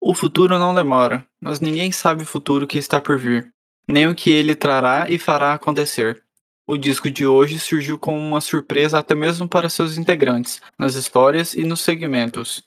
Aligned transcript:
O 0.00 0.14
futuro 0.14 0.58
não 0.60 0.72
demora, 0.72 1.26
mas 1.40 1.58
ninguém 1.58 1.90
sabe 1.90 2.22
o 2.22 2.26
futuro 2.26 2.68
que 2.68 2.78
está 2.78 3.00
por 3.00 3.18
vir, 3.18 3.52
nem 3.88 4.06
o 4.06 4.14
que 4.14 4.30
ele 4.30 4.54
trará 4.54 5.10
e 5.10 5.18
fará 5.18 5.52
acontecer. 5.52 6.22
O 6.68 6.76
disco 6.76 7.10
de 7.10 7.26
hoje 7.26 7.58
surgiu 7.58 7.98
como 7.98 8.16
uma 8.16 8.40
surpresa 8.40 8.98
até 8.98 9.14
mesmo 9.14 9.48
para 9.48 9.68
seus 9.68 9.98
integrantes, 9.98 10.60
nas 10.78 10.94
histórias 10.94 11.52
e 11.52 11.64
nos 11.64 11.80
segmentos. 11.80 12.62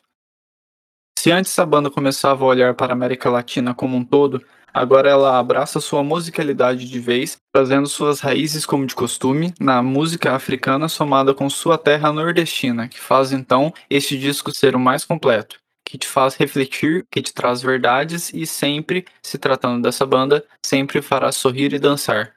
Se 1.18 1.32
antes 1.32 1.58
a 1.58 1.66
banda 1.66 1.90
começava 1.90 2.44
a 2.44 2.48
olhar 2.48 2.74
para 2.74 2.92
a 2.92 2.96
América 2.96 3.30
Latina 3.30 3.74
como 3.74 3.96
um 3.96 4.04
todo, 4.04 4.44
agora 4.74 5.10
ela 5.10 5.40
abraça 5.40 5.80
sua 5.80 6.04
musicalidade 6.04 6.90
de 6.90 7.00
vez, 7.00 7.38
trazendo 7.54 7.88
suas 7.88 8.20
raízes 8.20 8.66
como 8.66 8.86
de 8.86 8.96
costume 8.96 9.54
na 9.58 9.82
música 9.82 10.36
africana 10.36 10.90
somada 10.90 11.34
com 11.34 11.50
sua 11.50 11.78
terra 11.78 12.12
nordestina, 12.12 12.90
que 12.90 13.00
faz 13.00 13.32
então 13.32 13.74
este 13.90 14.18
disco 14.18 14.54
ser 14.54 14.76
o 14.76 14.80
mais 14.80 15.06
completo 15.06 15.61
que 15.86 15.98
te 15.98 16.08
faz 16.08 16.36
refletir, 16.36 17.06
que 17.12 17.22
te 17.22 17.34
traz 17.34 17.62
verdades 17.62 18.34
e 18.34 18.46
sempre, 18.46 19.06
se 19.22 19.38
tratando 19.38 19.82
dessa 19.82 20.06
banda, 20.06 20.44
sempre 20.66 21.02
fará 21.02 21.32
sorrir 21.32 21.74
e 21.74 21.80
dançar. 21.80 22.34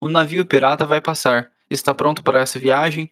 O 0.00 0.08
navio 0.08 0.46
pirata 0.46 0.86
vai 0.86 1.00
passar. 1.00 1.50
Está 1.70 1.94
pronto 1.94 2.22
para 2.22 2.40
essa 2.40 2.58
viagem? 2.58 3.10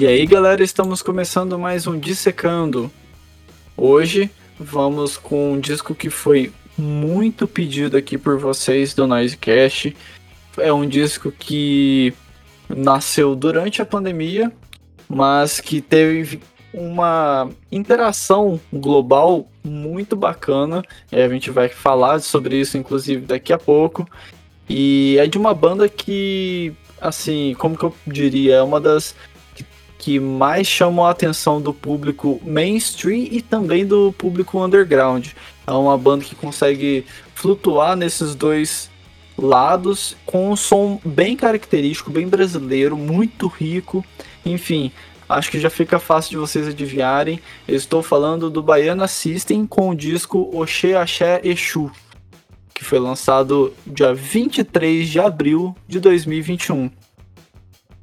E 0.00 0.06
aí, 0.06 0.24
galera, 0.24 0.62
estamos 0.62 1.02
começando 1.02 1.58
mais 1.58 1.86
um 1.86 1.98
Dissecando. 1.98 2.90
Hoje 3.76 4.30
vamos 4.58 5.18
com 5.18 5.52
um 5.52 5.60
disco 5.60 5.94
que 5.94 6.08
foi 6.08 6.50
muito 6.80 7.46
pedido 7.46 7.96
aqui 7.96 8.16
por 8.16 8.38
vocês 8.38 8.94
do 8.94 9.06
Noisecast. 9.06 9.96
É 10.58 10.72
um 10.72 10.88
disco 10.88 11.30
que 11.30 12.12
nasceu 12.68 13.34
durante 13.34 13.82
a 13.82 13.86
pandemia, 13.86 14.52
mas 15.08 15.60
que 15.60 15.80
teve 15.80 16.40
uma 16.72 17.50
interação 17.70 18.60
global 18.72 19.48
muito 19.62 20.16
bacana. 20.16 20.82
É, 21.10 21.24
a 21.24 21.28
gente 21.28 21.50
vai 21.50 21.68
falar 21.68 22.20
sobre 22.20 22.56
isso, 22.58 22.78
inclusive, 22.78 23.26
daqui 23.26 23.52
a 23.52 23.58
pouco. 23.58 24.08
E 24.68 25.16
é 25.18 25.26
de 25.26 25.36
uma 25.36 25.52
banda 25.52 25.88
que, 25.88 26.72
assim, 27.00 27.54
como 27.58 27.76
que 27.76 27.84
eu 27.84 27.94
diria, 28.06 28.56
é 28.56 28.62
uma 28.62 28.80
das 28.80 29.14
que 30.00 30.18
mais 30.18 30.66
chamam 30.66 31.04
a 31.04 31.10
atenção 31.10 31.60
do 31.60 31.74
público 31.74 32.40
mainstream 32.42 33.28
e 33.30 33.42
também 33.42 33.84
do 33.84 34.14
público 34.14 34.58
underground. 34.58 35.28
É 35.66 35.72
uma 35.72 35.96
banda 35.98 36.24
que 36.24 36.34
consegue 36.34 37.04
flutuar 37.34 37.94
nesses 37.94 38.34
dois 38.34 38.90
lados 39.36 40.16
com 40.24 40.50
um 40.50 40.56
som 40.56 40.98
bem 41.04 41.36
característico, 41.36 42.10
bem 42.10 42.26
brasileiro, 42.26 42.96
muito 42.96 43.46
rico. 43.46 44.02
Enfim, 44.44 44.90
acho 45.28 45.50
que 45.50 45.60
já 45.60 45.68
fica 45.68 45.98
fácil 45.98 46.30
de 46.30 46.36
vocês 46.38 46.66
adivinharem. 46.66 47.38
Eu 47.68 47.76
estou 47.76 48.02
falando 48.02 48.48
do 48.48 48.62
Baiana 48.62 49.06
System 49.06 49.66
com 49.66 49.90
o 49.90 49.94
disco 49.94 50.50
Oxê 50.54 50.94
Axé 50.94 51.42
Exu, 51.44 51.92
que 52.72 52.82
foi 52.82 52.98
lançado 52.98 53.74
dia 53.86 54.14
23 54.14 55.06
de 55.06 55.20
abril 55.20 55.76
de 55.86 56.00
2021. 56.00 56.90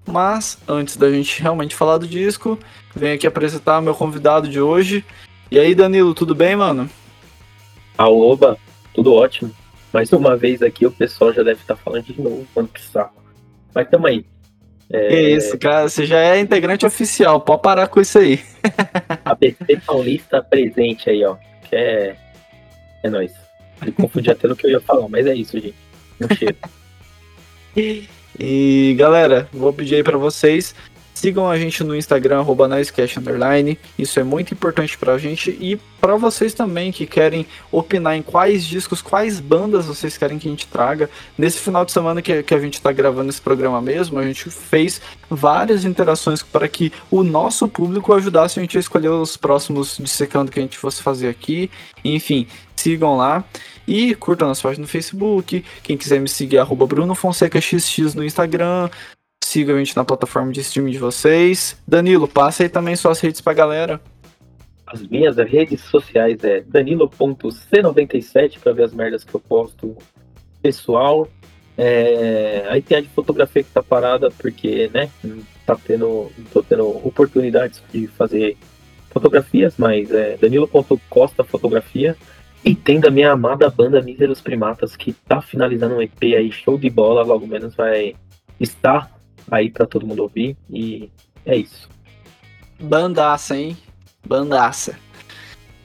Mas 0.07 0.57
antes 0.67 0.95
da 0.95 1.11
gente 1.11 1.41
realmente 1.41 1.75
falar 1.75 1.97
do 1.97 2.07
disco, 2.07 2.57
venho 2.95 3.15
aqui 3.15 3.27
apresentar 3.27 3.81
meu 3.81 3.93
convidado 3.93 4.47
de 4.47 4.59
hoje. 4.59 5.03
E 5.51 5.59
aí, 5.59 5.75
Danilo, 5.75 6.13
tudo 6.13 6.33
bem, 6.33 6.55
mano? 6.55 6.89
Aoba, 7.97 8.57
tudo 8.93 9.13
ótimo. 9.13 9.51
Mais 9.91 10.11
uma 10.13 10.35
vez 10.35 10.61
aqui 10.61 10.85
o 10.85 10.91
pessoal 10.91 11.33
já 11.33 11.43
deve 11.43 11.61
estar 11.61 11.75
falando 11.75 12.05
de 12.05 12.21
novo, 12.21 12.47
mano, 12.55 12.67
que 12.67 12.81
saco. 12.81 13.21
Mas 13.73 13.89
tamo 13.89 14.07
aí. 14.07 14.25
É... 14.89 15.07
Que 15.09 15.29
isso, 15.35 15.57
cara, 15.57 15.89
você 15.89 16.05
já 16.05 16.19
é 16.19 16.39
integrante 16.39 16.85
oficial, 16.85 17.41
pode 17.41 17.61
parar 17.61 17.87
com 17.87 17.99
isso 17.99 18.17
aí. 18.17 18.39
ABC 19.25 19.81
Paulista 19.85 20.41
presente 20.41 21.09
aí, 21.09 21.23
ó. 21.25 21.35
Que 21.69 21.75
é. 21.75 22.15
É 23.03 23.09
nóis. 23.09 23.33
Me 23.83 23.91
confundi 23.91 24.31
até 24.31 24.47
no 24.47 24.55
que 24.55 24.65
eu 24.65 24.71
ia 24.71 24.81
falar, 24.81 25.07
mas 25.09 25.27
é 25.27 25.35
isso, 25.35 25.59
gente. 25.59 25.75
Um 26.21 26.35
cheiro. 26.35 26.57
E 28.39 28.95
galera, 28.97 29.49
vou 29.51 29.73
pedir 29.73 29.95
aí 29.95 30.03
para 30.03 30.17
vocês 30.17 30.75
Sigam 31.17 31.49
a 31.49 31.57
gente 31.57 31.83
no 31.83 31.95
Instagram, 31.95 32.41
arroba 32.41 32.67
Underline. 32.67 33.79
Isso 33.97 34.19
é 34.19 34.23
muito 34.23 34.53
importante 34.53 34.95
pra 34.95 35.17
gente 35.17 35.49
e 35.49 35.75
para 35.99 36.15
vocês 36.15 36.53
também 36.53 36.91
que 36.91 37.07
querem 37.07 37.43
opinar 37.71 38.15
em 38.15 38.21
quais 38.21 38.63
discos, 38.63 39.01
quais 39.01 39.39
bandas 39.39 39.87
vocês 39.87 40.15
querem 40.15 40.37
que 40.37 40.47
a 40.47 40.51
gente 40.51 40.67
traga. 40.67 41.09
Nesse 41.35 41.57
final 41.57 41.83
de 41.83 41.91
semana 41.91 42.21
que, 42.21 42.43
que 42.43 42.53
a 42.53 42.59
gente 42.59 42.75
está 42.75 42.91
gravando 42.91 43.31
esse 43.31 43.41
programa 43.41 43.81
mesmo, 43.81 44.19
a 44.19 44.23
gente 44.23 44.47
fez 44.51 45.01
várias 45.27 45.85
interações 45.85 46.43
para 46.43 46.67
que 46.67 46.93
o 47.09 47.23
nosso 47.23 47.67
público 47.67 48.13
ajudasse 48.13 48.59
a 48.59 48.61
gente 48.61 48.77
a 48.77 48.79
escolher 48.79 49.09
os 49.09 49.35
próximos 49.35 49.97
dissecando 49.99 50.51
que 50.51 50.59
a 50.59 50.61
gente 50.61 50.77
fosse 50.77 51.01
fazer 51.01 51.29
aqui. 51.29 51.71
Enfim, 52.05 52.45
sigam 52.75 53.17
lá. 53.17 53.43
E 53.87 54.13
curtam 54.15 54.49
nossa 54.49 54.61
página 54.61 54.81
no 54.81 54.87
Facebook. 54.87 55.63
Quem 55.81 55.97
quiser 55.97 56.19
me 56.19 56.27
seguir, 56.27 56.57
arroba 56.57 56.85
Bruno 56.85 57.15
Fonseca 57.15 57.61
XX 57.61 58.13
no 58.15 58.23
Instagram. 58.23 58.89
Siga 59.43 59.73
a 59.73 59.77
gente 59.77 59.95
na 59.95 60.03
plataforma 60.03 60.51
de 60.51 60.59
streaming 60.59 60.91
de 60.91 60.97
vocês. 60.97 61.77
Danilo, 61.87 62.27
passa 62.27 62.63
aí 62.63 62.69
também 62.69 62.95
suas 62.97 63.21
redes 63.21 63.39
pra 63.39 63.53
galera. 63.53 64.01
As 64.85 65.01
minhas 65.01 65.37
redes 65.37 65.81
sociais 65.81 66.43
é 66.43 66.61
danilo.c97 66.61 68.59
para 68.59 68.73
ver 68.73 68.83
as 68.83 68.93
merdas 68.93 69.23
que 69.23 69.33
eu 69.33 69.39
posto 69.39 69.95
pessoal. 70.61 71.27
É, 71.77 72.65
aí 72.69 72.81
tem 72.81 72.97
a 72.97 73.01
de 73.01 73.07
fotografia 73.09 73.63
que 73.63 73.69
tá 73.69 73.83
parada 73.83 74.31
porque, 74.31 74.89
né, 74.93 75.09
tá 75.65 75.75
tendo, 75.75 76.31
tô 76.51 76.63
tendo 76.63 76.87
oportunidades 77.05 77.81
de 77.91 78.07
fazer 78.07 78.57
fotografias, 79.11 79.75
mas 79.77 80.11
é 80.11 80.37
danilo.costa 80.37 81.43
fotografia. 81.43 82.17
E 82.67 82.75
tem 82.75 82.99
da 82.99 83.09
minha 83.09 83.31
amada 83.31 83.69
banda 83.69 84.01
Míseros 84.01 84.41
Primatas 84.41 84.93
que 84.93 85.13
tá 85.13 85.39
finalizando 85.39 85.95
um 85.95 86.01
EP 86.01 86.21
aí, 86.21 86.51
show 86.51 86.77
de 86.77 86.89
bola, 86.89 87.23
logo 87.23 87.47
menos 87.47 87.73
vai 87.73 88.13
estar 88.59 89.09
aí 89.49 89.69
para 89.69 89.85
todo 89.85 90.05
mundo 90.05 90.21
ouvir 90.23 90.57
e 90.69 91.09
é 91.45 91.55
isso. 91.55 91.87
Bandaça, 92.77 93.55
hein? 93.55 93.77
Bandaça. 94.27 94.99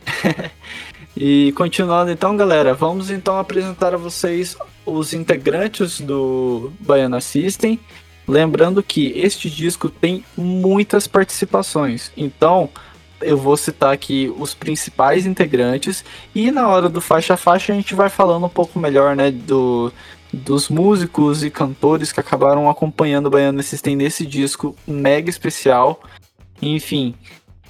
e 1.16 1.53
continuando 1.53 2.10
então, 2.10 2.37
galera, 2.37 2.75
vamos 2.75 3.12
então 3.12 3.38
apresentar 3.38 3.94
a 3.94 3.97
vocês 3.97 4.56
os 4.84 5.14
integrantes 5.14 6.00
do 6.00 6.72
Baiana 6.81 7.20
System. 7.20 7.78
Lembrando 8.26 8.82
que 8.82 9.12
este 9.16 9.49
disco 9.49 9.88
tem 9.88 10.25
muitas 10.37 11.06
participações, 11.06 12.10
então 12.16 12.69
eu 13.22 13.36
vou 13.36 13.56
citar 13.56 13.92
aqui 13.92 14.32
os 14.38 14.54
principais 14.54 15.26
integrantes 15.26 16.04
e 16.34 16.50
na 16.50 16.68
hora 16.68 16.88
do 16.88 17.00
faixa 17.00 17.34
a 17.34 17.36
faixa 17.36 17.72
a 17.72 17.76
gente 17.76 17.94
vai 17.94 18.08
falando 18.08 18.46
um 18.46 18.50
pouco 18.50 18.78
melhor, 18.78 19.16
né, 19.16 19.30
do 19.30 19.92
dos 20.32 20.70
músicos 20.70 21.44
e 21.44 21.50
cantores 21.50 22.10
que 22.10 22.18
acabaram 22.18 22.70
acompanhando 22.70 23.26
o 23.26 23.30
Baiano 23.30 23.62
System 23.62 23.96
nesse 23.96 24.24
disco 24.24 24.74
mega 24.86 25.28
especial. 25.28 26.00
Enfim, 26.60 27.14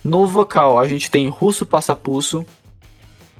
no 0.04 0.26
vocal 0.26 0.78
a 0.78 0.86
gente 0.86 1.10
tem 1.10 1.28
Russo 1.28 1.66
Passapusso. 1.66 2.46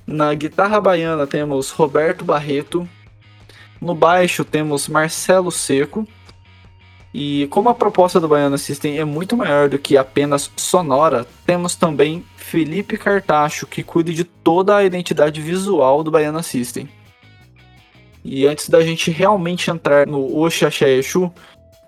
Na 0.05 0.35
guitarra 0.35 0.81
baiana 0.81 1.27
temos 1.27 1.71
Roberto 1.71 2.25
Barreto. 2.25 2.89
No 3.81 3.95
baixo 3.95 4.45
temos 4.45 4.89
Marcelo 4.89 5.53
Seco. 5.53 6.07
E 7.15 7.47
como 7.49 7.69
a 7.69 7.75
proposta 7.75 8.19
do 8.19 8.29
Baiano 8.29 8.57
System 8.57 8.99
é 8.99 9.05
muito 9.05 9.37
maior 9.37 9.69
do 9.69 9.79
que 9.79 9.97
apenas 9.97 10.51
sonora, 10.57 11.27
temos 11.45 11.75
também 11.75 12.25
Felipe 12.37 12.97
Cartacho, 12.97 13.67
que 13.67 13.83
cuida 13.83 14.13
de 14.13 14.25
toda 14.25 14.77
a 14.77 14.85
identidade 14.85 15.41
visual 15.41 16.03
do 16.03 16.11
Baiano 16.11 16.43
System. 16.43 16.89
E 18.25 18.47
antes 18.47 18.69
da 18.69 18.81
gente 18.81 19.11
realmente 19.11 19.71
entrar 19.71 20.07
no 20.07 20.39
Oxaxaexu, 20.39 21.31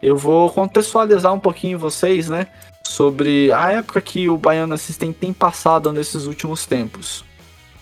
eu 0.02 0.16
vou 0.16 0.50
contextualizar 0.50 1.32
um 1.32 1.40
pouquinho 1.40 1.78
vocês, 1.78 2.28
né, 2.28 2.48
sobre 2.86 3.50
a 3.52 3.72
época 3.72 4.00
que 4.02 4.28
o 4.28 4.36
Baiana 4.36 4.76
System 4.76 5.12
tem 5.12 5.32
passado 5.32 5.90
nesses 5.92 6.26
últimos 6.26 6.66
tempos. 6.66 7.24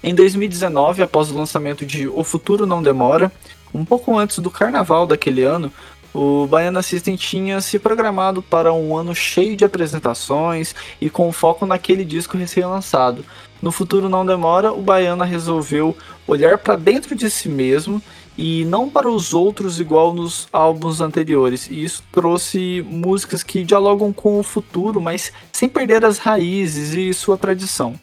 Em 0.04 0.14
2019, 0.14 1.02
após 1.02 1.30
o 1.30 1.36
lançamento 1.36 1.84
de 1.84 2.06
O 2.06 2.22
Futuro 2.22 2.66
Não 2.66 2.82
Demora, 2.82 3.32
um 3.74 3.84
pouco 3.84 4.16
antes 4.16 4.38
do 4.38 4.50
carnaval 4.50 5.06
daquele 5.06 5.42
ano, 5.42 5.72
o 6.14 6.46
Baiana 6.46 6.82
System 6.82 7.16
tinha 7.16 7.60
se 7.60 7.78
programado 7.78 8.42
para 8.42 8.72
um 8.72 8.96
ano 8.96 9.14
cheio 9.14 9.56
de 9.56 9.64
apresentações 9.64 10.74
e 11.00 11.08
com 11.08 11.32
foco 11.32 11.64
naquele 11.64 12.04
disco 12.04 12.36
recém-lançado. 12.36 13.24
No 13.60 13.70
futuro 13.70 14.08
não 14.08 14.26
demora, 14.26 14.72
o 14.72 14.82
Baiana 14.82 15.24
resolveu 15.24 15.96
olhar 16.26 16.58
para 16.58 16.76
dentro 16.76 17.14
de 17.14 17.30
si 17.30 17.48
mesmo 17.48 18.02
e 18.36 18.64
não 18.64 18.88
para 18.88 19.08
os 19.08 19.32
outros 19.32 19.78
igual 19.78 20.12
nos 20.12 20.48
álbuns 20.52 21.00
anteriores. 21.00 21.68
E 21.70 21.84
isso 21.84 22.02
trouxe 22.10 22.84
músicas 22.88 23.42
que 23.42 23.64
dialogam 23.64 24.12
com 24.12 24.38
o 24.38 24.42
futuro, 24.42 25.00
mas 25.00 25.32
sem 25.52 25.68
perder 25.68 26.04
as 26.04 26.18
raízes 26.18 26.92
e 26.94 27.12
sua 27.14 27.38
tradição. 27.38 27.98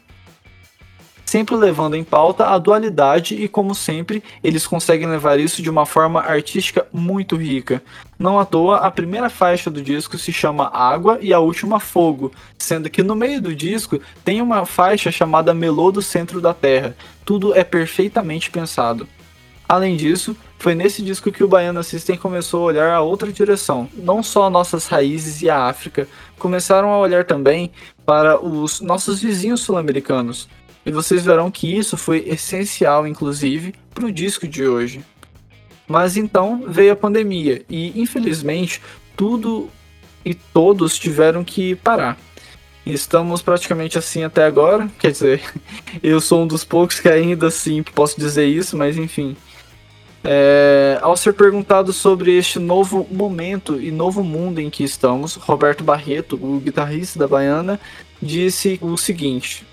Sempre 1.30 1.56
levando 1.56 1.96
em 1.96 2.04
pauta 2.04 2.48
a 2.48 2.58
dualidade 2.58 3.36
e, 3.36 3.48
como 3.48 3.76
sempre, 3.76 4.24
eles 4.44 4.66
conseguem 4.66 5.08
levar 5.08 5.40
isso 5.40 5.62
de 5.62 5.70
uma 5.70 5.86
forma 5.86 6.20
artística 6.20 6.88
muito 6.92 7.36
rica. 7.36 7.84
Não 8.18 8.40
à 8.40 8.46
toa, 8.46 8.78
a 8.78 8.90
primeira 8.90 9.30
faixa 9.30 9.70
do 9.70 9.80
disco 9.80 10.18
se 10.18 10.34
chama 10.34 10.72
Água 10.74 11.20
e 11.22 11.31
a 11.31 11.40
última 11.40 11.80
Fogo, 11.80 12.31
sendo 12.58 12.90
que 12.90 13.04
no 13.04 13.16
meio 13.16 13.40
do 13.40 13.54
disco 13.56 14.00
tem 14.26 14.42
uma 14.42 14.66
faixa 14.66 15.12
chamada 15.12 15.54
Melô 15.54 15.92
do 15.92 16.02
Centro 16.02 16.42
da 16.42 16.52
Terra. 16.52 16.96
Tudo 17.24 17.56
é 17.56 17.64
perfeitamente 17.64 18.50
pensado. 18.50 19.08
Além 19.68 19.96
disso, 19.96 20.36
foi 20.58 20.74
nesse 20.74 21.04
disco 21.04 21.31
que 21.31 21.44
o 21.44 21.48
Baiana 21.48 21.84
System 21.84 22.18
começou 22.18 22.64
a 22.64 22.66
olhar 22.66 22.92
a 22.92 23.02
outra 23.02 23.31
direção. 23.31 23.88
Não 23.94 24.24
só 24.24 24.50
nossas 24.50 24.88
raízes 24.88 25.44
e 25.44 25.50
a 25.50 25.68
África, 25.68 26.08
começaram 26.40 26.92
a 26.92 26.98
olhar 26.98 27.24
também 27.24 27.72
para 28.04 28.44
os 28.44 28.81
nossos 28.81 29.22
vizinhos 29.22 29.62
sul-americanos. 29.62 30.50
E 30.89 30.91
vocês 30.91 31.24
verão 31.24 31.51
que 31.51 31.77
isso 31.77 31.95
foi 31.95 32.24
essencial, 32.27 33.06
inclusive, 33.06 33.75
para 33.94 34.07
o 34.07 34.12
disco 34.12 34.47
de 34.47 34.65
hoje. 34.65 35.06
Mas 35.88 36.18
então 36.18 36.63
veio 36.68 36.94
a 36.94 36.95
pandemia 36.95 37.63
e, 37.69 38.01
infelizmente, 38.01 38.81
tudo 39.15 39.69
e 40.25 40.33
todos 40.33 40.97
tiveram 40.97 41.44
que 41.44 41.75
parar. 41.75 42.18
Estamos 42.83 43.44
praticamente 43.44 44.00
assim 44.00 44.24
até 44.24 44.44
agora, 44.44 44.89
quer 44.97 45.12
dizer, 45.12 45.44
eu 46.01 46.19
sou 46.19 46.41
um 46.41 46.47
dos 46.47 46.63
poucos 46.63 47.00
que 47.00 47.07
ainda 47.07 47.50
assim 47.50 47.83
posso 47.83 48.19
dizer 48.19 48.47
isso, 48.47 48.75
mas 48.75 48.97
enfim. 48.97 49.38
É, 50.24 50.97
ao 51.03 51.15
ser 51.15 51.33
perguntado 51.33 51.94
sobre 51.94 52.35
este 52.35 52.57
novo 52.57 53.07
momento 53.12 53.80
e 53.80 53.92
novo 53.92 54.24
mundo 54.24 54.57
em 54.57 54.71
que 54.71 54.83
estamos, 54.83 55.35
Roberto 55.35 55.83
Barreto, 55.83 56.35
o 56.35 56.59
guitarrista 56.59 57.19
da 57.19 57.27
Baiana, 57.27 57.80
disse 58.19 58.80
o 58.81 58.97
seguinte: 58.97 59.69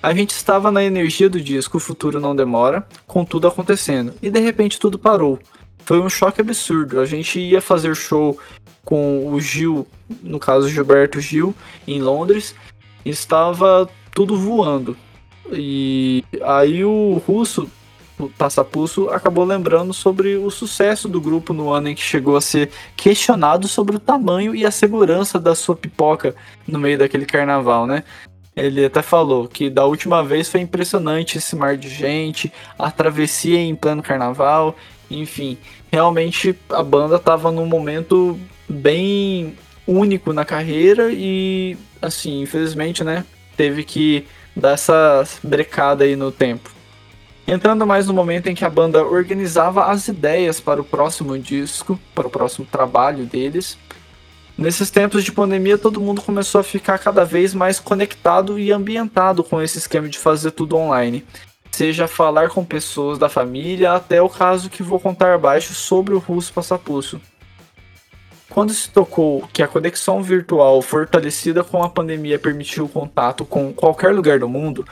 A 0.00 0.14
gente 0.14 0.30
estava 0.30 0.70
na 0.70 0.84
energia 0.84 1.28
do 1.28 1.40
disco 1.40 1.78
O 1.78 1.80
Futuro 1.80 2.20
Não 2.20 2.34
Demora, 2.34 2.86
com 3.06 3.24
tudo 3.24 3.48
acontecendo, 3.48 4.14
e 4.22 4.30
de 4.30 4.38
repente 4.38 4.78
tudo 4.78 4.98
parou. 4.98 5.38
Foi 5.78 5.98
um 5.98 6.08
choque 6.08 6.40
absurdo. 6.40 7.00
A 7.00 7.06
gente 7.06 7.40
ia 7.40 7.60
fazer 7.60 7.96
show 7.96 8.38
com 8.84 9.32
o 9.32 9.40
Gil, 9.40 9.86
no 10.22 10.38
caso 10.38 10.68
Gilberto 10.68 11.20
Gil, 11.20 11.54
em 11.86 12.00
Londres, 12.00 12.54
e 13.04 13.10
estava 13.10 13.88
tudo 14.14 14.36
voando. 14.36 14.96
E 15.52 16.24
aí 16.42 16.84
o 16.84 17.20
russo 17.26 17.68
Passapulso 18.36 19.08
acabou 19.10 19.44
lembrando 19.44 19.92
sobre 19.92 20.36
o 20.36 20.50
sucesso 20.50 21.08
do 21.08 21.20
grupo 21.20 21.52
no 21.52 21.70
ano 21.70 21.88
em 21.88 21.94
que 21.94 22.02
chegou 22.02 22.36
a 22.36 22.40
ser 22.40 22.70
questionado 22.96 23.68
sobre 23.68 23.94
o 23.94 24.00
tamanho 24.00 24.54
e 24.54 24.66
a 24.66 24.70
segurança 24.72 25.38
da 25.38 25.54
sua 25.54 25.76
pipoca 25.76 26.34
no 26.66 26.80
meio 26.80 26.98
daquele 26.98 27.24
carnaval, 27.24 27.86
né? 27.86 28.02
Ele 28.58 28.84
até 28.84 29.02
falou 29.02 29.46
que 29.46 29.70
da 29.70 29.84
última 29.84 30.24
vez 30.24 30.48
foi 30.48 30.60
impressionante 30.60 31.38
esse 31.38 31.54
mar 31.54 31.76
de 31.76 31.88
gente, 31.88 32.52
a 32.76 32.90
travessia 32.90 33.56
em 33.60 33.76
pleno 33.76 34.02
carnaval, 34.02 34.76
enfim, 35.08 35.56
realmente 35.92 36.58
a 36.68 36.82
banda 36.82 37.16
estava 37.16 37.52
num 37.52 37.66
momento 37.66 38.38
bem 38.68 39.56
único 39.86 40.32
na 40.32 40.44
carreira 40.44 41.08
e 41.12 41.78
assim, 42.02 42.42
infelizmente, 42.42 43.04
né, 43.04 43.24
teve 43.56 43.84
que 43.84 44.26
dar 44.56 44.72
essa 44.72 45.24
brecada 45.40 46.02
aí 46.02 46.16
no 46.16 46.32
tempo. 46.32 46.68
Entrando 47.46 47.86
mais 47.86 48.08
no 48.08 48.12
momento 48.12 48.48
em 48.48 48.56
que 48.56 48.64
a 48.64 48.68
banda 48.68 49.04
organizava 49.04 49.84
as 49.84 50.08
ideias 50.08 50.58
para 50.58 50.80
o 50.80 50.84
próximo 50.84 51.38
disco, 51.38 51.98
para 52.12 52.26
o 52.26 52.30
próximo 52.30 52.66
trabalho 52.70 53.24
deles. 53.24 53.78
Nesses 54.58 54.90
tempos 54.90 55.22
de 55.22 55.30
pandemia, 55.30 55.78
todo 55.78 56.00
mundo 56.00 56.20
começou 56.20 56.60
a 56.60 56.64
ficar 56.64 56.98
cada 56.98 57.24
vez 57.24 57.54
mais 57.54 57.78
conectado 57.78 58.58
e 58.58 58.72
ambientado 58.72 59.44
com 59.44 59.62
esse 59.62 59.78
esquema 59.78 60.08
de 60.08 60.18
fazer 60.18 60.50
tudo 60.50 60.76
online. 60.76 61.24
Seja 61.70 62.08
falar 62.08 62.48
com 62.48 62.64
pessoas 62.64 63.18
da 63.18 63.28
família, 63.28 63.92
até 63.92 64.20
o 64.20 64.28
caso 64.28 64.68
que 64.68 64.82
vou 64.82 64.98
contar 64.98 65.32
abaixo 65.32 65.74
sobre 65.74 66.12
o 66.12 66.18
russo 66.18 66.52
passapulso. 66.52 67.20
Quando 68.50 68.72
se 68.72 68.90
tocou 68.90 69.48
que 69.52 69.62
a 69.62 69.68
conexão 69.68 70.24
virtual 70.24 70.82
fortalecida 70.82 71.62
com 71.62 71.80
a 71.84 71.88
pandemia 71.88 72.36
permitiu 72.36 72.86
o 72.86 72.88
contato 72.88 73.44
com 73.44 73.72
qualquer 73.72 74.12
lugar 74.12 74.40
do 74.40 74.48
mundo, 74.48 74.84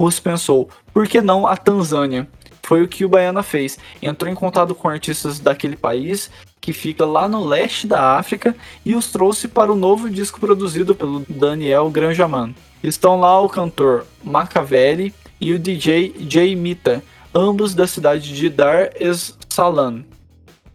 Russo 0.00 0.22
pensou, 0.22 0.70
por 0.94 1.06
que 1.06 1.20
não 1.20 1.46
a 1.46 1.58
Tanzânia? 1.58 2.26
Foi 2.70 2.84
o 2.84 2.86
que 2.86 3.04
o 3.04 3.08
Baiana 3.08 3.42
fez. 3.42 3.80
Entrou 4.00 4.30
em 4.30 4.34
contato 4.36 4.76
com 4.76 4.88
artistas 4.88 5.40
daquele 5.40 5.74
país, 5.74 6.30
que 6.60 6.72
fica 6.72 7.04
lá 7.04 7.26
no 7.26 7.44
leste 7.44 7.84
da 7.84 8.16
África, 8.16 8.54
e 8.86 8.94
os 8.94 9.10
trouxe 9.10 9.48
para 9.48 9.72
o 9.72 9.74
novo 9.74 10.08
disco 10.08 10.38
produzido 10.38 10.94
pelo 10.94 11.26
Daniel 11.28 11.90
Granjaman. 11.90 12.54
Estão 12.80 13.18
lá 13.18 13.40
o 13.40 13.48
cantor 13.48 14.06
Machiavelli 14.22 15.12
e 15.40 15.52
o 15.52 15.58
DJ 15.58 16.14
Jay 16.28 16.54
Mita, 16.54 17.02
ambos 17.34 17.74
da 17.74 17.88
cidade 17.88 18.32
de 18.32 18.48
Dar 18.48 18.92
es 18.94 19.36
Salaam. 19.48 20.04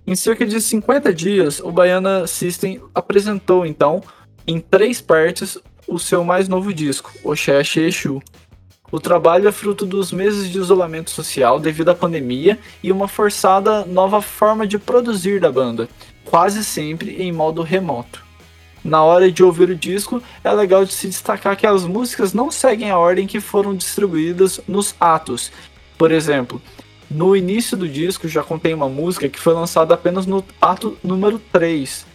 Em 0.06 0.18
cerca 0.18 0.46
de 0.46 0.60
50 0.60 1.14
dias, 1.14 1.62
o 1.62 1.72
Baiana 1.72 2.28
System 2.28 2.82
apresentou 2.94 3.66
então, 3.66 4.04
em 4.46 4.60
três 4.60 5.00
partes, 5.00 5.58
o 5.88 5.98
seu 5.98 6.26
mais 6.26 6.50
novo 6.50 6.74
disco, 6.74 7.14
Oxé 7.24 7.62
Exu. 7.62 8.22
O 8.92 9.00
trabalho 9.00 9.48
é 9.48 9.52
fruto 9.52 9.86
dos 9.86 10.12
meses 10.12 10.50
de 10.50 10.60
isolamento 10.60 11.10
social 11.10 11.60
devido 11.60 11.90
à 11.90 11.96
pandemia 11.96 12.60
e 12.84 12.92
uma 12.92 13.08
forçada 13.08 13.84
nova 13.86 14.22
forma 14.22 14.68
de 14.68 14.78
produzir 14.78 15.40
da 15.40 15.52
banda, 15.52 15.90
quase 16.24 16.64
sempre 16.64 17.22
em 17.22 17.32
modo 17.32 17.62
remoto. 17.62 18.24
Na 18.84 19.04
hora 19.04 19.32
de 19.32 19.44
ouvir 19.44 19.70
o 19.72 19.76
disco, 19.76 20.22
é 20.44 20.52
legal 20.52 20.86
de 20.86 20.94
se 20.94 21.08
destacar 21.08 21.58
que 21.58 21.66
as 21.66 21.86
músicas 21.86 22.34
não 22.34 22.52
seguem 22.52 22.92
a 22.92 22.98
ordem 22.98 23.26
que 23.26 23.40
foram 23.40 23.76
distribuídas 23.76 24.62
nos 24.68 24.94
atos. 25.00 25.52
Por 25.98 26.12
exemplo, 26.12 26.62
no 27.10 27.36
início 27.36 27.76
do 27.76 27.90
disco 27.90 28.28
já 28.28 28.44
contém 28.44 28.76
uma 28.76 28.88
música 28.88 29.28
que 29.28 29.40
foi 29.40 29.54
lançada 29.54 29.96
apenas 29.96 30.28
no 30.28 30.46
ato 30.62 30.96
número 31.04 31.40
3, 31.52 32.06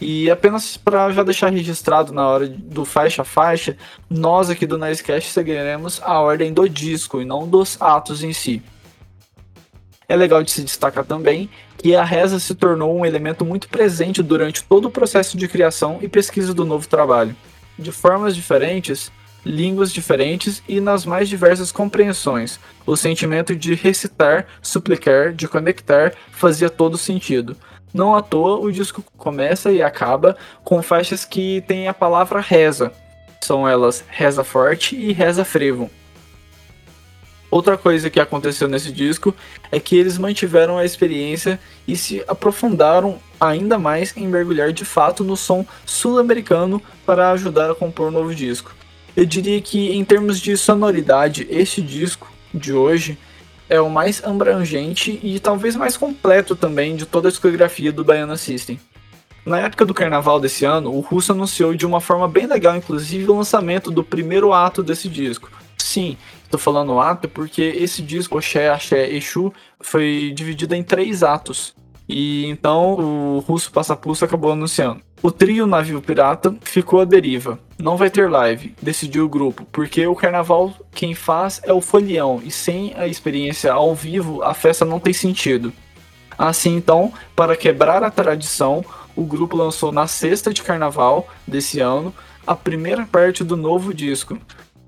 e 0.00 0.30
apenas 0.30 0.76
para 0.76 1.10
já 1.12 1.22
deixar 1.22 1.52
registrado 1.52 2.12
na 2.12 2.26
hora 2.26 2.48
do 2.48 2.84
faixa 2.84 3.22
a 3.22 3.24
faixa, 3.24 3.76
nós 4.08 4.48
aqui 4.48 4.66
do 4.66 4.78
Nicecast 4.78 5.30
seguiremos 5.30 6.00
a 6.02 6.18
ordem 6.20 6.52
do 6.52 6.66
disco 6.68 7.20
e 7.20 7.24
não 7.24 7.46
dos 7.46 7.76
atos 7.80 8.24
em 8.24 8.32
si. 8.32 8.62
É 10.08 10.16
legal 10.16 10.42
de 10.42 10.50
se 10.50 10.62
destacar 10.62 11.04
também 11.04 11.50
que 11.76 11.94
a 11.94 12.02
reza 12.02 12.40
se 12.40 12.54
tornou 12.54 12.98
um 12.98 13.06
elemento 13.06 13.44
muito 13.44 13.68
presente 13.68 14.22
durante 14.22 14.64
todo 14.64 14.86
o 14.86 14.90
processo 14.90 15.36
de 15.36 15.46
criação 15.46 15.98
e 16.00 16.08
pesquisa 16.08 16.52
do 16.52 16.64
novo 16.64 16.88
trabalho. 16.88 17.36
De 17.78 17.92
formas 17.92 18.34
diferentes, 18.34 19.12
línguas 19.44 19.92
diferentes 19.92 20.62
e 20.68 20.80
nas 20.80 21.06
mais 21.06 21.28
diversas 21.28 21.70
compreensões, 21.70 22.58
o 22.84 22.96
sentimento 22.96 23.54
de 23.54 23.74
recitar, 23.74 24.46
suplicar, 24.60 25.32
de 25.32 25.46
conectar 25.46 26.12
fazia 26.32 26.68
todo 26.68 26.98
sentido 26.98 27.56
não 27.92 28.14
à 28.14 28.22
toa, 28.22 28.58
o 28.60 28.70
disco 28.70 29.02
começa 29.16 29.70
e 29.72 29.82
acaba 29.82 30.36
com 30.64 30.82
faixas 30.82 31.24
que 31.24 31.62
têm 31.66 31.88
a 31.88 31.94
palavra 31.94 32.40
reza. 32.40 32.92
São 33.40 33.68
elas 33.68 34.04
Reza 34.08 34.44
Forte 34.44 34.94
e 34.94 35.12
Reza 35.12 35.44
Frevo. 35.44 35.90
Outra 37.50 37.76
coisa 37.76 38.08
que 38.08 38.20
aconteceu 38.20 38.68
nesse 38.68 38.92
disco 38.92 39.34
é 39.72 39.80
que 39.80 39.96
eles 39.96 40.18
mantiveram 40.18 40.78
a 40.78 40.84
experiência 40.84 41.58
e 41.86 41.96
se 41.96 42.22
aprofundaram 42.28 43.18
ainda 43.40 43.76
mais 43.76 44.16
em 44.16 44.28
mergulhar 44.28 44.72
de 44.72 44.84
fato 44.84 45.24
no 45.24 45.36
som 45.36 45.66
sul-americano 45.84 46.80
para 47.04 47.32
ajudar 47.32 47.68
a 47.68 47.74
compor 47.74 48.08
um 48.08 48.12
novo 48.12 48.32
disco. 48.32 48.72
Eu 49.16 49.26
diria 49.26 49.60
que, 49.60 49.90
em 49.90 50.04
termos 50.04 50.40
de 50.40 50.56
sonoridade, 50.56 51.44
este 51.50 51.82
disco 51.82 52.30
de 52.54 52.72
hoje 52.72 53.18
é 53.70 53.80
o 53.80 53.88
mais 53.88 54.22
abrangente 54.24 55.18
e 55.22 55.38
talvez 55.38 55.76
mais 55.76 55.96
completo 55.96 56.56
também 56.56 56.96
de 56.96 57.06
toda 57.06 57.28
a 57.28 57.30
discografia 57.30 57.92
do 57.92 58.04
Baiana 58.04 58.36
System. 58.36 58.78
Na 59.46 59.60
época 59.60 59.86
do 59.86 59.94
carnaval 59.94 60.38
desse 60.38 60.64
ano, 60.64 60.92
o 60.92 61.00
Russo 61.00 61.32
anunciou 61.32 61.74
de 61.74 61.86
uma 61.86 62.00
forma 62.00 62.28
bem 62.28 62.46
legal, 62.46 62.76
inclusive, 62.76 63.30
o 63.30 63.36
lançamento 63.36 63.90
do 63.90 64.04
primeiro 64.04 64.52
ato 64.52 64.82
desse 64.82 65.08
disco. 65.08 65.50
Sim, 65.78 66.18
estou 66.44 66.60
falando 66.60 67.00
ato 67.00 67.28
porque 67.28 67.62
esse 67.62 68.02
disco, 68.02 68.36
Oxé, 68.36 68.68
Axé, 68.68 69.08
Exu, 69.08 69.52
foi 69.80 70.32
dividido 70.34 70.74
em 70.74 70.82
três 70.82 71.22
atos. 71.22 71.74
E 72.08 72.44
então 72.46 72.94
o 72.94 73.38
Russo 73.38 73.70
Passapulso 73.70 74.24
acabou 74.24 74.52
anunciando. 74.52 75.00
O 75.22 75.30
trio 75.30 75.66
Navio 75.66 76.00
Pirata 76.00 76.54
ficou 76.62 77.00
à 77.00 77.04
deriva. 77.04 77.58
Não 77.78 77.94
vai 77.94 78.08
ter 78.08 78.30
live, 78.30 78.74
decidiu 78.80 79.26
o 79.26 79.28
grupo, 79.28 79.66
porque 79.70 80.06
o 80.06 80.14
carnaval 80.14 80.72
quem 80.92 81.14
faz 81.14 81.60
é 81.62 81.72
o 81.74 81.80
folião 81.82 82.40
e 82.42 82.50
sem 82.50 82.94
a 82.96 83.06
experiência 83.06 83.70
ao 83.70 83.94
vivo 83.94 84.42
a 84.42 84.54
festa 84.54 84.82
não 84.82 84.98
tem 84.98 85.12
sentido. 85.12 85.74
Assim 86.38 86.74
então, 86.74 87.12
para 87.36 87.54
quebrar 87.54 88.02
a 88.02 88.10
tradição, 88.10 88.82
o 89.14 89.22
grupo 89.22 89.58
lançou 89.58 89.92
na 89.92 90.06
sexta 90.06 90.54
de 90.54 90.62
carnaval 90.62 91.28
desse 91.46 91.80
ano 91.80 92.14
a 92.46 92.56
primeira 92.56 93.04
parte 93.04 93.44
do 93.44 93.58
novo 93.58 93.92
disco. 93.92 94.38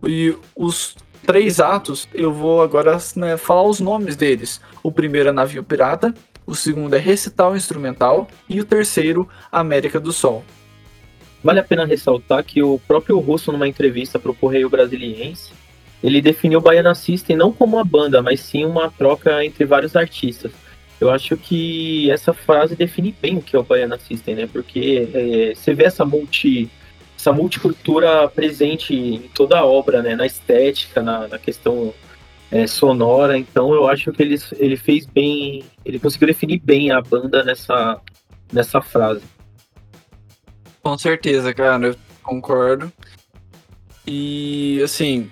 E 0.02 0.34
os 0.56 0.96
três 1.26 1.60
atos, 1.60 2.08
eu 2.14 2.32
vou 2.32 2.62
agora 2.62 2.96
né, 3.14 3.36
falar 3.36 3.64
os 3.64 3.80
nomes 3.80 4.16
deles. 4.16 4.62
O 4.82 4.90
primeiro 4.90 5.28
é 5.28 5.32
Navio 5.32 5.62
Pirata, 5.62 6.14
o 6.46 6.54
segundo 6.54 6.94
é 6.94 6.98
Recital 6.98 7.56
Instrumental 7.56 8.28
e 8.48 8.60
o 8.60 8.64
terceiro, 8.64 9.28
América 9.50 10.00
do 10.00 10.12
Sol. 10.12 10.44
Vale 11.42 11.60
a 11.60 11.64
pena 11.64 11.84
ressaltar 11.84 12.44
que 12.44 12.62
o 12.62 12.78
próprio 12.86 13.18
Russo, 13.18 13.50
numa 13.50 13.66
entrevista 13.66 14.18
para 14.18 14.30
o 14.30 14.34
Correio 14.34 14.70
Brasiliense, 14.70 15.52
ele 16.02 16.20
definiu 16.20 16.58
o 16.58 16.62
Baiana 16.62 16.94
System 16.94 17.36
não 17.36 17.52
como 17.52 17.76
uma 17.76 17.84
banda, 17.84 18.22
mas 18.22 18.40
sim 18.40 18.64
uma 18.64 18.90
troca 18.90 19.44
entre 19.44 19.64
vários 19.64 19.96
artistas. 19.96 20.52
Eu 21.00 21.10
acho 21.10 21.36
que 21.36 22.10
essa 22.10 22.32
frase 22.32 22.76
define 22.76 23.14
bem 23.20 23.36
o 23.36 23.42
que 23.42 23.56
é 23.56 23.58
o 23.58 23.64
Baiana 23.64 23.98
System, 23.98 24.36
né? 24.36 24.48
Porque 24.52 25.08
é, 25.12 25.54
você 25.54 25.74
vê 25.74 25.84
essa 25.84 26.04
multi 26.04 26.70
essa 27.18 27.32
multicultura 27.32 28.26
presente 28.28 28.94
em 28.94 29.20
toda 29.32 29.58
a 29.58 29.64
obra, 29.64 30.02
né? 30.02 30.16
Na 30.16 30.26
estética, 30.26 31.00
na, 31.02 31.28
na 31.28 31.38
questão 31.38 31.94
é, 32.52 32.66
sonora. 32.66 33.36
Então 33.38 33.72
eu 33.72 33.88
acho 33.88 34.12
que 34.12 34.22
ele, 34.22 34.38
ele 34.58 34.76
fez 34.76 35.06
bem, 35.06 35.64
ele 35.84 35.98
conseguiu 35.98 36.28
definir 36.28 36.60
bem 36.60 36.92
a 36.92 37.00
banda 37.00 37.42
nessa, 37.42 37.98
nessa 38.52 38.80
frase. 38.82 39.22
Com 40.82 40.98
certeza, 40.98 41.54
cara, 41.54 41.88
eu 41.88 41.96
concordo. 42.22 42.92
E 44.06 44.80
assim, 44.84 45.30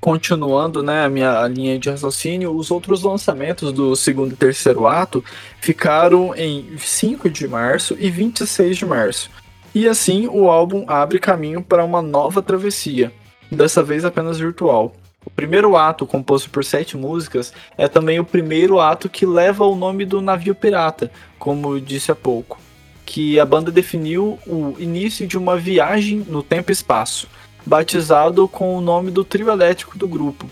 continuando 0.00 0.82
né, 0.82 1.04
a 1.04 1.08
minha 1.08 1.46
linha 1.46 1.78
de 1.78 1.88
raciocínio, 1.88 2.56
os 2.56 2.70
outros 2.70 3.02
lançamentos 3.02 3.72
do 3.72 3.94
segundo 3.94 4.32
e 4.32 4.36
terceiro 4.36 4.86
ato 4.86 5.24
ficaram 5.60 6.34
em 6.34 6.76
5 6.76 7.30
de 7.30 7.46
março 7.46 7.96
e 8.00 8.10
26 8.10 8.78
de 8.78 8.86
março. 8.86 9.30
E 9.74 9.86
assim 9.86 10.26
o 10.26 10.50
álbum 10.50 10.84
abre 10.88 11.18
caminho 11.18 11.62
para 11.62 11.84
uma 11.84 12.02
nova 12.02 12.42
travessia, 12.42 13.12
dessa 13.50 13.82
vez 13.82 14.04
apenas 14.04 14.38
virtual. 14.38 14.94
O 15.24 15.30
primeiro 15.30 15.76
ato, 15.76 16.06
composto 16.06 16.50
por 16.50 16.64
sete 16.64 16.96
músicas, 16.96 17.52
é 17.78 17.86
também 17.86 18.18
o 18.18 18.24
primeiro 18.24 18.80
ato 18.80 19.08
que 19.08 19.24
leva 19.24 19.64
o 19.64 19.76
nome 19.76 20.04
do 20.04 20.20
navio 20.20 20.54
pirata, 20.54 21.10
como 21.38 21.80
disse 21.80 22.10
há 22.10 22.14
pouco, 22.14 22.58
que 23.06 23.38
a 23.38 23.44
banda 23.44 23.70
definiu 23.70 24.38
o 24.46 24.74
início 24.78 25.26
de 25.26 25.38
uma 25.38 25.56
viagem 25.56 26.24
no 26.28 26.42
tempo 26.42 26.70
e 26.70 26.74
espaço 26.74 27.28
batizado 27.64 28.48
com 28.48 28.76
o 28.76 28.80
nome 28.80 29.10
do 29.10 29.24
trio 29.24 29.50
elétrico 29.50 29.96
do 29.96 30.08
grupo. 30.08 30.46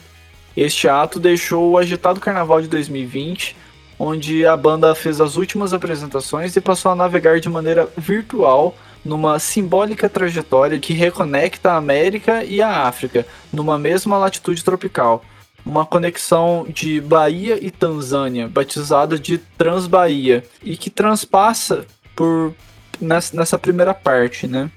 Este 0.57 0.89
ato 0.89 1.19
deixou 1.19 1.71
o 1.71 1.79
agitado 1.79 2.21
carnaval 2.21 2.61
de 2.62 2.69
2020, 2.69 3.57
onde 3.99 4.47
a 4.47 4.57
banda 4.57 4.95
fez 4.95 5.21
as 5.21 5.37
últimas 5.37 5.73
apresentações 5.73 6.57
e 6.57 6.61
passou 6.61 6.93
a 6.93 6.95
navegar 6.95 7.41
de 7.41 7.49
maneira 7.49 7.89
virtual 7.97 8.75
numa 9.04 9.38
simbólica 9.38 10.09
trajetória 10.09 10.78
que 10.78 10.92
reconecta 10.92 11.73
a 11.73 11.76
América 11.76 12.45
e 12.45 12.61
a 12.61 12.87
África 12.87 13.26
numa 13.52 13.78
mesma 13.78 14.19
latitude 14.19 14.64
tropical. 14.64 15.25
Uma 15.64 15.85
conexão 15.85 16.66
de 16.69 17.00
Bahia 17.00 17.59
e 17.61 17.71
Tanzânia, 17.71 18.49
batizada 18.49 19.19
de 19.19 19.38
Transbahia, 19.38 20.45
e 20.62 20.76
que 20.76 20.88
transpassa 20.88 21.87
por 22.16 22.54
nessa 23.00 23.59
primeira 23.59 23.95
parte, 23.95 24.47
né? 24.47 24.71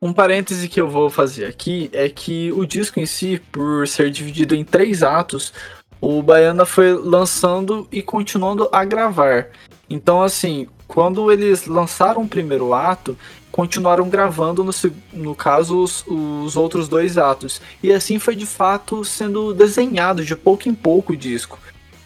Um 0.00 0.12
parêntese 0.12 0.68
que 0.68 0.80
eu 0.80 0.88
vou 0.88 1.10
fazer 1.10 1.44
aqui 1.44 1.90
é 1.92 2.08
que 2.08 2.52
o 2.52 2.64
disco 2.64 3.00
em 3.00 3.06
si, 3.06 3.42
por 3.50 3.86
ser 3.88 4.10
dividido 4.10 4.54
em 4.54 4.64
três 4.64 5.02
atos, 5.02 5.52
o 6.00 6.22
Baiana 6.22 6.64
foi 6.64 6.92
lançando 6.92 7.88
e 7.90 8.00
continuando 8.00 8.68
a 8.70 8.84
gravar. 8.84 9.48
Então, 9.90 10.22
assim, 10.22 10.68
quando 10.88 11.30
eles 11.30 11.66
lançaram 11.66 12.22
o 12.22 12.28
primeiro 12.28 12.72
ato, 12.72 13.16
continuaram 13.52 14.08
gravando, 14.08 14.64
no, 14.64 14.72
no 15.12 15.34
caso, 15.34 15.82
os, 15.82 16.04
os 16.06 16.56
outros 16.56 16.88
dois 16.88 17.18
atos. 17.18 17.60
E 17.82 17.92
assim 17.92 18.18
foi 18.18 18.34
de 18.34 18.46
fato 18.46 19.04
sendo 19.04 19.52
desenhado 19.52 20.24
de 20.24 20.34
pouco 20.34 20.68
em 20.68 20.74
pouco 20.74 21.12
o 21.12 21.16
disco. 21.16 21.58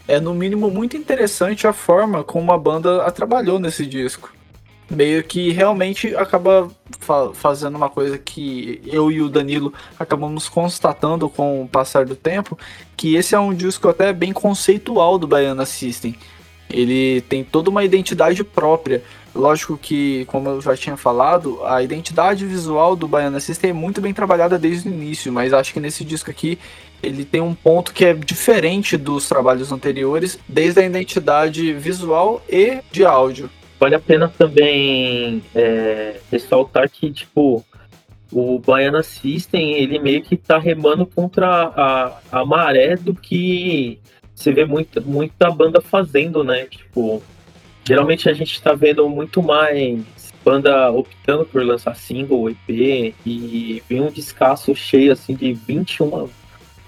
É 0.07 0.19
no 0.19 0.35
mínimo 0.35 0.69
muito 0.69 0.97
interessante 0.97 1.67
a 1.67 1.73
forma 1.73 2.25
como 2.25 2.53
a 2.53 2.59
banda 2.59 3.09
trabalhou 3.13 3.61
nesse 3.61 3.87
disco 3.87 4.33
meio 4.93 5.25
que 5.25 5.51
realmente 5.51 6.15
acaba 6.15 6.69
fa 7.01 7.33
fazendo 7.33 7.77
uma 7.77 7.89
coisa 7.89 8.19
que 8.19 8.81
eu 8.85 9.11
e 9.11 9.21
o 9.23 9.29
Danilo 9.29 9.73
acabamos 9.99 10.49
constatando 10.49 11.29
com 11.29 11.63
o 11.63 11.69
passar 11.69 12.05
do 12.05 12.15
tempo, 12.15 12.59
que 12.97 13.17
esse 13.17 13.35
é 13.35 13.39
um 13.39 13.55
disco 13.55 13.89
até 13.89 14.13
bem 14.13 14.33
conceitual 14.33 15.19
do 15.19 15.27
Baiana 15.27 15.65
System. 15.65 16.15
Ele 16.73 17.21
tem 17.23 17.45
toda 17.45 17.71
uma 17.71 17.85
identidade 17.85 18.43
própria. 18.43 19.03
Lógico 19.35 19.79
que, 19.79 20.25
como 20.27 20.49
eu 20.49 20.61
já 20.61 20.77
tinha 20.77 20.97
falado, 20.97 21.65
a 21.65 21.83
identidade 21.83 22.45
visual 22.45 22.95
do 22.95 23.09
Baiana 23.09 23.41
System 23.41 23.71
é 23.71 23.73
muito 23.73 24.01
bem 24.01 24.13
trabalhada 24.13 24.59
desde 24.59 24.89
o 24.89 24.93
início, 24.93 25.33
mas 25.33 25.53
acho 25.53 25.73
que 25.73 25.81
nesse 25.81 26.05
disco 26.05 26.31
aqui 26.31 26.59
ele 27.03 27.25
tem 27.25 27.41
um 27.41 27.55
ponto 27.55 27.93
que 27.93 28.05
é 28.05 28.15
diferente 28.15 28.97
dos 28.97 29.29
trabalhos 29.29 29.73
anteriores, 29.73 30.39
desde 30.49 30.81
a 30.81 30.85
identidade 30.87 31.73
visual 31.73 32.43
e 32.49 32.81
de 32.93 33.05
áudio. 33.05 33.51
Vale 33.81 33.97
a 33.97 34.01
pena 34.01 34.29
também 34.29 35.43
é, 35.55 36.21
ressaltar 36.31 36.89
que, 36.89 37.11
tipo, 37.11 37.65
o 38.31 38.59
Baiana 38.61 39.03
System, 39.03 39.73
ele 39.75 39.99
meio 39.99 40.23
que 40.23 40.37
tá 40.37 40.59
remando 40.59 41.05
contra 41.05 41.47
a, 41.49 42.19
a 42.31 42.45
maré 42.47 42.97
do 42.97 43.15
que 43.15 43.99
você 44.43 44.53
vê 44.53 44.65
muita, 44.65 45.01
muita 45.01 45.51
banda 45.51 45.81
fazendo, 45.81 46.43
né? 46.43 46.65
Tipo, 46.67 47.23
geralmente 47.85 48.29
a 48.29 48.33
gente 48.33 48.61
tá 48.61 48.75
vendo 48.75 49.09
muito 49.09 49.43
mais 49.43 50.03
banda 50.45 50.91
optando 50.91 51.45
por 51.45 51.65
lançar 51.65 51.95
single, 51.95 52.51
EP, 52.51 53.15
e 53.25 53.83
vem 53.89 54.01
um 54.01 54.11
descasso 54.11 54.75
cheio, 54.75 55.13
assim, 55.13 55.35
de 55.35 55.53
21 55.53 56.29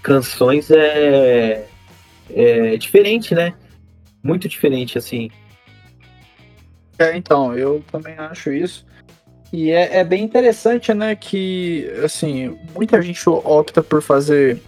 canções 0.03 0.71
é, 0.71 1.67
é 2.31 2.77
diferente, 2.77 3.35
né? 3.35 3.55
Muito 4.23 4.49
diferente, 4.49 4.99
assim. 4.99 5.31
É, 6.99 7.17
então, 7.17 7.57
eu 7.57 7.83
também 7.91 8.15
acho 8.19 8.53
isso. 8.53 8.85
E 9.53 9.71
é, 9.71 9.99
é, 9.99 10.05
bem 10.05 10.25
interessante, 10.25 10.93
né, 10.93 11.15
que, 11.15 11.89
assim, 12.05 12.59
muita 12.75 13.01
gente 13.01 13.29
opta 13.29 13.83
por 13.83 14.03
fazer 14.03 14.61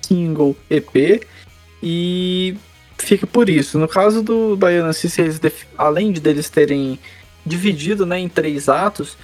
single 0.00 0.56
EP 0.70 1.26
e 1.82 2.56
fica 2.98 3.26
por 3.26 3.48
isso. 3.48 3.78
No 3.78 3.88
caso 3.88 4.22
do 4.22 4.56
Baiana 4.56 4.92
System, 4.92 5.30
além 5.76 6.12
de 6.12 6.20
deles 6.20 6.50
terem 6.50 6.98
dividido, 7.44 8.04
né, 8.04 8.18
em 8.18 8.28
três 8.28 8.68
atos, 8.68 9.16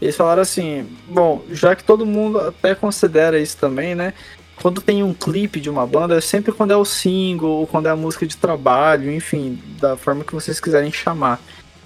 eles 0.00 0.16
falaram 0.16 0.42
assim, 0.42 0.86
bom, 1.08 1.44
já 1.50 1.74
que 1.74 1.84
todo 1.84 2.06
mundo 2.06 2.38
até 2.40 2.74
considera 2.74 3.38
isso 3.40 3.56
também, 3.56 3.94
né, 3.94 4.14
quando 4.62 4.80
tem 4.80 5.02
um 5.02 5.12
clipe 5.12 5.60
de 5.60 5.68
uma 5.68 5.86
banda, 5.86 6.16
é 6.16 6.20
sempre 6.20 6.52
quando 6.52 6.72
é 6.72 6.76
o 6.76 6.84
single, 6.84 7.50
ou 7.50 7.66
quando 7.66 7.86
é 7.86 7.90
a 7.90 7.96
música 7.96 8.26
de 8.26 8.36
trabalho, 8.36 9.12
enfim, 9.12 9.60
da 9.80 9.96
forma 9.96 10.22
que 10.22 10.34
vocês 10.34 10.60
quiserem 10.60 10.92
chamar. 10.92 11.40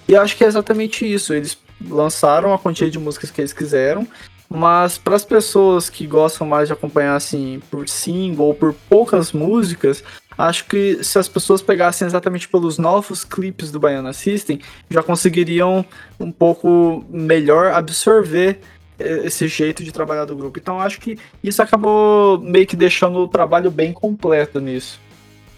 E 0.07 0.15
acho 0.15 0.37
que 0.37 0.43
é 0.43 0.47
exatamente 0.47 1.11
isso. 1.11 1.33
Eles 1.33 1.57
lançaram 1.89 2.53
a 2.53 2.59
quantia 2.59 2.89
de 2.89 2.99
músicas 2.99 3.31
que 3.31 3.41
eles 3.41 3.51
quiseram, 3.51 4.07
mas 4.49 4.97
para 4.97 5.15
as 5.15 5.25
pessoas 5.25 5.89
que 5.89 6.07
gostam 6.07 6.47
mais 6.47 6.67
de 6.67 6.73
acompanhar 6.73 7.15
assim 7.15 7.61
por 7.69 7.87
single 7.87 8.47
ou 8.47 8.53
por 8.53 8.73
poucas 8.89 9.31
músicas, 9.31 10.03
acho 10.37 10.65
que 10.65 11.03
se 11.03 11.19
as 11.19 11.27
pessoas 11.27 11.61
pegassem 11.61 12.07
exatamente 12.07 12.47
pelos 12.47 12.77
novos 12.77 13.23
clipes 13.23 13.71
do 13.71 13.79
Baiana 13.79 14.13
System, 14.13 14.59
já 14.89 15.03
conseguiriam 15.03 15.85
um 16.19 16.31
pouco 16.31 17.05
melhor 17.09 17.73
absorver 17.73 18.59
esse 18.99 19.47
jeito 19.47 19.83
de 19.83 19.91
trabalhar 19.91 20.25
do 20.25 20.35
grupo. 20.35 20.57
Então 20.57 20.79
acho 20.79 20.99
que 20.99 21.17
isso 21.43 21.61
acabou 21.61 22.39
meio 22.39 22.65
que 22.65 22.75
deixando 22.75 23.19
o 23.19 23.27
trabalho 23.27 23.69
bem 23.69 23.93
completo 23.93 24.59
nisso. 24.59 24.99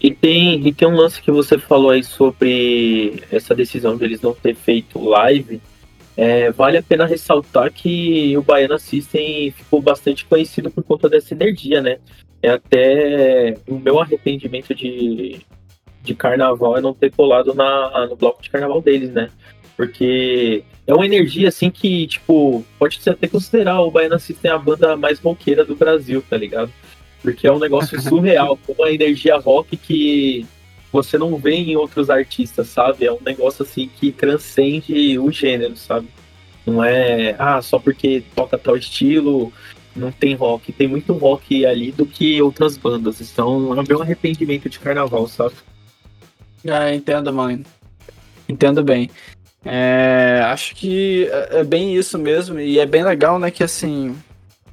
E 0.00 0.10
tem, 0.10 0.66
e 0.66 0.72
tem 0.72 0.88
um 0.88 0.96
lance 0.96 1.20
que 1.20 1.30
você 1.30 1.58
falou 1.58 1.90
aí 1.90 2.02
sobre 2.02 3.22
essa 3.30 3.54
decisão 3.54 3.96
de 3.96 4.04
eles 4.04 4.20
não 4.22 4.32
ter 4.32 4.54
feito 4.54 4.98
live. 4.98 5.60
É, 6.22 6.50
vale 6.50 6.76
a 6.76 6.82
pena 6.82 7.06
ressaltar 7.06 7.72
que 7.72 8.36
o 8.36 8.42
Baiana 8.42 8.78
System 8.78 9.50
ficou 9.52 9.80
bastante 9.80 10.26
conhecido 10.26 10.70
por 10.70 10.84
conta 10.84 11.08
dessa 11.08 11.32
energia, 11.32 11.80
né? 11.80 11.96
É 12.42 12.50
até 12.50 13.56
o 13.66 13.76
meu 13.76 13.98
arrependimento 13.98 14.74
de, 14.74 15.40
de 16.02 16.14
carnaval 16.14 16.76
é 16.76 16.82
não 16.82 16.92
ter 16.92 17.10
colado 17.10 17.54
na, 17.54 18.06
no 18.06 18.16
bloco 18.16 18.42
de 18.42 18.50
carnaval 18.50 18.82
deles, 18.82 19.10
né? 19.10 19.30
Porque 19.78 20.62
é 20.86 20.92
uma 20.92 21.06
energia 21.06 21.48
assim 21.48 21.70
que, 21.70 22.06
tipo, 22.06 22.62
pode 22.78 23.00
até 23.08 23.26
considerar 23.26 23.80
o 23.80 23.90
Baiana 23.90 24.18
System 24.18 24.50
a 24.50 24.58
banda 24.58 24.98
mais 24.98 25.18
roqueira 25.18 25.64
do 25.64 25.74
Brasil, 25.74 26.22
tá 26.28 26.36
ligado? 26.36 26.70
Porque 27.22 27.46
é 27.46 27.52
um 27.52 27.58
negócio 27.58 27.96
surreal, 27.98 28.58
uma 28.68 28.90
energia 28.90 29.38
rock 29.38 29.74
que 29.74 30.46
você 30.92 31.16
não 31.16 31.36
vê 31.36 31.54
em 31.54 31.76
outros 31.76 32.10
artistas, 32.10 32.68
sabe? 32.68 33.06
É 33.06 33.12
um 33.12 33.20
negócio 33.24 33.62
assim 33.62 33.88
que 33.88 34.10
transcende 34.10 35.18
o 35.18 35.30
gênero, 35.30 35.76
sabe? 35.76 36.08
Não 36.66 36.82
é, 36.82 37.34
ah, 37.38 37.60
só 37.62 37.78
porque 37.78 38.22
toca 38.34 38.58
tal 38.58 38.76
estilo, 38.76 39.52
não 39.94 40.10
tem 40.10 40.34
rock. 40.34 40.72
Tem 40.72 40.88
muito 40.88 41.12
rock 41.12 41.64
ali 41.64 41.92
do 41.92 42.04
que 42.06 42.40
outras 42.42 42.76
bandas. 42.76 43.20
Então 43.20 43.78
é 43.78 43.84
meu 43.86 44.02
arrependimento 44.02 44.68
de 44.68 44.78
carnaval, 44.78 45.26
sabe? 45.26 45.54
Ah, 46.68 46.92
entendo, 46.92 47.32
mãe. 47.32 47.64
Entendo 48.48 48.82
bem. 48.82 49.10
É, 49.64 50.40
acho 50.46 50.74
que 50.74 51.28
é, 51.30 51.60
é 51.60 51.64
bem 51.64 51.94
isso 51.94 52.18
mesmo, 52.18 52.58
e 52.58 52.78
é 52.78 52.86
bem 52.86 53.04
legal, 53.04 53.38
né, 53.38 53.50
que 53.50 53.62
assim, 53.62 54.16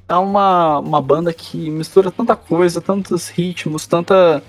é 0.08 0.14
uma, 0.16 0.78
uma 0.78 1.02
banda 1.02 1.32
que 1.32 1.68
mistura 1.68 2.10
tanta 2.10 2.34
coisa, 2.34 2.80
tantos 2.80 3.28
ritmos, 3.28 3.86
tanta 3.86 4.42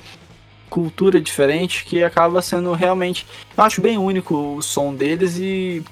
cultura 0.70 1.20
diferente 1.20 1.84
que 1.86 2.04
acaba 2.04 2.42
sendo 2.42 2.74
realmente. 2.74 3.26
Eu 3.58 3.64
acho 3.64 3.82
bem 3.82 3.98
único 3.98 4.56
o 4.56 4.62
som 4.62 4.94
deles 4.94 5.38
e 5.38 5.84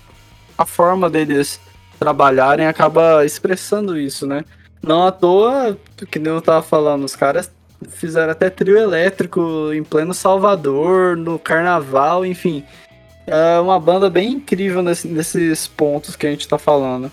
a 0.57 0.65
forma 0.65 1.09
deles 1.09 1.59
trabalharem 1.99 2.67
acaba 2.67 3.25
expressando 3.25 3.97
isso, 3.97 4.25
né? 4.25 4.45
Não 4.81 5.05
à 5.05 5.11
toa, 5.11 5.77
que 6.09 6.19
nem 6.19 6.31
eu 6.31 6.41
tava 6.41 6.61
falando, 6.61 7.03
os 7.03 7.15
caras 7.15 7.51
fizeram 7.89 8.31
até 8.31 8.49
trio 8.49 8.77
elétrico 8.77 9.71
em 9.73 9.83
pleno 9.83 10.13
Salvador, 10.13 11.17
no 11.17 11.37
carnaval, 11.37 12.25
enfim. 12.25 12.63
É 13.25 13.59
uma 13.59 13.79
banda 13.79 14.09
bem 14.09 14.33
incrível 14.33 14.81
nesse, 14.81 15.07
nesses 15.07 15.67
pontos 15.67 16.15
que 16.15 16.25
a 16.25 16.29
gente 16.29 16.47
tá 16.47 16.57
falando. 16.57 17.11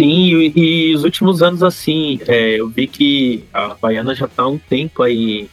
Sim, 0.00 0.36
e, 0.36 0.52
e 0.90 0.94
os 0.94 1.02
últimos 1.02 1.42
anos, 1.42 1.60
assim, 1.60 2.20
é, 2.28 2.60
eu 2.60 2.68
vi 2.68 2.86
que 2.86 3.44
a 3.52 3.74
Baiana 3.74 4.14
já 4.14 4.28
tá 4.28 4.44
há 4.44 4.48
um 4.48 4.56
tempo 4.56 5.02
aí 5.02 5.50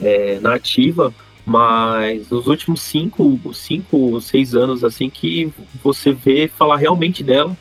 é, 0.00 0.38
na 0.38 0.54
ativa, 0.54 1.12
mas 1.44 2.30
os 2.30 2.46
últimos 2.46 2.80
cinco, 2.80 3.40
cinco, 3.52 4.20
seis 4.20 4.54
anos, 4.54 4.84
assim, 4.84 5.10
que 5.10 5.52
você 5.82 6.12
vê 6.12 6.46
falar 6.46 6.76
realmente 6.76 7.24
dela 7.24 7.56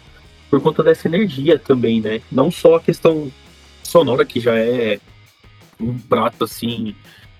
por 0.48 0.62
conta 0.62 0.84
dessa 0.84 1.08
energia 1.08 1.58
também, 1.58 2.00
né? 2.00 2.22
Não 2.32 2.52
só 2.52 2.76
a 2.76 2.82
questão 2.82 3.32
sonora, 3.82 4.24
que 4.24 4.40
já 4.40 4.56
é 4.56 5.00
um 5.80 5.98
prato, 5.98 6.44
assim, 6.44 6.94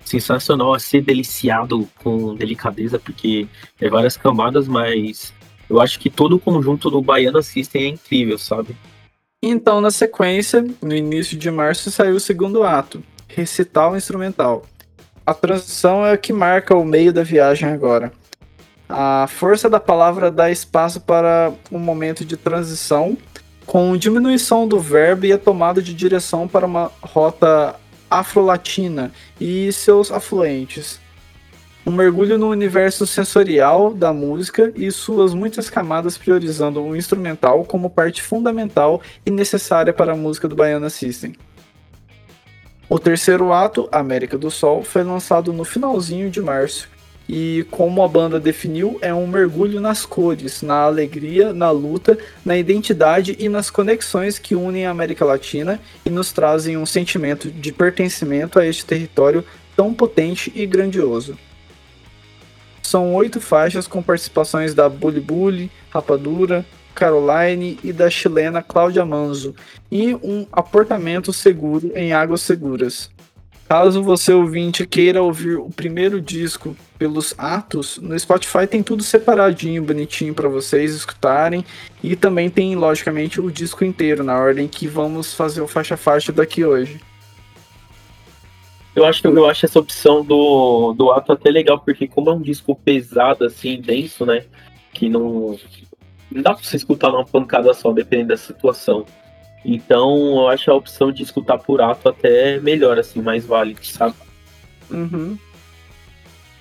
sensacional 0.04 0.74
a 0.74 0.80
ser 0.80 1.02
deliciado 1.02 1.88
com 2.02 2.34
delicadeza, 2.34 2.98
porque 2.98 3.46
é 3.80 3.88
várias 3.88 4.16
camadas, 4.16 4.66
mas 4.66 5.32
eu 5.72 5.80
acho 5.80 5.98
que 5.98 6.10
todo 6.10 6.36
o 6.36 6.38
conjunto 6.38 6.90
do 6.90 7.00
Baiana 7.00 7.40
System 7.40 7.84
é 7.84 7.88
incrível, 7.88 8.36
sabe? 8.36 8.76
Então, 9.42 9.80
na 9.80 9.90
sequência, 9.90 10.62
no 10.82 10.94
início 10.94 11.34
de 11.36 11.50
março, 11.50 11.90
saiu 11.90 12.16
o 12.16 12.20
segundo 12.20 12.62
ato, 12.62 13.02
Recital 13.26 13.96
Instrumental. 13.96 14.66
A 15.24 15.32
transição 15.32 16.04
é 16.04 16.12
a 16.12 16.16
que 16.18 16.30
marca 16.30 16.76
o 16.76 16.84
meio 16.84 17.10
da 17.10 17.22
viagem 17.22 17.70
agora. 17.70 18.12
A 18.86 19.26
força 19.26 19.70
da 19.70 19.80
palavra 19.80 20.30
dá 20.30 20.50
espaço 20.50 21.00
para 21.00 21.50
um 21.70 21.78
momento 21.78 22.22
de 22.22 22.36
transição, 22.36 23.16
com 23.64 23.96
diminuição 23.96 24.68
do 24.68 24.78
verbo 24.78 25.24
e 25.24 25.32
a 25.32 25.38
tomada 25.38 25.80
de 25.80 25.94
direção 25.94 26.46
para 26.46 26.66
uma 26.66 26.92
rota 27.00 27.76
afro-latina 28.10 29.10
e 29.40 29.72
seus 29.72 30.12
afluentes. 30.12 31.00
Um 31.84 31.90
mergulho 31.90 32.38
no 32.38 32.48
universo 32.48 33.04
sensorial 33.04 33.92
da 33.92 34.12
música 34.12 34.72
e 34.76 34.88
suas 34.92 35.34
muitas 35.34 35.68
camadas, 35.68 36.16
priorizando 36.16 36.80
o 36.80 36.94
instrumental 36.94 37.64
como 37.64 37.90
parte 37.90 38.22
fundamental 38.22 39.02
e 39.26 39.32
necessária 39.32 39.92
para 39.92 40.12
a 40.12 40.16
música 40.16 40.46
do 40.46 40.54
Baiana 40.54 40.88
System. 40.88 41.34
O 42.88 43.00
terceiro 43.00 43.52
ato, 43.52 43.88
América 43.90 44.38
do 44.38 44.48
Sol, 44.48 44.84
foi 44.84 45.02
lançado 45.02 45.52
no 45.52 45.64
finalzinho 45.64 46.30
de 46.30 46.40
março 46.40 46.88
e, 47.28 47.66
como 47.68 48.02
a 48.02 48.06
banda 48.06 48.38
definiu, 48.38 48.98
é 49.00 49.12
um 49.12 49.26
mergulho 49.26 49.80
nas 49.80 50.06
cores, 50.06 50.62
na 50.62 50.82
alegria, 50.82 51.52
na 51.52 51.70
luta, 51.72 52.16
na 52.44 52.56
identidade 52.56 53.36
e 53.40 53.48
nas 53.48 53.70
conexões 53.70 54.38
que 54.38 54.54
unem 54.54 54.86
a 54.86 54.90
América 54.90 55.24
Latina 55.24 55.80
e 56.06 56.10
nos 56.10 56.30
trazem 56.30 56.76
um 56.76 56.86
sentimento 56.86 57.50
de 57.50 57.72
pertencimento 57.72 58.58
a 58.58 58.66
este 58.66 58.84
território 58.84 59.44
tão 59.74 59.92
potente 59.92 60.52
e 60.54 60.64
grandioso. 60.64 61.36
São 62.92 63.14
oito 63.14 63.40
faixas 63.40 63.86
com 63.86 64.02
participações 64.02 64.74
da 64.74 64.86
Bully 64.86 65.18
Bully, 65.18 65.70
Rapadura, 65.88 66.62
Caroline 66.94 67.78
e 67.82 67.90
da 67.90 68.10
chilena 68.10 68.60
Cláudia 68.60 69.02
Manzo, 69.02 69.54
e 69.90 70.14
um 70.16 70.46
aportamento 70.52 71.32
seguro 71.32 71.90
em 71.94 72.12
águas 72.12 72.42
seguras. 72.42 73.10
Caso 73.66 74.02
você 74.02 74.34
ouvinte 74.34 74.86
queira 74.86 75.22
ouvir 75.22 75.56
o 75.56 75.70
primeiro 75.70 76.20
disco 76.20 76.76
pelos 76.98 77.34
atos, 77.38 77.96
no 77.96 78.18
Spotify 78.20 78.66
tem 78.66 78.82
tudo 78.82 79.02
separadinho, 79.02 79.82
bonitinho 79.82 80.34
para 80.34 80.50
vocês 80.50 80.94
escutarem, 80.94 81.64
e 82.02 82.14
também 82.14 82.50
tem 82.50 82.76
logicamente 82.76 83.40
o 83.40 83.50
disco 83.50 83.86
inteiro 83.86 84.22
na 84.22 84.38
ordem 84.38 84.68
que 84.68 84.86
vamos 84.86 85.32
fazer 85.32 85.62
o 85.62 85.66
faixa 85.66 85.96
faixa 85.96 86.30
daqui 86.30 86.62
hoje. 86.62 87.00
Eu 88.94 89.06
acho, 89.06 89.26
eu 89.26 89.46
acho 89.48 89.64
essa 89.64 89.78
opção 89.78 90.22
do, 90.22 90.92
do 90.92 91.10
ato 91.10 91.32
até 91.32 91.50
legal, 91.50 91.78
porque 91.78 92.06
como 92.06 92.28
é 92.28 92.34
um 92.34 92.42
disco 92.42 92.74
pesado, 92.74 93.44
assim, 93.44 93.80
denso, 93.80 94.26
né? 94.26 94.44
Que 94.92 95.08
não, 95.08 95.58
não 96.30 96.42
dá 96.42 96.52
pra 96.52 96.62
você 96.62 96.76
escutar 96.76 97.10
numa 97.10 97.24
pancada 97.24 97.72
só, 97.72 97.90
dependendo 97.90 98.28
da 98.28 98.36
situação. 98.36 99.06
Então, 99.64 100.42
eu 100.42 100.48
acho 100.48 100.70
a 100.70 100.74
opção 100.74 101.10
de 101.10 101.22
escutar 101.22 101.56
por 101.58 101.80
ato 101.80 102.08
até 102.08 102.60
melhor, 102.60 102.98
assim, 102.98 103.22
mais 103.22 103.46
válida, 103.46 103.80
sabe? 103.82 104.14
Uhum. 104.90 105.38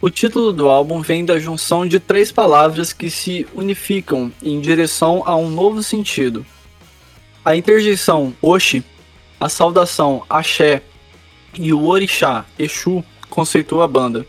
O 0.02 0.10
título 0.10 0.54
do 0.54 0.70
álbum 0.70 1.02
vem 1.02 1.26
da 1.26 1.38
junção 1.38 1.86
de 1.86 2.00
três 2.00 2.32
palavras 2.32 2.94
que 2.94 3.10
se 3.10 3.46
unificam 3.54 4.32
em 4.41 4.60
direção 4.60 5.22
a 5.26 5.36
um 5.36 5.50
novo 5.50 5.84
sentido. 5.84 6.46
A 7.44 7.56
interjeição 7.56 8.34
Oxi, 8.41 8.84
a 9.39 9.50
saudação 9.50 10.24
Axé 10.30 10.82
e 11.58 11.74
o 11.74 11.86
Orixá 11.86 12.46
Exu 12.58 13.04
conceitua 13.30 13.86
a 13.86 13.88
banda. 13.88 14.26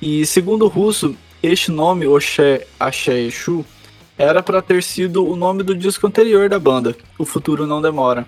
E 0.00 0.24
segundo 0.26 0.64
o 0.64 0.68
russo, 0.68 1.16
este 1.42 1.70
nome 1.70 2.06
Oxé, 2.06 2.66
Axé 2.78 3.20
Exu 3.20 3.64
era 4.16 4.42
para 4.42 4.60
ter 4.60 4.82
sido 4.82 5.24
o 5.26 5.36
nome 5.36 5.62
do 5.62 5.74
disco 5.74 6.06
anterior 6.06 6.48
da 6.48 6.58
banda, 6.58 6.96
O 7.18 7.24
Futuro 7.24 7.66
Não 7.66 7.80
Demora. 7.80 8.26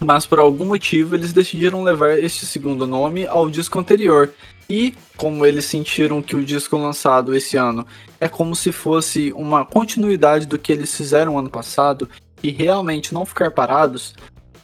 Mas 0.00 0.26
por 0.26 0.38
algum 0.38 0.66
motivo 0.66 1.14
eles 1.14 1.32
decidiram 1.32 1.82
levar 1.82 2.18
este 2.18 2.46
segundo 2.46 2.86
nome 2.86 3.26
ao 3.26 3.50
disco 3.50 3.78
anterior. 3.78 4.32
E, 4.70 4.94
como 5.16 5.46
eles 5.46 5.64
sentiram 5.64 6.20
que 6.20 6.36
o 6.36 6.44
disco 6.44 6.76
lançado 6.76 7.34
esse 7.34 7.56
ano 7.56 7.86
é 8.20 8.28
como 8.28 8.54
se 8.54 8.70
fosse 8.70 9.32
uma 9.34 9.64
continuidade 9.64 10.46
do 10.46 10.58
que 10.58 10.70
eles 10.70 10.94
fizeram 10.94 11.38
ano 11.38 11.48
passado 11.48 12.08
e 12.42 12.50
realmente 12.50 13.14
não 13.14 13.24
ficar 13.24 13.50
parados, 13.50 14.14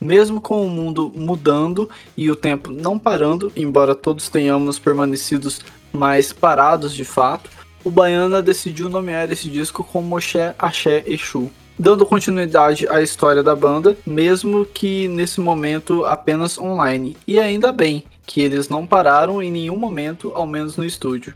mesmo 0.01 0.41
com 0.41 0.67
o 0.67 0.71
mundo 0.71 1.13
mudando 1.15 1.89
e 2.17 2.31
o 2.31 2.37
tempo 2.37 2.71
não 2.71 2.99
parando, 2.99 3.53
embora 3.57 3.95
todos 3.95 4.29
tenhamos 4.29 4.79
permanecidos 4.79 5.61
mais 5.93 6.33
parados 6.33 6.93
de 6.93 7.05
fato, 7.05 7.51
o 7.85 7.91
Baiana 7.91 8.43
decidiu 8.43 8.89
nomear 8.89 9.31
esse 9.31 9.49
disco 9.49 9.85
como 9.85 10.17
Oxé, 10.17 10.55
Axé 10.59 11.05
Exu, 11.07 11.51
dando 11.79 12.07
continuidade 12.07 12.89
à 12.89 13.03
história 13.03 13.43
da 13.43 13.55
banda, 13.55 13.97
mesmo 14.07 14.65
que 14.65 15.07
nesse 15.09 15.41
momento 15.41 16.05
apenas 16.05 16.59
online. 16.59 17.17
E 17.27 17.39
ainda 17.39 17.71
bem 17.73 18.05
que 18.27 18.41
eles 18.41 18.69
não 18.69 18.87
pararam 18.87 19.43
em 19.43 19.51
nenhum 19.51 19.77
momento, 19.77 20.33
ao 20.35 20.47
menos 20.47 20.77
no 20.77 20.85
estúdio. 20.85 21.35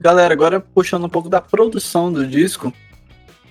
Galera, 0.00 0.32
agora 0.32 0.60
puxando 0.60 1.04
um 1.04 1.08
pouco 1.08 1.28
da 1.28 1.40
produção 1.40 2.12
do 2.12 2.26
disco. 2.26 2.72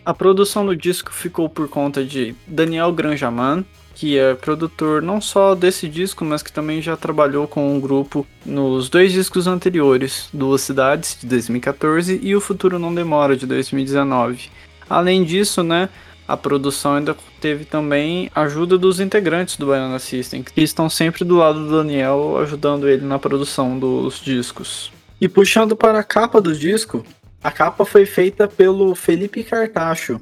A 0.06 0.14
produção 0.14 0.66
do 0.66 0.76
disco 0.76 1.12
ficou 1.12 1.50
por 1.50 1.68
conta 1.68 2.04
de 2.04 2.36
Daniel 2.48 2.92
Granjaman, 2.94 3.66
que 3.96 4.20
é 4.20 4.36
produtor 4.36 5.02
não 5.02 5.22
só 5.22 5.56
desse 5.56 5.88
disco, 5.88 6.26
mas 6.26 6.44
que 6.44 6.52
também 6.52 6.82
já 6.82 6.98
trabalhou 6.98 7.48
com 7.48 7.74
um 7.74 7.80
grupo 7.80 8.28
nos 8.46 8.90
dois 8.90 9.14
discos 9.14 9.48
anteriores, 9.48 10.28
Duas 10.34 10.62
Cidades, 10.62 11.18
de 11.20 11.26
2014, 11.26 12.20
e 12.22 12.36
O 12.36 12.42
Futuro 12.42 12.78
Não 12.78 12.94
Demora, 12.94 13.38
de 13.38 13.48
2019. 13.48 14.50
Além 14.90 15.24
disso, 15.24 15.64
né, 15.64 15.90
a 16.28 16.36
produção 16.36 16.96
ainda 16.96 17.16
teve 17.40 17.64
também 17.64 18.30
ajuda 18.36 18.78
dos 18.78 19.00
integrantes 19.00 19.56
do 19.56 19.68
Banana 19.68 19.98
System, 19.98 20.44
que 20.44 20.62
estão 20.62 20.90
sempre 20.90 21.24
do 21.24 21.38
lado 21.38 21.66
do 21.66 21.78
Daniel, 21.78 22.38
ajudando 22.40 22.90
ele 22.90 23.06
na 23.06 23.18
produção 23.18 23.80
dos 23.80 24.20
discos. 24.20 24.92
E 25.22 25.30
puxando 25.30 25.76
para 25.76 26.00
a 26.00 26.04
capa 26.04 26.42
do 26.42 26.54
disco, 26.54 27.06
a 27.42 27.52
capa 27.52 27.86
foi 27.86 28.06
feita 28.06 28.48
pelo 28.48 28.94
Felipe 28.94 29.44
Cartacho, 29.44 30.20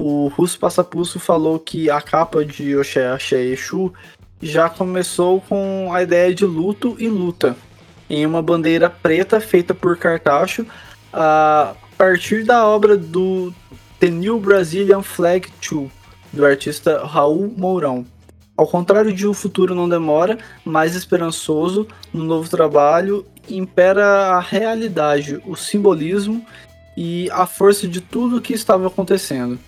o 0.00 0.28
Russo 0.28 0.58
Passapulso 0.58 1.20
falou 1.20 1.58
que 1.58 1.90
a 1.90 2.00
capa 2.00 2.42
de 2.42 2.74
Oxé 2.74 3.06
Axé 3.06 3.42
Exu 3.42 3.92
já 4.40 4.70
começou 4.70 5.42
com 5.42 5.92
a 5.92 6.02
ideia 6.02 6.34
de 6.34 6.46
luto 6.46 6.96
e 6.98 7.06
luta, 7.06 7.54
em 8.08 8.24
uma 8.24 8.40
bandeira 8.40 8.88
preta 8.88 9.38
feita 9.40 9.74
por 9.74 9.98
Cartacho, 9.98 10.64
a 11.12 11.74
partir 11.98 12.44
da 12.44 12.66
obra 12.66 12.96
do 12.96 13.52
The 13.98 14.08
New 14.08 14.40
Brazilian 14.40 15.02
Flag 15.02 15.48
2, 15.70 15.90
do 16.32 16.46
artista 16.46 17.04
Raul 17.04 17.52
Mourão. 17.54 18.06
Ao 18.56 18.66
contrário 18.66 19.12
de 19.12 19.26
O 19.26 19.34
Futuro 19.34 19.74
Não 19.74 19.88
Demora, 19.88 20.38
mais 20.64 20.96
esperançoso, 20.96 21.86
no 22.10 22.24
novo 22.24 22.48
trabalho, 22.48 23.26
impera 23.50 24.34
a 24.34 24.40
realidade, 24.40 25.42
o 25.46 25.54
simbolismo 25.54 26.42
e 26.96 27.28
a 27.32 27.46
força 27.46 27.86
de 27.86 28.00
tudo 28.00 28.38
o 28.38 28.40
que 28.40 28.54
estava 28.54 28.86
acontecendo. 28.86 29.58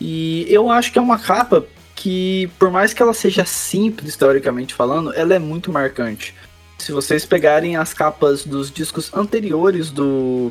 E 0.00 0.46
eu 0.48 0.70
acho 0.70 0.92
que 0.92 0.98
é 0.98 1.02
uma 1.02 1.18
capa 1.18 1.66
que, 1.94 2.50
por 2.58 2.70
mais 2.70 2.94
que 2.94 3.02
ela 3.02 3.12
seja 3.12 3.44
simples, 3.44 4.16
teoricamente 4.16 4.72
falando, 4.72 5.12
ela 5.12 5.34
é 5.34 5.38
muito 5.38 5.70
marcante. 5.70 6.34
Se 6.78 6.92
vocês 6.92 7.26
pegarem 7.26 7.76
as 7.76 7.92
capas 7.92 8.44
dos 8.44 8.70
discos 8.70 9.12
anteriores 9.12 9.90
do 9.90 10.50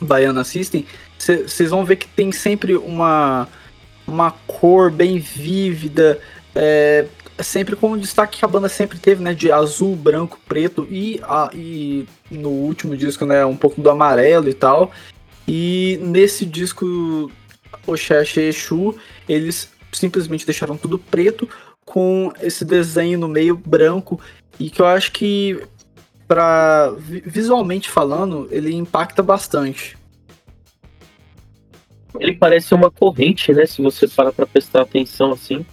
Baiana 0.00 0.44
System, 0.44 0.86
vocês 1.18 1.70
vão 1.70 1.84
ver 1.84 1.96
que 1.96 2.06
tem 2.06 2.30
sempre 2.30 2.76
uma, 2.76 3.48
uma 4.06 4.30
cor 4.46 4.88
bem 4.88 5.18
vívida, 5.18 6.20
é, 6.54 7.06
sempre 7.42 7.74
com 7.74 7.92
o 7.92 7.98
destaque 7.98 8.38
que 8.38 8.44
a 8.44 8.48
banda 8.48 8.68
sempre 8.68 8.98
teve, 8.98 9.20
né, 9.20 9.34
de 9.34 9.50
azul, 9.50 9.96
branco, 9.96 10.38
preto 10.46 10.86
e, 10.88 11.20
a, 11.24 11.50
e 11.52 12.06
no 12.30 12.50
último 12.50 12.96
disco, 12.96 13.26
né, 13.26 13.44
um 13.44 13.56
pouco 13.56 13.80
do 13.80 13.90
amarelo 13.90 14.48
e 14.48 14.54
tal. 14.54 14.92
E 15.46 15.98
nesse 16.02 16.44
disco 16.44 17.30
Oxaxe 17.90 18.40
e 18.40 18.48
Exu, 18.48 18.94
eles 19.28 19.70
simplesmente 19.92 20.44
deixaram 20.44 20.76
tudo 20.76 20.98
preto 20.98 21.48
com 21.84 22.32
esse 22.40 22.64
desenho 22.64 23.18
no 23.18 23.28
meio 23.28 23.56
branco 23.56 24.20
e 24.60 24.68
que 24.68 24.82
eu 24.82 24.86
acho 24.86 25.12
que 25.12 25.60
para 26.26 26.92
visualmente 26.98 27.88
falando, 27.88 28.46
ele 28.50 28.74
impacta 28.74 29.22
bastante. 29.22 29.96
Ele 32.20 32.34
parece 32.34 32.74
uma 32.74 32.90
corrente, 32.90 33.52
né? 33.52 33.64
Se 33.64 33.80
você 33.80 34.06
parar 34.06 34.32
para 34.32 34.46
prestar 34.46 34.82
atenção 34.82 35.32
assim. 35.32 35.64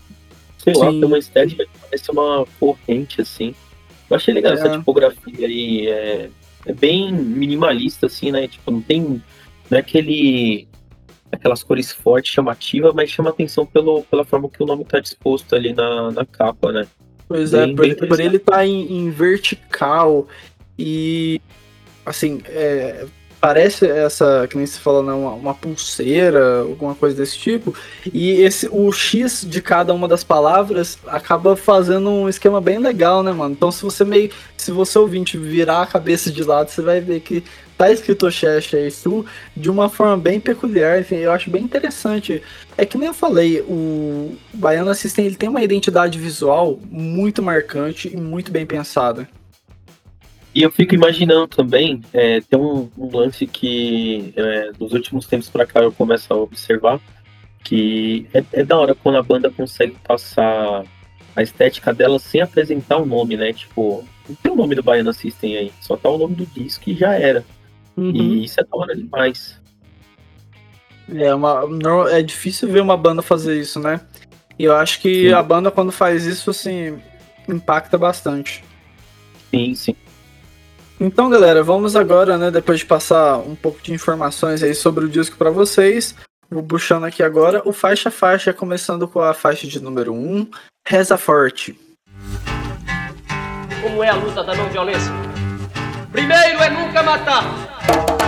Sei 0.57 0.73
Sim. 0.73 0.79
lá, 0.79 0.87
tem 0.87 1.05
uma 1.05 1.17
estética 1.17 1.65
que 1.65 1.79
parece 1.79 2.09
uma 2.09 2.47
corrente 2.59 3.21
assim. 3.21 3.53
Eu 4.09 4.15
achei 4.15 4.33
legal 4.33 4.53
é. 4.53 4.55
essa 4.55 4.77
tipografia 4.77 5.45
aí. 5.45 5.87
É, 5.87 6.29
é, 6.65 6.73
bem 6.73 7.11
minimalista, 7.11 8.05
assim, 8.05 8.31
né? 8.31 8.47
Tipo, 8.47 8.71
não 8.71 8.81
tem. 8.81 9.21
Não 9.69 9.77
é 9.77 9.79
aquele. 9.79 10.67
Aquelas 11.31 11.63
cores 11.63 11.91
fortes, 11.91 12.31
chamativas, 12.31 12.93
mas 12.93 13.09
chama 13.09 13.29
atenção 13.29 13.65
pelo, 13.65 14.03
pela 14.03 14.23
forma 14.23 14.49
que 14.49 14.61
o 14.61 14.65
nome 14.65 14.83
está 14.83 14.99
disposto 14.99 15.55
ali 15.55 15.73
na, 15.73 16.11
na 16.11 16.25
capa, 16.25 16.71
né? 16.71 16.87
Pois 17.27 17.53
é, 17.53 17.67
bem, 17.67 17.91
é, 17.91 17.95
por, 17.95 18.07
por 18.07 18.19
ele 18.19 18.37
tá 18.37 18.65
em, 18.65 18.99
em, 18.99 19.09
vertical 19.09 20.27
e 20.77 21.41
assim, 22.05 22.41
é, 22.45 23.05
parece 23.45 23.87
essa, 23.87 24.47
que 24.47 24.57
nem 24.57 24.65
se 24.65 24.79
falou, 24.79 25.03
né, 25.03 25.13
uma, 25.13 25.33
uma, 25.33 25.53
pulseira, 25.53 26.61
alguma 26.61 26.95
coisa 26.95 27.15
desse 27.15 27.37
tipo. 27.37 27.75
E 28.11 28.41
esse 28.41 28.67
o 28.71 28.91
X 28.91 29.45
de 29.47 29.61
cada 29.61 29.93
uma 29.93 30.07
das 30.07 30.23
palavras 30.23 30.97
acaba 31.05 31.55
fazendo 31.55 32.09
um 32.09 32.27
esquema 32.29 32.59
bem 32.59 32.79
legal, 32.79 33.21
né, 33.21 33.31
mano? 33.31 33.53
Então 33.53 33.71
se 33.71 33.83
você 33.83 34.03
meio, 34.03 34.31
se 34.57 34.71
você 34.71 34.97
ouvinte 34.97 35.37
virar 35.37 35.81
a 35.81 35.87
cabeça 35.87 36.31
de 36.31 36.43
lado, 36.43 36.69
você 36.69 36.81
vai 36.81 36.99
ver 36.99 37.19
que 37.19 37.43
tá 37.77 37.91
escrito 37.91 38.31
Checha 38.31 38.79
e 38.79 38.89
Sul 38.89 39.25
de 39.55 39.69
uma 39.69 39.89
forma 39.89 40.17
bem 40.17 40.39
peculiar, 40.39 40.99
enfim, 40.99 41.15
eu 41.15 41.31
acho 41.31 41.49
bem 41.49 41.63
interessante. 41.63 42.41
É 42.77 42.85
que 42.85 42.97
nem 42.97 43.07
eu 43.07 43.13
falei, 43.13 43.61
o 43.61 44.35
Baiano 44.53 44.93
System 44.95 45.25
ele 45.25 45.35
tem 45.35 45.49
uma 45.49 45.63
identidade 45.63 46.19
visual 46.19 46.79
muito 46.89 47.43
marcante 47.43 48.09
e 48.13 48.17
muito 48.17 48.51
bem 48.51 48.65
pensada. 48.65 49.27
E 50.53 50.61
eu 50.61 50.71
fico 50.71 50.95
imaginando 50.95 51.47
também, 51.49 52.01
é, 52.13 52.39
tem 52.39 52.57
um, 52.57 52.89
um, 52.97 53.13
lance 53.13 53.45
que 53.45 54.33
é, 54.37 54.71
nos 54.79 54.93
últimos 54.93 55.27
tempos 55.27 55.49
para 55.49 55.65
cá 55.65 55.81
eu 55.81 55.91
começo 55.91 56.33
a 56.33 56.37
observar, 56.37 57.01
que 57.61 58.25
é, 58.33 58.41
é, 58.53 58.63
da 58.63 58.77
hora 58.77 58.95
quando 58.95 59.17
a 59.17 59.23
banda 59.23 59.51
consegue 59.51 59.97
passar 60.07 60.85
a 61.35 61.43
estética 61.43 61.93
dela 61.93 62.17
sem 62.19 62.39
apresentar 62.39 62.95
o 62.95 63.05
nome, 63.05 63.35
né? 63.35 63.51
Tipo, 63.51 64.05
não 64.29 64.35
tem 64.35 64.49
o 64.49 64.55
nome 64.55 64.75
do 64.75 64.83
Baiana 64.83 65.11
System 65.11 65.57
aí, 65.57 65.73
só 65.81 65.97
tá 65.97 66.09
o 66.09 66.17
nome 66.17 66.35
do 66.35 66.45
disco 66.45 66.89
e 66.89 66.95
já 66.95 67.13
era. 67.15 67.43
Uhum. 67.97 68.11
E 68.11 68.45
isso 68.45 68.59
é 68.59 68.63
da 68.63 68.69
hora 68.71 68.95
demais. 68.95 69.59
É, 71.13 71.33
uma, 71.33 71.63
é 72.11 72.21
difícil 72.21 72.69
ver 72.69 72.81
uma 72.81 72.97
banda 72.97 73.21
fazer 73.21 73.59
isso, 73.59 73.79
né? 73.79 74.01
E 74.57 74.63
eu 74.63 74.75
acho 74.75 75.01
que 75.01 75.27
sim. 75.29 75.33
a 75.33 75.43
banda, 75.43 75.69
quando 75.69 75.91
faz 75.91 76.25
isso, 76.25 76.49
assim, 76.49 76.97
impacta 77.47 77.97
bastante. 77.97 78.63
Sim, 79.51 79.75
sim. 79.75 79.95
Então, 80.99 81.29
galera, 81.29 81.61
vamos 81.61 81.95
agora, 81.95 82.37
né, 82.37 82.49
depois 82.49 82.79
de 82.79 82.85
passar 82.85 83.37
um 83.37 83.53
pouco 83.53 83.81
de 83.81 83.93
informações 83.93 84.63
aí 84.63 84.73
sobre 84.73 85.03
o 85.03 85.09
disco 85.09 85.35
para 85.35 85.49
vocês, 85.49 86.15
vou 86.49 86.63
puxando 86.63 87.03
aqui 87.03 87.21
agora 87.21 87.61
o 87.65 87.73
faixa 87.73 88.09
faixa, 88.09 88.53
começando 88.53 89.05
com 89.07 89.19
a 89.19 89.33
faixa 89.33 89.67
de 89.67 89.81
número 89.81 90.13
1, 90.13 90.49
Reza 90.87 91.17
Forte. 91.17 91.77
Como 93.81 94.01
é 94.01 94.09
a 94.09 94.15
luta 94.15 94.41
da 94.41 94.55
não 94.55 94.69
violência? 94.69 95.11
Primeiro 96.13 96.59
é 96.63 96.69
nunca 96.69 97.03
matar. 97.03 97.74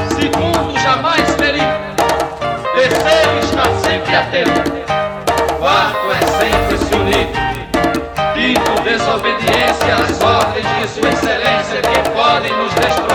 Segundo, 0.10 0.80
jamais 0.80 1.30
ferir. 1.36 1.64
Terceiro, 2.74 3.40
estar 3.44 3.74
sempre 3.82 4.16
atento. 4.16 4.72
Quarto 5.60 6.12
é 6.12 6.22
sempre 6.40 6.78
se 6.78 6.96
unir. 6.96 7.28
Quinto, 8.34 8.82
desobediência 8.84 9.96
às 9.96 10.22
ordens 10.22 10.66
de 10.80 10.88
Sua 10.90 11.10
Excelência 11.10 11.82
que 11.82 12.10
podem 12.12 12.56
nos 12.58 12.74
destruir. 12.74 13.08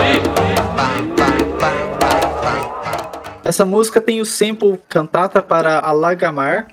Essa 3.43 3.65
música 3.65 3.99
tem 3.99 4.21
o 4.21 4.25
sample 4.25 4.79
Cantata 4.89 5.41
para 5.41 5.79
Alagamar 5.79 6.67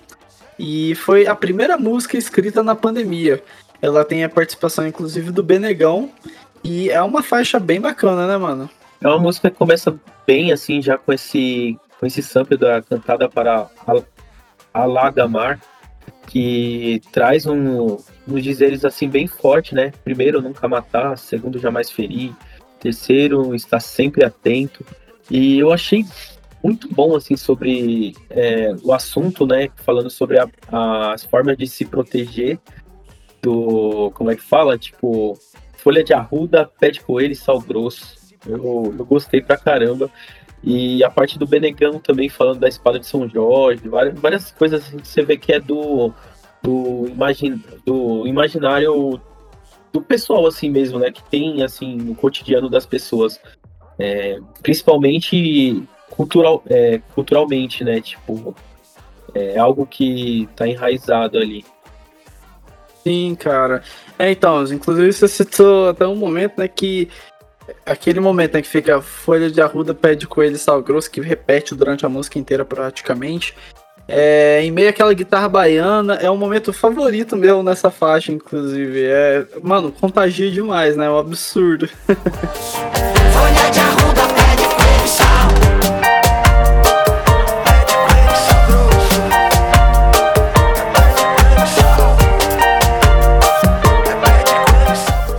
e 0.58 0.94
foi 0.94 1.26
a 1.26 1.34
primeira 1.34 1.76
música 1.76 2.16
escrita 2.16 2.62
na 2.62 2.74
pandemia. 2.74 3.42
Ela 3.82 4.04
tem 4.04 4.24
a 4.24 4.28
participação 4.28 4.86
inclusive 4.86 5.32
do 5.32 5.42
Benegão 5.42 6.10
e 6.62 6.90
é 6.90 7.02
uma 7.02 7.22
faixa 7.22 7.58
bem 7.58 7.80
bacana, 7.80 8.26
né, 8.26 8.36
mano? 8.36 8.70
É 9.02 9.08
uma 9.08 9.18
música 9.18 9.50
que 9.50 9.56
começa 9.56 9.98
bem, 10.26 10.52
assim, 10.52 10.82
já 10.82 10.98
com 10.98 11.10
esse, 11.10 11.78
com 11.98 12.04
esse 12.04 12.22
sample 12.22 12.58
da 12.58 12.82
cantada 12.82 13.28
para 13.30 13.70
Alagamar, 14.74 15.58
que 16.26 17.00
traz 17.10 17.46
um, 17.46 17.96
uns 18.28 18.42
dizeres, 18.42 18.84
assim, 18.84 19.08
bem 19.08 19.26
forte, 19.26 19.74
né? 19.74 19.90
Primeiro, 20.04 20.42
nunca 20.42 20.68
matar. 20.68 21.16
Segundo, 21.16 21.58
jamais 21.58 21.90
ferir. 21.90 22.34
Terceiro, 22.78 23.54
estar 23.54 23.80
sempre 23.80 24.22
atento. 24.22 24.84
E 25.30 25.58
eu 25.58 25.72
achei 25.72 26.04
muito 26.62 26.86
bom, 26.92 27.16
assim, 27.16 27.36
sobre 27.38 28.14
é, 28.28 28.74
o 28.82 28.92
assunto, 28.92 29.46
né? 29.46 29.70
Falando 29.76 30.10
sobre 30.10 30.38
a, 30.38 30.46
as 31.12 31.24
formas 31.24 31.56
de 31.56 31.66
se 31.66 31.86
proteger 31.86 32.58
do... 33.40 34.10
Como 34.10 34.30
é 34.30 34.36
que 34.36 34.42
fala? 34.42 34.76
Tipo, 34.76 35.38
folha 35.78 36.04
de 36.04 36.12
arruda, 36.12 36.70
pé 36.78 36.90
de 36.90 37.00
coelho 37.00 37.32
e 37.32 37.36
sal 37.36 37.58
grosso. 37.60 38.19
Eu, 38.46 38.94
eu 38.98 39.04
gostei 39.04 39.40
pra 39.40 39.56
caramba. 39.56 40.10
E 40.62 41.02
a 41.02 41.10
parte 41.10 41.38
do 41.38 41.46
Benegão 41.46 41.98
também, 41.98 42.28
falando 42.28 42.60
da 42.60 42.68
espada 42.68 42.98
de 42.98 43.06
São 43.06 43.28
Jorge, 43.28 43.88
várias, 43.88 44.18
várias 44.18 44.50
coisas 44.50 44.84
assim, 44.84 44.98
que 44.98 45.08
você 45.08 45.22
vê 45.22 45.36
que 45.36 45.52
é 45.52 45.60
do, 45.60 46.12
do, 46.62 47.06
imagin, 47.08 47.62
do 47.84 48.26
imaginário 48.26 49.20
do 49.92 50.02
pessoal, 50.02 50.46
assim 50.46 50.68
mesmo, 50.68 50.98
né? 50.98 51.10
Que 51.10 51.22
tem, 51.24 51.62
assim, 51.62 51.96
no 51.96 52.14
cotidiano 52.14 52.68
das 52.68 52.84
pessoas. 52.84 53.40
É, 53.98 54.38
principalmente 54.62 55.82
cultural, 56.10 56.62
é, 56.68 57.00
culturalmente, 57.14 57.82
né? 57.82 58.00
Tipo, 58.00 58.54
é 59.34 59.58
algo 59.58 59.86
que 59.86 60.48
tá 60.56 60.66
enraizado 60.66 61.38
ali. 61.38 61.64
Sim, 63.02 63.34
cara. 63.34 63.82
É, 64.18 64.30
então, 64.30 64.62
inclusive 64.64 65.12
você 65.12 65.26
citou 65.26 65.88
até 65.88 66.06
um 66.06 66.16
momento, 66.16 66.58
né, 66.58 66.68
que 66.68 67.08
aquele 67.84 68.20
momento 68.20 68.54
né, 68.54 68.62
que 68.62 68.68
fica 68.68 69.00
folha 69.00 69.50
de 69.50 69.60
arruda, 69.60 69.94
pé 69.94 70.14
de 70.14 70.26
coelho 70.26 70.56
e 70.56 70.58
sal 70.58 70.82
grosso, 70.82 71.10
que 71.10 71.20
repete 71.20 71.74
durante 71.74 72.04
a 72.04 72.08
música 72.08 72.38
inteira 72.38 72.64
praticamente. 72.64 73.54
É, 74.08 74.60
em 74.62 74.72
meio 74.72 74.88
àquela 74.88 75.14
guitarra 75.14 75.48
baiana, 75.48 76.14
é 76.14 76.28
um 76.28 76.36
momento 76.36 76.72
favorito 76.72 77.36
meu 77.36 77.62
nessa 77.62 77.90
faixa, 77.90 78.32
inclusive. 78.32 79.04
É, 79.04 79.46
mano, 79.62 79.92
contagia 79.92 80.50
demais, 80.50 80.96
né? 80.96 81.06
É 81.06 81.10
um 81.10 81.18
absurdo. 81.18 81.88
folha 82.08 83.70
de 83.70 83.78
arruda, 83.78 84.22
pé 84.34 84.56
de 84.56 84.64
coelho 84.74 85.04
e 85.04 85.08
sal. 85.08 85.69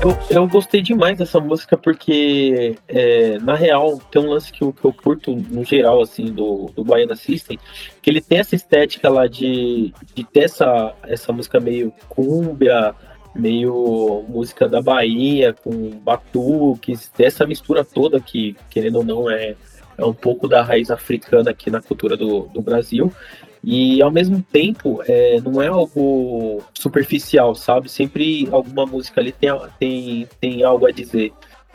Eu, 0.03 0.17
eu 0.31 0.47
gostei 0.47 0.81
demais 0.81 1.15
dessa 1.15 1.39
música 1.39 1.77
porque, 1.77 2.75
é, 2.87 3.37
na 3.37 3.53
real, 3.53 3.99
tem 4.11 4.19
um 4.19 4.31
lance 4.31 4.51
que 4.51 4.63
eu, 4.63 4.73
que 4.73 4.83
eu 4.83 4.91
curto 4.91 5.35
no 5.35 5.63
geral, 5.63 6.01
assim, 6.01 6.25
do, 6.25 6.71
do 6.75 6.83
Baiana 6.83 7.15
System, 7.15 7.59
que 8.01 8.09
ele 8.09 8.19
tem 8.19 8.39
essa 8.39 8.55
estética 8.55 9.09
lá 9.09 9.27
de, 9.27 9.93
de 10.15 10.23
ter 10.23 10.45
essa, 10.45 10.95
essa 11.03 11.31
música 11.31 11.59
meio 11.59 11.93
cúmbia, 12.09 12.95
meio 13.35 14.25
música 14.27 14.67
da 14.67 14.81
Bahia, 14.81 15.53
com 15.53 15.91
batuques, 15.91 17.07
ter 17.09 17.25
essa 17.25 17.45
mistura 17.45 17.85
toda 17.85 18.19
que, 18.19 18.55
querendo 18.71 18.95
ou 18.95 19.03
não, 19.03 19.29
é, 19.29 19.55
é 19.99 20.03
um 20.03 20.13
pouco 20.13 20.47
da 20.47 20.63
raiz 20.63 20.89
africana 20.89 21.51
aqui 21.51 21.69
na 21.69 21.79
cultura 21.79 22.17
do, 22.17 22.47
do 22.47 22.59
Brasil. 22.59 23.13
E 23.63 24.01
ao 24.01 24.09
mesmo 24.09 24.43
tempo, 24.51 25.03
é, 25.07 25.39
não 25.41 25.61
é 25.61 25.67
algo 25.67 26.63
superficial, 26.73 27.53
sabe? 27.53 27.89
Sempre 27.89 28.47
alguma 28.51 28.85
música 28.85 29.21
ali 29.21 29.31
tem, 29.31 29.49
tem, 29.79 30.27
tem 30.39 30.63
algo 30.63 30.87
a 30.87 30.91
dizer. 30.91 31.31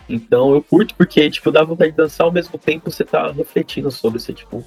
Então 0.09 0.55
eu 0.55 0.63
curto 0.63 0.95
porque, 0.95 1.29
tipo, 1.31 1.51
dá 1.51 1.63
vontade 1.63 1.93
de 1.93 1.97
dançar 1.97 2.27
ao 2.27 2.33
mesmo 2.33 2.59
tempo 2.59 2.91
você 2.91 3.05
tá 3.05 3.31
refletindo 3.31 3.91
sobre, 3.91 4.19
você, 4.19 4.33
tipo, 4.33 4.65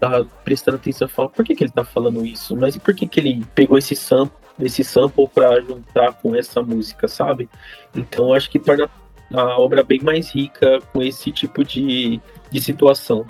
tá 0.00 0.24
prestando 0.44 0.76
atenção 0.76 1.06
e 1.06 1.10
fala, 1.10 1.28
por 1.28 1.44
que, 1.44 1.54
que 1.54 1.64
ele 1.64 1.72
tá 1.72 1.84
falando 1.84 2.24
isso? 2.24 2.56
Mas 2.56 2.76
e 2.76 2.80
por 2.80 2.94
que, 2.94 3.06
que 3.06 3.20
ele 3.20 3.44
pegou 3.54 3.78
esse 3.78 3.94
sample, 3.94 4.36
esse 4.60 4.82
sample 4.84 5.28
pra 5.28 5.60
juntar 5.60 6.14
com 6.14 6.34
essa 6.34 6.62
música, 6.62 7.08
sabe? 7.08 7.48
Então 7.94 8.28
eu 8.28 8.34
acho 8.34 8.50
que 8.50 8.58
torna 8.58 8.88
a 9.32 9.58
obra 9.58 9.82
bem 9.82 10.00
mais 10.00 10.30
rica 10.30 10.80
com 10.92 11.02
esse 11.02 11.32
tipo 11.32 11.64
de, 11.64 12.20
de 12.50 12.60
situação. 12.60 13.26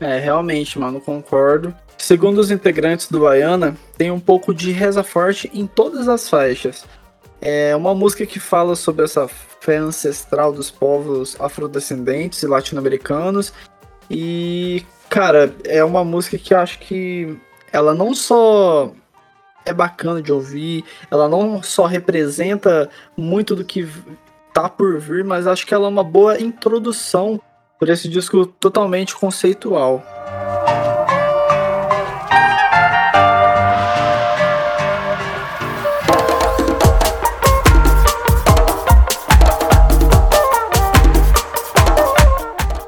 É, 0.00 0.18
realmente, 0.18 0.78
mano, 0.78 1.00
concordo. 1.00 1.74
Segundo 1.96 2.38
os 2.38 2.50
integrantes 2.50 3.10
do 3.10 3.20
Baiana, 3.20 3.76
tem 3.96 4.10
um 4.10 4.20
pouco 4.20 4.54
de 4.54 4.70
reza 4.70 5.02
forte 5.02 5.50
em 5.52 5.66
todas 5.66 6.08
as 6.08 6.28
faixas. 6.28 6.84
É 7.40 7.74
uma 7.74 7.94
música 7.94 8.24
que 8.24 8.38
fala 8.38 8.76
sobre 8.76 9.04
essa 9.04 9.28
fé 9.28 9.76
ancestral 9.76 10.52
dos 10.52 10.70
povos 10.70 11.36
afrodescendentes 11.40 12.42
e 12.42 12.46
latino-americanos. 12.46 13.52
E, 14.10 14.84
cara, 15.08 15.54
é 15.64 15.82
uma 15.82 16.04
música 16.04 16.38
que 16.38 16.54
acho 16.54 16.78
que 16.78 17.36
ela 17.72 17.94
não 17.94 18.14
só 18.14 18.92
é 19.66 19.72
bacana 19.72 20.22
de 20.22 20.32
ouvir, 20.32 20.84
ela 21.10 21.28
não 21.28 21.62
só 21.62 21.84
representa 21.86 22.88
muito 23.16 23.54
do 23.54 23.64
que 23.64 23.86
tá 24.54 24.68
por 24.68 24.98
vir, 24.98 25.24
mas 25.24 25.46
acho 25.46 25.66
que 25.66 25.74
ela 25.74 25.86
é 25.86 25.90
uma 25.90 26.04
boa 26.04 26.40
introdução 26.40 27.40
por 27.78 27.88
esse 27.88 28.08
disco 28.08 28.44
totalmente 28.44 29.14
conceitual. 29.14 30.02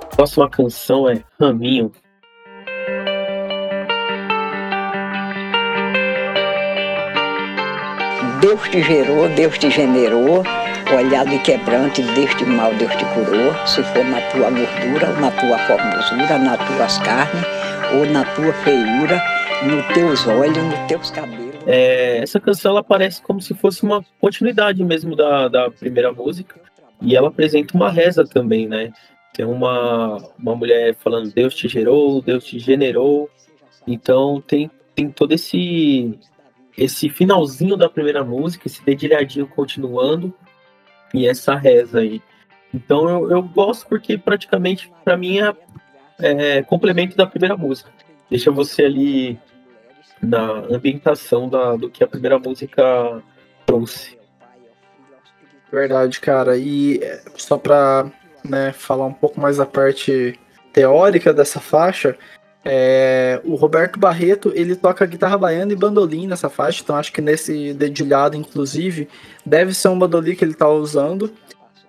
A 0.03 0.17
próxima 0.17 0.51
canção 0.51 1.09
é 1.09 1.23
Raminho, 1.41 1.91
Deus 8.41 8.69
te 8.69 8.83
gerou, 8.83 9.29
Deus 9.31 9.59
te 9.59 9.71
generou, 9.71 10.43
olhado 10.95 11.33
e 11.33 11.39
quebrante, 11.41 12.03
deste 12.03 12.45
mal 12.45 12.75
Deus 12.75 12.93
te 12.97 13.05
curou, 13.15 13.67
se 13.67 13.83
for 13.83 14.05
na 14.05 14.21
tua 14.31 14.51
gordura, 14.51 15.11
ou 15.11 15.21
na 15.21 15.31
tua 15.31 15.59
formosura, 15.59 16.39
nas 16.39 16.67
tuas 16.67 16.99
carnes, 16.99 17.45
ou 17.95 18.07
na 18.07 18.25
tua 18.35 18.53
feiura, 18.53 19.23
nos 19.65 19.87
teus 19.95 20.27
olhos, 20.27 20.57
nos 20.57 20.79
teus 20.89 21.11
cabelos. 21.11 21.55
É, 21.67 22.19
essa 22.19 22.41
canção 22.41 22.73
ela 22.73 22.83
parece 22.83 23.23
como 23.23 23.41
se 23.41 23.55
fosse 23.55 23.83
uma 23.83 24.05
continuidade 24.21 24.83
mesmo 24.83 25.15
da, 25.15 25.49
da 25.49 25.71
primeira 25.71 26.13
música, 26.13 26.61
e 27.01 27.17
ela 27.17 27.29
apresenta 27.29 27.77
uma 27.77 27.91
reza 27.91 28.25
também, 28.25 28.67
né? 28.69 28.93
Tem 29.33 29.47
uma, 29.47 30.17
uma 30.39 30.57
mulher 30.57 30.95
falando 30.97 31.33
Deus 31.33 31.55
te 31.55 31.69
gerou, 31.69 32.21
Deus 32.21 32.45
te 32.45 32.59
generou, 32.59 33.31
então 33.87 34.43
tem, 34.47 34.71
tem 34.95 35.11
todo 35.11 35.33
esse 35.33 36.19
esse 36.79 37.11
finalzinho 37.11 37.77
da 37.77 37.91
primeira 37.91 38.25
música, 38.25 38.67
esse 38.67 38.83
dedilhadinho 38.83 39.47
continuando 39.47 40.33
e 41.13 41.27
essa 41.27 41.55
reza 41.55 42.01
aí. 42.01 42.23
Então 42.73 43.09
eu, 43.09 43.31
eu 43.31 43.43
gosto 43.43 43.87
porque 43.89 44.17
praticamente 44.17 44.93
para 45.05 45.17
mim 45.17 45.41
é, 45.41 45.55
é, 46.19 46.63
complemento 46.63 47.17
da 47.17 47.27
primeira 47.27 47.57
música. 47.57 47.91
Deixa 48.31 48.51
você 48.51 48.85
ali 48.85 49.39
na 50.23 50.53
ambientação 50.71 51.49
da, 51.49 51.77
do 51.77 51.91
que 51.91 52.05
a 52.05 52.07
primeira 52.07 52.39
música 52.39 52.83
trouxe. 53.67 54.19
Verdade, 55.73 56.21
cara. 56.21 56.57
E 56.57 56.99
é, 57.03 57.23
só 57.37 57.57
para 57.57 58.11
né, 58.45 58.73
falar 58.73 59.07
um 59.07 59.13
pouco 59.13 59.41
mais 59.41 59.57
da 59.57 59.67
parte 59.67 60.39
teórica 60.73 61.33
dessa 61.33 61.61
faixa, 61.61 62.17
é, 62.65 63.41
o 63.45 63.55
Roberto 63.55 63.99
Barreto, 63.99 64.53
ele 64.55 64.77
toca 64.77 65.07
guitarra 65.07 65.39
baiana 65.39 65.73
e 65.73 65.77
bandolim 65.77 66.27
nessa 66.27 66.51
faixa, 66.51 66.83
então 66.83 66.97
acho 66.97 67.13
que 67.13 67.21
nesse 67.21 67.73
dedilhado, 67.73 68.37
inclusive, 68.37 69.09
deve 69.45 69.73
ser 69.73 69.89
um 69.89 69.99
bandolim 69.99 70.35
que 70.35 70.45
ele 70.45 70.55
tá 70.55 70.69
usando. 70.69 71.33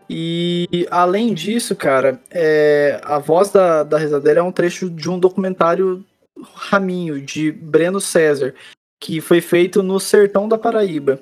E 0.09 0.87
além 0.89 1.33
disso, 1.33 1.75
cara, 1.75 2.19
é, 2.29 2.99
a 3.03 3.19
voz 3.19 3.49
da, 3.49 3.83
da 3.83 3.97
rezadeira 3.97 4.39
é 4.39 4.43
um 4.43 4.51
trecho 4.51 4.89
de 4.89 5.09
um 5.09 5.19
documentário 5.19 6.05
Raminho, 6.53 7.21
de 7.21 7.51
Breno 7.51 8.01
César, 8.01 8.53
que 8.99 9.21
foi 9.21 9.41
feito 9.41 9.83
no 9.83 9.99
sertão 9.99 10.47
da 10.47 10.57
Paraíba. 10.57 11.19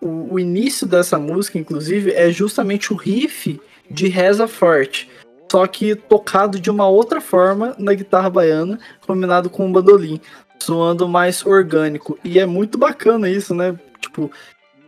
O, 0.00 0.34
o 0.34 0.40
início 0.40 0.86
dessa 0.86 1.18
música, 1.18 1.58
inclusive, 1.58 2.12
é 2.12 2.30
justamente 2.30 2.92
o 2.92 2.96
riff 2.96 3.60
de 3.90 4.08
Reza 4.08 4.46
Forte 4.46 5.08
só 5.54 5.68
que 5.68 5.94
tocado 5.94 6.58
de 6.58 6.68
uma 6.68 6.88
outra 6.88 7.20
forma 7.20 7.76
na 7.78 7.94
guitarra 7.94 8.28
baiana, 8.28 8.76
combinado 9.06 9.48
com 9.48 9.70
o 9.70 9.72
bandolim, 9.72 10.20
soando 10.58 11.06
mais 11.06 11.46
orgânico. 11.46 12.18
E 12.24 12.40
é 12.40 12.44
muito 12.44 12.76
bacana 12.76 13.30
isso, 13.30 13.54
né? 13.54 13.78
Tipo, 14.00 14.32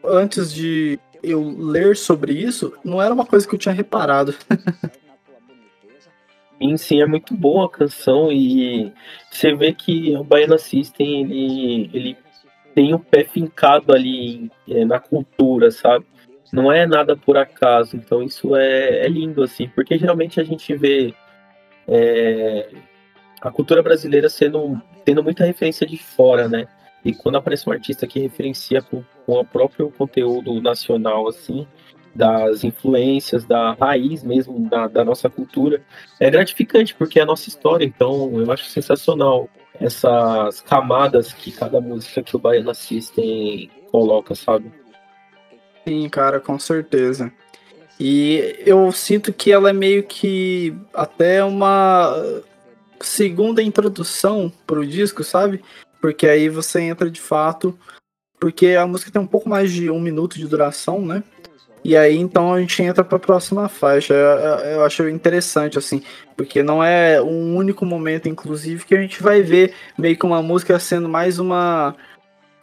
antes 0.04 0.52
de 0.52 0.98
eu 1.22 1.40
ler 1.56 1.96
sobre 1.96 2.32
isso, 2.32 2.72
não 2.84 3.00
era 3.00 3.14
uma 3.14 3.24
coisa 3.24 3.46
que 3.46 3.54
eu 3.54 3.58
tinha 3.60 3.72
reparado. 3.72 4.34
Sim, 6.58 6.76
sim, 6.78 7.02
é 7.02 7.06
muito 7.06 7.34
boa 7.34 7.66
a 7.66 7.68
canção 7.68 8.32
e 8.32 8.90
você 9.30 9.54
vê 9.54 9.74
que 9.74 10.16
o 10.16 10.24
Baiana 10.24 10.56
System, 10.56 11.20
ele, 11.20 11.90
ele 11.92 12.16
tem 12.74 12.94
o 12.94 12.98
pé 12.98 13.24
fincado 13.24 13.92
ali 13.92 14.50
é, 14.66 14.82
na 14.82 14.98
cultura, 14.98 15.70
sabe? 15.70 16.06
Não 16.52 16.70
é 16.70 16.86
nada 16.86 17.16
por 17.16 17.36
acaso. 17.36 17.96
Então 17.96 18.22
isso 18.22 18.54
é, 18.56 19.04
é 19.04 19.08
lindo, 19.08 19.42
assim, 19.42 19.68
porque 19.68 19.98
geralmente 19.98 20.40
a 20.40 20.44
gente 20.44 20.74
vê 20.74 21.14
é, 21.88 22.68
a 23.40 23.50
cultura 23.50 23.82
brasileira 23.82 24.28
sendo 24.28 24.80
tendo 25.04 25.22
muita 25.22 25.44
referência 25.44 25.86
de 25.86 25.96
fora, 25.96 26.48
né? 26.48 26.66
E 27.04 27.14
quando 27.14 27.36
aparece 27.36 27.68
um 27.68 27.72
artista 27.72 28.06
que 28.06 28.18
referencia 28.18 28.82
com, 28.82 29.04
com 29.24 29.34
o 29.34 29.44
próprio 29.44 29.90
conteúdo 29.92 30.60
nacional, 30.60 31.28
assim, 31.28 31.66
das 32.12 32.64
influências, 32.64 33.44
da 33.44 33.74
raiz 33.74 34.24
mesmo 34.24 34.68
da, 34.68 34.88
da 34.88 35.04
nossa 35.04 35.30
cultura, 35.30 35.82
é 36.18 36.28
gratificante, 36.30 36.94
porque 36.94 37.20
é 37.20 37.22
a 37.22 37.26
nossa 37.26 37.48
história. 37.48 37.84
Então 37.84 38.32
eu 38.40 38.50
acho 38.50 38.64
sensacional 38.64 39.48
essas 39.78 40.60
camadas 40.62 41.32
que 41.32 41.52
cada 41.52 41.80
música 41.80 42.22
que 42.22 42.34
o 42.34 42.38
Baiano 42.38 42.74
System 42.74 43.70
coloca, 43.92 44.34
sabe? 44.34 44.72
Sim, 45.86 46.08
cara, 46.08 46.40
com 46.40 46.58
certeza. 46.58 47.32
E 47.98 48.56
eu 48.66 48.90
sinto 48.90 49.32
que 49.32 49.52
ela 49.52 49.70
é 49.70 49.72
meio 49.72 50.02
que 50.02 50.74
até 50.92 51.44
uma 51.44 52.12
segunda 53.00 53.62
introdução 53.62 54.52
pro 54.66 54.86
disco, 54.86 55.22
sabe? 55.22 55.62
Porque 56.00 56.26
aí 56.26 56.48
você 56.48 56.80
entra 56.80 57.10
de 57.10 57.20
fato. 57.20 57.78
Porque 58.38 58.70
a 58.70 58.86
música 58.86 59.10
tem 59.10 59.22
um 59.22 59.26
pouco 59.26 59.48
mais 59.48 59.72
de 59.72 59.88
um 59.88 60.00
minuto 60.00 60.36
de 60.36 60.46
duração, 60.46 61.00
né? 61.00 61.22
E 61.84 61.96
aí 61.96 62.16
então 62.16 62.52
a 62.52 62.60
gente 62.60 62.82
entra 62.82 63.04
para 63.04 63.16
a 63.16 63.20
próxima 63.20 63.68
faixa. 63.68 64.12
Eu, 64.12 64.58
eu, 64.70 64.84
acho 64.84 65.08
interessante, 65.08 65.78
assim, 65.78 66.02
porque 66.36 66.62
não 66.62 66.82
é 66.82 67.22
um 67.22 67.56
único 67.56 67.86
momento, 67.86 68.28
inclusive, 68.28 68.84
que 68.84 68.94
a 68.94 69.00
gente 69.00 69.22
vai 69.22 69.40
ver 69.40 69.72
meio 69.96 70.18
que 70.18 70.26
uma 70.26 70.42
música 70.42 70.78
sendo 70.80 71.08
mais 71.08 71.38
uma, 71.38 71.94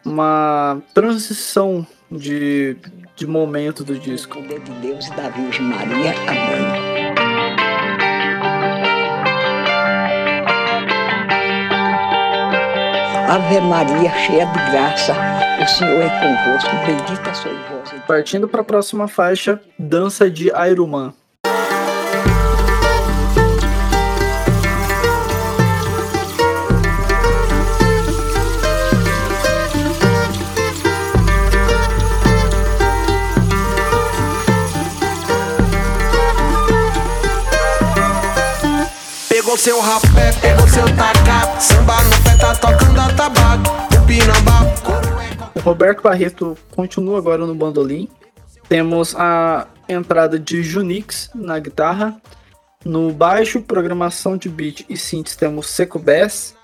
uma 0.05 0.81
transição 0.93 1.87
de, 2.17 2.77
de 3.15 3.27
momento 3.27 3.83
do 3.83 3.97
disco. 3.97 4.41
De 4.41 4.71
Deus 4.81 5.07
e 5.07 5.13
da 5.15 5.29
Virgem 5.29 5.65
Maria. 5.65 6.13
Amém. 6.27 6.93
Ave 13.29 13.61
Maria, 13.61 14.11
cheia 14.11 14.45
de 14.45 14.71
graça, 14.71 15.15
o 15.59 15.67
Senhor 15.67 16.03
é 16.03 16.09
convosco, 16.19 16.69
bendita 16.85 17.33
sois 17.33 17.57
vós. 17.67 18.01
Partindo 18.05 18.47
para 18.47 18.61
a 18.61 18.63
próxima 18.63 19.07
faixa, 19.07 19.59
Dança 19.79 20.29
de 20.29 20.51
Pegou 39.53 39.57
seu 39.57 39.79
rapé, 39.79 40.31
seu 40.31 40.95
tacá 40.97 41.59
Samba 41.59 41.93
no 42.05 42.23
pé 42.23 42.37
tá 42.37 42.55
tocando 42.55 42.99
atabaque 42.99 43.69
O 43.95 44.07
pinambá, 44.07 44.61
O 45.55 45.59
Roberto 45.59 46.01
Barreto 46.01 46.57
continua 46.71 47.19
agora 47.19 47.45
no 47.45 47.53
bandolim. 47.53 48.09
Temos 48.67 49.15
a 49.15 49.67
entrada 49.87 50.39
de 50.39 50.63
Junix 50.63 51.29
na 51.35 51.59
guitarra. 51.59 52.19
No 52.83 53.11
baixo, 53.11 53.61
programação 53.61 54.37
de 54.37 54.49
beat 54.49 54.87
e 54.89 54.97
synths 54.97 55.35
temos 55.35 55.67
Seco 55.67 55.99
Bass. 55.99 56.55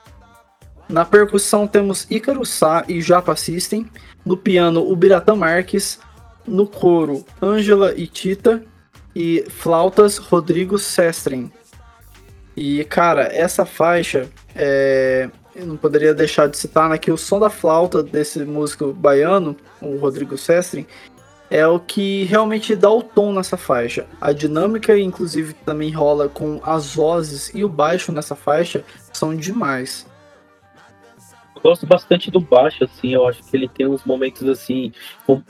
Na 0.90 1.06
percussão 1.06 1.68
temos 1.68 2.08
Ícaro 2.10 2.44
Sá 2.44 2.84
e 2.88 3.04
Japa 3.04 3.36
System. 3.36 3.86
No 4.26 4.36
piano, 4.36 4.82
o 4.82 4.96
Biratã 4.96 5.36
Marques. 5.36 6.00
No 6.48 6.66
coro, 6.66 7.24
Ângela 7.40 7.94
e 7.96 8.08
Tita. 8.08 8.64
E 9.16 9.46
flautas 9.48 10.18
Rodrigo 10.18 10.80
Sestrin. 10.80 11.52
E, 12.62 12.84
cara, 12.84 13.22
essa 13.34 13.66
faixa, 13.66 14.30
é, 14.54 15.30
eu 15.56 15.66
não 15.66 15.78
poderia 15.78 16.14
deixar 16.14 16.50
de 16.50 16.58
citar 16.58 16.90
né, 16.90 16.98
que 16.98 17.10
o 17.10 17.18
som 17.18 17.40
da 17.40 17.50
flauta 17.50 18.04
desse 18.04 18.44
músico 18.44 18.92
baiano, 18.92 19.56
o 19.82 19.96
Rodrigo 19.96 20.38
Sestrin, 20.38 20.86
é 21.50 21.66
o 21.66 21.80
que 21.80 22.26
realmente 22.26 22.76
dá 22.76 22.92
o 22.92 23.02
tom 23.02 23.32
nessa 23.32 23.56
faixa. 23.56 24.06
A 24.20 24.34
dinâmica, 24.34 25.00
inclusive, 25.00 25.54
também 25.54 25.90
rola 25.90 26.28
com 26.28 26.60
as 26.62 26.94
vozes 26.94 27.50
e 27.56 27.64
o 27.64 27.70
baixo 27.70 28.12
nessa 28.12 28.36
faixa 28.36 28.84
são 29.14 29.34
demais. 29.34 30.06
Eu 31.56 31.62
gosto 31.62 31.88
bastante 31.88 32.30
do 32.30 32.42
baixo, 32.42 32.84
assim, 32.84 33.14
eu 33.14 33.26
acho 33.26 33.42
que 33.42 33.56
ele 33.56 33.70
tem 33.70 33.88
uns 33.88 34.04
momentos 34.04 34.46
assim, 34.50 34.92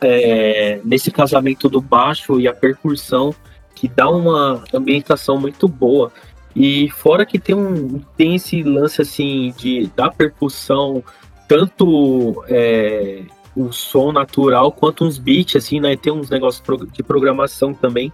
é, 0.02 0.80
nesse 0.86 1.10
casamento 1.10 1.68
do 1.68 1.82
baixo 1.82 2.40
e 2.40 2.48
a 2.48 2.54
percussão, 2.54 3.34
que 3.74 3.88
dá 3.88 4.10
uma 4.10 4.64
ambientação 4.74 5.40
muito 5.40 5.68
boa. 5.68 6.12
E 6.56 6.90
fora 6.90 7.26
que 7.26 7.38
tem 7.38 7.56
um 7.56 8.02
tem 8.18 8.36
esse 8.36 8.64
lance 8.64 9.02
assim 9.02 9.54
de 9.58 9.90
da 9.96 10.10
percussão 10.10 11.04
tanto 11.48 12.44
é, 12.48 13.24
o 13.56 13.72
som 13.72 14.12
natural 14.12 14.72
quanto 14.72 15.04
uns 15.04 15.18
beats, 15.18 15.56
assim, 15.56 15.80
né? 15.80 15.96
Tem 15.96 16.14
uns 16.14 16.30
negócios 16.30 16.64
de 16.92 17.04
programação 17.04 17.74
também 17.74 18.12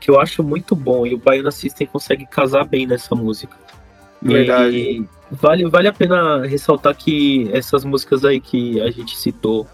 que 0.00 0.10
eu 0.10 0.20
acho 0.20 0.42
muito 0.42 0.74
bom. 0.74 1.06
E 1.06 1.14
o 1.14 1.18
Baiana 1.18 1.50
System 1.50 1.86
consegue 1.86 2.26
casar 2.26 2.64
bem 2.64 2.86
nessa 2.86 3.14
música. 3.14 3.56
Verdade. 4.20 4.76
E 4.76 5.08
vale, 5.30 5.68
vale 5.68 5.88
a 5.88 5.92
pena 5.92 6.46
ressaltar 6.46 6.96
que 6.96 7.48
essas 7.52 7.84
músicas 7.84 8.24
aí 8.24 8.40
que 8.40 8.80
a 8.80 8.90
gente 8.90 9.16
citou 9.16 9.66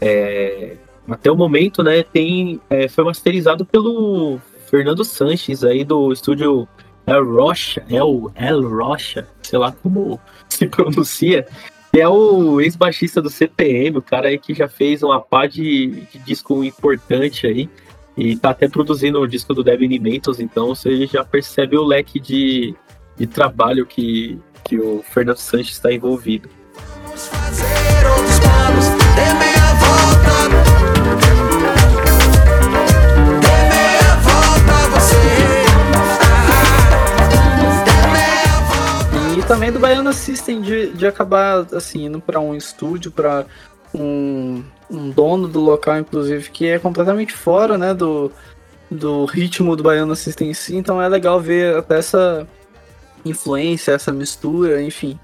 é, 0.00 0.76
até 1.08 1.30
o 1.30 1.36
momento, 1.36 1.82
né, 1.82 2.02
tem, 2.02 2.60
é, 2.70 2.88
foi 2.88 3.04
masterizado 3.04 3.64
pelo 3.64 4.38
Fernando 4.66 5.04
Sanches 5.04 5.64
aí 5.64 5.84
do 5.84 6.12
estúdio 6.12 6.68
El 7.06 7.24
Rocha, 7.24 7.84
El, 7.88 8.26
El 8.36 8.62
Rocha, 8.62 9.26
sei 9.42 9.58
lá 9.58 9.72
como 9.72 10.20
se 10.48 10.66
pronuncia, 10.66 11.46
é 11.92 12.08
o 12.08 12.60
ex-baixista 12.60 13.20
do 13.20 13.28
CPM, 13.28 13.98
o 13.98 14.02
cara 14.02 14.28
aí 14.28 14.38
que 14.38 14.54
já 14.54 14.68
fez 14.68 15.02
uma 15.02 15.20
pá 15.20 15.46
de, 15.46 16.06
de 16.12 16.18
disco 16.20 16.62
importante 16.62 17.46
aí. 17.46 17.68
E 18.16 18.36
tá 18.36 18.50
até 18.50 18.68
produzindo 18.68 19.20
o 19.20 19.26
disco 19.26 19.54
do 19.54 19.64
Devin 19.64 19.98
Mentos, 19.98 20.40
então 20.40 20.68
você 20.68 21.06
já 21.06 21.24
percebe 21.24 21.76
o 21.76 21.84
leque 21.84 22.20
de, 22.20 22.74
de 23.16 23.26
trabalho 23.26 23.86
que, 23.86 24.38
que 24.64 24.78
o 24.78 25.02
Fernando 25.02 25.38
Sanches 25.38 25.72
está 25.72 25.92
envolvido. 25.92 26.48
Vamos 27.04 27.28
fazer 27.28 28.06
outros 28.06 28.38
planos, 28.40 29.49
também 39.50 39.72
do 39.72 39.80
Baiana 39.80 40.12
System 40.12 40.60
de, 40.60 40.92
de 40.92 41.08
acabar 41.08 41.66
assim 41.74 42.04
indo 42.04 42.20
para 42.20 42.38
um 42.38 42.54
estúdio, 42.54 43.10
para 43.10 43.44
um, 43.92 44.62
um 44.88 45.10
dono 45.10 45.48
do 45.48 45.58
local, 45.58 45.98
inclusive, 45.98 46.48
que 46.50 46.68
é 46.68 46.78
completamente 46.78 47.32
fora, 47.32 47.76
né, 47.76 47.92
do, 47.92 48.30
do 48.88 49.24
ritmo 49.24 49.74
do 49.74 49.82
Baiana 49.82 50.14
System 50.14 50.50
em 50.50 50.54
si. 50.54 50.76
Então 50.76 51.02
é 51.02 51.08
legal 51.08 51.40
ver 51.40 51.76
até 51.76 51.98
essa 51.98 52.46
influência, 53.24 53.90
essa 53.90 54.12
mistura, 54.12 54.80
enfim. 54.80 55.18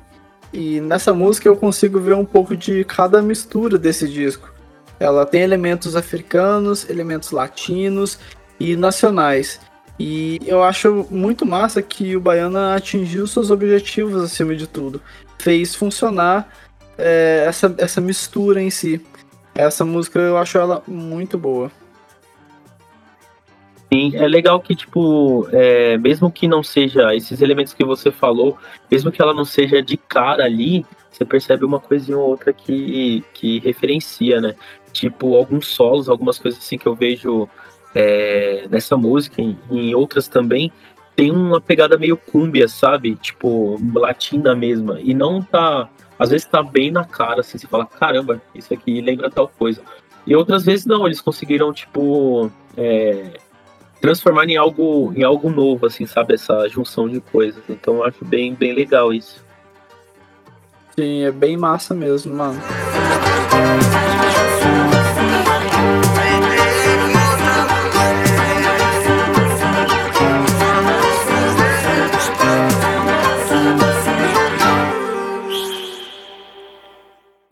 E 0.53 0.81
nessa 0.81 1.15
música 1.15 1.49
eu 1.49 1.57
consigo 1.57 2.01
ver 2.01 2.17
um 2.17 2.25
pouco 2.25 2.57
de 2.57 2.83
cada 2.83 3.23
mistura 3.23 3.79
desse 3.79 4.09
disco. 4.09 4.53
Ela 4.99 5.25
tem 5.25 5.43
elementos 5.43 5.95
africanos, 5.95 6.91
elementos 6.91 7.31
latinos 7.31 8.19
e 8.59 8.75
nacionais. 8.75 9.61
E 9.99 10.41
eu 10.47 10.63
acho 10.63 11.07
muito 11.11 11.47
massa 11.47 11.81
que 11.81 12.17
o 12.17 12.21
Baiana 12.21 12.75
atingiu 12.75 13.27
seus 13.27 13.51
objetivos 13.51 14.23
acima 14.23 14.55
de 14.55 14.67
tudo. 14.67 15.01
Fez 15.39 15.75
funcionar 15.75 16.53
é, 16.99 17.45
essa, 17.47 17.75
essa 17.79 18.01
mistura 18.01 18.61
em 18.61 18.71
si. 18.71 19.05
Essa 19.55 19.85
música 19.85 20.19
eu 20.19 20.37
acho 20.37 20.59
ela 20.59 20.83
muito 20.87 21.39
boa. 21.39 21.71
Sim, 23.91 24.17
é 24.17 24.27
legal 24.27 24.61
que, 24.61 24.75
tipo, 24.75 25.49
é, 25.53 25.97
mesmo 25.97 26.31
que 26.31 26.49
não 26.49 26.63
seja 26.63 27.15
esses 27.15 27.41
elementos 27.41 27.73
que 27.73 27.85
você 27.85 28.11
falou, 28.11 28.59
mesmo 28.91 29.13
que 29.13 29.23
ela 29.23 29.33
não 29.33 29.45
seja 29.45 29.81
de 29.81 29.97
cara 29.97 30.45
ali, 30.45 30.85
você 31.11 31.25
percebe 31.25 31.65
uma 31.65 31.81
coisinha 31.81 32.19
ou 32.19 32.29
outra 32.29 32.53
que, 32.53 33.25
que 33.33 33.61
referencia, 33.61 34.41
né? 34.41 34.55
Tipo, 34.93 35.37
alguns 35.37 35.69
solos, 35.69 36.09
algumas 36.09 36.39
coisas 36.39 36.61
assim 36.61 36.77
que 36.77 36.87
eu 36.87 36.95
vejo 36.95 37.49
é, 37.97 38.67
nessa 38.71 38.95
música, 38.95 39.41
e 39.41 39.57
em 39.71 39.95
outras 39.95 40.29
também, 40.29 40.71
tem 41.17 41.31
uma 41.31 41.63
pegada 41.63 41.97
meio 41.97 42.15
cúmbia, 42.15 42.69
sabe? 42.69 43.17
Tipo, 43.17 43.81
latina 43.95 44.55
mesma. 44.55 45.01
E 45.01 45.15
não 45.15 45.43
tá. 45.43 45.89
Às 46.19 46.29
vezes 46.29 46.47
tá 46.47 46.63
bem 46.63 46.91
na 46.91 47.05
cara, 47.05 47.41
assim, 47.41 47.57
você 47.57 47.67
fala, 47.67 47.87
caramba, 47.87 48.41
isso 48.55 48.73
aqui 48.73 49.01
lembra 49.01 49.31
tal 49.31 49.49
coisa. 49.49 49.81
E 50.27 50.37
outras 50.37 50.65
vezes 50.65 50.85
não, 50.85 51.07
eles 51.07 51.21
conseguiram, 51.21 51.73
tipo, 51.73 52.51
é, 52.77 53.39
transformar 54.01 54.45
em 54.45 54.57
algo, 54.57 55.13
em 55.17 55.23
algo 55.23 55.49
novo, 55.49 55.87
assim, 55.87 56.05
sabe? 56.05 56.35
Essa 56.35 56.69
junção 56.69 57.09
de 57.09 57.21
coisas. 57.21 57.63
Então 57.69 57.97
eu 57.97 58.05
acho 58.05 58.23
bem, 58.25 58.55
bem 58.55 58.75
legal 58.75 59.13
isso. 59.13 59.43
Sim, 60.95 61.23
é 61.25 61.31
bem 61.31 61.57
massa 61.57 61.95
mesmo, 61.95 62.35
mano. 62.35 62.61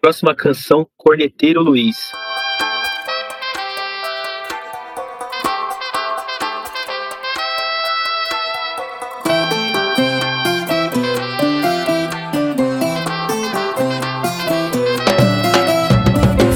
Próxima 0.05 0.35
canção, 0.35 0.87
Corneteiro 0.99 1.63
Luiz. 1.63 1.97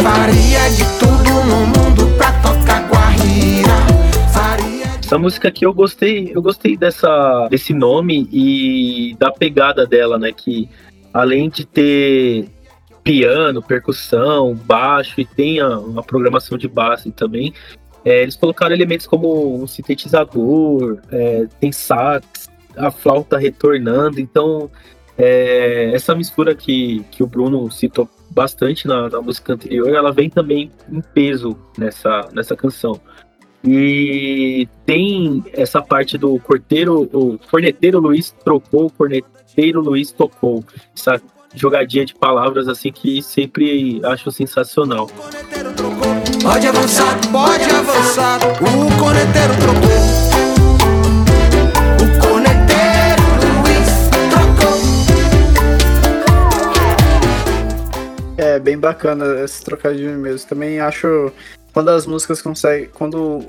Faria 0.03 0.69
de 0.69 0.85
tudo 0.99 1.31
no 1.47 1.67
mundo 1.69 2.19
pra 2.19 2.31
tocar 2.43 2.87
guarira. 2.91 3.73
Faria 4.31 4.85
de 4.89 5.07
Essa 5.07 5.17
música 5.17 5.49
aqui 5.49 5.65
eu 5.65 5.73
gostei, 5.73 6.31
eu 6.35 6.43
gostei 6.43 6.77
dessa, 6.77 7.49
desse 7.49 7.73
nome 7.73 8.29
e 8.31 9.17
da 9.19 9.33
pegada 9.33 9.87
dela, 9.87 10.19
né? 10.19 10.33
Que 10.33 10.69
além 11.15 11.49
de 11.49 11.65
ter 11.65 12.58
piano, 13.09 13.63
percussão, 13.63 14.55
baixo 14.55 15.19
e 15.19 15.25
tem 15.25 15.61
a- 15.61 15.81
programação 16.07 16.59
de 16.59 16.69
base 16.69 17.11
também, 17.11 17.55
é, 18.05 18.23
eles 18.23 18.37
colocaram 18.37 18.75
elementos 18.75 19.07
como 19.07 19.63
um 19.63 19.67
sintetizador, 19.67 20.99
é, 21.11 21.47
tem 21.59 21.73
sax, 21.73 22.51
a 22.77 22.91
flauta 22.91 23.39
retornando, 23.39 24.21
então 24.21 24.71
é, 25.17 25.91
essa 25.95 26.15
mistura 26.15 26.55
que, 26.55 27.03
que 27.11 27.23
o 27.23 27.27
Bruno 27.27 27.71
citou 27.71 28.07
bastante 28.31 28.87
na, 28.87 29.09
na 29.09 29.23
música 29.23 29.55
anterior, 29.55 29.89
ela 29.89 30.13
vem 30.13 30.29
também 30.29 30.71
em 30.93 31.01
peso 31.01 31.57
nessa, 31.79 32.29
nessa 32.35 32.55
canção. 32.55 33.01
E 33.65 34.69
tem 34.85 35.43
essa 35.55 35.81
parte 35.81 36.19
do 36.19 36.39
corteiro, 36.41 37.09
o 37.13 37.39
corneteiro 37.51 37.99
Luiz 37.99 38.31
trocou, 38.31 38.87
o 38.87 38.93
corneteiro 38.93 39.81
Luiz 39.81 40.13
tocou. 40.13 40.63
Essa 40.95 41.21
jogadinha 41.59 42.05
de 42.05 42.15
palavras 42.15 42.69
assim 42.69 42.93
que 42.93 43.23
sempre 43.23 44.01
acho 44.05 44.31
sensacional. 44.31 45.09
Pode 46.43 46.67
avançar, 46.67 47.19
pode 47.31 47.65
avançar. 47.65 48.39
O 48.63 48.99
corneteiro 48.99 49.55
trocou. 49.59 49.91
O 52.01 52.07
corneteiro 52.21 53.23
Luiz 53.63 54.09
trocou. 54.31 54.79
É 58.37 58.59
bem 58.59 58.79
bacana 58.79 59.43
esse 59.45 59.65
trocadilho 59.65 60.19
mesmo. 60.19 60.49
Também 60.49 60.81
acho 60.81 61.33
quando 61.73 61.89
as 61.91 62.07
músicas 62.07 62.41
conseguem. 62.41 62.89
Quando 62.95 63.45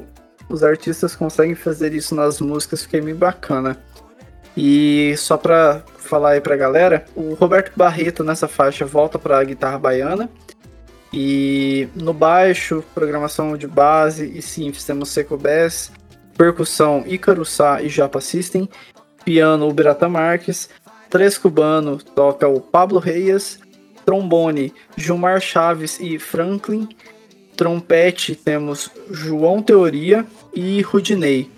os 0.50 0.64
artistas 0.64 1.16
conseguem 1.16 1.54
fazer 1.54 1.94
isso 1.94 2.16
nas 2.16 2.42
músicas, 2.42 2.84
fica 2.84 3.00
bem 3.02 3.14
bacana. 3.14 3.78
E 4.62 5.16
só 5.16 5.38
pra 5.38 5.82
falar 6.00 6.32
aí 6.32 6.42
pra 6.42 6.58
galera, 6.58 7.06
o 7.16 7.34
Roberto 7.34 7.72
Barreto 7.78 8.26
nessa 8.26 8.46
faixa 8.46 8.86
volta 8.86 9.18
pra 9.18 9.42
guitarra 9.42 9.80
baiana. 9.80 10.30
E 11.14 11.88
no 11.96 12.14
baixo, 12.14 12.84
programação 12.94 13.56
de 13.56 13.66
base 13.66 14.30
e 14.38 14.42
synths 14.42 14.84
temos 14.84 15.12
Seco 15.12 15.38
Bass, 15.38 15.94
percussão 16.38 17.06
Ícaro 17.08 17.46
Sá 17.46 17.82
e 17.82 17.88
Japa 17.88 18.20
System, 18.20 18.68
piano 19.24 19.66
o 19.66 19.74
Birata 19.74 20.10
Marques, 20.10 20.70
três 21.10 21.38
cubano 21.38 21.98
toca 21.98 22.46
o 22.46 22.60
Pablo 22.60 23.00
Reyes, 23.00 23.62
trombone 24.06 24.74
Gilmar 24.98 25.40
Chaves 25.40 26.02
e 26.02 26.20
Franklin, 26.20 26.90
trompete 27.56 28.36
temos 28.36 28.92
João 29.10 29.62
Teoria 29.62 30.26
e 30.54 30.82
Rudinei. 30.82 31.50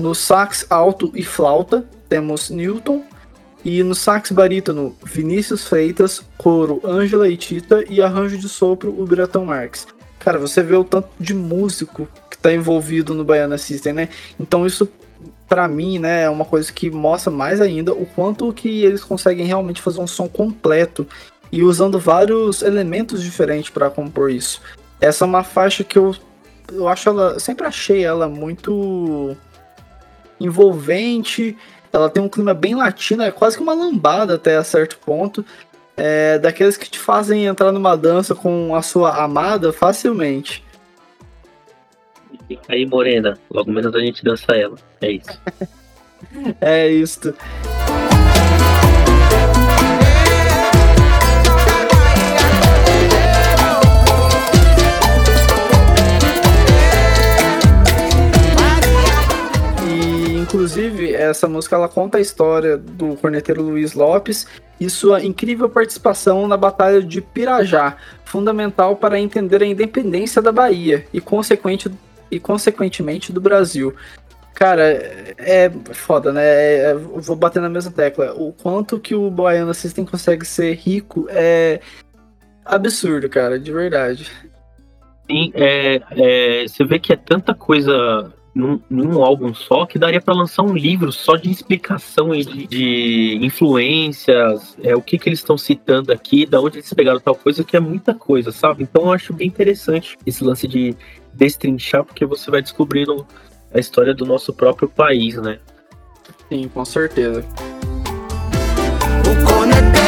No 0.00 0.14
sax 0.14 0.64
alto 0.70 1.12
e 1.14 1.22
flauta 1.22 1.84
temos 2.08 2.48
Newton 2.48 3.04
e 3.62 3.82
no 3.82 3.94
sax 3.94 4.32
barítono 4.32 4.96
Vinícius 5.04 5.66
Freitas, 5.66 6.22
coro 6.38 6.80
Ângela 6.82 7.28
e 7.28 7.36
Tita 7.36 7.84
e 7.86 8.00
arranjo 8.00 8.38
de 8.38 8.48
sopro 8.48 8.98
o 8.98 9.04
Biratão 9.04 9.44
Marques. 9.44 9.86
Cara, 10.18 10.38
você 10.38 10.62
vê 10.62 10.74
o 10.74 10.84
tanto 10.84 11.10
de 11.20 11.34
músico 11.34 12.08
que 12.30 12.38
tá 12.38 12.50
envolvido 12.50 13.12
no 13.12 13.26
Baiana 13.26 13.58
System, 13.58 13.92
né? 13.92 14.08
Então 14.40 14.66
isso 14.66 14.88
pra 15.46 15.68
mim, 15.68 15.98
né, 15.98 16.22
é 16.22 16.30
uma 16.30 16.46
coisa 16.46 16.72
que 16.72 16.90
mostra 16.90 17.30
mais 17.30 17.60
ainda 17.60 17.92
o 17.92 18.06
quanto 18.06 18.50
que 18.54 18.82
eles 18.82 19.04
conseguem 19.04 19.44
realmente 19.44 19.82
fazer 19.82 20.00
um 20.00 20.06
som 20.06 20.28
completo 20.28 21.06
e 21.52 21.62
usando 21.62 21.98
vários 21.98 22.62
elementos 22.62 23.22
diferentes 23.22 23.68
para 23.68 23.90
compor 23.90 24.30
isso. 24.30 24.62
Essa 24.98 25.24
é 25.24 25.26
uma 25.26 25.44
faixa 25.44 25.84
que 25.84 25.98
eu, 25.98 26.16
eu 26.72 26.88
acho 26.88 27.06
ela, 27.10 27.38
sempre 27.38 27.66
achei 27.66 28.02
ela 28.02 28.30
muito 28.30 29.36
envolvente. 30.40 31.56
Ela 31.92 32.08
tem 32.08 32.22
um 32.22 32.28
clima 32.28 32.54
bem 32.54 32.74
latino, 32.74 33.22
é 33.22 33.30
quase 33.30 33.56
que 33.56 33.62
uma 33.62 33.74
lambada 33.74 34.34
até 34.34 34.56
a 34.56 34.64
certo 34.64 34.98
ponto. 34.98 35.44
é 35.96 36.38
daqueles 36.38 36.76
que 36.76 36.88
te 36.88 36.98
fazem 36.98 37.46
entrar 37.46 37.72
numa 37.72 37.96
dança 37.96 38.34
com 38.34 38.74
a 38.74 38.82
sua 38.82 39.22
amada 39.22 39.72
facilmente. 39.72 40.64
Aí, 42.68 42.86
Morena, 42.86 43.38
logo 43.50 43.70
menos 43.70 43.94
a 43.94 44.00
gente 44.00 44.24
dança 44.24 44.52
ela. 44.52 44.76
É 45.00 45.10
isso. 45.10 45.40
É 46.60 46.86
isso. 46.86 47.34
Inclusive, 60.50 61.14
essa 61.14 61.46
música 61.46 61.76
ela 61.76 61.88
conta 61.88 62.18
a 62.18 62.20
história 62.20 62.76
do 62.76 63.14
corneteiro 63.14 63.62
Luiz 63.62 63.94
Lopes 63.94 64.48
e 64.80 64.90
sua 64.90 65.24
incrível 65.24 65.70
participação 65.70 66.48
na 66.48 66.56
Batalha 66.56 67.00
de 67.00 67.20
Pirajá, 67.20 67.96
fundamental 68.24 68.96
para 68.96 69.20
entender 69.20 69.62
a 69.62 69.66
independência 69.66 70.42
da 70.42 70.50
Bahia 70.50 71.06
e, 71.12 71.20
consequente, 71.20 71.88
e 72.32 72.40
consequentemente 72.40 73.32
do 73.32 73.40
Brasil. 73.40 73.94
Cara, 74.52 74.82
é 75.38 75.70
foda, 75.92 76.32
né? 76.32 76.44
É- 76.44 76.92
eu 76.94 77.20
vou 77.20 77.36
bater 77.36 77.62
na 77.62 77.68
mesma 77.68 77.92
tecla. 77.92 78.34
O 78.34 78.52
quanto 78.52 78.98
que 78.98 79.14
o 79.14 79.30
Baiano 79.30 79.72
System 79.72 80.04
consegue 80.04 80.44
ser 80.44 80.74
rico 80.74 81.28
é 81.30 81.78
absurdo, 82.64 83.28
cara, 83.28 83.56
de 83.56 83.72
verdade. 83.72 84.28
Sim, 85.30 85.52
é, 85.54 86.02
é, 86.10 86.66
você 86.66 86.84
vê 86.84 86.98
que 86.98 87.12
é 87.12 87.16
tanta 87.16 87.54
coisa 87.54 88.32
num, 88.54 88.80
num 88.90 89.22
álbum 89.22 89.54
só 89.54 89.86
que 89.86 89.98
daria 89.98 90.20
pra 90.20 90.34
lançar 90.34 90.62
um 90.62 90.74
livro 90.74 91.12
só 91.12 91.36
de 91.36 91.50
explicação 91.50 92.34
e 92.34 92.44
de, 92.44 92.66
de 92.66 93.38
influências, 93.42 94.76
é, 94.82 94.94
o 94.94 95.02
que, 95.02 95.18
que 95.18 95.28
eles 95.28 95.38
estão 95.38 95.56
citando 95.56 96.12
aqui, 96.12 96.44
da 96.46 96.60
onde 96.60 96.78
eles 96.78 96.92
pegaram 96.92 97.20
tal 97.20 97.34
coisa, 97.34 97.64
que 97.64 97.76
é 97.76 97.80
muita 97.80 98.14
coisa, 98.14 98.50
sabe? 98.50 98.82
Então 98.82 99.04
eu 99.04 99.12
acho 99.12 99.32
bem 99.32 99.46
interessante 99.46 100.18
esse 100.26 100.42
lance 100.42 100.66
de 100.66 100.96
destrinchar, 101.32 102.04
porque 102.04 102.26
você 102.26 102.50
vai 102.50 102.60
descobrindo 102.60 103.26
a 103.72 103.78
história 103.78 104.12
do 104.12 104.26
nosso 104.26 104.52
próprio 104.52 104.88
país, 104.88 105.36
né? 105.36 105.58
Sim, 106.48 106.68
com 106.68 106.84
certeza. 106.84 107.44
O 109.20 109.46
corneteiro 109.46 109.99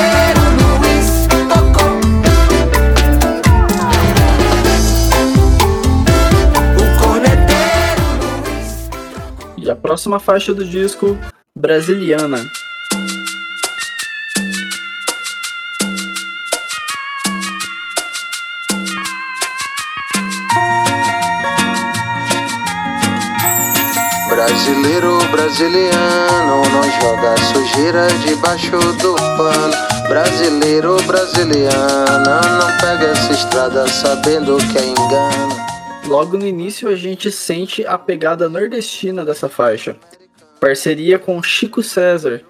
a 9.72 9.76
próxima 9.76 10.20
faixa 10.20 10.52
do 10.52 10.64
disco, 10.64 11.18
Brasiliana. 11.56 12.38
Brasileiro, 24.28 25.18
brasiliano, 25.30 26.62
não 26.70 26.82
joga 27.00 27.36
sujeira 27.52 28.06
debaixo 28.26 28.78
do 28.98 29.14
pano. 29.14 30.08
Brasileiro, 30.08 31.02
brasiliana, 31.04 32.40
não 32.58 32.78
pega 32.78 33.06
essa 33.06 33.32
estrada 33.32 33.88
sabendo 33.88 34.58
que 34.58 34.78
é 34.78 34.86
engano. 34.86 35.71
Logo 36.06 36.36
no 36.36 36.46
início 36.46 36.88
a 36.88 36.96
gente 36.96 37.30
sente 37.30 37.86
a 37.86 37.96
pegada 37.96 38.48
nordestina 38.48 39.24
dessa 39.24 39.48
faixa. 39.48 39.96
Parceria 40.60 41.18
com 41.18 41.42
Chico 41.42 41.82
César. 41.82 42.42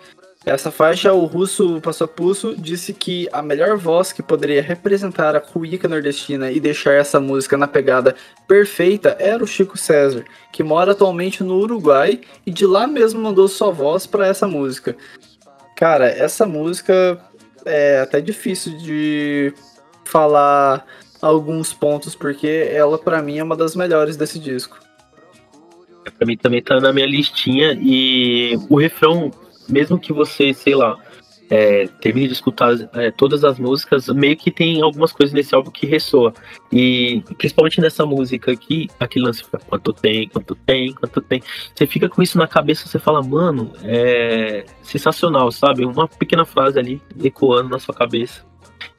Essa 0.44 0.72
faixa, 0.72 1.12
o 1.12 1.24
russo 1.24 1.80
Passapusso 1.80 2.56
disse 2.56 2.92
que 2.92 3.28
a 3.32 3.40
melhor 3.40 3.76
voz 3.76 4.12
que 4.12 4.22
poderia 4.22 4.60
representar 4.60 5.36
a 5.36 5.40
cuíca 5.40 5.86
nordestina 5.86 6.50
e 6.50 6.58
deixar 6.58 6.94
essa 6.94 7.20
música 7.20 7.56
na 7.56 7.68
pegada 7.68 8.16
perfeita 8.48 9.16
era 9.20 9.44
o 9.44 9.46
Chico 9.46 9.78
César, 9.78 10.24
que 10.52 10.64
mora 10.64 10.92
atualmente 10.92 11.44
no 11.44 11.58
Uruguai 11.58 12.20
e 12.44 12.50
de 12.50 12.66
lá 12.66 12.88
mesmo 12.88 13.20
mandou 13.20 13.46
sua 13.46 13.70
voz 13.70 14.04
para 14.04 14.26
essa 14.26 14.48
música. 14.48 14.96
Cara, 15.76 16.08
essa 16.08 16.44
música 16.44 17.20
é 17.64 18.00
até 18.00 18.20
difícil 18.20 18.76
de 18.78 19.54
falar 20.04 20.84
alguns 21.22 21.72
pontos, 21.72 22.14
porque 22.16 22.68
ela 22.70 22.98
pra 22.98 23.22
mim 23.22 23.38
é 23.38 23.44
uma 23.44 23.56
das 23.56 23.76
melhores 23.76 24.16
desse 24.16 24.38
disco. 24.38 24.78
Pra 26.18 26.26
mim 26.26 26.36
também 26.36 26.60
tá 26.60 26.80
na 26.80 26.92
minha 26.92 27.06
listinha 27.06 27.78
e 27.80 28.58
o 28.68 28.76
refrão, 28.76 29.30
mesmo 29.68 29.98
que 29.98 30.12
você, 30.12 30.52
sei 30.52 30.74
lá, 30.74 30.98
é, 31.48 31.86
termine 32.00 32.28
de 32.28 32.32
escutar 32.32 32.72
é, 32.94 33.10
todas 33.10 33.44
as 33.44 33.58
músicas, 33.58 34.08
meio 34.08 34.36
que 34.36 34.50
tem 34.50 34.80
algumas 34.82 35.12
coisas 35.12 35.34
nesse 35.34 35.54
álbum 35.54 35.70
que 35.70 35.86
ressoa. 35.86 36.32
E 36.72 37.22
principalmente 37.36 37.80
nessa 37.80 38.06
música 38.06 38.50
aqui, 38.50 38.88
aquele 38.98 39.26
lance 39.26 39.44
fica 39.44 39.58
quanto 39.58 39.92
tem, 39.92 40.28
quanto 40.28 40.54
tem, 40.54 40.92
quanto 40.94 41.20
tem. 41.20 41.42
Você 41.74 41.86
fica 41.86 42.08
com 42.08 42.22
isso 42.22 42.38
na 42.38 42.48
cabeça, 42.48 42.88
você 42.88 42.98
fala, 42.98 43.22
mano, 43.22 43.70
é 43.84 44.64
sensacional, 44.82 45.52
sabe? 45.52 45.84
Uma 45.84 46.08
pequena 46.08 46.44
frase 46.44 46.78
ali 46.78 47.02
ecoando 47.22 47.68
na 47.68 47.78
sua 47.78 47.94
cabeça. 47.94 48.42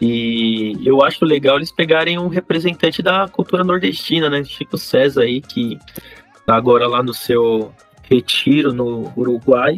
E 0.06 0.78
eu 0.86 1.02
acho 1.02 1.24
legal 1.24 1.56
eles 1.56 1.72
pegarem 1.72 2.20
um 2.20 2.28
representante 2.28 3.02
da 3.02 3.26
cultura 3.30 3.64
nordestina, 3.64 4.30
né? 4.30 4.44
Chico 4.44 4.78
César 4.78 5.22
aí, 5.22 5.40
que 5.40 5.80
tá 6.46 6.56
agora 6.56 6.86
lá 6.88 7.02
no 7.02 7.14
seu 7.14 7.74
retiro 8.04 8.74
no 8.74 9.14
Uruguai. 9.16 9.78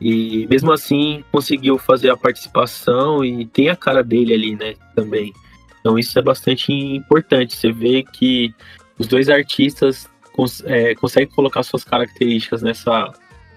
E 0.00 0.48
mesmo 0.50 0.72
assim 0.72 1.22
conseguiu 1.30 1.78
fazer 1.78 2.10
a 2.10 2.16
participação 2.16 3.24
e 3.24 3.46
tem 3.46 3.68
a 3.68 3.76
cara 3.76 4.02
dele 4.02 4.34
ali, 4.34 4.56
né, 4.56 4.74
também. 4.96 5.32
Então 5.78 5.96
isso 5.96 6.18
é 6.18 6.22
bastante 6.22 6.72
importante. 6.72 7.54
Você 7.54 7.70
vê 7.70 8.02
que 8.02 8.52
os 8.98 9.06
dois 9.06 9.28
artistas 9.28 10.08
cons 10.32 10.60
é, 10.66 10.92
conseguem 10.96 11.28
colocar 11.28 11.62
suas 11.62 11.84
características 11.84 12.62
nessa, 12.62 13.12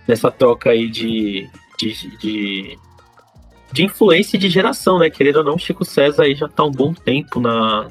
nessa 0.07 0.29
troca 0.29 0.69
aí 0.69 0.87
de, 0.87 1.49
de, 1.79 2.17
de, 2.19 2.77
de 3.71 3.83
influência 3.83 4.37
e 4.37 4.39
de 4.39 4.49
geração, 4.49 4.99
né? 4.99 5.09
Querendo 5.09 5.37
ou 5.37 5.43
não, 5.43 5.57
Chico 5.57 5.85
César 5.85 6.23
aí 6.23 6.35
já 6.35 6.47
tá 6.47 6.63
um 6.63 6.71
bom 6.71 6.93
tempo 6.93 7.39
na, 7.39 7.87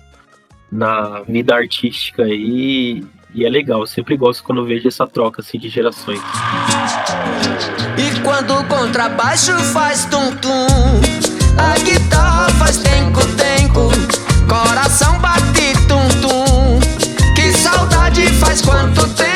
na 0.71 1.21
vida 1.23 1.55
artística 1.55 2.25
aí. 2.25 3.05
E 3.35 3.45
é 3.45 3.49
legal, 3.49 3.81
eu 3.81 3.87
sempre 3.87 4.17
gosto 4.17 4.43
quando 4.43 4.65
vejo 4.65 4.89
essa 4.89 5.07
troca 5.07 5.43
assim, 5.43 5.59
de 5.59 5.69
gerações. 5.69 6.21
E 7.97 8.21
quando 8.21 8.55
o 8.55 8.65
contrabaixo 8.65 9.53
faz 9.73 10.07
tum-tum, 10.07 10.67
a 11.59 11.79
guitarra 11.79 12.49
faz 12.51 12.79
tenco-tenco, 12.79 13.91
coração 14.49 15.19
bate 15.21 15.75
tum-tum. 15.87 16.81
Que 17.35 17.53
saudade 17.53 18.27
faz 18.35 18.63
quanto 18.63 19.07
tempo? 19.15 19.28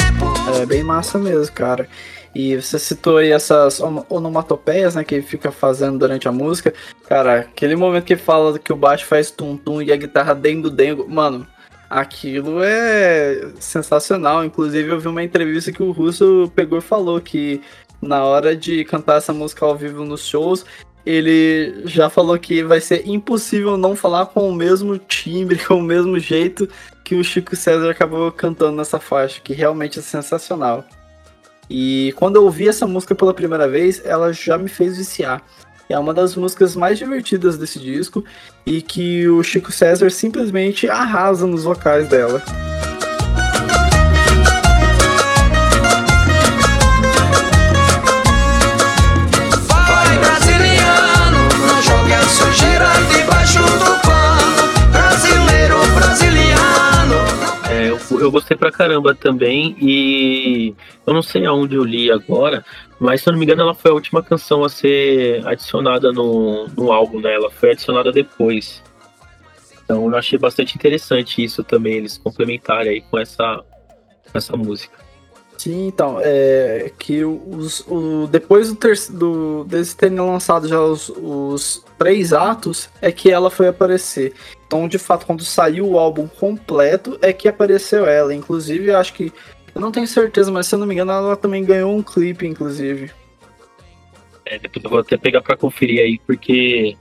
É 0.63 0.67
bem 0.67 0.83
massa 0.83 1.19
mesmo, 1.19 1.55
cara. 1.55 1.89
E 2.35 2.57
você 2.57 2.79
citou 2.79 3.19
aí 3.19 3.31
essas 3.31 3.81
ono- 3.81 4.07
onomatopeias, 4.09 4.95
né, 4.95 5.05
que 5.05 5.17
ele 5.17 5.27
fica 5.27 5.51
fazendo 5.53 5.99
durante 5.99 6.27
a 6.29 6.33
música. 6.33 6.73
Cara, 7.07 7.41
aquele 7.41 7.77
momento 7.77 8.05
que 8.05 8.17
fala 8.17 8.59
que 8.59 8.73
o 8.73 8.77
baixo 8.77 9.07
faz 9.07 9.31
tum-tum 9.31 9.83
e 9.83 9.93
a 9.93 9.97
guitarra 9.97 10.35
dengo-dengo, 10.35 11.07
mano, 11.09 11.47
aquilo 11.91 12.63
é 12.63 13.53
sensacional. 13.61 14.45
Inclusive, 14.45 14.89
eu 14.89 15.01
vi 15.01 15.09
uma 15.09 15.23
entrevista 15.23 15.73
que 15.73 15.83
o 15.83 15.91
Russo 15.91 16.51
pegou 16.55 16.79
e 16.79 16.83
falou 16.83 17.21
que 17.21 17.61
na 18.01 18.25
hora 18.25 18.57
de 18.57 18.85
cantar 18.85 19.19
essa 19.19 19.33
música 19.33 19.65
ao 19.65 19.77
vivo 19.77 20.05
nos 20.05 20.27
shows, 20.27 20.65
ele 21.05 21.83
já 21.85 22.09
falou 22.09 22.39
que 22.39 22.63
vai 22.63 22.81
ser 22.81 23.07
impossível 23.07 23.77
não 23.77 23.95
falar 23.95 24.27
com 24.27 24.49
o 24.49 24.55
mesmo 24.55 24.97
timbre, 24.99 25.59
com 25.67 25.75
o 25.75 25.83
mesmo 25.83 26.19
jeito 26.19 26.69
que 27.13 27.17
o 27.17 27.23
Chico 27.23 27.55
César 27.55 27.91
acabou 27.91 28.33
cantando 28.33 28.79
nessa 28.79 28.99
faixa, 28.99 29.39
que 29.45 29.53
realmente 29.53 29.99
é 29.99 30.03
sensacional. 30.03 30.83
E 31.69 32.15
quando 32.17 32.37
eu 32.37 32.45
ouvi 32.45 32.67
essa 32.67 32.87
música 32.87 33.15
pela 33.15 33.35
primeira 33.35 33.69
vez, 33.69 34.01
ela 34.03 34.33
já 34.33 34.57
me 34.57 34.69
fez 34.69 34.97
viciar. 34.97 35.43
É 35.91 35.99
uma 35.99 36.15
das 36.15 36.35
músicas 36.35 36.75
mais 36.75 36.99
divertidas 36.99 37.59
desse 37.59 37.79
disco 37.79 38.25
e 38.65 38.81
que 38.81 39.29
o 39.29 39.43
Chico 39.43 39.71
César 39.71 40.09
simplesmente 40.11 40.89
arrasa 40.89 41.47
nos 41.47 41.65
vocais 41.65 42.09
dela. 42.09 42.43
Eu, 58.21 58.31
gostei 58.31 58.57
pra 58.57 58.71
caramba 58.71 59.15
também 59.15 59.77
e 59.81 60.75
eu 61.07 61.15
não 61.15 61.23
sei 61.23 61.47
aonde 61.47 61.75
eu 61.75 61.85
li 61.85 62.11
agora, 62.11 62.65
mas 62.99 63.23
se 63.23 63.29
eu 63.29 63.33
não 63.33 63.39
me 63.39 63.45
engano 63.45 63.63
ela 63.63 63.75
foi 63.75 63.91
a 63.91 63.95
última 63.95 64.23
canção 64.23 64.65
a 64.65 64.69
ser 64.69 65.47
adicionada 65.47 66.13
no, 66.13 66.67
no 66.69 66.93
álbum, 66.93 67.21
né? 67.21 67.35
Ela 67.35 67.51
foi 67.51 67.73
adicionada 67.73 68.11
depois. 68.13 68.83
Então 69.85 70.09
eu 70.09 70.17
achei 70.17 70.39
bastante 70.39 70.75
interessante 70.75 71.43
isso 71.43 71.63
também, 71.63 71.95
eles 71.95 72.17
complementarem 72.17 72.93
aí 72.93 73.01
com 73.03 73.19
essa, 73.19 73.63
essa 74.33 74.57
música. 74.57 74.97
Sim, 75.63 75.87
então, 75.87 76.19
é 76.21 76.91
que 76.99 77.25
os, 77.25 77.87
o, 77.87 78.27
depois 78.27 78.69
do, 78.69 78.75
ter, 78.75 78.99
do 79.11 79.63
deles 79.63 79.95
terem 79.95 80.19
lançado 80.19 80.67
já 80.67 80.81
os, 80.81 81.09
os 81.09 81.85
três 81.97 82.33
atos, 82.33 82.91
é 83.01 83.13
que 83.13 83.31
ela 83.31 83.49
foi 83.49 83.69
aparecer. 83.69 84.35
Então, 84.67 84.89
de 84.89 84.99
fato, 84.99 85.25
quando 85.25 85.45
saiu 85.45 85.89
o 85.89 86.01
álbum 86.01 86.27
completo, 86.27 87.17
é 87.23 87.33
que 87.33 87.47
apareceu 87.47 88.07
ela. 88.07 88.35
Inclusive, 88.35 88.89
eu 88.89 88.99
acho 88.99 89.15
que. 89.15 89.33
Eu 89.73 89.81
não 89.81 89.93
tenho 89.93 90.09
certeza, 90.09 90.51
mas 90.51 90.67
se 90.67 90.75
eu 90.75 90.81
não 90.81 90.87
me 90.87 90.95
engano, 90.95 91.13
ela 91.13 91.37
também 91.37 91.65
ganhou 91.65 91.97
um 91.97 92.03
clipe, 92.03 92.45
inclusive. 92.45 93.13
É, 94.45 94.59
depois 94.59 94.85
eu 94.85 94.91
vou 94.91 94.99
até 94.99 95.17
pegar 95.17 95.43
pra 95.43 95.57
conferir 95.57 96.01
aí, 96.01 96.19
porque 96.27 96.97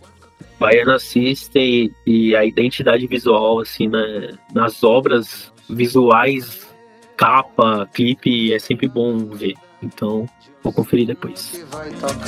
Baiana 0.59 0.99
System 0.99 1.91
e 2.05 2.35
a 2.35 2.45
identidade 2.45 3.07
visual, 3.07 3.59
assim, 3.59 3.87
né, 3.87 4.37
nas 4.53 4.83
obras 4.83 5.51
visuais 5.67 6.70
capa, 7.17 7.87
clipe, 7.93 8.53
é 8.53 8.59
sempre 8.59 8.87
bom 8.87 9.17
ver. 9.27 9.55
Então, 9.83 10.27
vou 10.63 10.71
conferir 10.71 11.07
depois. 11.07 11.63
Vai 11.71 11.89
tocando 11.91 12.21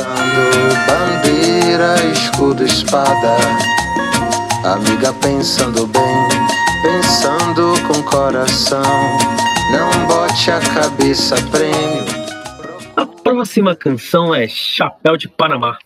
bandeira, 0.87 1.95
escudo, 2.11 2.63
espada. 2.63 3.37
Amiga 4.63 5.13
pensando 5.21 5.85
bem, 5.87 6.27
pensando 6.81 7.73
com 7.87 8.01
coração. 8.03 8.81
Não 9.71 10.07
bote 10.07 10.51
a 10.51 10.59
cabeça, 10.59 11.35
prêmio. 11.51 12.05
A 12.95 13.05
próxima 13.05 13.75
canção 13.75 14.33
é 14.33 14.47
Chapéu 14.47 15.17
de 15.17 15.27
Panamá. 15.27 15.77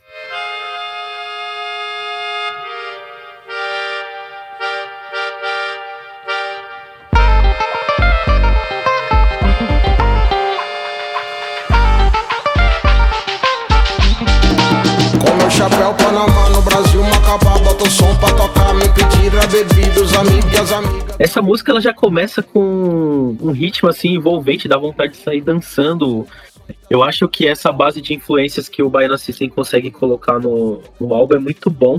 O 17.87 17.89
som 17.89 18.13
pra 18.17 18.27
tocar, 18.33 18.73
me 18.73 18.83
pedir 18.89 19.33
a 19.41 19.47
bebida, 19.47 20.01
os 20.01 20.13
amigos 20.13 20.59
as 20.59 20.71
amigas. 20.73 21.15
Essa 21.17 21.41
música 21.41 21.71
ela 21.71 21.79
já 21.79 21.93
começa 21.93 22.43
com 22.43 23.37
um 23.41 23.51
ritmo 23.51 23.87
assim 23.87 24.09
envolvente, 24.09 24.67
dá 24.67 24.77
vontade 24.77 25.13
de 25.13 25.19
sair 25.19 25.39
dançando. 25.39 26.27
Eu 26.89 27.01
acho 27.01 27.29
que 27.29 27.47
essa 27.47 27.71
base 27.71 28.01
de 28.01 28.13
influências 28.13 28.67
que 28.67 28.83
o 28.83 28.89
Baiana 28.89 29.17
System 29.17 29.47
consegue 29.47 29.89
colocar 29.89 30.37
no, 30.37 30.81
no 30.99 31.13
álbum 31.13 31.37
é 31.37 31.39
muito 31.39 31.69
bom. 31.69 31.97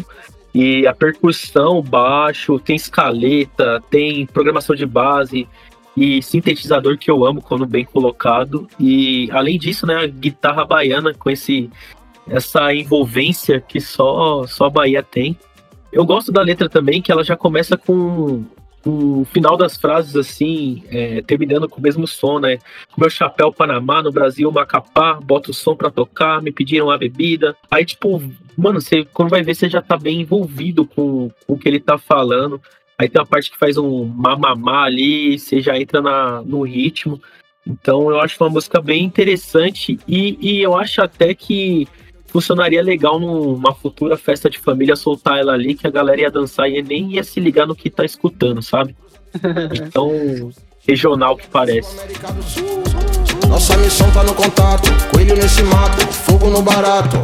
E 0.55 0.87
a 0.87 0.93
percussão, 0.93 1.81
baixo, 1.81 2.59
tem 2.59 2.77
escaleta, 2.77 3.83
tem 3.89 4.27
programação 4.27 4.77
de 4.77 4.85
base 4.85 5.49
e 5.97 6.23
sintetizador 6.23 6.99
que 6.99 7.11
eu 7.11 7.25
amo 7.25 7.41
quando 7.41 7.65
bem 7.65 7.87
colocado. 7.87 8.69
E 8.79 9.31
além 9.33 9.59
disso, 9.59 9.87
né, 9.87 9.97
a 9.97 10.07
guitarra 10.07 10.67
baiana 10.67 11.15
com 11.15 11.31
esse 11.31 11.71
essa 12.31 12.75
envolvência 12.75 13.59
que 13.59 13.81
só, 13.81 14.47
só 14.47 14.67
a 14.67 14.71
Bahia 14.71 15.03
tem. 15.03 15.35
Eu 15.93 16.05
gosto 16.05 16.31
da 16.31 16.43
letra 16.43 16.69
também, 16.69 17.01
que 17.01 17.11
ela 17.11 17.25
já 17.25 17.37
começa 17.37 17.77
com 17.77 18.45
o 18.85 19.25
final 19.27 19.57
das 19.57 19.77
frases 19.77 20.17
assim, 20.17 20.83
é, 20.91 21.21
terminando 21.23 21.69
com 21.69 21.79
o 21.79 21.83
mesmo 21.83 22.07
som, 22.07 22.39
né? 22.39 22.59
Meu 22.97 23.11
chapéu 23.11 23.53
Panamá, 23.53 24.03
no 24.03 24.13
Brasil, 24.13 24.51
Macapá, 24.51 25.15
bota 25.15 25.51
o 25.51 25.55
som 25.55 25.75
pra 25.75 25.91
tocar, 25.91 26.41
me 26.41 26.53
pediram 26.53 26.91
a 26.91 26.99
bebida. 26.99 27.57
Aí, 27.71 27.85
tipo, 27.85 28.23
mano, 28.57 28.81
você 28.81 29.05
quando 29.05 29.31
vai 29.31 29.43
ver, 29.43 29.55
você 29.55 29.69
já 29.69 29.83
tá 29.83 29.97
bem 29.97 30.21
envolvido 30.21 30.87
com, 30.87 31.31
com 31.47 31.55
o 31.55 31.59
que 31.59 31.69
ele 31.69 31.81
tá 31.81 31.99
falando. 31.99 32.61
Aí 32.97 33.09
tem 33.09 33.21
uma 33.21 33.27
parte 33.27 33.51
que 33.51 33.59
faz 33.59 33.77
um 33.77 34.05
mamamá 34.05 34.85
ali, 34.85 35.39
você 35.39 35.61
já 35.61 35.79
entra 35.79 36.01
na, 36.01 36.43
no 36.43 36.63
ritmo. 36.63 37.21
Então 37.67 38.11
eu 38.11 38.21
acho 38.21 38.43
uma 38.43 38.51
música 38.51 38.81
bem 38.81 39.05
interessante 39.05 39.99
e, 40.09 40.39
e 40.41 40.63
eu 40.63 40.77
acho 40.77 41.03
até 41.03 41.35
que 41.35 41.87
funcionaria 42.29 42.83
legal 42.83 43.19
numa 43.19 43.75
futura 43.75 44.17
festa 44.17 44.49
de 44.49 44.59
família 44.59 44.95
soltar 44.95 45.39
ela 45.39 45.53
ali, 45.53 45.75
que 45.75 45.87
a 45.87 45.91
galera 45.91 46.21
ia 46.21 46.31
dançar 46.31 46.71
e 46.71 46.83
nem 46.83 47.15
ia 47.15 47.25
se 47.25 47.41
ligar 47.41 47.67
no 47.67 47.75
que 47.75 47.91
tá 47.91 48.05
escutando, 48.05 48.63
sabe? 48.63 48.95
Então, 49.75 50.11
regional 50.87 51.37
que 51.37 51.47
parece. 51.49 51.97
Nossa 53.49 53.77
missão 53.77 54.11
tá 54.13 54.23
no 54.23 54.35
contato, 54.35 54.89
coelho 55.13 55.37
nesse 55.37 55.63
mato, 55.65 56.07
fogo 56.07 56.49
no 56.49 56.63
barato. 56.63 57.17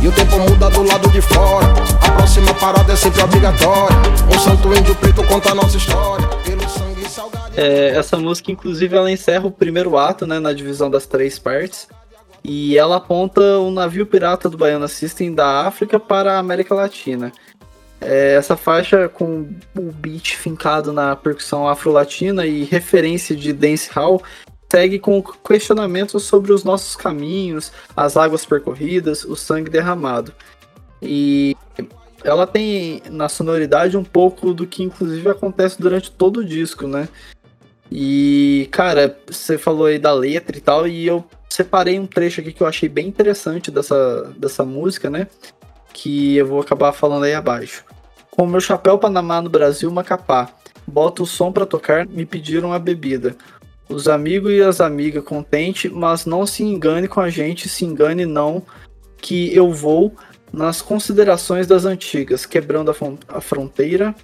E 0.00 0.06
o 0.06 0.12
tempo 0.12 0.38
muda 0.38 0.70
do 0.70 0.82
lado 0.84 1.08
de 1.10 1.20
fora. 1.20 1.66
A 2.06 2.12
próxima 2.12 2.54
parada 2.54 2.92
é 2.92 2.96
sempre 2.96 3.20
obrigatória. 3.22 3.96
Um 4.32 4.38
santo 4.38 4.72
índio 4.72 4.94
preto 4.94 5.24
conta 5.24 5.50
a 5.50 5.54
nossa 5.56 5.76
história. 5.76 6.26
Pelo 6.44 6.68
sangue 6.68 7.08
salgado. 7.08 7.52
É, 7.56 7.96
essa 7.96 8.16
música, 8.16 8.52
inclusive, 8.52 8.96
ela 8.96 9.10
encerra 9.10 9.46
o 9.46 9.50
primeiro 9.50 9.96
ato, 9.96 10.24
né, 10.24 10.38
na 10.38 10.52
divisão 10.52 10.88
das 10.88 11.06
três 11.06 11.38
partes. 11.38 11.88
E 12.44 12.78
ela 12.78 12.96
aponta 12.96 13.40
o 13.58 13.70
navio 13.70 14.06
pirata 14.06 14.48
do 14.48 14.56
Baiana 14.56 14.88
System 14.88 15.34
da 15.34 15.66
África 15.66 15.98
para 15.98 16.34
a 16.34 16.38
América 16.38 16.74
Latina. 16.74 17.32
É, 18.00 18.34
essa 18.34 18.56
faixa 18.56 19.08
com 19.08 19.48
o 19.76 19.92
beat 19.92 20.36
fincado 20.36 20.92
na 20.92 21.16
percussão 21.16 21.68
afro-latina 21.68 22.46
e 22.46 22.62
referência 22.64 23.34
de 23.34 23.52
dancehall 23.52 24.22
segue 24.70 24.98
com 24.98 25.22
questionamentos 25.22 26.24
sobre 26.24 26.52
os 26.52 26.62
nossos 26.62 26.94
caminhos, 26.94 27.72
as 27.96 28.16
águas 28.16 28.44
percorridas, 28.44 29.24
o 29.24 29.34
sangue 29.34 29.70
derramado. 29.70 30.32
E 31.02 31.56
ela 32.22 32.46
tem 32.46 33.02
na 33.10 33.28
sonoridade 33.28 33.96
um 33.96 34.04
pouco 34.04 34.52
do 34.52 34.66
que 34.66 34.82
inclusive 34.82 35.28
acontece 35.28 35.80
durante 35.80 36.10
todo 36.10 36.38
o 36.38 36.44
disco, 36.44 36.86
né? 36.86 37.08
E, 37.90 38.68
cara, 38.70 39.18
você 39.26 39.56
falou 39.56 39.86
aí 39.86 39.98
da 39.98 40.12
letra 40.12 40.56
e 40.56 40.60
tal, 40.60 40.86
e 40.86 41.06
eu 41.06 41.24
separei 41.58 41.98
um 41.98 42.06
trecho 42.06 42.40
aqui 42.40 42.52
que 42.52 42.62
eu 42.62 42.68
achei 42.68 42.88
bem 42.88 43.08
interessante 43.08 43.68
dessa, 43.68 44.32
dessa 44.38 44.64
música, 44.64 45.10
né? 45.10 45.26
Que 45.92 46.36
eu 46.36 46.46
vou 46.46 46.60
acabar 46.60 46.92
falando 46.92 47.24
aí 47.24 47.34
abaixo. 47.34 47.84
Com 48.30 48.46
meu 48.46 48.60
chapéu 48.60 48.96
Panamá 48.96 49.42
no 49.42 49.50
Brasil, 49.50 49.90
Macapá. 49.90 50.50
Bota 50.86 51.20
o 51.20 51.26
som 51.26 51.50
para 51.50 51.66
tocar, 51.66 52.06
me 52.06 52.24
pediram 52.24 52.72
a 52.72 52.78
bebida. 52.78 53.36
Os 53.88 54.06
amigos 54.06 54.52
e 54.52 54.62
as 54.62 54.80
amigas 54.80 55.24
contente, 55.24 55.88
mas 55.88 56.24
não 56.24 56.46
se 56.46 56.62
engane 56.62 57.08
com 57.08 57.20
a 57.20 57.28
gente, 57.28 57.68
se 57.68 57.84
engane 57.84 58.24
não, 58.24 58.62
que 59.16 59.52
eu 59.52 59.72
vou 59.72 60.14
nas 60.52 60.80
considerações 60.80 61.66
das 61.66 61.84
antigas, 61.84 62.46
quebrando 62.46 62.92
a, 62.92 62.94
a 63.36 63.40
fronteira 63.40 64.14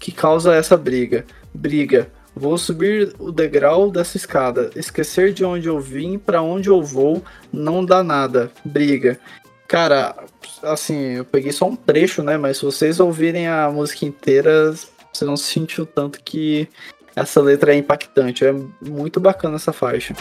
que 0.00 0.10
causa 0.10 0.52
essa 0.52 0.76
briga. 0.76 1.24
Briga, 1.54 2.10
Vou 2.34 2.56
subir 2.56 3.14
o 3.18 3.30
degrau 3.30 3.90
dessa 3.90 4.16
escada. 4.16 4.70
Esquecer 4.74 5.32
de 5.32 5.44
onde 5.44 5.68
eu 5.68 5.78
vim, 5.78 6.18
para 6.18 6.40
onde 6.42 6.68
eu 6.68 6.82
vou, 6.82 7.22
não 7.52 7.84
dá 7.84 8.02
nada. 8.02 8.50
Briga. 8.64 9.18
Cara, 9.68 10.14
assim, 10.62 11.16
eu 11.16 11.24
peguei 11.24 11.52
só 11.52 11.66
um 11.66 11.76
trecho, 11.76 12.22
né? 12.22 12.36
Mas 12.36 12.58
se 12.58 12.64
vocês 12.64 13.00
ouvirem 13.00 13.48
a 13.48 13.70
música 13.70 14.04
inteira, 14.04 14.72
vocês 15.12 15.26
vão 15.26 15.36
sentir 15.36 15.82
o 15.82 15.86
tanto 15.86 16.20
que 16.22 16.68
essa 17.14 17.40
letra 17.40 17.74
é 17.74 17.76
impactante. 17.76 18.44
É 18.44 18.54
muito 18.80 19.20
bacana 19.20 19.56
essa 19.56 19.72
faixa. 19.72 20.14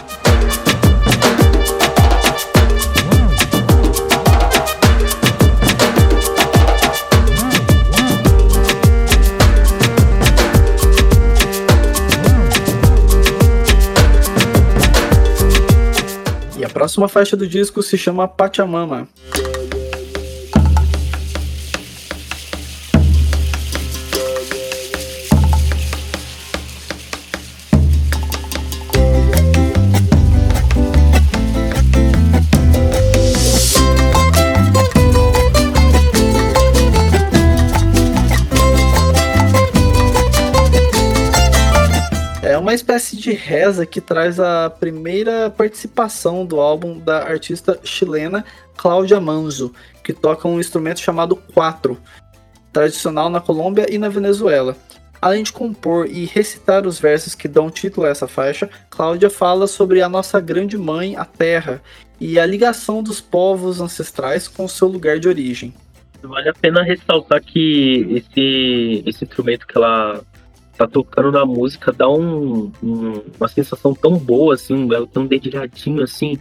Próxima 16.71 17.07
faixa 17.07 17.35
do 17.35 17.47
disco 17.47 17.83
se 17.83 17.97
chama 17.97 18.27
Pachamama. 18.27 19.07
Uma 42.71 42.75
espécie 42.75 43.17
de 43.17 43.33
reza 43.33 43.85
que 43.85 43.99
traz 43.99 44.39
a 44.39 44.69
primeira 44.69 45.49
participação 45.49 46.45
do 46.45 46.61
álbum 46.61 46.97
da 46.97 47.21
artista 47.21 47.77
chilena 47.83 48.45
Cláudia 48.77 49.19
Manzo, 49.19 49.73
que 50.01 50.13
toca 50.13 50.47
um 50.47 50.57
instrumento 50.57 51.01
chamado 51.01 51.35
quatro, 51.35 51.97
tradicional 52.71 53.29
na 53.29 53.41
Colômbia 53.41 53.93
e 53.93 53.97
na 53.97 54.07
Venezuela. 54.07 54.77
Além 55.21 55.43
de 55.43 55.51
compor 55.51 56.07
e 56.07 56.23
recitar 56.23 56.87
os 56.87 56.97
versos 56.97 57.35
que 57.35 57.49
dão 57.49 57.69
título 57.69 58.07
a 58.07 58.09
essa 58.09 58.25
faixa, 58.25 58.69
Cláudia 58.89 59.29
fala 59.29 59.67
sobre 59.67 60.01
a 60.01 60.07
nossa 60.07 60.39
grande 60.39 60.77
mãe, 60.77 61.17
a 61.17 61.25
Terra, 61.25 61.81
e 62.21 62.39
a 62.39 62.45
ligação 62.45 63.03
dos 63.03 63.19
povos 63.19 63.81
ancestrais 63.81 64.47
com 64.47 64.65
seu 64.65 64.87
lugar 64.87 65.19
de 65.19 65.27
origem. 65.27 65.73
Vale 66.23 66.47
a 66.47 66.53
pena 66.53 66.83
ressaltar 66.83 67.41
que 67.43 68.07
esse, 68.11 69.03
esse 69.05 69.25
instrumento 69.25 69.67
que 69.67 69.77
ela 69.77 70.23
tá 70.81 70.87
tocando 70.87 71.31
na 71.31 71.45
música 71.45 71.91
dá 71.91 72.09
um, 72.09 72.71
um, 72.81 73.21
uma 73.39 73.47
sensação 73.47 73.93
tão 73.93 74.17
boa, 74.17 74.55
assim, 74.55 74.91
ela 74.93 75.05
tão 75.05 75.25
dedilhadinho 75.25 76.03
assim, 76.03 76.39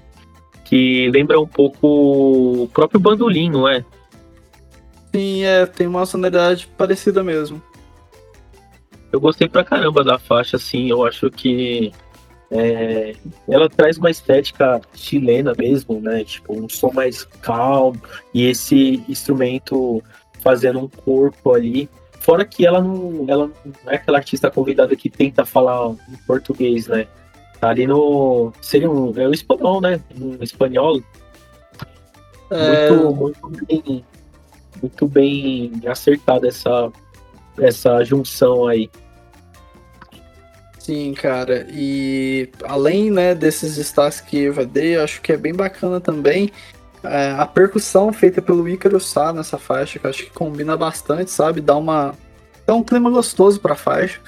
que 0.64 1.10
lembra 1.10 1.40
um 1.40 1.46
pouco 1.46 2.62
o 2.62 2.68
próprio 2.68 3.00
bandolim, 3.00 3.50
não 3.50 3.68
é? 3.68 3.84
Sim, 5.14 5.44
é, 5.44 5.66
tem 5.66 5.86
uma 5.86 6.06
sonoridade 6.06 6.68
parecida 6.78 7.22
mesmo. 7.22 7.60
Eu 9.12 9.20
gostei 9.20 9.48
pra 9.48 9.64
caramba 9.64 10.04
da 10.04 10.18
faixa, 10.18 10.56
assim, 10.56 10.88
eu 10.88 11.04
acho 11.04 11.30
que 11.30 11.92
é, 12.50 13.14
ela 13.48 13.68
traz 13.68 13.98
uma 13.98 14.10
estética 14.10 14.80
chilena 14.94 15.52
mesmo, 15.56 16.00
né? 16.00 16.24
Tipo, 16.24 16.58
um 16.58 16.68
som 16.68 16.92
mais 16.92 17.24
calmo 17.24 18.00
e 18.32 18.46
esse 18.46 19.04
instrumento 19.08 20.02
fazendo 20.40 20.78
um 20.78 20.88
corpo 20.88 21.52
ali. 21.52 21.88
Fora 22.20 22.44
que 22.44 22.66
ela 22.66 22.82
não, 22.82 23.24
ela 23.28 23.50
não 23.64 23.92
é 23.92 23.96
aquela 23.96 24.18
artista 24.18 24.50
convidada 24.50 24.94
que 24.94 25.08
tenta 25.08 25.44
falar 25.46 25.90
em 25.90 26.16
português, 26.26 26.86
né? 26.86 27.06
Tá 27.58 27.70
ali 27.70 27.86
no. 27.86 28.52
Seria 28.60 28.90
um. 28.90 29.18
É 29.18 29.26
o 29.26 29.32
espanhol, 29.32 29.80
né? 29.80 29.98
Um 30.20 30.36
espanhol. 30.42 31.02
É... 32.50 32.90
Muito, 32.90 33.16
muito 33.42 33.66
bem. 33.66 34.04
Muito 34.82 35.08
bem 35.08 35.72
acertada 35.86 36.46
essa, 36.46 36.92
essa 37.58 38.04
junção 38.04 38.66
aí. 38.66 38.90
Sim, 40.78 41.14
cara. 41.14 41.66
E 41.70 42.50
além 42.64 43.10
né, 43.10 43.34
desses 43.34 43.76
destaques 43.76 44.20
que 44.20 44.38
eu 44.38 44.66
dei, 44.66 44.96
eu 44.96 45.04
acho 45.04 45.20
que 45.22 45.32
é 45.32 45.36
bem 45.36 45.54
bacana 45.54 46.00
também 46.00 46.50
é, 47.02 47.32
a 47.32 47.46
percussão 47.46 48.12
feita 48.12 48.42
pelo 48.42 48.68
Ícaro 48.68 49.00
Sá 49.00 49.32
nessa 49.32 49.58
faixa, 49.58 49.98
que 49.98 50.06
eu 50.06 50.10
acho 50.10 50.24
que 50.24 50.30
combina 50.30 50.76
bastante, 50.76 51.30
sabe? 51.30 51.60
Dá 51.60 51.76
uma. 51.76 52.14
Dá 52.66 52.74
um 52.74 52.82
clima 52.82 53.10
gostoso 53.10 53.60
pra 53.60 53.74
faixa. 53.74 54.20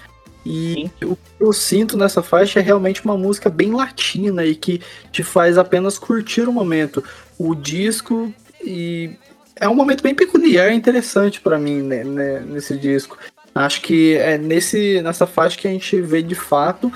E 0.45 0.91
o 1.05 1.15
que 1.15 1.23
eu 1.39 1.53
sinto 1.53 1.97
nessa 1.97 2.23
faixa 2.23 2.59
é 2.59 2.63
realmente 2.63 3.05
uma 3.05 3.17
música 3.17 3.49
bem 3.49 3.73
latina 3.73 4.45
e 4.45 4.57
que 4.57 4.81
te 5.13 5.23
faz 5.23 5.57
apenas 5.57 5.99
curtir 5.99 6.49
o 6.49 6.53
momento. 6.53 7.03
O 7.39 7.55
disco 7.55 8.33
e 8.61 9.17
é 9.55 9.69
um 9.69 9.75
momento 9.75 10.03
bem 10.03 10.15
peculiar 10.15 10.73
e 10.73 10.75
interessante 10.75 11.41
para 11.41 11.59
mim 11.59 11.83
né, 11.83 12.03
né, 12.03 12.41
nesse 12.41 12.77
disco. 12.77 13.17
Acho 13.55 13.83
que 13.83 14.17
é 14.17 14.39
nesse, 14.39 15.01
nessa 15.03 15.27
faixa 15.27 15.57
que 15.57 15.69
a 15.69 15.71
gente 15.71 16.01
vê 16.01 16.23
de 16.23 16.35
fato 16.35 16.93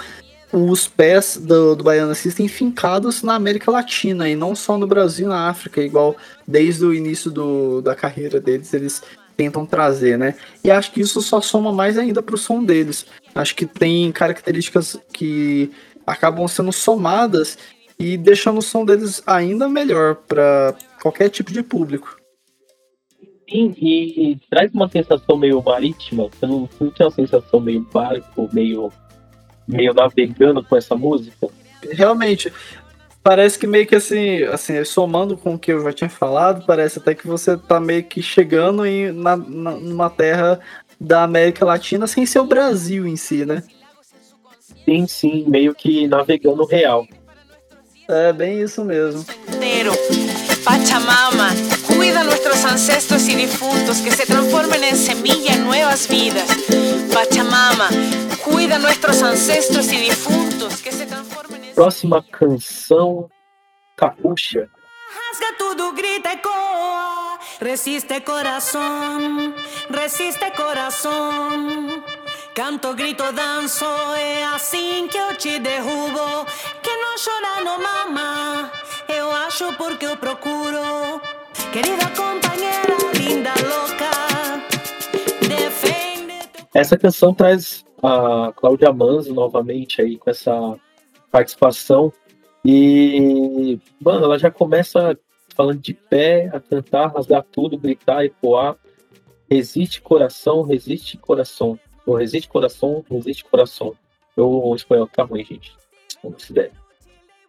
os 0.52 0.86
pés 0.86 1.36
do, 1.36 1.74
do 1.74 1.84
Baiana 1.84 2.14
System 2.14 2.48
fincados 2.48 3.22
na 3.22 3.34
América 3.34 3.70
Latina 3.70 4.28
e 4.28 4.36
não 4.36 4.54
só 4.54 4.78
no 4.78 4.86
Brasil 4.86 5.26
e 5.26 5.28
na 5.28 5.48
África, 5.48 5.80
igual 5.80 6.16
desde 6.46 6.84
o 6.84 6.94
início 6.94 7.30
do, 7.30 7.80
da 7.80 7.94
carreira 7.94 8.40
deles 8.40 8.72
eles 8.72 9.02
tentam 9.36 9.66
trazer, 9.66 10.16
né? 10.16 10.34
E 10.64 10.70
acho 10.70 10.92
que 10.92 11.00
isso 11.00 11.20
só 11.20 11.40
soma 11.40 11.72
mais 11.72 11.98
ainda 11.98 12.22
pro 12.22 12.38
som 12.38 12.64
deles. 12.64 13.06
Acho 13.34 13.54
que 13.54 13.66
tem 13.66 14.10
características 14.10 14.98
que 15.12 15.70
acabam 16.06 16.46
sendo 16.48 16.72
somadas 16.72 17.58
e 17.98 18.16
deixando 18.16 18.58
o 18.58 18.62
som 18.62 18.84
deles 18.84 19.22
ainda 19.26 19.68
melhor 19.68 20.16
para 20.16 20.74
qualquer 21.02 21.28
tipo 21.28 21.52
de 21.52 21.62
público. 21.62 22.16
Sim, 23.48 23.74
e, 23.78 24.32
e, 24.32 24.36
traz 24.50 24.72
uma 24.74 24.88
sensação 24.88 25.36
meio 25.36 25.62
marítima. 25.62 26.28
Você 26.28 26.46
não, 26.46 26.68
não 26.80 26.90
tem 26.90 27.06
uma 27.06 27.12
sensação 27.12 27.60
meio 27.60 27.86
barco, 27.92 28.48
meio, 28.52 28.92
meio 29.66 29.92
navegando 29.92 30.62
com 30.62 30.76
essa 30.76 30.94
música? 30.94 31.48
Realmente, 31.92 32.52
parece 33.22 33.58
que 33.58 33.66
meio 33.66 33.86
que 33.86 33.96
assim, 33.96 34.42
assim, 34.44 34.84
somando 34.84 35.36
com 35.36 35.54
o 35.54 35.58
que 35.58 35.72
eu 35.72 35.82
já 35.82 35.92
tinha 35.92 36.10
falado, 36.10 36.64
parece 36.66 36.98
até 36.98 37.14
que 37.14 37.26
você 37.26 37.56
tá 37.56 37.80
meio 37.80 38.04
que 38.04 38.22
chegando 38.22 38.86
em, 38.86 39.10
na, 39.12 39.36
na, 39.36 39.72
numa 39.72 40.10
terra 40.10 40.60
da 41.00 41.24
América 41.24 41.64
Latina 41.64 42.06
sem 42.06 42.24
ser 42.24 42.38
o 42.38 42.46
Brasil 42.46 43.06
em 43.06 43.16
si, 43.16 43.44
né? 43.44 43.62
Sim, 44.84 45.06
sim, 45.06 45.44
meio 45.48 45.74
que 45.74 46.06
navegando 46.06 46.64
real. 46.64 47.06
É 48.08 48.32
bem 48.32 48.60
isso 48.60 48.84
mesmo. 48.84 49.24
Pachamama, 50.64 51.48
cuida 52.16 52.24
nuestros 52.24 52.64
ancestros 52.64 53.28
y 53.28 53.34
difuntos 53.34 53.98
que 53.98 54.10
se 54.10 54.24
transformen 54.24 54.82
en 54.84 54.96
semilla 54.96 55.52
en 55.52 55.64
nuevas 55.64 56.08
vidas. 56.08 56.48
Pachamama, 57.12 57.90
cuida 58.42 58.78
nuestros 58.78 59.22
ancestros 59.22 59.92
y 59.92 59.98
difuntos 59.98 60.80
que 60.80 60.92
se 60.92 61.04
transformen 61.04 61.64
en 61.64 61.74
Próxima 61.74 62.24
canção, 62.30 63.28
Capucha. 63.96 64.60
Rasga 64.60 65.58
tudo, 65.58 65.92
grita 65.92 66.32
e 66.32 66.38
coa. 66.38 67.38
Resiste 67.60 68.20
coração, 68.22 69.54
resiste 69.90 70.50
coração. 70.52 72.02
Canto, 72.54 72.94
grito, 72.94 73.30
danço, 73.32 73.84
é 74.16 74.42
assim 74.44 75.06
que 75.08 75.18
eu 75.18 75.36
te 75.36 75.58
derrubo. 75.58 76.46
Que 76.82 76.96
não 76.96 77.14
chora, 77.22 77.62
não 77.62 77.78
mama. 77.78 78.72
Eu 79.06 79.30
acho 79.30 79.70
porque 79.74 80.06
eu 80.06 80.16
procuro. 80.16 81.35
Essa 86.76 86.98
canção 86.98 87.32
traz 87.32 87.86
a 88.02 88.52
Cláudia 88.54 88.92
Manzo 88.92 89.32
novamente 89.32 90.02
aí 90.02 90.18
com 90.18 90.28
essa 90.28 90.78
participação. 91.30 92.12
E, 92.62 93.78
mano, 93.98 94.26
ela 94.26 94.38
já 94.38 94.50
começa 94.50 95.18
falando 95.54 95.80
de 95.80 95.94
pé, 95.94 96.50
a 96.52 96.60
cantar, 96.60 97.14
rasgar 97.14 97.42
tudo, 97.50 97.78
gritar, 97.78 98.26
ecoar. 98.26 98.76
Resiste 99.50 100.02
coração, 100.02 100.60
resiste 100.60 101.16
coração. 101.16 101.80
Ou 102.04 102.14
resiste 102.14 102.46
coração, 102.46 103.02
resiste 103.10 103.42
coração. 103.46 103.94
Eu, 104.36 104.50
o 104.50 104.76
espanhol 104.76 105.06
tá 105.06 105.22
ruim, 105.22 105.44
gente. 105.44 105.74
Como 106.20 106.38
se 106.38 106.52
der. 106.52 106.72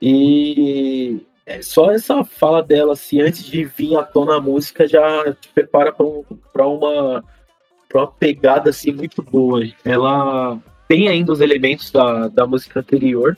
E 0.01 1.26
é, 1.47 1.61
só 1.61 1.91
essa 1.91 2.25
fala 2.25 2.61
dela, 2.61 2.91
assim, 2.91 3.21
antes 3.21 3.45
de 3.45 3.63
vir 3.63 3.95
à 3.95 4.03
tona 4.03 4.35
a 4.35 4.41
música, 4.41 4.85
já 4.85 5.33
te 5.33 5.47
prepara 5.47 5.93
para 5.93 6.05
um, 6.05 6.25
uma, 6.53 7.23
uma 7.93 8.07
pegada 8.11 8.69
assim, 8.69 8.91
muito 8.91 9.23
boa. 9.23 9.65
Ela 9.85 10.59
tem 10.89 11.07
ainda 11.07 11.31
os 11.31 11.39
elementos 11.39 11.89
da, 11.89 12.27
da 12.27 12.45
música 12.45 12.81
anterior, 12.81 13.37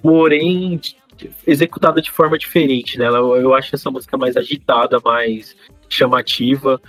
porém 0.00 0.80
executada 1.46 2.00
de 2.00 2.10
forma 2.10 2.38
diferente. 2.38 2.98
Né? 2.98 3.06
Eu, 3.06 3.36
eu 3.36 3.54
acho 3.54 3.74
essa 3.74 3.90
música 3.90 4.16
mais 4.16 4.34
agitada, 4.34 4.98
mais 5.04 5.54
chamativa. 5.90 6.80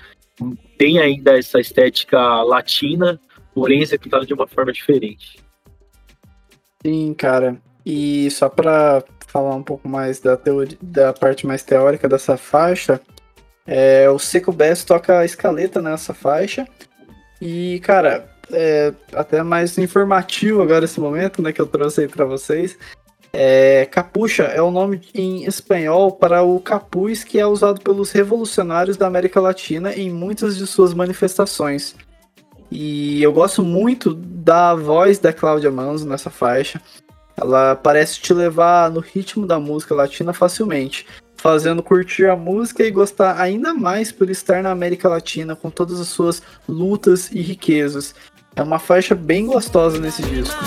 Tem 0.77 0.97
ainda 0.99 1.37
essa 1.37 1.59
estética 1.59 2.41
latina, 2.43 3.19
porém 3.53 3.81
executada 3.81 4.25
de 4.25 4.33
uma 4.33 4.47
forma 4.47 4.71
diferente. 4.71 5.39
Sim, 6.81 7.13
cara. 7.13 7.61
E 7.85 8.31
só 8.31 8.47
para 8.47 9.03
falar 9.37 9.55
um 9.55 9.61
pouco 9.61 9.87
mais 9.87 10.19
da, 10.19 10.35
teoria, 10.35 10.77
da 10.81 11.13
parte 11.13 11.45
mais 11.45 11.61
teórica 11.61 12.09
dessa 12.09 12.35
faixa, 12.37 12.99
é, 13.67 14.09
o 14.09 14.17
Seco 14.17 14.51
Bass 14.51 14.83
toca 14.83 15.19
a 15.19 15.25
escaleta 15.25 15.79
nessa 15.79 16.11
faixa. 16.11 16.67
E, 17.39 17.79
cara, 17.81 18.27
é 18.51 18.91
até 19.13 19.43
mais 19.43 19.77
informativo 19.77 20.63
agora 20.63 20.85
esse 20.85 20.99
momento, 20.99 21.39
né, 21.41 21.53
que 21.53 21.61
eu 21.61 21.67
trouxe 21.67 22.01
aí 22.01 22.07
para 22.07 22.25
vocês. 22.25 22.75
É, 23.31 23.85
capucha 23.91 24.43
é 24.43 24.61
o 24.61 24.71
nome 24.71 25.01
em 25.13 25.43
espanhol 25.45 26.13
para 26.13 26.41
o 26.41 26.59
capuz 26.59 27.23
que 27.23 27.39
é 27.39 27.45
usado 27.45 27.81
pelos 27.81 28.11
revolucionários 28.11 28.97
da 28.97 29.05
América 29.05 29.39
Latina 29.39 29.93
em 29.93 30.09
muitas 30.09 30.57
de 30.57 30.65
suas 30.65 30.95
manifestações. 30.95 31.93
E 32.71 33.21
eu 33.21 33.31
gosto 33.31 33.61
muito 33.63 34.15
da 34.15 34.73
voz 34.73 35.19
da 35.19 35.31
Cláudia 35.31 35.69
Manzo 35.69 36.07
nessa 36.07 36.31
faixa. 36.31 36.81
Ela 37.39 37.75
parece 37.75 38.19
te 38.19 38.33
levar 38.33 38.89
no 38.89 38.99
ritmo 38.99 39.45
da 39.45 39.59
música 39.59 39.93
latina 39.93 40.33
facilmente, 40.33 41.05
fazendo 41.35 41.83
curtir 41.83 42.25
a 42.25 42.35
música 42.35 42.83
e 42.83 42.89
gostar 42.89 43.39
ainda 43.39 43.73
mais 43.73 44.11
por 44.11 44.29
estar 44.29 44.63
na 44.63 44.71
América 44.71 45.07
Latina 45.07 45.55
com 45.55 45.69
todas 45.69 45.99
as 45.99 46.07
suas 46.07 46.41
lutas 46.67 47.31
e 47.31 47.41
riquezas. 47.41 48.15
É 48.55 48.63
uma 48.63 48.79
faixa 48.79 49.13
bem 49.13 49.45
gostosa 49.45 49.99
nesse 49.99 50.23
disco. 50.23 50.57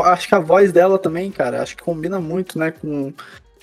Acho 0.00 0.28
que 0.28 0.34
a 0.34 0.38
voz 0.38 0.72
dela 0.72 0.98
também, 0.98 1.30
cara, 1.30 1.62
acho 1.62 1.76
que 1.76 1.82
combina 1.82 2.20
muito, 2.20 2.58
né, 2.58 2.70
com, 2.70 3.12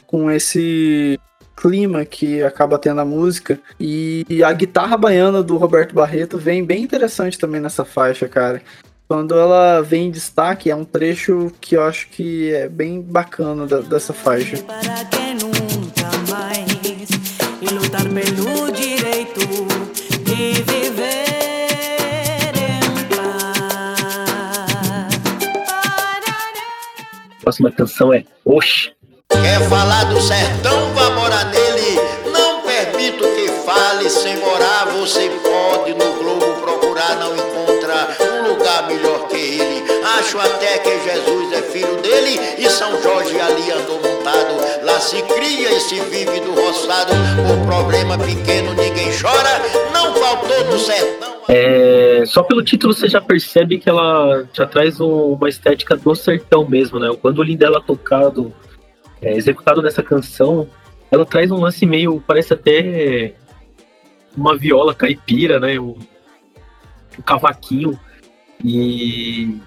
com 0.06 0.30
esse 0.30 1.20
clima 1.56 2.06
que 2.06 2.42
acaba 2.42 2.78
tendo 2.78 3.02
a 3.02 3.06
música. 3.06 3.60
E, 3.80 4.26
e 4.30 4.44
a 4.44 4.52
guitarra 4.54 4.96
baiana 4.96 5.44
do 5.44 5.58
Roberto 5.58 5.94
Barreto 5.94 6.38
vem 6.38 6.64
bem 6.64 6.84
interessante 6.84 7.38
também 7.38 7.60
nessa 7.60 7.84
faixa, 7.84 8.28
cara. 8.28 8.62
Quando 9.08 9.38
ela 9.38 9.82
vem 9.82 10.08
em 10.08 10.12
destaque, 10.12 10.70
é 10.70 10.76
um 10.76 10.86
trecho 10.86 11.52
que 11.60 11.76
eu 11.76 11.84
acho 11.84 12.10
que 12.10 12.54
é 12.54 12.70
bem 12.70 13.02
bacana 13.02 13.66
da, 13.66 13.80
dessa 13.82 14.14
faixa. 14.14 14.58
Próxima 27.50 27.72
canção 27.72 28.14
é 28.14 28.24
Oxe. 28.46 28.92
Quer 29.28 29.68
falar 29.68 30.04
do 30.06 30.22
sertão, 30.22 30.94
vá 30.94 31.10
morar 31.12 31.46
nele. 31.46 32.00
Não 32.32 32.62
permito 32.62 33.24
que 33.24 33.48
fale 33.66 34.08
sem 34.08 34.38
morar. 34.38 34.86
Você 35.00 35.32
pode 35.42 35.94
no 35.96 36.14
Globo 36.20 36.46
procurar, 36.62 37.16
não 37.16 37.36
encontrar 37.36 38.16
um 38.22 38.50
lugar 38.50 38.88
melhor 38.88 39.28
que 39.30 39.38
ele. 39.38 39.84
Acho 40.20 40.38
até 40.38 40.78
que 40.78 40.92
Jesus 41.04 41.54
é 41.54 41.62
filho 41.64 41.96
dele 42.04 42.40
e 42.60 42.70
São 42.70 43.02
Jorge 43.02 43.40
ali 43.40 43.72
andou 43.72 44.09
se 45.00 45.22
cria 45.24 45.72
e 45.76 45.80
se 45.80 46.00
vive 46.02 46.40
do 46.42 46.54
roçado. 46.54 47.12
Por 47.48 47.68
problema 47.68 48.18
pequeno 48.18 48.74
ninguém 48.74 49.10
chora. 49.20 49.60
Não 49.94 50.14
faltou 50.14 50.66
no 50.66 50.78
sertão. 50.80 51.30
É, 51.48 52.24
só 52.28 52.44
pelo 52.44 52.64
título 52.64 52.94
você 52.94 53.08
já 53.08 53.20
percebe 53.20 53.80
que 53.80 53.90
ela 53.90 54.46
já 54.54 54.68
traz 54.68 55.00
um- 55.00 55.34
uma 55.34 55.50
estética 55.50 55.96
do 55.96 56.14
sertão 56.14 56.68
mesmo, 56.68 57.00
né? 57.00 57.10
Quando 57.22 57.40
o 57.40 57.44
lindo 57.44 57.60
dela 57.60 57.82
tocado, 57.82 58.54
é, 59.22 59.36
executado 59.36 59.82
nessa 59.82 60.04
canção, 60.04 60.68
ela 61.10 61.26
traz 61.26 61.50
um 61.50 61.60
lance 61.60 61.86
meio, 61.86 62.24
parece 62.28 62.54
até 62.54 63.34
uma 64.38 64.56
viola 64.56 64.94
caipira, 64.94 65.60
né? 65.60 65.80
Um, 65.80 65.98
um 67.18 67.22
cavaquinho 67.26 68.00
e 68.64 69.58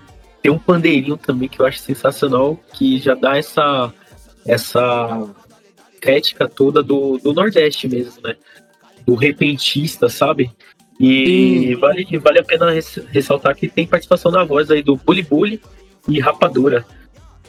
tem 0.41 0.53
um 0.53 0.59
pandeirinho 0.59 1.17
também 1.17 1.49
que 1.49 1.61
eu 1.61 1.67
acho 1.67 1.79
sensacional, 1.81 2.59
que 2.75 2.99
já 2.99 3.15
dá 3.15 3.37
essa 3.37 3.93
essa 4.47 5.29
estética 5.95 6.49
toda 6.49 6.83
do, 6.83 7.19
do 7.19 7.33
Nordeste 7.33 7.89
mesmo, 7.89 8.21
né? 8.23 8.35
Do 9.07 9.15
repentista, 9.15 10.09
sabe? 10.09 10.51
E 10.99 11.75
vale, 11.77 12.07
vale 12.19 12.39
a 12.39 12.45
pena 12.45 12.71
res- 12.71 13.01
ressaltar 13.11 13.57
que 13.57 13.69
tem 13.69 13.87
participação 13.87 14.31
na 14.31 14.45
voz 14.45 14.71
aí 14.71 14.83
do 14.83 14.97
Bully 14.97 15.23
Bully 15.23 15.61
e 16.09 16.21
Rapadura. 16.21 16.85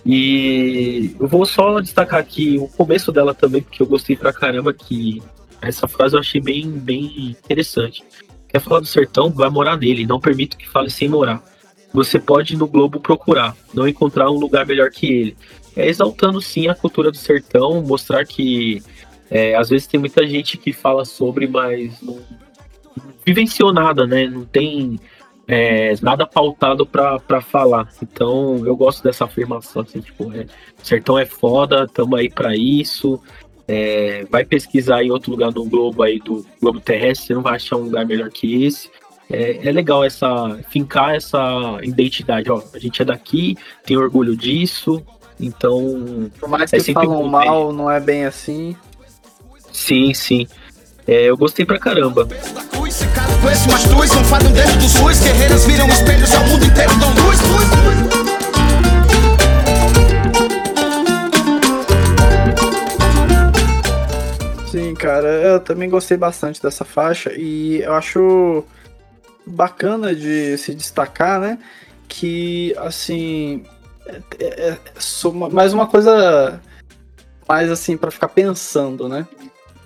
E 0.06 1.16
eu 1.20 1.28
vou 1.28 1.46
só 1.46 1.80
destacar 1.80 2.20
aqui 2.20 2.58
o 2.60 2.68
começo 2.68 3.12
dela 3.12 3.34
também, 3.34 3.62
porque 3.62 3.82
eu 3.82 3.88
gostei 3.88 4.16
pra 4.16 4.34
caramba 4.34 4.74
que 4.74 5.22
essa 5.62 5.88
frase 5.88 6.16
eu 6.16 6.20
achei 6.20 6.42
bem, 6.42 6.70
bem 6.72 7.30
interessante. 7.30 8.04
Quer 8.50 8.60
falar 8.60 8.82
do 8.82 8.86
sertão? 8.86 9.30
Vai 9.30 9.50
morar 9.50 9.78
nele, 9.78 10.06
não 10.06 10.20
permito 10.20 10.58
que 10.58 10.70
fale 10.70 10.90
sem 10.90 11.08
morar. 11.08 11.42
Você 11.94 12.20
pode 12.20 12.58
no 12.58 12.68
Globo 12.68 13.00
procurar, 13.00 13.56
não 13.74 13.88
encontrar 13.88 14.30
um 14.30 14.38
lugar 14.38 14.66
melhor 14.66 14.90
que 14.90 15.06
ele. 15.06 15.38
É 15.76 15.88
exaltando 15.88 16.42
sim 16.42 16.68
a 16.68 16.76
cultura 16.76 17.12
do 17.12 17.18
sertão, 17.18 17.82
mostrar 17.82 18.26
que 18.26 18.82
é, 19.30 19.56
às 19.56 19.70
vezes 19.70 19.88
tem 19.88 20.00
muita 20.00 20.28
gente 20.28 20.58
que 20.58 20.72
fala 20.72 21.06
sobre, 21.06 21.48
mas 21.48 22.02
não, 22.02 22.20
vivenciou 23.26 23.74
nada, 23.74 24.06
né? 24.06 24.28
Não 24.28 24.46
tem 24.46 25.00
é, 25.48 25.94
nada 26.02 26.26
pautado 26.26 26.86
pra 26.86 27.42
falar. 27.42 27.90
Então 28.02 28.66
eu 28.66 28.76
gosto 28.76 29.04
dessa 29.04 29.26
afirmação, 29.26 29.82
assim, 29.82 30.02
tipo, 30.02 30.32
é, 30.34 30.46
sertão 30.82 31.18
é 31.18 31.26
foda, 31.26 31.88
tamo 31.88 32.16
aí 32.16 32.30
pra 32.30 32.56
isso. 32.56 33.20
É, 33.68 34.26
vai 34.30 34.44
pesquisar 34.44 35.04
em 35.04 35.12
outro 35.12 35.32
lugar 35.32 35.52
no 35.52 35.64
globo 35.66 36.04
aí 36.04 36.20
do 36.20 36.46
globo 36.62 36.82
terrestre, 36.82 37.28
você 37.28 37.34
não 37.34 37.42
vai 37.42 37.56
achar 37.56 37.78
um 37.78 37.84
lugar 37.84 38.06
melhor 38.06 38.30
que 38.30 38.66
esse. 38.66 38.90
É, 39.32 39.68
é 39.68 39.72
legal 39.72 40.04
essa 40.04 40.60
fincar 40.70 41.16
essa 41.16 41.80
identidade, 41.82 42.52
ó. 42.52 42.62
A 42.74 42.80
gente 42.80 43.02
é 43.02 43.06
daqui, 43.06 43.58
tem 43.86 43.98
orgulho 43.98 44.36
disso, 44.36 45.02
então 45.40 46.30
Por 46.40 46.50
mais 46.50 46.72
É 46.74 46.78
que 46.78 46.84
sempre 46.84 47.06
falam 47.06 47.24
mal, 47.24 47.74
não 47.74 47.90
é 47.90 48.00
bem 48.00 48.26
assim. 48.26 48.76
sim, 49.72 50.14
sim. 50.14 50.48
É, 51.06 51.24
eu 51.24 51.36
gostei 51.36 51.66
pra 51.66 51.78
caramba. 51.78 52.28
Sim, 64.68 64.96
cara, 64.96 65.28
eu 65.28 65.60
também 65.60 65.90
gostei 65.90 66.18
bastante 66.18 66.62
dessa 66.62 66.84
faixa 66.84 67.32
e 67.36 67.82
eu 67.82 67.94
acho 67.94 68.64
bacana 69.46 70.16
de 70.16 70.58
se 70.58 70.74
destacar, 70.74 71.40
né? 71.40 71.60
Que, 72.08 72.74
assim, 72.78 73.64
é, 74.06 74.70
é- 74.70 74.78
mais 75.52 75.74
uma 75.74 75.88
coisa 75.88 76.62
mais 77.48 77.70
assim 77.70 77.98
pra 77.98 78.12
ficar 78.12 78.30
pensando, 78.30 79.08
né? 79.08 79.28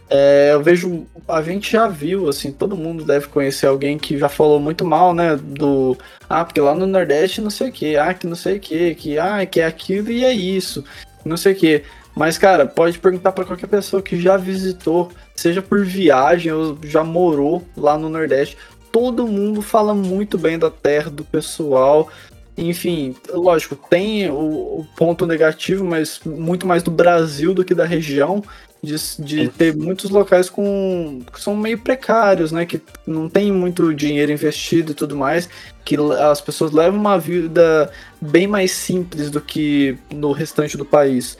É, 0.09 0.51
eu 0.53 0.63
vejo, 0.63 1.05
a 1.27 1.41
gente 1.41 1.71
já 1.71 1.87
viu, 1.87 2.29
assim, 2.29 2.51
todo 2.51 2.77
mundo 2.77 3.03
deve 3.03 3.27
conhecer 3.27 3.67
alguém 3.67 3.97
que 3.97 4.17
já 4.17 4.29
falou 4.29 4.59
muito 4.59 4.85
mal, 4.85 5.13
né? 5.13 5.35
Do, 5.35 5.97
ah, 6.29 6.45
porque 6.45 6.61
lá 6.61 6.73
no 6.73 6.87
Nordeste 6.87 7.41
não 7.41 7.49
sei 7.49 7.69
o 7.69 7.71
que, 7.71 7.97
ah, 7.97 8.13
que 8.13 8.25
não 8.25 8.35
sei 8.35 8.57
o 8.57 8.59
que, 8.59 8.95
que, 8.95 9.19
ah, 9.19 9.45
que 9.45 9.59
é 9.59 9.65
aquilo 9.65 10.09
e 10.09 10.23
é 10.23 10.31
isso, 10.31 10.83
não 11.25 11.35
sei 11.35 11.53
o 11.53 11.55
que. 11.55 11.83
Mas, 12.15 12.37
cara, 12.37 12.65
pode 12.65 12.97
perguntar 12.97 13.31
pra 13.31 13.45
qualquer 13.45 13.67
pessoa 13.67 14.01
que 14.01 14.19
já 14.19 14.37
visitou, 14.37 15.11
seja 15.35 15.61
por 15.61 15.85
viagem 15.85 16.51
ou 16.51 16.77
já 16.83 17.03
morou 17.03 17.63
lá 17.75 17.97
no 17.97 18.09
Nordeste. 18.09 18.57
Todo 18.91 19.27
mundo 19.27 19.61
fala 19.61 19.93
muito 19.93 20.37
bem 20.37 20.57
da 20.57 20.71
terra, 20.71 21.11
do 21.11 21.23
pessoal. 21.23 22.09
Enfim, 22.57 23.15
lógico, 23.29 23.75
tem 23.75 24.29
o, 24.29 24.79
o 24.79 24.87
ponto 24.97 25.27
negativo, 25.27 25.85
mas 25.85 26.19
muito 26.25 26.65
mais 26.65 26.81
do 26.81 26.89
Brasil 26.89 27.53
do 27.53 27.63
que 27.63 27.75
da 27.75 27.85
região. 27.85 28.43
De, 28.81 28.95
de 29.19 29.49
ter 29.49 29.75
muitos 29.75 30.11
locais 30.11 30.51
com 30.51 31.21
que 31.33 31.41
são 31.41 31.55
meio 31.55 31.79
precários, 31.79 32.51
né? 32.51 32.63
Que 32.65 32.79
não 33.07 33.27
tem 33.27 33.51
muito 33.51 33.93
dinheiro 33.93 34.31
investido 34.31 34.91
e 34.91 34.95
tudo 34.95 35.15
mais. 35.15 35.49
Que 35.83 35.95
as 36.19 36.41
pessoas 36.41 36.71
levam 36.71 36.99
uma 36.99 37.17
vida 37.17 37.91
bem 38.21 38.47
mais 38.47 38.71
simples 38.71 39.31
do 39.31 39.41
que 39.41 39.97
no 40.13 40.31
restante 40.31 40.77
do 40.77 40.85
país. 40.85 41.37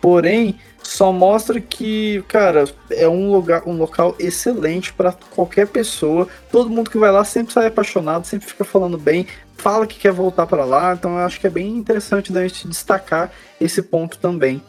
Porém, 0.00 0.56
só 0.84 1.10
mostra 1.10 1.60
que, 1.60 2.22
cara, 2.28 2.64
é 2.90 3.08
um 3.08 3.32
lugar, 3.32 3.66
um 3.66 3.76
local 3.76 4.14
excelente 4.18 4.92
para 4.92 5.12
qualquer 5.12 5.66
pessoa. 5.66 6.28
Todo 6.52 6.70
mundo 6.70 6.90
que 6.90 6.98
vai 6.98 7.10
lá 7.10 7.24
sempre 7.24 7.52
sai 7.52 7.66
apaixonado, 7.66 8.26
sempre 8.26 8.46
fica 8.46 8.64
falando 8.64 8.98
bem, 8.98 9.26
fala 9.56 9.86
que 9.86 9.98
quer 9.98 10.12
voltar 10.12 10.46
para 10.46 10.64
lá. 10.64 10.94
Então, 10.94 11.18
eu 11.18 11.24
acho 11.24 11.40
que 11.40 11.46
é 11.46 11.50
bem 11.50 11.68
interessante 11.68 12.32
da 12.32 12.46
gente 12.46 12.68
destacar 12.68 13.32
esse 13.60 13.82
ponto 13.82 14.18
também. 14.18 14.62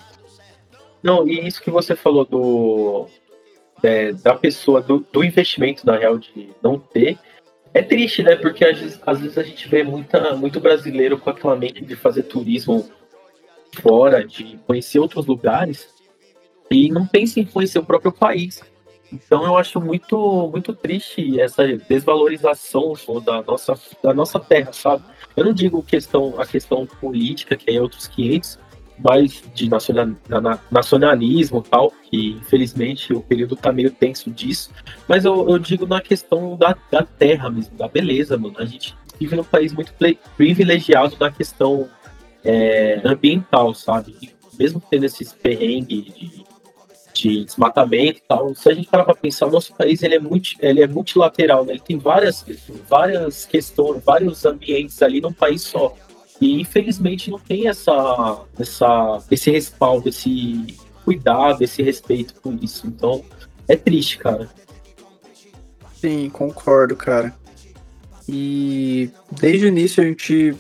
Não, 1.03 1.27
e 1.27 1.47
isso 1.47 1.61
que 1.61 1.69
você 1.69 1.95
falou 1.95 2.25
do 2.25 3.07
é, 3.83 4.11
da 4.13 4.33
pessoa, 4.33 4.81
do, 4.81 5.05
do 5.11 5.23
investimento, 5.23 5.85
na 5.85 5.97
real, 5.97 6.17
de 6.17 6.49
não 6.63 6.79
ter, 6.79 7.19
é 7.73 7.81
triste, 7.81 8.23
né? 8.23 8.35
Porque 8.35 8.63
às 8.65 8.79
vezes, 8.79 8.99
às 9.05 9.19
vezes 9.19 9.37
a 9.37 9.43
gente 9.43 9.67
vê 9.67 9.83
muita, 9.83 10.35
muito 10.35 10.59
brasileiro 10.59 11.17
com 11.17 11.29
aquela 11.29 11.55
mente 11.55 11.83
de 11.83 11.95
fazer 11.95 12.23
turismo 12.23 12.89
fora, 13.81 14.25
de 14.25 14.57
conhecer 14.65 14.99
outros 14.99 15.25
lugares, 15.25 15.94
e 16.69 16.89
não 16.89 17.05
pensa 17.05 17.39
em 17.39 17.45
conhecer 17.45 17.79
o 17.79 17.85
próprio 17.85 18.11
país. 18.11 18.61
Então 19.11 19.45
eu 19.45 19.55
acho 19.57 19.79
muito, 19.79 20.49
muito 20.51 20.73
triste 20.73 21.39
essa 21.39 21.65
desvalorização 21.89 22.93
da 23.23 23.41
nossa, 23.41 23.75
da 24.03 24.13
nossa 24.13 24.39
terra, 24.39 24.73
sabe? 24.73 25.03
Eu 25.35 25.45
não 25.45 25.53
digo 25.53 25.81
questão, 25.83 26.39
a 26.39 26.45
questão 26.45 26.85
política, 26.85 27.55
que 27.55 27.71
é 27.71 27.81
outros 27.81 28.07
500, 28.07 28.59
mas 28.97 29.43
de 29.53 29.69
nacional, 29.69 30.09
na- 30.27 30.59
nacionalismo 30.71 31.63
e 31.65 31.69
tal, 31.69 31.91
que 32.09 32.31
infelizmente 32.31 33.13
o 33.13 33.21
período 33.21 33.55
tá 33.55 33.71
meio 33.71 33.91
tenso 33.91 34.31
disso. 34.31 34.71
Mas 35.07 35.25
eu, 35.25 35.49
eu 35.49 35.59
digo 35.59 35.85
na 35.85 36.01
questão 36.01 36.55
da, 36.55 36.75
da 36.91 37.03
terra 37.03 37.49
mesmo, 37.49 37.77
da 37.77 37.87
beleza, 37.87 38.37
mano. 38.37 38.55
A 38.57 38.65
gente 38.65 38.95
vive 39.19 39.35
num 39.35 39.43
país 39.43 39.73
muito 39.73 39.93
privilegiado 40.37 41.15
na 41.19 41.31
questão 41.31 41.89
é, 42.43 43.01
ambiental, 43.03 43.73
sabe? 43.73 44.33
Mesmo 44.57 44.81
tendo 44.89 45.05
esses 45.05 45.33
perrengues 45.33 46.05
de, 46.05 46.44
de 47.15 47.45
desmatamento 47.45 48.19
e 48.19 48.23
tal, 48.27 48.53
se 48.53 48.69
a 48.69 48.73
gente 48.73 48.89
parar 48.89 49.05
pra 49.05 49.15
pensar, 49.15 49.47
o 49.47 49.51
nosso 49.51 49.73
país 49.73 50.03
ele 50.03 50.15
é, 50.15 50.19
multi, 50.19 50.57
ele 50.59 50.81
é 50.81 50.87
multilateral, 50.87 51.65
né? 51.65 51.73
Ele 51.73 51.79
tem 51.79 51.97
várias, 51.97 52.45
várias 52.89 53.45
questões, 53.45 54.03
vários 54.03 54.45
ambientes 54.45 55.01
ali 55.01 55.21
num 55.21 55.33
país 55.33 55.61
só. 55.61 55.95
E 56.41 56.59
infelizmente 56.59 57.31
não 57.31 57.39
tem 57.39 57.67
essa, 57.67 58.45
essa, 58.59 59.23
esse 59.31 59.49
respaldo, 59.49 60.09
esse 60.09 60.77
cuidado, 61.05 61.63
esse 61.63 61.81
respeito 61.81 62.35
por 62.41 62.53
isso. 62.61 62.87
Então 62.87 63.23
é 63.67 63.75
triste, 63.75 64.17
cara. 64.17 64.49
Sim, 65.95 66.29
concordo, 66.29 66.95
cara. 66.95 67.33
E 68.27 69.09
desde 69.31 69.65
o 69.65 69.69
início 69.69 70.03
a 70.03 70.05
gente 70.05 70.55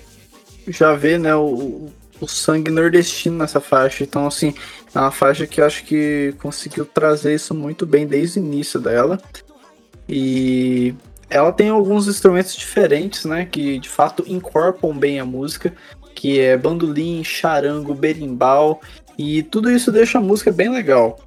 já 0.67 0.93
vê, 0.95 1.17
né, 1.17 1.35
o, 1.35 1.89
o 2.19 2.27
sangue 2.27 2.71
nordestino 2.71 3.37
nessa 3.37 3.59
faixa. 3.59 4.03
Então, 4.03 4.27
assim, 4.27 4.53
é 4.93 4.99
uma 4.99 5.11
faixa 5.11 5.45
que 5.45 5.61
eu 5.61 5.65
acho 5.65 5.83
que 5.83 6.33
conseguiu 6.41 6.85
trazer 6.85 7.35
isso 7.35 7.53
muito 7.53 7.85
bem 7.85 8.07
desde 8.07 8.39
o 8.39 8.43
início 8.43 8.79
dela. 8.79 9.19
E 10.07 10.93
ela 11.29 11.51
tem 11.51 11.69
alguns 11.69 12.07
instrumentos 12.07 12.55
diferentes, 12.55 13.25
né, 13.25 13.45
que 13.45 13.79
de 13.79 13.89
fato 13.89 14.23
incorporam 14.27 14.97
bem 14.97 15.19
a 15.19 15.25
música, 15.25 15.73
que 16.13 16.39
é 16.39 16.55
bandolim, 16.55 17.23
charango, 17.23 17.93
berimbau, 17.93 18.81
e 19.17 19.43
tudo 19.43 19.71
isso 19.71 19.91
deixa 19.91 20.17
a 20.17 20.21
música 20.21 20.51
bem 20.51 20.69
legal. 20.69 21.19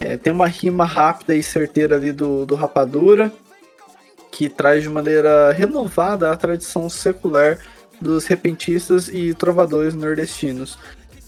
É, 0.00 0.16
tem 0.16 0.32
uma 0.32 0.46
rima 0.46 0.84
rápida 0.84 1.34
e 1.34 1.42
certeira 1.42 1.96
ali 1.96 2.12
do, 2.12 2.44
do 2.44 2.54
Rapadura, 2.54 3.32
que 4.30 4.48
traz 4.48 4.82
de 4.82 4.88
maneira 4.88 5.50
renovada 5.52 6.30
a 6.30 6.36
tradição 6.36 6.88
secular 6.88 7.58
dos 8.00 8.26
repentistas 8.26 9.08
e 9.08 9.34
trovadores 9.34 9.94
nordestinos. 9.94 10.78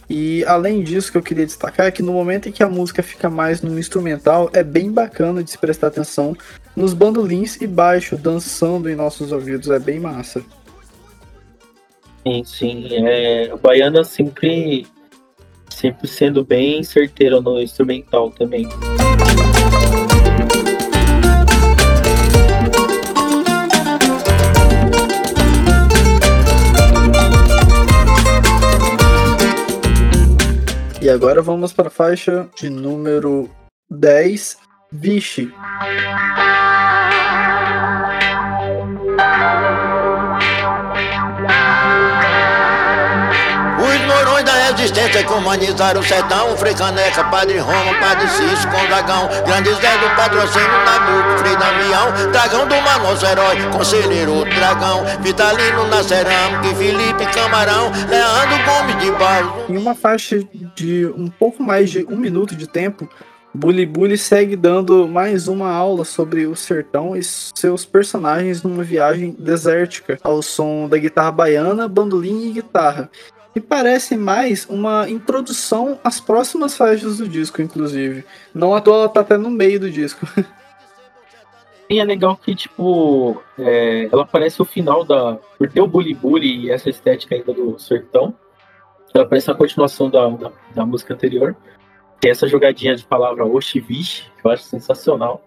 E 0.09 0.45
além 0.45 0.83
disso, 0.83 1.13
que 1.13 1.19
eu 1.19 1.23
queria 1.23 1.47
destacar 1.47 1.87
é 1.87 1.91
que 1.93 2.03
no 2.03 2.13
momento 2.13 2.49
em 2.49 2.53
que 2.53 2.65
a 2.65 2.69
música 2.69 3.01
fica 3.01 3.31
mais 3.31 3.63
no 3.63 3.79
instrumental, 3.79 4.51
é 4.53 4.65
bem 4.65 4.91
bacana 4.91 5.41
de 5.43 5.53
se 5.53 5.59
prestar 5.59 5.87
atenção 5.87 6.37
nos 6.75 6.93
bandolins 6.93 7.61
e 7.61 7.67
baixo 7.67 8.17
dançando 8.17 8.91
em 8.91 8.97
nossos 8.97 9.31
ouvidos, 9.31 9.71
é 9.71 9.79
bem 9.79 10.01
massa. 10.01 10.43
Sim, 12.27 12.43
sim. 12.45 12.89
É, 12.91 13.55
o 13.55 13.57
Baiana 13.57 14.03
sempre, 14.03 14.85
sempre 15.69 16.09
sendo 16.09 16.45
bem 16.45 16.83
certeiro 16.83 17.41
no 17.41 17.61
instrumental 17.61 18.33
também. 18.33 18.69
E 31.11 31.13
agora 31.13 31.43
vamos 31.43 31.73
para 31.73 31.89
a 31.89 31.91
faixa 31.91 32.49
de 32.57 32.71
número 32.71 33.51
10, 33.91 34.57
Vixe. 34.93 35.53
Resistência 44.71 45.25
que 45.25 45.33
humanizaram 45.33 46.01
o 46.01 46.05
sertão. 46.05 46.57
Caneca, 46.75 47.25
Padre 47.25 47.59
Roma, 47.59 47.95
Padre 47.99 48.29
Cício 48.29 48.69
Grande 49.45 49.71
Zé 49.75 49.99
do 49.99 50.17
patrocínio 50.17 50.69
Frei 51.39 51.57
Damião. 51.57 52.31
Dragão 52.31 52.69
do 52.69 52.75
herói, 53.27 53.57
Conselheiro 53.73 54.45
Dragão. 54.45 55.05
Vitalino 55.21 55.87
na 55.89 56.03
cerâmica, 56.03 56.75
Felipe 56.77 57.27
Camarão. 57.35 57.91
Leandro 58.09 58.65
Gomes 58.65 59.05
de 59.05 59.11
Barro 59.13 59.65
Em 59.69 59.77
uma 59.77 59.95
faixa 59.95 60.41
de 60.77 61.07
um 61.17 61.29
pouco 61.29 61.63
mais 61.63 61.91
de 61.91 62.07
um 62.09 62.17
minuto 62.17 62.55
de 62.55 62.67
tempo, 62.69 63.09
Bully 63.53 63.85
Bully 63.85 64.17
segue 64.17 64.55
dando 64.55 65.09
mais 65.09 65.49
uma 65.49 65.69
aula 65.71 66.05
sobre 66.05 66.47
o 66.47 66.55
sertão 66.55 67.17
e 67.17 67.23
seus 67.23 67.85
personagens 67.85 68.63
numa 68.63 68.85
viagem 68.85 69.35
desértica, 69.37 70.19
ao 70.23 70.41
som 70.41 70.89
da 70.89 70.97
guitarra 70.97 71.33
baiana, 71.33 71.89
bandolim 71.89 72.49
e 72.49 72.53
guitarra. 72.53 73.11
E 73.55 73.61
parece 73.61 74.17
mais 74.17 74.65
uma 74.69 75.09
introdução 75.11 75.99
às 76.05 76.21
próximas 76.21 76.77
faixas 76.77 77.19
do 77.19 77.29
disco, 77.29 77.61
inclusive. 77.61 78.25
Não 78.55 78.75
à 78.75 78.81
toa 78.81 78.97
ela 78.97 79.09
tá 79.09 79.21
até 79.21 79.37
no 79.37 79.51
meio 79.51 79.81
do 79.81 79.91
disco. 79.91 80.27
E 81.91 81.99
é 81.99 82.05
legal 82.05 82.37
que, 82.37 82.55
tipo, 82.55 83.43
é, 83.59 84.09
ela 84.13 84.25
parece 84.25 84.63
o 84.63 84.65
final 84.65 85.03
da. 85.05 85.41
Por 85.59 85.69
ter 85.69 85.81
o 85.81 85.89
Bully 85.89 86.15
Bully 86.15 86.67
e 86.67 86.71
essa 86.71 86.89
estética 86.89 87.35
ainda 87.35 87.53
do 87.53 87.77
sertão, 87.81 88.33
ela 89.13 89.27
parece 89.27 89.51
a 89.51 89.55
continuação 89.55 90.09
da, 90.09 90.29
da, 90.29 90.53
da 90.73 90.87
música 90.87 91.15
anterior. 91.15 91.57
Tem 92.21 92.31
essa 92.31 92.47
jogadinha 92.47 92.95
de 92.95 93.05
palavra 93.05 93.45
Oxivish, 93.45 94.31
que 94.41 94.47
eu 94.47 94.53
acho 94.53 94.63
sensacional. 94.63 95.43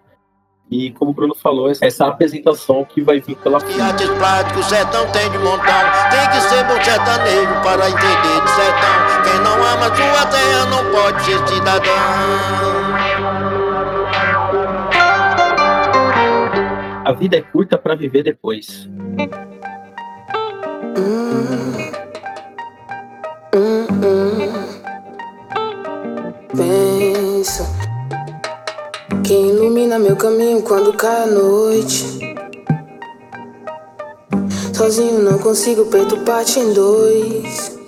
E 0.70 0.90
como 0.92 1.10
o 1.10 1.14
Bruno 1.14 1.34
falou, 1.34 1.70
essa 1.70 2.06
apresentação 2.06 2.84
que 2.84 3.02
vai 3.02 3.20
vir 3.20 3.36
pela 3.36 3.60
frente. 3.60 3.80
Artes 3.80 4.08
plásticos, 4.08 4.66
sertão 4.66 5.06
tem 5.12 5.30
de 5.30 5.38
montão. 5.38 5.64
Tem 6.10 6.30
que 6.30 6.40
ser 6.40 6.64
bom 6.64 6.82
sertanejo 6.82 7.62
para 7.62 7.90
entender 7.90 8.40
de 8.40 8.50
sertão. 8.50 9.22
Quem 9.24 9.40
não 9.40 9.62
ama 9.62 9.94
sua 9.94 10.26
terra 10.26 10.66
não 10.66 10.90
pode 10.90 11.22
ser 11.22 11.48
cidadão. 11.48 11.92
A 17.04 17.12
vida 17.12 17.36
é 17.36 17.42
curta 17.42 17.76
para 17.76 17.94
viver 17.94 18.22
depois. 18.22 18.88
Pensa 26.56 27.83
Quem 29.26 29.48
ilumina 29.48 29.98
meu 29.98 30.16
caminho 30.16 30.62
quando 30.62 30.92
cai 30.92 31.22
a 31.22 31.26
noite 31.26 32.04
Sozinho 34.74 35.22
não 35.22 35.38
consigo, 35.38 35.86
parte 36.26 36.58
em 36.60 36.74
dois 36.74 37.78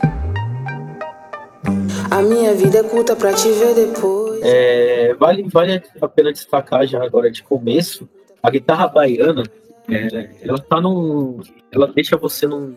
A 2.11 2.23
minha 2.23 2.55
vida 2.55 2.79
é 2.79 2.83
curta 2.83 3.15
pra 3.15 3.35
te 3.35 3.51
ver 3.51 3.75
depois 3.75 4.41
É, 4.43 5.15
vale, 5.15 5.43
vale 5.43 5.83
a 6.01 6.09
pena 6.09 6.33
destacar 6.33 6.87
já 6.87 7.05
agora 7.05 7.31
de 7.31 7.43
começo, 7.43 8.09
a 8.43 8.49
guitarra 8.49 8.89
baiana, 8.89 9.43
é, 9.91 10.31
ela 10.41 10.59
tá 10.59 10.81
num. 10.81 11.41
Ela 11.71 11.87
deixa 11.89 12.17
você 12.17 12.47
num 12.47 12.75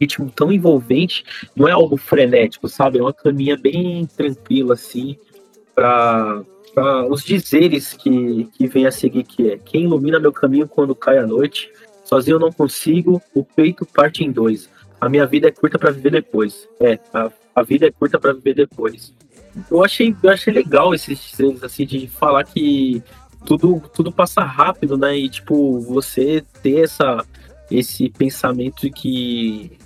ritmo 0.00 0.30
tão 0.30 0.52
envolvente, 0.52 1.24
não 1.54 1.68
é 1.68 1.72
algo 1.72 1.96
frenético, 1.96 2.68
sabe? 2.68 2.98
É 2.98 3.02
uma 3.02 3.12
caminha 3.12 3.56
bem 3.56 4.06
tranquila, 4.06 4.74
assim, 4.74 5.16
para 5.76 6.42
os 7.10 7.22
dizeres 7.22 7.92
que, 7.92 8.48
que 8.54 8.66
vem 8.66 8.86
a 8.86 8.90
seguir, 8.90 9.24
que 9.24 9.50
é 9.50 9.58
quem 9.58 9.84
ilumina 9.84 10.18
meu 10.18 10.32
caminho 10.32 10.66
quando 10.66 10.94
cai 10.94 11.18
a 11.18 11.26
noite, 11.26 11.70
sozinho 12.02 12.36
eu 12.36 12.40
não 12.40 12.50
consigo, 12.50 13.22
o 13.34 13.44
peito 13.44 13.84
parte 13.84 14.24
em 14.24 14.32
dois. 14.32 14.70
A 14.98 15.08
minha 15.08 15.26
vida 15.26 15.48
é 15.48 15.50
curta 15.50 15.78
para 15.78 15.90
viver 15.90 16.10
depois. 16.10 16.66
É, 16.80 16.98
a, 17.12 17.30
a 17.54 17.62
vida 17.62 17.86
é 17.86 17.90
curta 17.90 18.18
para 18.18 18.32
viver 18.32 18.54
depois. 18.54 19.14
Eu 19.70 19.84
achei, 19.84 20.16
eu 20.22 20.30
achei 20.30 20.52
legal 20.52 20.94
esses 20.94 21.18
dizeres, 21.18 21.62
assim, 21.62 21.84
de 21.84 22.06
falar 22.08 22.44
que 22.44 23.02
tudo, 23.44 23.82
tudo 23.94 24.10
passa 24.10 24.42
rápido, 24.42 24.96
né? 24.96 25.16
E, 25.16 25.28
tipo, 25.28 25.80
você 25.80 26.42
ter 26.62 26.84
essa, 26.84 27.24
esse 27.70 28.08
pensamento 28.10 28.82
de 28.82 28.90
que 28.90 29.78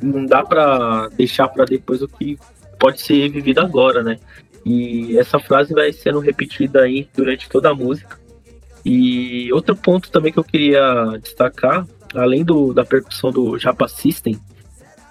não 0.00 0.24
dá 0.24 0.42
para 0.44 1.08
deixar 1.08 1.48
para 1.48 1.64
depois 1.64 2.02
o 2.02 2.08
que 2.08 2.38
pode 2.78 3.00
ser 3.00 3.28
vivido 3.28 3.60
agora, 3.60 4.02
né? 4.02 4.18
E 4.68 5.16
essa 5.16 5.38
frase 5.38 5.72
vai 5.72 5.90
sendo 5.94 6.18
repetida 6.18 6.82
aí 6.82 7.08
durante 7.16 7.48
toda 7.48 7.70
a 7.70 7.74
música. 7.74 8.18
E 8.84 9.50
outro 9.50 9.74
ponto 9.74 10.10
também 10.10 10.30
que 10.30 10.38
eu 10.38 10.44
queria 10.44 11.18
destacar, 11.22 11.86
além 12.14 12.44
do, 12.44 12.74
da 12.74 12.84
percussão 12.84 13.30
do 13.30 13.58
Japa 13.58 13.88
System, 13.88 14.38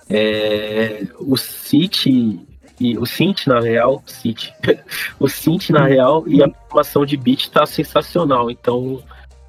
é 0.07 1.07
o 1.19 1.35
City 1.35 2.39
e 2.79 2.95
o 2.99 3.05
synth 3.07 3.47
na 3.47 3.59
real, 3.59 4.03
synth, 4.05 4.51
o 5.19 5.27
synth 5.27 5.71
na 5.71 5.87
real 5.87 6.23
e 6.27 6.43
a 6.43 6.49
formação 6.69 7.03
de 7.03 7.17
beat 7.17 7.49
tá 7.49 7.65
sensacional. 7.65 8.51
Então 8.51 9.01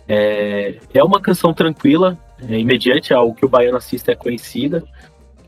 é, 0.08 0.78
é 0.94 1.04
uma 1.04 1.20
canção 1.20 1.52
tranquila, 1.52 2.18
é, 2.48 2.58
imediante 2.58 3.12
ao 3.12 3.34
que 3.34 3.44
o 3.44 3.48
Baiano 3.48 3.76
Assista 3.76 4.12
é 4.12 4.16
conhecida. 4.16 4.82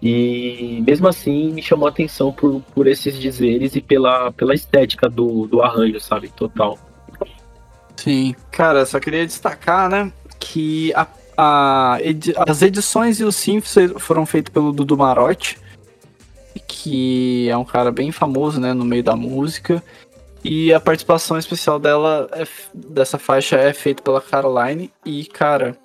E 0.03 0.83
mesmo 0.87 1.09
assim 1.09 1.53
me 1.53 1.63
chamou 1.63 1.87
a 1.87 1.91
atenção 1.91 2.33
por, 2.33 2.63
por 2.75 2.87
esses 2.87 3.19
dizeres 3.19 3.77
e 3.77 3.81
pela, 3.81 4.33
pela 4.33 4.55
estética 4.55 5.09
do, 5.09 5.47
do 5.47 5.63
arranjo, 5.63 6.01
sabe? 6.01 6.29
Total. 6.29 6.79
Sim, 7.97 8.35
cara, 8.51 8.87
só 8.87 8.99
queria 8.99 9.27
destacar, 9.27 9.91
né, 9.91 10.11
que 10.39 10.91
a, 10.95 11.07
a 11.37 11.99
edi 12.01 12.33
as 12.35 12.63
edições 12.63 13.21
e 13.21 13.25
os 13.25 13.37
synths 13.37 13.75
foram 13.99 14.25
feitos 14.25 14.51
pelo 14.51 14.73
Dudu 14.73 14.97
Marotti, 14.97 15.59
que 16.67 17.47
é 17.51 17.57
um 17.59 17.65
cara 17.65 17.93
bem 17.93 18.11
famoso, 18.11 18.59
né, 18.59 18.73
no 18.73 18.87
meio 18.87 19.05
da 19.05 19.15
música. 19.15 19.83
E 20.43 20.73
a 20.73 20.81
participação 20.81 21.39
especial 21.39 21.79
dela, 21.79 22.27
é, 22.33 22.47
dessa 22.73 23.19
faixa, 23.19 23.57
é 23.57 23.75
feita 23.75 24.03
pela 24.03 24.23
Caroline. 24.23 24.91
E, 25.05 25.27
cara, 25.27 25.77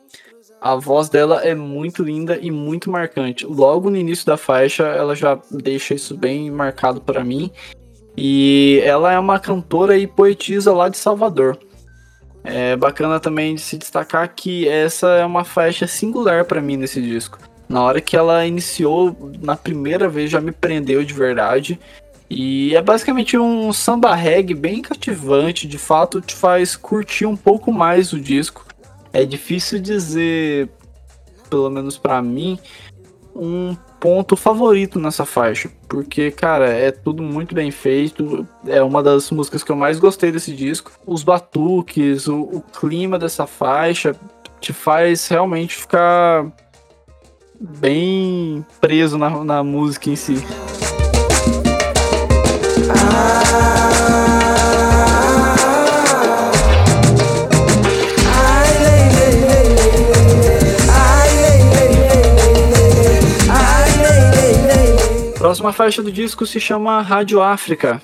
a 0.66 0.76
voz 0.76 1.10
dela 1.10 1.44
é 1.44 1.54
muito 1.54 2.02
linda 2.02 2.40
e 2.42 2.50
muito 2.50 2.90
marcante. 2.90 3.46
Logo 3.46 3.92
no 3.92 3.98
início 3.98 4.26
da 4.26 4.36
faixa, 4.36 4.82
ela 4.82 5.16
já 5.16 5.40
deixa 5.52 5.94
isso 5.94 6.18
bem 6.18 6.50
marcado 6.50 7.00
para 7.00 7.24
mim. 7.24 7.52
E 8.18 8.82
ela 8.84 9.14
é 9.14 9.20
uma 9.20 9.40
cantora 9.40 9.96
e 9.96 10.08
poetisa 10.08 10.74
lá 10.74 10.90
de 10.90 10.98
Salvador. 10.98 11.56
É 12.44 12.76
bacana 12.76 13.20
também 13.20 13.54
de 13.54 13.62
se 13.62 13.78
destacar 13.78 14.34
que 14.34 14.68
essa 14.68 15.08
é 15.10 15.24
uma 15.24 15.44
faixa 15.44 15.86
singular 15.86 16.46
para 16.46 16.64
mim 16.64 16.78
nesse 16.78 17.00
disco. 17.00 17.38
Na 17.70 17.84
hora 17.84 18.02
que 18.02 18.18
ela 18.18 18.44
iniciou, 18.44 19.16
na 19.40 19.56
primeira 19.56 20.10
vez 20.10 20.32
já 20.32 20.42
me 20.42 20.52
prendeu 20.52 21.04
de 21.04 21.14
verdade. 21.14 21.80
E 22.28 22.76
é 22.76 22.82
basicamente 22.82 23.38
um 23.38 23.72
samba 23.72 24.16
reggae 24.16 24.56
bem 24.56 24.82
cativante, 24.82 25.68
de 25.68 25.78
fato 25.78 26.22
te 26.22 26.34
faz 26.34 26.76
curtir 26.76 27.28
um 27.28 27.38
pouco 27.38 27.72
mais 27.72 28.14
o 28.14 28.20
disco. 28.20 28.66
É 29.16 29.24
difícil 29.24 29.80
dizer, 29.80 30.68
pelo 31.50 31.70
menos 31.70 31.98
para 31.98 32.22
mim, 32.22 32.60
um 33.34 33.74
ponto 33.98 34.36
favorito 34.36 35.00
nessa 35.00 35.24
faixa, 35.24 35.72
porque 35.88 36.32
cara, 36.32 36.68
é 36.68 36.92
tudo 36.92 37.24
muito 37.24 37.56
bem 37.56 37.72
feito, 37.72 38.46
é 38.68 38.84
uma 38.84 39.02
das 39.02 39.32
músicas 39.32 39.64
que 39.64 39.72
eu 39.72 39.76
mais 39.78 40.00
gostei 40.00 40.34
desse 40.34 40.54
disco. 40.54 40.92
Os 41.08 41.24
batuques, 41.24 42.28
o, 42.28 42.42
o 42.42 42.62
clima 42.62 43.18
dessa 43.18 43.48
faixa 43.48 44.14
te 44.60 44.74
faz 44.74 45.26
realmente 45.30 45.78
ficar 45.78 46.52
bem 47.58 48.66
preso 48.82 49.18
na, 49.18 49.46
na 49.46 49.64
música 49.64 50.10
em 50.10 50.18
si. 50.18 50.44
próxima 52.86 54.25
próxima 65.46 65.72
faixa 65.72 66.02
do 66.02 66.12
disco 66.12 66.44
se 66.44 66.60
chama 66.60 67.00
Rádio 67.04 67.40
África. 67.40 68.02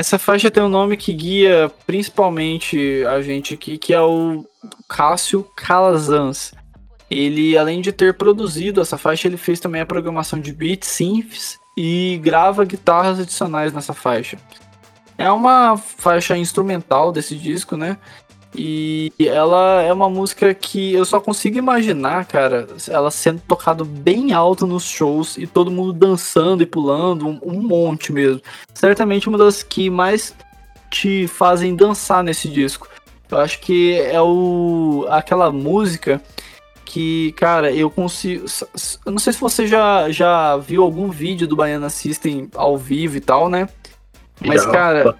Essa 0.00 0.18
faixa 0.18 0.50
tem 0.50 0.62
um 0.62 0.68
nome 0.68 0.96
que 0.96 1.12
guia 1.12 1.70
principalmente 1.86 3.04
a 3.04 3.20
gente 3.20 3.52
aqui, 3.52 3.76
que 3.76 3.92
é 3.92 4.00
o 4.00 4.46
Cássio 4.88 5.46
Calazans. 5.54 6.54
Ele, 7.10 7.58
além 7.58 7.82
de 7.82 7.92
ter 7.92 8.14
produzido 8.14 8.80
essa 8.80 8.96
faixa, 8.96 9.28
ele 9.28 9.36
fez 9.36 9.60
também 9.60 9.82
a 9.82 9.84
programação 9.84 10.40
de 10.40 10.54
beats, 10.54 10.88
synths 10.88 11.58
e 11.76 12.18
grava 12.24 12.64
guitarras 12.64 13.20
adicionais 13.20 13.74
nessa 13.74 13.92
faixa. 13.92 14.38
É 15.18 15.30
uma 15.30 15.76
faixa 15.76 16.34
instrumental 16.34 17.12
desse 17.12 17.36
disco, 17.36 17.76
né? 17.76 17.98
E 18.54 19.12
ela 19.20 19.80
é 19.80 19.92
uma 19.92 20.10
música 20.10 20.52
que 20.52 20.92
eu 20.92 21.04
só 21.04 21.20
consigo 21.20 21.56
imaginar, 21.56 22.24
cara, 22.24 22.66
ela 22.88 23.10
sendo 23.10 23.40
tocada 23.46 23.84
bem 23.84 24.32
alto 24.32 24.66
nos 24.66 24.84
shows 24.84 25.38
e 25.38 25.46
todo 25.46 25.70
mundo 25.70 25.92
dançando 25.92 26.62
e 26.62 26.66
pulando, 26.66 27.28
um, 27.28 27.40
um, 27.44 27.62
monte 27.62 28.12
mesmo. 28.12 28.42
Certamente 28.74 29.28
uma 29.28 29.38
das 29.38 29.62
que 29.62 29.88
mais 29.88 30.34
te 30.90 31.28
fazem 31.28 31.76
dançar 31.76 32.24
nesse 32.24 32.48
disco. 32.48 32.88
Eu 33.30 33.38
acho 33.38 33.60
que 33.60 33.94
é 34.00 34.20
o 34.20 35.06
aquela 35.08 35.52
música 35.52 36.20
que, 36.84 37.30
cara, 37.32 37.70
eu 37.70 37.88
consigo. 37.88 38.46
Eu 39.06 39.12
não 39.12 39.20
sei 39.20 39.32
se 39.32 39.40
você 39.40 39.64
já, 39.64 40.10
já 40.10 40.56
viu 40.56 40.82
algum 40.82 41.08
vídeo 41.08 41.46
do 41.46 41.54
Baiana 41.54 41.88
System 41.88 42.48
ao 42.56 42.76
vivo 42.76 43.16
e 43.16 43.20
tal, 43.20 43.48
né? 43.48 43.68
Mas, 44.44 44.66
cara. 44.66 45.14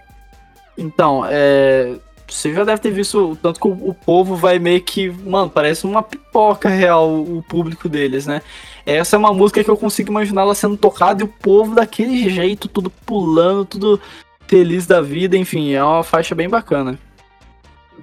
Então, 0.77 1.25
é 1.29 1.95
você 2.31 2.55
já 2.55 2.65
deve 2.65 2.81
ter 2.81 2.91
visto 2.91 3.33
o 3.33 3.37
tanto 3.37 3.61
que 3.61 3.67
o, 3.67 3.91
o, 3.91 3.95
povo 3.95 4.37
vai 4.37 4.59
meio 4.59 4.81
que, 4.83 5.11
mano, 5.11 5.51
parece 5.51 5.85
uma 5.85 6.03
pipoca 6.03 6.69
real 6.69 7.09
o 7.09 7.43
público 7.43 7.89
deles, 7.89 8.27
né? 8.27 8.41
Essa 8.87 9.17
é 9.17 9.19
uma 9.19 9.33
música 9.33 9.63
que 9.63 9.71
eu 9.71 9.77
consigo 9.77 10.11
imaginar 10.11 10.43
ela 10.43 10.55
sendo 10.55 10.77
tocada 10.77 11.23
e 11.23 11.25
o 11.25 11.29
povo 11.29 11.75
daquele 11.75 12.29
jeito, 12.31 12.69
tudo 12.69 12.91
pulando, 12.91 13.65
tudo 13.65 14.01
feliz 14.47 14.87
da 14.87 15.01
vida, 15.01 15.37
enfim, 15.37 15.73
é 15.73 15.83
uma 15.83 16.03
faixa 16.03 16.35
bem 16.35 16.49
bacana. 16.49 16.99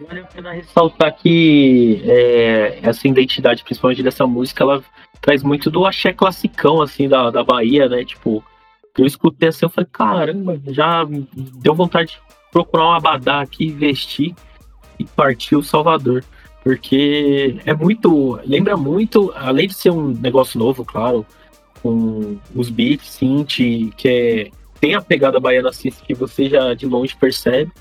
Vale 0.07 0.19
a 0.19 0.23
pena 0.25 0.51
ressaltar 0.51 1.15
que 1.15 2.01
é, 2.05 2.79
essa 2.83 3.07
identidade, 3.07 3.63
principalmente 3.63 4.03
dessa 4.03 4.27
música, 4.27 4.63
ela 4.63 4.83
traz 5.21 5.41
muito 5.41 5.71
do 5.71 5.85
axé 5.85 6.13
classicão, 6.13 6.81
assim, 6.81 7.09
da, 7.09 7.31
da 7.31 7.43
Bahia, 7.43 7.89
né? 7.89 8.05
Tipo, 8.05 8.43
eu 8.97 9.05
escutei 9.05 9.49
assim, 9.49 9.65
eu 9.65 9.69
falei, 9.69 9.89
caramba, 9.91 10.59
já 10.67 11.05
deu 11.33 11.73
vontade 11.73 12.11
de 12.11 12.26
procurar 12.57 12.87
um 12.87 12.93
abadá 12.93 13.41
aqui, 13.41 13.69
vestir 13.69 14.33
e 14.97 15.05
partir 15.05 15.55
o 15.55 15.61
Salvador. 15.61 16.23
Porque 16.63 17.59
é 17.65 17.73
muito. 17.73 18.39
Lembra 18.43 18.75
muito, 18.75 19.31
além 19.35 19.67
de 19.67 19.75
ser 19.75 19.91
um 19.91 20.09
negócio 20.09 20.59
novo, 20.59 20.83
claro, 20.83 21.25
com 21.83 22.37
os 22.55 22.69
beats, 22.69 23.11
synth, 23.11 23.93
que 23.95 24.07
é, 24.07 24.51
tem 24.81 24.95
a 24.95 25.01
pegada 25.01 25.39
baiana 25.39 25.71
synth 25.71 26.01
que 26.05 26.15
você 26.15 26.49
já 26.49 26.73
de 26.73 26.87
longe 26.87 27.15
percebe, 27.15 27.71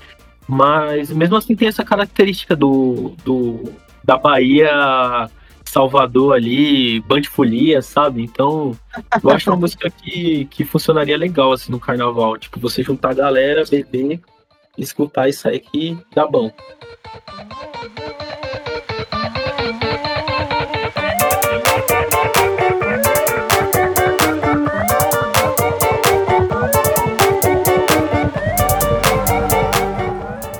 mas 0.47 1.09
mesmo 1.09 1.35
assim 1.35 1.55
tem 1.55 1.67
essa 1.67 1.83
característica 1.83 2.55
do, 2.55 3.15
do 3.25 3.63
da 4.03 4.15
Bahia 4.15 5.29
Salvador 5.65 6.35
ali, 6.35 7.01
Bandifolia, 7.01 7.81
sabe? 7.81 8.23
Então, 8.23 8.77
eu 9.21 9.29
acho 9.31 9.49
uma 9.49 9.57
música 9.59 9.89
que, 9.89 10.45
que 10.45 10.63
funcionaria 10.63 11.17
legal 11.17 11.51
assim 11.51 11.71
no 11.71 11.79
carnaval. 11.79 12.37
Tipo, 12.37 12.59
você 12.59 12.83
juntar 12.83 13.09
a 13.09 13.15
galera, 13.15 13.65
beber 13.69 14.21
escutar 14.77 15.27
isso 15.27 15.47
aí 15.47 15.59
que 15.59 15.97
dá 16.13 16.27
bom. 16.27 16.51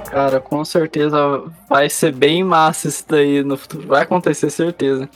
Cara, 0.10 0.42
com 0.42 0.66
certeza 0.66 1.44
vai 1.70 1.90
ser 1.90 2.12
bem 2.12 2.44
massa 2.44 2.88
isso 2.88 3.06
daí 3.08 3.44
no 3.44 3.56
futuro. 3.56 3.88
Vai 3.88 4.02
acontecer, 4.02 4.50
certeza. 4.50 5.08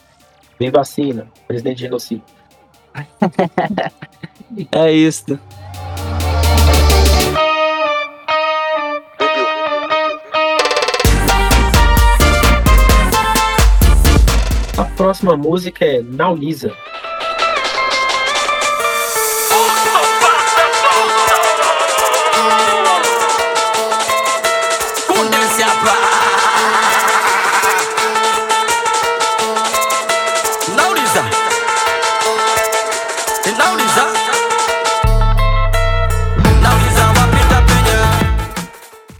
Vem 0.59 0.69
vacina, 0.69 1.27
presidente 1.47 1.79
genocídio. 1.81 2.23
é 4.71 4.91
isso. 4.91 5.39
Próxima 15.01 15.35
música 15.35 15.83
é 15.83 15.99
Naulisa. 16.03 16.71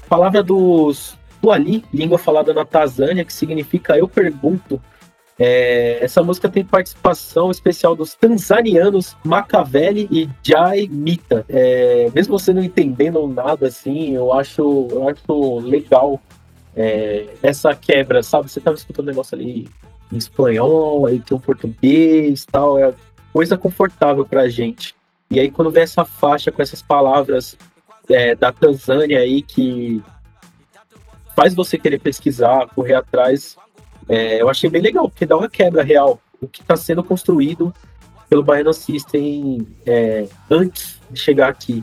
Palavra 0.07 0.43
dos 0.43 1.17
Tuali, 1.41 1.83
língua 1.91 2.19
falada 2.19 2.53
na 2.53 2.63
Tanzânia, 2.63 3.25
que 3.25 3.33
significa 3.33 3.97
eu 3.97 4.07
pergunto. 4.07 4.79
É, 5.39 6.03
essa 6.03 6.21
música 6.21 6.49
tem 6.49 6.63
participação 6.63 7.49
especial 7.49 7.95
dos 7.95 8.13
tanzanianos 8.13 9.15
Machiavelli 9.23 10.07
e 10.11 10.29
Jai 10.43 10.87
Mita. 10.91 11.45
É, 11.49 12.09
mesmo 12.13 12.37
você 12.37 12.53
não 12.53 12.63
entendendo 12.63 13.27
nada 13.27 13.67
assim, 13.67 14.15
eu 14.15 14.31
acho, 14.33 14.87
eu 14.91 15.09
acho 15.09 15.59
legal 15.59 16.21
é, 16.75 17.27
essa 17.41 17.73
quebra, 17.73 18.21
sabe? 18.21 18.51
Você 18.51 18.59
estava 18.59 18.77
escutando 18.77 19.05
um 19.05 19.09
negócio 19.09 19.35
ali 19.35 19.67
em 20.11 20.17
espanhol, 20.17 21.05
aí 21.05 21.19
tem 21.19 21.35
um 21.35 21.41
português 21.41 22.45
tal, 22.45 22.77
é 22.77 22.93
coisa 23.33 23.57
confortável 23.57 24.25
pra 24.25 24.49
gente. 24.49 24.93
E 25.29 25.39
aí 25.39 25.49
quando 25.49 25.71
vem 25.71 25.83
essa 25.83 26.03
faixa 26.03 26.51
com 26.51 26.61
essas 26.61 26.81
palavras 26.81 27.57
é, 28.09 28.35
da 28.35 28.51
Tanzânia 28.51 29.19
aí 29.19 29.41
que 29.41 30.03
faz 31.35 31.53
você 31.53 31.77
querer 31.77 31.99
pesquisar, 31.99 32.67
correr 32.75 32.95
atrás, 32.95 33.57
é, 34.11 34.41
eu 34.41 34.49
achei 34.49 34.69
bem 34.69 34.81
legal, 34.81 35.09
porque 35.09 35.25
dá 35.25 35.37
uma 35.37 35.49
quebra 35.49 35.81
real. 35.81 36.19
O 36.41 36.45
que 36.45 36.61
está 36.61 36.75
sendo 36.75 37.01
construído 37.01 37.73
pelo 38.29 38.43
Baiano 38.43 38.73
System 38.73 39.65
é, 39.85 40.27
antes 40.49 40.99
de 41.09 41.17
chegar 41.17 41.47
aqui. 41.47 41.81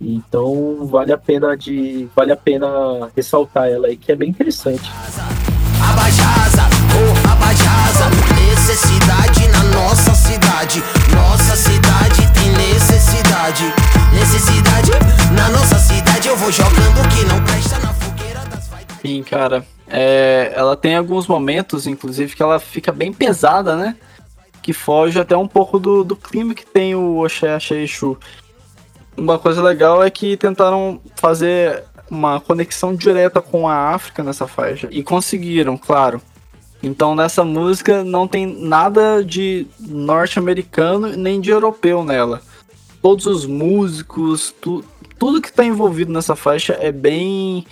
Então 0.00 0.86
vale 0.86 1.12
a 1.12 1.18
pena 1.18 1.54
de 1.54 2.08
vale 2.16 2.32
a 2.32 2.36
pena 2.36 2.66
ressaltar 3.14 3.68
ela 3.68 3.88
aí, 3.88 3.98
que 3.98 4.10
é 4.10 4.16
bem 4.16 4.30
interessante. 4.30 4.90
Abajasa, 5.90 6.62
oh, 6.96 7.30
abajasa, 7.30 8.08
necessidade 8.50 9.46
na 9.48 9.62
nossa 9.78 10.14
cidade. 10.14 10.82
Nossa 11.14 11.54
cidade 11.54 12.32
tem 12.32 12.50
necessidade. 12.52 13.64
Necessidade 14.14 14.90
na 15.36 15.50
nossa 15.50 15.78
cidade. 15.78 16.28
Eu 16.28 16.36
vou 16.38 16.50
jogando 16.50 17.08
que 17.14 17.24
não 17.26 17.44
presta 17.44 17.78
na 17.78 17.92
fogueira 17.92 18.40
das 18.46 18.70
Sim, 19.02 19.22
cara. 19.22 19.62
É, 19.94 20.54
ela 20.56 20.74
tem 20.74 20.96
alguns 20.96 21.26
momentos, 21.26 21.86
inclusive, 21.86 22.34
que 22.34 22.42
ela 22.42 22.58
fica 22.58 22.90
bem 22.90 23.12
pesada, 23.12 23.76
né? 23.76 23.94
Que 24.62 24.72
foge 24.72 25.20
até 25.20 25.36
um 25.36 25.46
pouco 25.46 25.78
do, 25.78 26.02
do 26.02 26.16
clima 26.16 26.54
que 26.54 26.64
tem 26.64 26.94
o 26.94 27.22
Oxé 27.22 27.58
Exu. 27.72 28.16
Uma 29.14 29.38
coisa 29.38 29.62
legal 29.62 30.02
é 30.02 30.08
que 30.08 30.34
tentaram 30.38 30.98
fazer 31.16 31.84
uma 32.10 32.40
conexão 32.40 32.94
direta 32.94 33.42
com 33.42 33.68
a 33.68 33.90
África 33.90 34.22
nessa 34.22 34.46
faixa. 34.46 34.88
E 34.90 35.02
conseguiram, 35.02 35.76
claro. 35.76 36.22
Então 36.82 37.14
nessa 37.14 37.44
música 37.44 38.02
não 38.02 38.26
tem 38.26 38.46
nada 38.46 39.22
de 39.22 39.66
norte-americano 39.78 41.08
nem 41.08 41.38
de 41.38 41.50
europeu 41.50 42.02
nela. 42.02 42.40
Todos 43.02 43.26
os 43.26 43.44
músicos, 43.44 44.54
tu, 44.58 44.82
tudo 45.18 45.40
que 45.42 45.48
está 45.48 45.64
envolvido 45.64 46.10
nessa 46.12 46.34
faixa 46.34 46.78
é 46.80 46.90
bem 46.90 47.66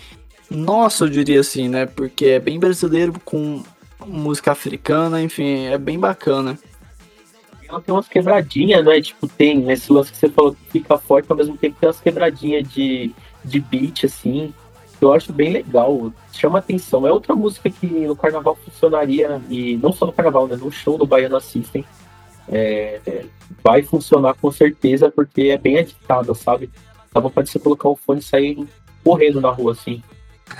nossa, 0.50 1.04
eu 1.04 1.08
diria 1.08 1.40
assim, 1.40 1.68
né? 1.68 1.86
Porque 1.86 2.26
é 2.26 2.40
bem 2.40 2.58
brasileiro 2.58 3.14
com 3.24 3.62
música 4.04 4.50
africana, 4.52 5.22
enfim, 5.22 5.66
é 5.66 5.78
bem 5.78 5.98
bacana. 5.98 6.58
Ela 7.68 7.80
tem 7.80 7.94
umas 7.94 8.08
quebradinhas, 8.08 8.84
né? 8.84 9.00
Tipo, 9.00 9.28
tem 9.28 9.70
esse 9.70 9.92
lance 9.92 10.10
que 10.10 10.18
você 10.18 10.28
falou 10.28 10.54
que 10.54 10.70
fica 10.72 10.98
forte, 10.98 11.30
ao 11.30 11.36
mesmo 11.36 11.56
tempo 11.56 11.76
tem 11.78 11.88
umas 11.88 12.00
quebradinhas 12.00 12.68
de, 12.68 13.14
de 13.44 13.60
beat, 13.60 14.04
assim. 14.04 14.52
eu 15.00 15.12
acho 15.12 15.32
bem 15.32 15.52
legal, 15.52 16.12
chama 16.32 16.58
atenção. 16.58 17.06
É 17.06 17.12
outra 17.12 17.34
música 17.36 17.70
que 17.70 17.86
no 17.86 18.16
carnaval 18.16 18.56
funcionaria, 18.56 19.40
e 19.48 19.76
não 19.76 19.92
só 19.92 20.04
no 20.04 20.12
carnaval, 20.12 20.48
né? 20.48 20.56
No 20.56 20.72
show 20.72 20.98
do 20.98 21.06
Baiano 21.06 21.36
Assistem. 21.36 21.84
É, 22.48 23.24
vai 23.62 23.82
funcionar 23.82 24.34
com 24.34 24.50
certeza, 24.50 25.08
porque 25.08 25.42
é 25.42 25.56
bem 25.56 25.78
agitada, 25.78 26.34
sabe? 26.34 26.68
Vontade 27.14 27.46
de 27.46 27.52
você 27.52 27.58
colocar 27.60 27.88
o 27.88 27.94
fone 27.94 28.18
e 28.18 28.22
sair 28.22 28.66
correndo 29.04 29.40
na 29.40 29.50
rua, 29.50 29.72
assim. 29.72 30.02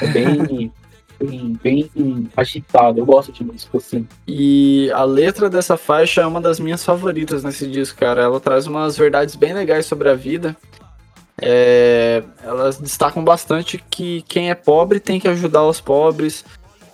É 0.01 0.07
bem, 0.07 0.73
bem, 1.19 1.59
bem 1.63 2.29
agitado. 2.37 3.01
Eu 3.01 3.07
gosto 3.07 3.33
de 3.33 3.45
música 3.45 3.79
assim. 3.79 4.07
E 4.27 4.91
a 4.93 5.05
letra 5.05 5.49
dessa 5.49 5.77
faixa 5.77 6.23
é 6.23 6.27
uma 6.27 6.41
das 6.41 6.61
minhas 6.61 6.85
favoritas 6.85 7.45
nesse 7.45 7.67
disco, 7.67 7.99
cara. 7.99 8.23
Ela 8.23 8.41
traz 8.41 8.67
umas 8.67 8.97
verdades 8.97 9.35
bem 9.35 9.53
legais 9.53 9.87
sobre 9.87 10.09
a 10.09 10.15
vida. 10.15 10.57
É, 11.43 12.23
elas 12.43 12.79
destacam 12.79 13.25
bastante 13.25 13.83
que 13.91 14.23
quem 14.29 14.51
é 14.51 14.55
pobre 14.55 15.01
tem 15.01 15.19
que 15.19 15.27
ajudar 15.27 15.65
os 15.65 15.81
pobres, 15.81 16.45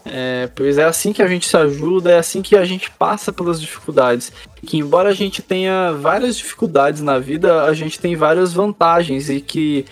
é, 0.09 0.49
pois 0.55 0.79
é 0.79 0.85
assim 0.85 1.13
que 1.13 1.21
a 1.21 1.27
gente 1.27 1.49
se 1.49 1.57
ajuda, 1.57 2.13
é 2.13 2.19
assim 2.19 2.41
que 2.41 2.55
a 2.55 2.65
gente 2.65 2.91
passa 2.93 3.33
pelas 3.33 3.61
dificuldades. 3.61 4.33
Que 4.65 4.79
embora 4.79 5.09
a 5.09 5.15
gente 5.15 5.43
tenha 5.43 5.93
várias 5.93 6.37
dificuldades 6.37 7.03
na 7.03 7.19
vida, 7.19 7.65
a 7.65 7.75
gente 7.75 7.99
tem 7.99 8.15
várias 8.15 8.53
vantagens 8.53 9.29
e 9.29 9.41
que 9.41 9.85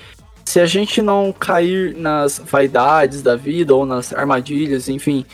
se 0.55 0.61
a 0.61 0.67
gente 0.67 1.03
não 1.03 1.33
cair 1.33 1.97
nas 1.97 2.39
vaidades 2.39 3.23
da 3.23 3.35
vida 3.35 3.75
ou 3.75 3.85
nas 3.85 4.13
armadilhas, 4.13 4.89
enfim, 4.89 5.27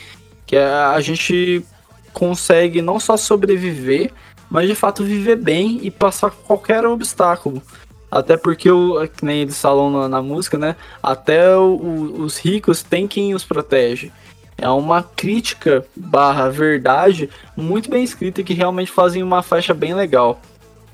que 0.46 0.56
a 0.56 0.98
gente 1.02 1.62
consegue 2.10 2.80
não 2.80 2.98
só 2.98 3.18
sobreviver, 3.18 4.14
mas 4.48 4.66
de 4.66 4.74
fato 4.74 5.04
viver 5.04 5.36
bem 5.36 5.78
e 5.82 5.90
passar 5.90 6.30
qualquer 6.30 6.86
obstáculo. 6.86 7.62
Até 8.10 8.38
porque, 8.38 8.70
o, 8.70 9.06
que 9.08 9.22
nem 9.22 9.42
eles 9.42 9.60
falam 9.60 9.90
na, 9.90 10.08
na 10.08 10.22
música, 10.22 10.56
né? 10.56 10.74
Até 11.02 11.54
o, 11.54 11.74
o, 11.74 12.22
os 12.22 12.38
ricos 12.38 12.82
têm 12.82 13.06
quem 13.06 13.34
os 13.34 13.44
protege. 13.44 14.10
É 14.56 14.70
uma 14.70 15.02
crítica 15.02 15.84
barra 15.94 16.48
verdade 16.48 17.28
muito 17.54 17.90
bem 17.90 18.02
escrita 18.02 18.42
que 18.42 18.54
realmente 18.54 18.90
fazem 18.90 19.22
uma 19.22 19.42
faixa 19.42 19.74
bem 19.74 19.92
legal. 19.92 20.40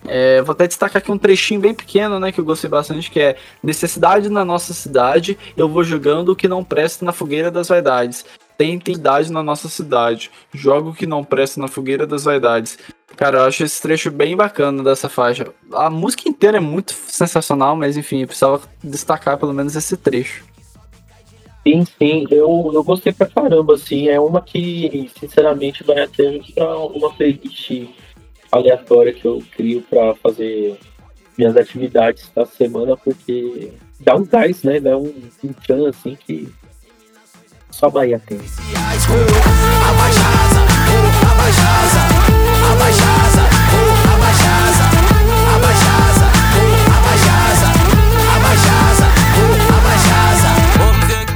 É, 0.09 0.43
vou 0.43 0.53
até 0.53 0.67
destacar 0.67 1.03
aqui 1.03 1.11
um 1.11 1.19
trechinho 1.19 1.61
bem 1.61 1.75
pequeno, 1.75 2.19
né, 2.19 2.33
que 2.33 2.41
eu 2.41 2.45
gostei 2.45 2.71
bastante, 2.71 3.11
que 3.11 3.21
é 3.21 3.37
necessidade 3.63 4.29
na 4.29 4.45
nossa 4.45 4.73
cidade, 4.73 5.39
eu 5.57 5.69
vou 5.69 5.83
jogando 5.85 6.31
o 6.31 6.37
que 6.37 6.49
não 6.49 6.65
presta 6.65 7.05
na 7.05 7.13
fogueira 7.13 7.51
das 7.51 7.69
vaidades. 7.69 8.25
Tem 8.57 8.73
entidade 8.73 9.31
na 9.31 9.43
nossa 9.43 9.69
cidade, 9.69 10.31
jogo 10.55 10.91
o 10.91 10.95
que 10.95 11.07
não 11.07 11.23
presta 11.23 11.61
na 11.61 11.69
fogueira 11.69 12.07
das 12.07 12.25
vaidades. 12.25 12.79
Cara, 13.17 13.39
eu 13.39 13.45
acho 13.45 13.65
esse 13.65 13.81
trecho 13.81 14.11
bem 14.11 14.37
bacana 14.37 14.83
dessa 14.83 15.09
faixa. 15.09 15.47
A 15.73 15.91
música 15.91 16.29
inteira 16.29 16.57
é 16.57 16.61
muito 16.61 16.93
sensacional, 16.93 17.77
mas 17.77 17.97
enfim, 17.97 18.21
eu 18.21 18.27
precisava 18.27 18.63
destacar 18.83 19.39
pelo 19.39 19.53
menos 19.53 19.77
esse 19.77 19.97
trecho. 19.97 20.45
Sim, 21.67 21.85
sim, 21.85 22.27
eu, 22.31 22.71
eu 22.73 22.85
gostei 22.85 23.13
pra 23.13 23.27
caramba, 23.27 23.75
assim, 23.75 24.09
é 24.09 24.21
uma 24.21 24.41
que, 24.41 25.11
sinceramente, 25.19 25.83
vai 25.83 26.05
até 26.05 26.39
pra 26.55 26.79
uma 26.79 27.13
playlist 27.13 27.89
aleatória 28.51 29.13
que 29.13 29.25
eu 29.25 29.43
crio 29.55 29.83
para 29.83 30.15
fazer 30.17 30.79
minhas 31.37 31.57
atividades 31.57 32.31
da 32.35 32.47
semana, 32.47 32.97
porque 32.97 33.73
dá 34.01 34.17
um 34.17 34.25
gás, 34.25 34.63
né? 34.63 34.81
Dá 34.81 34.97
um, 34.97 35.13
um 35.45 35.53
tchan 35.53 35.89
assim 35.89 36.17
que 36.17 36.49
só 37.71 37.87
a 37.87 37.91
Bahia 37.91 38.21
tem. 38.27 38.39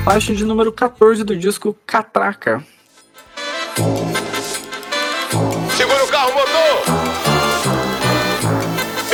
Faixa 0.03 0.35
de 0.35 0.45
número 0.45 0.73
14 0.73 1.23
do 1.23 1.37
disco 1.37 1.77
Catraca. 1.87 2.65
Segura 5.77 6.05
o 6.05 6.09
carro, 6.09 6.33
motor! 6.33 7.00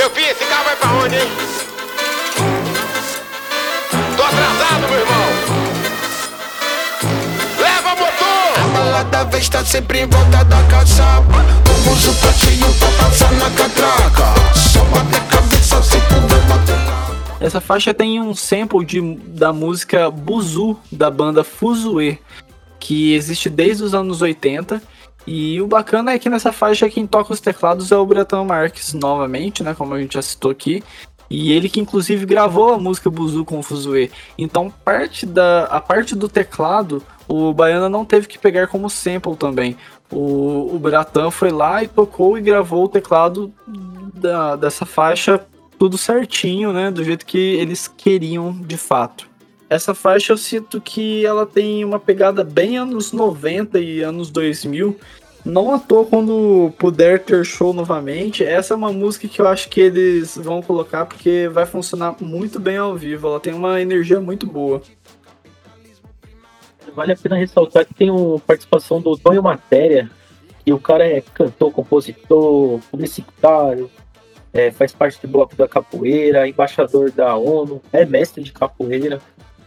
Meu 0.06 0.14
filho, 0.14 0.30
esse 0.30 0.44
carro 0.44 0.64
vai 0.64 0.76
pra 0.76 0.92
onde, 0.92 1.16
hein? 1.16 1.28
Tô 4.16 4.22
atrasado, 4.22 4.88
meu 4.88 5.00
irmão! 5.00 5.26
Leva 7.58 7.90
motor! 7.90 8.64
A 8.64 8.68
balada 8.68 9.24
vez 9.24 9.42
está 9.42 9.64
sempre 9.64 10.02
em 10.02 10.06
volta 10.06 10.44
da 10.44 10.62
caçapa 10.68 11.44
O 11.68 11.88
buzo 11.88 12.14
tá 12.20 12.32
cheio 12.34 12.72
pra 12.74 12.88
passar 13.04 13.32
na 13.32 13.50
catraca 13.50 14.54
Só 14.54 14.84
bater 14.84 15.22
cabeça 15.24 15.82
se 15.82 15.96
puder 16.02 16.40
bater 16.42 17.44
Essa 17.44 17.60
faixa 17.60 17.92
tem 17.92 18.20
um 18.20 18.32
sample 18.32 18.84
de, 18.84 19.00
da 19.16 19.52
música 19.52 20.08
Buzu, 20.08 20.78
da 20.92 21.10
banda 21.10 21.42
Fuzue, 21.42 22.20
que 22.78 23.12
existe 23.12 23.50
desde 23.50 23.82
os 23.82 23.92
anos 23.92 24.22
80. 24.22 24.80
E 25.26 25.60
o 25.60 25.66
bacana 25.66 26.12
é 26.12 26.18
que 26.18 26.30
nessa 26.30 26.52
faixa 26.52 26.88
quem 26.88 27.06
toca 27.06 27.32
os 27.32 27.40
teclados 27.40 27.90
é 27.90 27.96
o 27.96 28.06
Bretão 28.06 28.44
Marques, 28.44 28.94
novamente, 28.94 29.62
né? 29.62 29.74
Como 29.74 29.92
a 29.94 30.00
gente 30.00 30.14
já 30.14 30.22
citou 30.22 30.50
aqui. 30.50 30.82
E 31.28 31.52
ele 31.52 31.68
que 31.68 31.80
inclusive 31.80 32.24
gravou 32.24 32.72
a 32.72 32.78
música 32.78 33.10
Buzu 33.10 33.44
com 33.44 33.58
o 33.58 33.62
Fuzue. 33.62 34.12
Então 34.38 34.72
parte 34.84 35.26
da, 35.26 35.64
a 35.64 35.80
parte 35.80 36.14
do 36.14 36.28
teclado 36.28 37.02
o 37.28 37.52
Baiana 37.52 37.88
não 37.88 38.04
teve 38.04 38.28
que 38.28 38.38
pegar 38.38 38.68
como 38.68 38.88
sample 38.88 39.36
também. 39.36 39.76
O, 40.12 40.76
o 40.76 40.78
Bratan 40.78 41.32
foi 41.32 41.50
lá 41.50 41.82
e 41.82 41.88
tocou 41.88 42.38
e 42.38 42.40
gravou 42.40 42.84
o 42.84 42.88
teclado 42.88 43.52
da, 44.14 44.54
dessa 44.54 44.86
faixa 44.86 45.44
tudo 45.78 45.98
certinho, 45.98 46.72
né? 46.72 46.90
Do 46.90 47.04
jeito 47.04 47.26
que 47.26 47.38
eles 47.38 47.88
queriam 47.88 48.52
de 48.52 48.76
fato. 48.76 49.28
Essa 49.68 49.94
faixa 49.94 50.32
eu 50.32 50.38
sinto 50.38 50.80
que 50.80 51.26
ela 51.26 51.44
tem 51.44 51.84
uma 51.84 51.98
pegada 51.98 52.44
bem 52.44 52.78
anos 52.78 53.12
90 53.12 53.80
e 53.80 54.00
anos 54.00 54.30
2000. 54.30 54.96
Não 55.44 55.72
à 55.72 55.78
toa 55.78 56.04
quando 56.04 56.72
puder 56.78 57.22
ter 57.22 57.44
show 57.44 57.72
novamente. 57.72 58.44
Essa 58.44 58.74
é 58.74 58.76
uma 58.76 58.92
música 58.92 59.28
que 59.28 59.40
eu 59.40 59.48
acho 59.48 59.68
que 59.68 59.80
eles 59.80 60.36
vão 60.36 60.62
colocar 60.62 61.06
porque 61.06 61.48
vai 61.48 61.66
funcionar 61.66 62.16
muito 62.20 62.58
bem 62.58 62.76
ao 62.76 62.96
vivo. 62.96 63.28
Ela 63.28 63.40
tem 63.40 63.54
uma 63.54 63.80
energia 63.80 64.20
muito 64.20 64.46
boa. 64.46 64.82
Vale 66.94 67.12
a 67.12 67.16
pena 67.16 67.36
ressaltar 67.36 67.84
que 67.84 67.94
tem 67.94 68.10
uma 68.10 68.38
participação 68.40 69.00
do 69.00 69.16
Tonho 69.18 69.42
Matéria, 69.42 70.10
e 70.66 70.72
o 70.72 70.80
cara 70.80 71.06
é 71.06 71.20
cantor, 71.20 71.70
compositor, 71.70 72.80
publicitário, 72.90 73.88
é, 74.52 74.72
faz 74.72 74.92
parte 74.92 75.20
do 75.22 75.28
bloco 75.28 75.54
da 75.54 75.68
capoeira, 75.68 76.48
embaixador 76.48 77.12
da 77.12 77.36
ONU, 77.36 77.80
é 77.92 78.04
mestre 78.04 78.42
de 78.42 78.52
capoeira. 78.52 79.20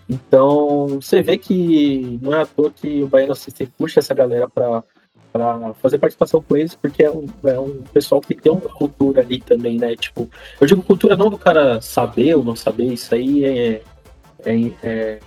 Então, 0.10 1.00
você 1.00 1.22
vê 1.22 1.38
que 1.38 2.18
não 2.22 2.34
é 2.34 2.42
à 2.42 2.46
toa 2.46 2.72
que 2.72 3.04
o 3.04 3.08
Baiano 3.08 3.36
System 3.36 3.68
puxa 3.78 4.00
essa 4.00 4.14
galera 4.14 4.50
para 4.50 4.84
para 5.32 5.76
fazer 5.76 6.00
participação 6.00 6.42
com 6.42 6.58
eles, 6.58 6.74
porque 6.74 7.04
é 7.04 7.12
um, 7.12 7.28
é 7.44 7.60
um 7.60 7.84
pessoal 7.94 8.20
que 8.20 8.34
tem 8.34 8.52
uma 8.52 8.62
cultura 8.62 9.22
ali 9.22 9.40
também, 9.40 9.78
né? 9.78 9.96
Tipo, 9.96 10.28
eu 10.60 10.66
digo 10.66 10.82
cultura 10.82 11.16
não 11.16 11.30
do 11.30 11.38
cara 11.38 11.80
saber 11.82 12.36
ou 12.36 12.44
não 12.44 12.56
saber, 12.56 12.86
isso 12.86 13.14
aí 13.14 13.46
é, 13.46 13.82
é, 14.44 14.72
é 14.82 15.20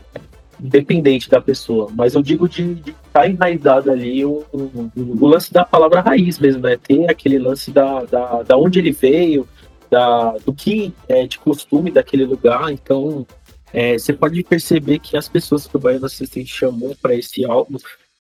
independente 0.60 1.30
da 1.30 1.40
pessoa, 1.40 1.88
mas 1.94 2.14
eu 2.14 2.22
digo 2.22 2.48
de 2.48 2.72
estar 2.72 2.96
tá 3.12 3.28
enraizado 3.28 3.90
ali 3.90 4.24
o, 4.24 4.44
o, 4.52 4.90
o, 4.96 5.26
lance 5.26 5.52
da 5.52 5.64
palavra 5.64 6.00
raiz 6.00 6.38
mesmo, 6.38 6.62
né? 6.62 6.76
Ter 6.76 7.08
aquele 7.08 7.38
lance 7.38 7.70
da, 7.70 8.04
da, 8.04 8.42
da 8.42 8.56
onde 8.56 8.78
ele 8.78 8.92
veio, 8.92 9.46
da, 9.90 10.32
do 10.44 10.52
que 10.52 10.92
é 11.08 11.26
de 11.26 11.38
costume 11.38 11.90
daquele 11.90 12.24
lugar, 12.24 12.72
então 12.72 13.26
é, 13.72 13.98
você 13.98 14.12
pode 14.12 14.42
perceber 14.44 14.98
que 14.98 15.16
as 15.16 15.28
pessoas 15.28 15.66
que 15.66 15.76
o 15.76 15.80
Baiano 15.80 16.06
Assistente 16.06 16.52
chamou 16.52 16.94
para 17.00 17.14
esse 17.14 17.44
álbum 17.44 17.78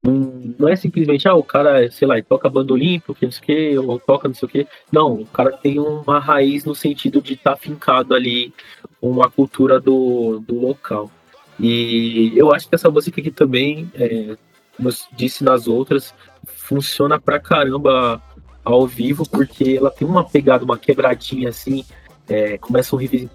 não, 0.05 0.53
não 0.59 0.69
é 0.69 0.75
simplesmente, 0.75 1.27
ah, 1.27 1.33
o 1.33 1.43
cara, 1.43 1.89
sei 1.91 2.07
lá, 2.07 2.21
toca 2.21 2.49
bandolim, 2.49 2.99
porque 2.99 3.25
não 3.25 3.31
sei 3.31 3.41
o 3.41 3.45
que, 3.45 3.77
ou 3.79 3.99
toca 3.99 4.27
não 4.27 4.35
sei 4.35 4.47
o 4.47 4.51
que. 4.51 4.67
Não, 4.91 5.13
o 5.21 5.25
cara 5.25 5.51
tem 5.51 5.79
uma 5.79 6.19
raiz 6.19 6.63
no 6.63 6.75
sentido 6.75 7.21
de 7.21 7.33
estar 7.33 7.51
tá 7.51 7.57
fincado 7.57 8.13
ali, 8.13 8.53
uma 9.01 9.29
cultura 9.29 9.79
do, 9.79 10.39
do 10.39 10.59
local. 10.59 11.09
E 11.59 12.33
eu 12.35 12.53
acho 12.53 12.69
que 12.69 12.75
essa 12.75 12.89
música 12.89 13.19
aqui 13.19 13.31
também, 13.31 13.89
é, 13.95 14.35
como 14.77 14.89
eu 14.89 14.93
disse 15.13 15.43
nas 15.43 15.67
outras, 15.67 16.13
funciona 16.45 17.19
pra 17.19 17.39
caramba 17.39 18.21
ao 18.63 18.85
vivo, 18.85 19.27
porque 19.27 19.75
ela 19.77 19.89
tem 19.89 20.07
uma 20.07 20.23
pegada, 20.23 20.65
uma 20.65 20.77
quebradinha 20.77 21.49
assim, 21.49 21.83
é, 22.27 22.57
começa 22.57 22.95
um 22.95 22.99
riffzinho. 22.99 23.29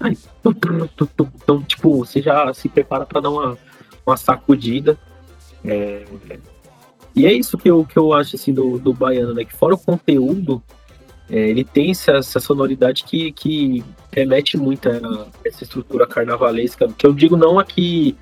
Então, 0.00 1.62
tipo, 1.62 1.98
você 1.98 2.22
já 2.22 2.52
se 2.54 2.68
prepara 2.68 3.04
para 3.04 3.20
dar 3.20 3.30
uma, 3.30 3.58
uma 4.06 4.16
sacudida. 4.16 4.98
É... 5.64 6.04
E 7.14 7.26
é 7.26 7.32
isso 7.32 7.58
que 7.58 7.70
eu, 7.70 7.84
que 7.84 7.98
eu 7.98 8.12
acho 8.12 8.36
assim 8.36 8.52
do, 8.52 8.78
do 8.78 8.94
baiano, 8.94 9.34
né? 9.34 9.44
Que 9.44 9.54
fora 9.54 9.74
o 9.74 9.78
conteúdo, 9.78 10.62
é, 11.28 11.48
ele 11.48 11.64
tem 11.64 11.90
essa, 11.90 12.12
essa, 12.12 12.40
sonoridade 12.40 13.04
que, 13.04 13.30
que 13.32 13.84
remete 14.12 14.56
muito 14.56 14.88
a 14.88 15.26
essa 15.44 15.62
estrutura 15.62 16.06
carnavalesca, 16.06 16.88
que 16.88 17.06
eu 17.06 17.12
digo 17.12 17.36
não 17.36 17.58
aqui 17.58 18.16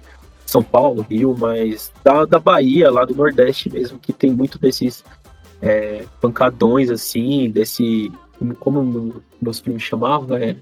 São 0.45 0.63
Paulo, 0.63 1.07
Rio, 1.09 1.35
mas 1.39 1.93
da, 2.05 2.25
da 2.25 2.39
Bahia, 2.39 2.91
lá 2.91 3.05
do 3.05 3.15
Nordeste 3.15 3.71
mesmo, 3.71 3.99
que 3.99 4.13
tem 4.13 4.31
muito 4.31 4.59
desses 4.59 5.05
é, 5.63 6.05
pancadões 6.21 6.91
assim, 6.91 7.51
desse. 7.51 8.13
Como 8.61 9.23
meus 9.41 9.59
filmes 9.59 9.83
chamavam, 9.83 10.37
é 10.37 10.57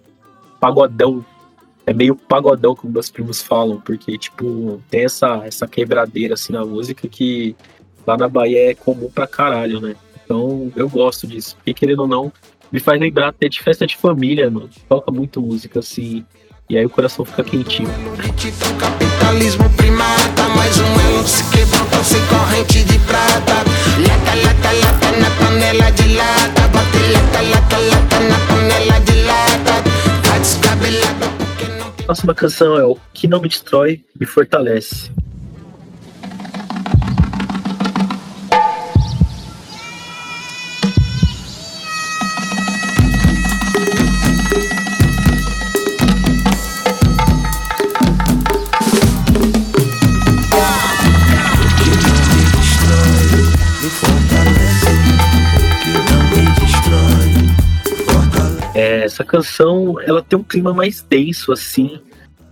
pagodão. 0.67 1.25
é 1.87 1.93
meio 1.93 2.17
pagodão, 2.17 2.75
como 2.75 2.93
meus 2.93 3.09
primos 3.11 3.41
falam, 3.41 3.81
porque, 3.81 4.19
tipo, 4.19 4.83
tem 4.91 5.05
essa, 5.05 5.43
essa 5.45 5.69
quebradeira, 5.69 6.35
assim, 6.35 6.53
na 6.53 6.65
música 6.65 7.07
que 7.07 7.55
lá 8.05 8.17
na 8.17 8.29
Bahia 8.29 8.73
é 8.73 8.75
comum 8.75 9.09
pra 9.09 9.27
caralho, 9.27 9.81
né? 9.81 9.95
Então, 10.25 10.73
eu 10.75 10.89
gosto 10.89 11.29
disso. 11.29 11.55
Porque, 11.57 11.73
querendo 11.73 12.01
ou 12.01 12.09
não, 12.09 12.33
me 12.73 12.81
faz 12.81 13.01
lembrar 13.01 13.29
até 13.29 13.49
de 13.49 13.63
festa 13.63 13.87
de 13.87 13.97
família, 13.97 14.51
mano. 14.51 14.69
Toca 14.89 15.13
muito 15.13 15.41
música, 15.41 15.79
assim, 15.79 16.25
e 16.69 16.77
aí 16.77 16.85
o 16.85 16.91
coração 16.91 17.25
fica 17.25 17.45
quentinho. 17.45 17.89
Capitalismo 18.81 19.71
primata, 19.77 20.49
mais 20.57 20.77
um 20.81 21.01
elo 21.09 21.27
se 21.27 21.45
quebrou 21.51 21.87
corrente 22.29 22.83
de 22.85 22.99
prata. 23.01 23.56
Próxima 32.17 32.35
canção 32.35 32.79
é 32.79 32.85
O 32.85 32.97
Que 33.13 33.29
Não 33.29 33.43
Me 33.43 33.49
Destrói, 33.49 34.03
Me 34.19 34.25
Fortalece. 34.25 35.11
Essa 59.17 59.25
canção, 59.25 59.99
ela 60.03 60.23
tem 60.23 60.39
um 60.39 60.45
clima 60.45 60.75
mais 60.75 61.01
denso, 61.01 61.51
assim. 61.51 61.99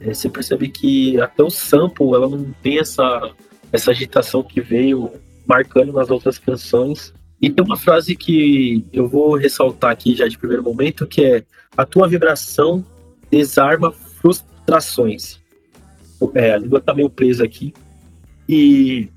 É, 0.01 0.15
você 0.15 0.31
percebe 0.31 0.69
que 0.69 1.21
até 1.21 1.43
o 1.43 1.51
sample, 1.51 2.15
ela 2.15 2.27
não 2.27 2.55
tem 2.63 2.79
essa, 2.79 3.31
essa 3.71 3.91
agitação 3.91 4.43
que 4.43 4.63
veio 4.63 5.13
marcando 5.47 5.93
nas 5.93 6.09
outras 6.09 6.39
canções. 6.39 7.13
E 7.41 7.51
tem 7.51 7.63
uma 7.63 7.77
frase 7.77 8.17
que 8.17 8.83
eu 8.95 9.07
vou 9.07 9.37
ressaltar 9.37 9.91
aqui 9.91 10.17
já 10.17 10.27
de 10.27 10.39
primeiro 10.39 10.63
momento, 10.63 11.07
que 11.07 11.23
é 11.23 11.45
a 11.77 11.85
tua 11.85 12.09
vibração 12.09 12.83
desarma 13.31 13.93
frustrações. 13.93 15.39
É, 16.33 16.55
a 16.55 16.59
língua 16.59 16.81
tá 16.81 16.95
meio 16.95 17.11
presa 17.11 17.45
aqui. 17.45 17.75
E 18.49 19.11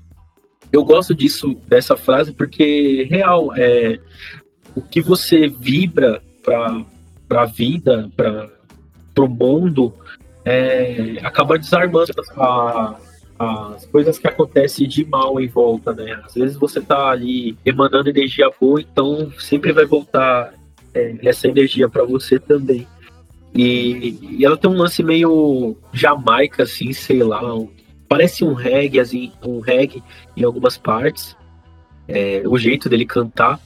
eu 0.70 0.84
gosto 0.84 1.14
disso, 1.14 1.54
dessa 1.66 1.96
frase, 1.96 2.30
porque 2.32 3.06
real, 3.10 3.56
é 3.56 3.98
o 4.74 4.82
que 4.82 5.00
você 5.00 5.48
vibra 5.48 6.22
para 6.42 6.84
a 7.30 7.44
vida, 7.44 8.10
para 8.16 8.48
o 9.24 9.28
mundo, 9.28 9.92
é, 10.44 11.16
acaba 11.22 11.58
desarmando 11.58 12.12
a- 12.36 12.96
as 13.38 13.86
coisas 13.86 14.18
que 14.18 14.26
acontecem 14.26 14.88
de 14.88 15.04
mal 15.04 15.40
em 15.40 15.46
volta, 15.46 15.92
né? 15.92 16.20
Às 16.24 16.34
vezes 16.34 16.56
você 16.56 16.80
tá 16.80 17.08
ali 17.10 17.56
emanando 17.64 18.08
energia 18.10 18.50
boa, 18.60 18.80
então 18.80 19.30
sempre 19.38 19.72
vai 19.72 19.84
voltar 19.84 20.52
é, 20.94 21.14
essa 21.22 21.46
energia 21.46 21.88
para 21.88 22.02
você 22.02 22.38
também. 22.38 22.86
E, 23.54 24.18
e 24.38 24.44
ela 24.44 24.56
tem 24.56 24.70
um 24.70 24.76
lance 24.76 25.02
meio 25.02 25.76
jamaica, 25.92 26.62
assim, 26.62 26.92
sei 26.92 27.22
lá, 27.22 27.54
um- 27.54 27.68
parece 28.08 28.42
um 28.42 28.54
reggae, 28.54 28.98
assim, 28.98 29.32
um 29.44 29.60
reggae 29.60 30.02
em 30.36 30.42
algumas 30.44 30.78
partes, 30.78 31.36
é, 32.08 32.42
o 32.46 32.56
jeito 32.58 32.88
dele 32.88 33.04
cantar. 33.04 33.60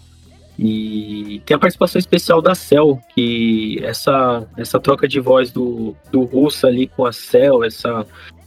E 0.64 1.42
tem 1.44 1.56
a 1.56 1.58
participação 1.58 1.98
especial 1.98 2.40
da 2.40 2.54
Cell, 2.54 3.00
que 3.12 3.80
essa, 3.82 4.46
essa 4.56 4.78
troca 4.78 5.08
de 5.08 5.18
voz 5.18 5.50
do, 5.50 5.96
do 6.12 6.22
Russo 6.22 6.68
ali 6.68 6.86
com 6.86 7.04
a 7.04 7.12
Cell, 7.12 7.64
essa, 7.64 8.06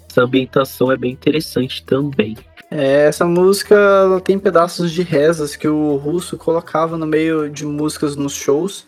essa 0.10 0.24
ambientação 0.24 0.90
é 0.90 0.96
bem 0.96 1.12
interessante 1.12 1.84
também. 1.84 2.38
É, 2.72 3.08
essa 3.08 3.26
música 3.26 3.76
tem 4.24 4.40
pedaços 4.40 4.94
de 4.94 5.02
rezas 5.02 5.58
que 5.58 5.68
o 5.68 5.98
Russo 5.98 6.38
colocava 6.38 6.98
no 6.98 7.06
meio 7.06 7.50
de 7.50 7.66
músicas 7.66 8.16
nos 8.16 8.34
shows. 8.34 8.88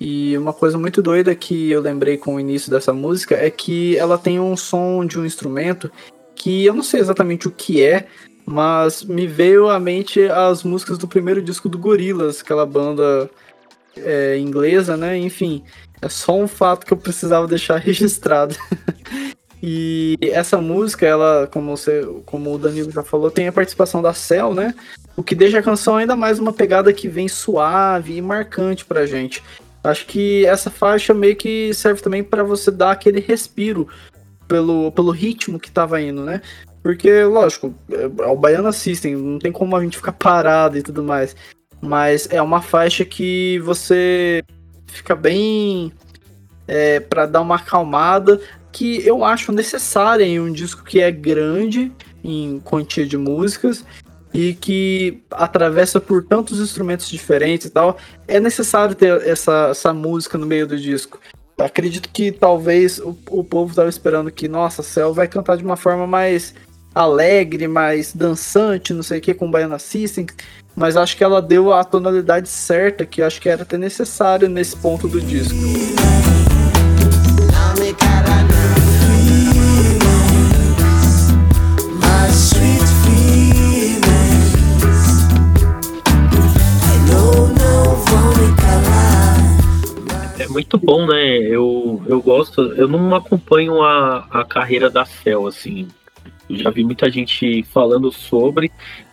E 0.00 0.36
uma 0.36 0.52
coisa 0.52 0.76
muito 0.76 1.00
doida 1.00 1.34
que 1.36 1.70
eu 1.70 1.80
lembrei 1.80 2.16
com 2.16 2.34
o 2.34 2.40
início 2.40 2.72
dessa 2.72 2.92
música 2.92 3.36
é 3.36 3.50
que 3.50 3.96
ela 3.96 4.18
tem 4.18 4.40
um 4.40 4.56
som 4.56 5.06
de 5.06 5.16
um 5.16 5.24
instrumento 5.24 5.88
que 6.34 6.64
eu 6.64 6.74
não 6.74 6.82
sei 6.82 6.98
exatamente 7.00 7.46
o 7.46 7.50
que 7.52 7.82
é, 7.82 8.06
mas 8.48 9.04
me 9.04 9.26
veio 9.26 9.68
à 9.68 9.78
mente 9.78 10.22
as 10.22 10.62
músicas 10.62 10.96
do 10.96 11.06
primeiro 11.06 11.42
disco 11.42 11.68
do 11.68 11.78
Gorillaz, 11.78 12.40
aquela 12.40 12.64
banda 12.64 13.28
é, 13.96 14.38
inglesa, 14.38 14.96
né? 14.96 15.18
Enfim, 15.18 15.62
é 16.00 16.08
só 16.08 16.34
um 16.34 16.48
fato 16.48 16.86
que 16.86 16.92
eu 16.92 16.96
precisava 16.96 17.46
deixar 17.46 17.76
registrado. 17.78 18.56
E 19.62 20.16
essa 20.22 20.58
música, 20.58 21.04
ela, 21.04 21.46
como, 21.52 21.76
você, 21.76 22.06
como 22.24 22.54
o 22.54 22.58
Danilo 22.58 22.90
já 22.90 23.02
falou, 23.02 23.30
tem 23.30 23.48
a 23.48 23.52
participação 23.52 24.00
da 24.00 24.14
Cell, 24.14 24.54
né? 24.54 24.72
O 25.14 25.22
que 25.22 25.34
deixa 25.34 25.58
a 25.58 25.62
canção 25.62 25.96
ainda 25.96 26.16
mais 26.16 26.38
uma 26.38 26.52
pegada 26.52 26.92
que 26.92 27.08
vem 27.08 27.28
suave 27.28 28.16
e 28.16 28.22
marcante 28.22 28.84
pra 28.84 29.04
gente. 29.04 29.42
Acho 29.84 30.06
que 30.06 30.46
essa 30.46 30.70
faixa 30.70 31.12
meio 31.12 31.36
que 31.36 31.74
serve 31.74 32.00
também 32.00 32.22
para 32.22 32.42
você 32.42 32.70
dar 32.70 32.92
aquele 32.92 33.20
respiro 33.20 33.88
pelo, 34.46 34.90
pelo 34.92 35.10
ritmo 35.10 35.60
que 35.60 35.70
tava 35.70 36.00
indo, 36.00 36.24
né? 36.24 36.40
Porque, 36.88 37.22
lógico, 37.22 37.74
é 37.90 38.26
o 38.28 38.34
Baiana 38.34 38.72
System, 38.72 39.14
não 39.14 39.38
tem 39.38 39.52
como 39.52 39.76
a 39.76 39.82
gente 39.84 39.98
ficar 39.98 40.12
parado 40.16 40.78
e 40.78 40.82
tudo 40.82 41.02
mais. 41.02 41.36
Mas 41.82 42.26
é 42.30 42.40
uma 42.40 42.62
faixa 42.62 43.04
que 43.04 43.58
você 43.58 44.42
fica 44.86 45.14
bem 45.14 45.92
é, 46.66 46.98
para 46.98 47.26
dar 47.26 47.42
uma 47.42 47.56
acalmada, 47.56 48.40
que 48.72 49.06
eu 49.06 49.22
acho 49.22 49.52
necessária 49.52 50.24
em 50.24 50.40
um 50.40 50.50
disco 50.50 50.82
que 50.82 51.02
é 51.02 51.10
grande 51.10 51.92
em 52.24 52.58
quantia 52.60 53.06
de 53.06 53.18
músicas 53.18 53.84
e 54.32 54.54
que 54.54 55.22
atravessa 55.30 56.00
por 56.00 56.24
tantos 56.24 56.58
instrumentos 56.58 57.10
diferentes 57.10 57.66
e 57.66 57.70
tal. 57.70 57.98
É 58.26 58.40
necessário 58.40 58.94
ter 58.94 59.20
essa, 59.28 59.68
essa 59.72 59.92
música 59.92 60.38
no 60.38 60.46
meio 60.46 60.66
do 60.66 60.78
disco. 60.78 61.20
Acredito 61.58 62.08
que 62.08 62.32
talvez 62.32 62.98
o, 62.98 63.14
o 63.28 63.44
povo 63.44 63.72
estava 63.72 63.90
esperando 63.90 64.30
que, 64.30 64.48
nossa, 64.48 64.82
Cell 64.82 65.12
vai 65.12 65.28
cantar 65.28 65.58
de 65.58 65.64
uma 65.64 65.76
forma 65.76 66.06
mais 66.06 66.54
alegre, 66.94 67.68
mais 67.68 68.12
dançante, 68.12 68.92
não 68.92 69.02
sei 69.02 69.18
o 69.18 69.20
que, 69.20 69.34
com 69.34 69.50
Baiana 69.50 69.78
System, 69.78 70.26
mas 70.74 70.96
acho 70.96 71.16
que 71.16 71.24
ela 71.24 71.42
deu 71.42 71.72
a 71.72 71.84
tonalidade 71.84 72.48
certa, 72.48 73.04
que 73.04 73.20
acho 73.20 73.40
que 73.40 73.48
era 73.48 73.62
até 73.62 73.76
necessário 73.76 74.48
nesse 74.48 74.76
ponto 74.76 75.08
do 75.08 75.20
disco. 75.20 75.54
É 90.38 90.46
muito 90.46 90.78
bom, 90.78 91.06
né? 91.06 91.38
Eu, 91.38 92.02
eu 92.06 92.22
gosto, 92.22 92.72
eu 92.74 92.86
não 92.88 93.14
acompanho 93.14 93.82
a, 93.82 94.26
a 94.30 94.44
carreira 94.44 94.88
da 94.88 95.04
Cell, 95.04 95.46
assim. 95.46 95.88
Já 96.50 96.70
vi 96.70 96.84
muita 96.84 97.10
gente 97.10 97.62
falando 97.64 98.10
sobre, 98.10 98.70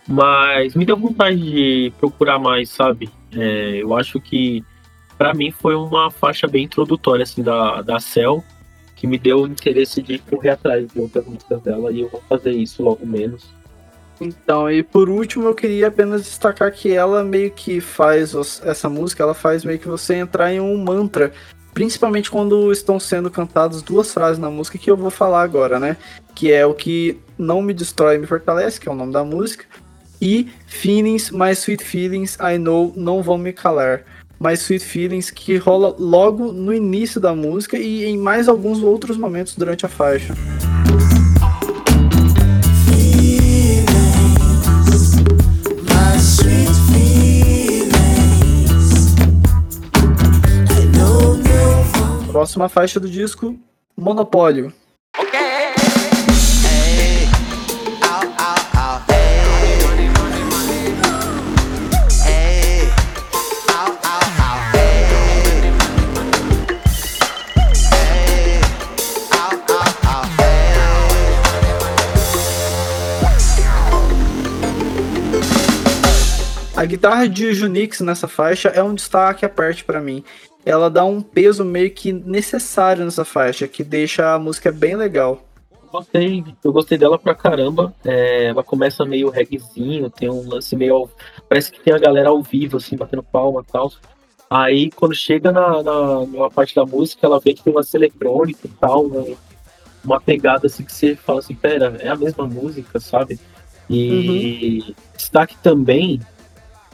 mas 0.08 0.74
me 0.74 0.84
deu 0.84 0.96
vontade 0.96 1.38
de 1.38 1.92
procurar 1.98 2.38
mais, 2.38 2.70
sabe? 2.70 3.10
É, 3.32 3.82
eu 3.82 3.94
acho 3.94 4.20
que 4.20 4.64
para 5.18 5.34
mim 5.34 5.50
foi 5.50 5.74
uma 5.74 6.10
faixa 6.10 6.46
bem 6.46 6.64
introdutória 6.64 7.22
assim 7.22 7.42
da, 7.42 7.82
da 7.82 7.98
Cell, 8.00 8.42
que 8.94 9.06
me 9.06 9.18
deu 9.18 9.42
o 9.42 9.46
interesse 9.46 10.02
de 10.02 10.18
correr 10.18 10.50
atrás 10.50 10.86
de 10.88 11.00
outras 11.00 11.26
músicas 11.26 11.60
dela 11.62 11.90
e 11.90 12.00
eu 12.00 12.08
vou 12.08 12.22
fazer 12.28 12.52
isso 12.52 12.82
logo 12.82 13.04
menos. 13.06 13.54
Então, 14.20 14.70
e 14.70 14.82
por 14.82 15.10
último, 15.10 15.46
eu 15.46 15.54
queria 15.54 15.88
apenas 15.88 16.22
destacar 16.22 16.72
que 16.72 16.92
ela 16.92 17.22
meio 17.22 17.50
que 17.50 17.80
faz 17.80 18.34
essa 18.62 18.88
música, 18.88 19.22
ela 19.22 19.34
faz 19.34 19.64
meio 19.64 19.78
que 19.78 19.88
você 19.88 20.14
entrar 20.14 20.52
em 20.52 20.60
um 20.60 20.76
mantra, 20.82 21.32
principalmente 21.74 22.30
quando 22.30 22.72
estão 22.72 22.98
sendo 22.98 23.30
cantadas 23.30 23.82
duas 23.82 24.12
frases 24.12 24.38
na 24.38 24.50
música 24.50 24.78
que 24.78 24.90
eu 24.90 24.96
vou 24.96 25.10
falar 25.10 25.42
agora, 25.42 25.78
né? 25.78 25.98
Que 26.34 26.50
é 26.50 26.64
o 26.64 26.72
que 26.72 27.20
não 27.38 27.62
me 27.62 27.74
destrói, 27.74 28.18
me 28.18 28.26
fortalece, 28.26 28.80
que 28.80 28.88
é 28.88 28.92
o 28.92 28.94
nome 28.94 29.12
da 29.12 29.24
música, 29.24 29.64
e 30.20 30.48
Feelings, 30.66 31.30
My 31.30 31.50
Sweet 31.52 31.84
Feelings, 31.84 32.36
I 32.40 32.58
Know, 32.58 32.92
não 32.96 33.22
vão 33.22 33.36
me 33.36 33.52
calar. 33.52 34.02
My 34.38 34.52
Sweet 34.52 34.84
Feelings, 34.84 35.30
que 35.30 35.56
rola 35.56 35.94
logo 35.98 36.52
no 36.52 36.72
início 36.72 37.20
da 37.20 37.34
música 37.34 37.78
e 37.78 38.04
em 38.04 38.18
mais 38.18 38.48
alguns 38.48 38.82
outros 38.82 39.16
momentos 39.16 39.54
durante 39.56 39.86
a 39.86 39.88
faixa. 39.88 40.34
Próxima 52.30 52.68
faixa 52.68 53.00
do 53.00 53.08
disco, 53.08 53.58
Monopólio. 53.96 54.70
Guitarra 76.86 77.28
de 77.28 77.52
Junix 77.54 78.00
nessa 78.00 78.28
faixa 78.28 78.68
é 78.68 78.82
um 78.82 78.94
destaque 78.94 79.44
à 79.44 79.48
parte 79.48 79.84
para 79.84 80.00
mim. 80.00 80.22
Ela 80.64 80.90
dá 80.90 81.04
um 81.04 81.20
peso 81.20 81.64
meio 81.64 81.90
que 81.90 82.12
necessário 82.12 83.04
nessa 83.04 83.24
faixa, 83.24 83.68
que 83.68 83.84
deixa 83.84 84.34
a 84.34 84.38
música 84.38 84.72
bem 84.72 84.96
legal. 84.96 85.42
Gostei, 85.92 86.44
eu 86.64 86.72
gostei 86.72 86.98
dela 86.98 87.18
pra 87.18 87.34
caramba. 87.34 87.94
É, 88.04 88.46
ela 88.46 88.64
começa 88.64 89.04
meio 89.04 89.30
reggaezinho, 89.30 90.10
tem 90.10 90.28
um 90.28 90.48
lance 90.48 90.74
meio. 90.74 91.08
Parece 91.48 91.70
que 91.70 91.80
tem 91.80 91.94
a 91.94 91.98
galera 91.98 92.30
ao 92.30 92.42
vivo, 92.42 92.76
assim, 92.76 92.96
batendo 92.96 93.22
palma 93.22 93.64
e 93.66 93.72
tal. 93.72 93.92
Aí 94.50 94.90
quando 94.90 95.14
chega 95.14 95.52
na, 95.52 95.82
na, 95.82 96.26
na, 96.26 96.50
parte 96.50 96.74
da 96.74 96.84
música, 96.84 97.26
ela 97.26 97.40
vê 97.40 97.54
que 97.54 97.62
tem 97.62 97.72
uma 97.72 97.82
eletrônica 97.94 98.60
e 98.64 98.70
tal, 98.70 99.08
né? 99.08 99.36
uma 100.06 100.20
pegada 100.20 100.68
assim 100.68 100.84
que 100.84 100.92
você 100.92 101.16
fala 101.16 101.40
assim, 101.40 101.54
pera, 101.54 101.96
é 101.98 102.08
a 102.08 102.16
mesma 102.16 102.46
música, 102.46 103.00
sabe? 103.00 103.38
E 103.90 104.82
uhum. 104.86 104.94
destaque 105.16 105.56
também 105.62 106.20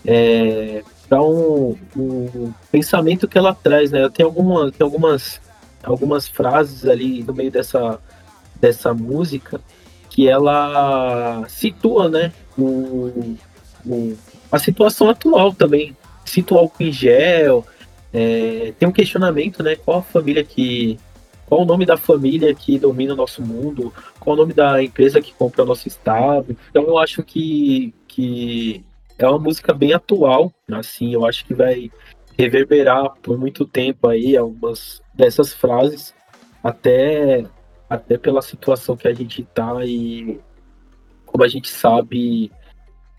é, 0.04 0.82
para 1.08 1.22
um, 1.22 1.76
um, 1.96 2.52
pensamento 2.70 3.28
que 3.28 3.38
ela 3.38 3.54
traz, 3.54 3.90
né? 3.90 4.08
Tem, 4.08 4.24
alguma, 4.24 4.70
tem 4.70 4.84
algumas, 4.84 5.40
algumas 5.82 6.28
frases 6.28 6.86
ali 6.86 7.22
no 7.22 7.34
meio 7.34 7.50
dessa, 7.50 8.00
dessa 8.60 8.94
música 8.94 9.60
que 10.08 10.28
ela 10.28 11.44
situa, 11.48 12.08
né? 12.08 12.32
O, 12.58 13.36
a 14.50 14.58
situação 14.58 15.08
atual 15.08 15.52
também. 15.52 15.96
Cita 16.24 16.54
o 16.54 16.58
álcool 16.58 16.82
em 16.82 16.92
gel. 16.92 17.66
É, 18.12 18.72
tem 18.78 18.88
um 18.88 18.92
questionamento, 18.92 19.62
né? 19.62 19.76
Qual 19.76 19.98
a 19.98 20.02
família 20.02 20.44
que 20.44 20.98
qual 21.52 21.62
o 21.62 21.66
nome 21.66 21.84
da 21.84 21.98
família 21.98 22.54
que 22.54 22.78
domina 22.78 23.12
o 23.12 23.16
nosso 23.16 23.42
mundo? 23.42 23.92
Qual 24.18 24.34
o 24.34 24.38
nome 24.38 24.54
da 24.54 24.82
empresa 24.82 25.20
que 25.20 25.34
compra 25.34 25.62
o 25.62 25.66
nosso 25.66 25.86
estado? 25.86 26.56
Então 26.70 26.84
eu 26.84 26.98
acho 26.98 27.22
que, 27.22 27.92
que 28.08 28.82
é 29.24 29.28
uma 29.28 29.38
música 29.38 29.72
bem 29.72 29.92
atual, 29.92 30.52
assim, 30.70 31.14
eu 31.14 31.24
acho 31.24 31.44
que 31.44 31.54
vai 31.54 31.90
reverberar 32.36 33.12
por 33.22 33.38
muito 33.38 33.64
tempo 33.64 34.08
aí 34.08 34.36
algumas 34.36 35.02
dessas 35.14 35.52
frases, 35.52 36.14
até, 36.62 37.44
até 37.88 38.16
pela 38.16 38.42
situação 38.42 38.96
que 38.96 39.06
a 39.06 39.14
gente 39.14 39.42
tá 39.44 39.84
e 39.84 40.40
como 41.26 41.44
a 41.44 41.48
gente 41.48 41.70
sabe, 41.70 42.52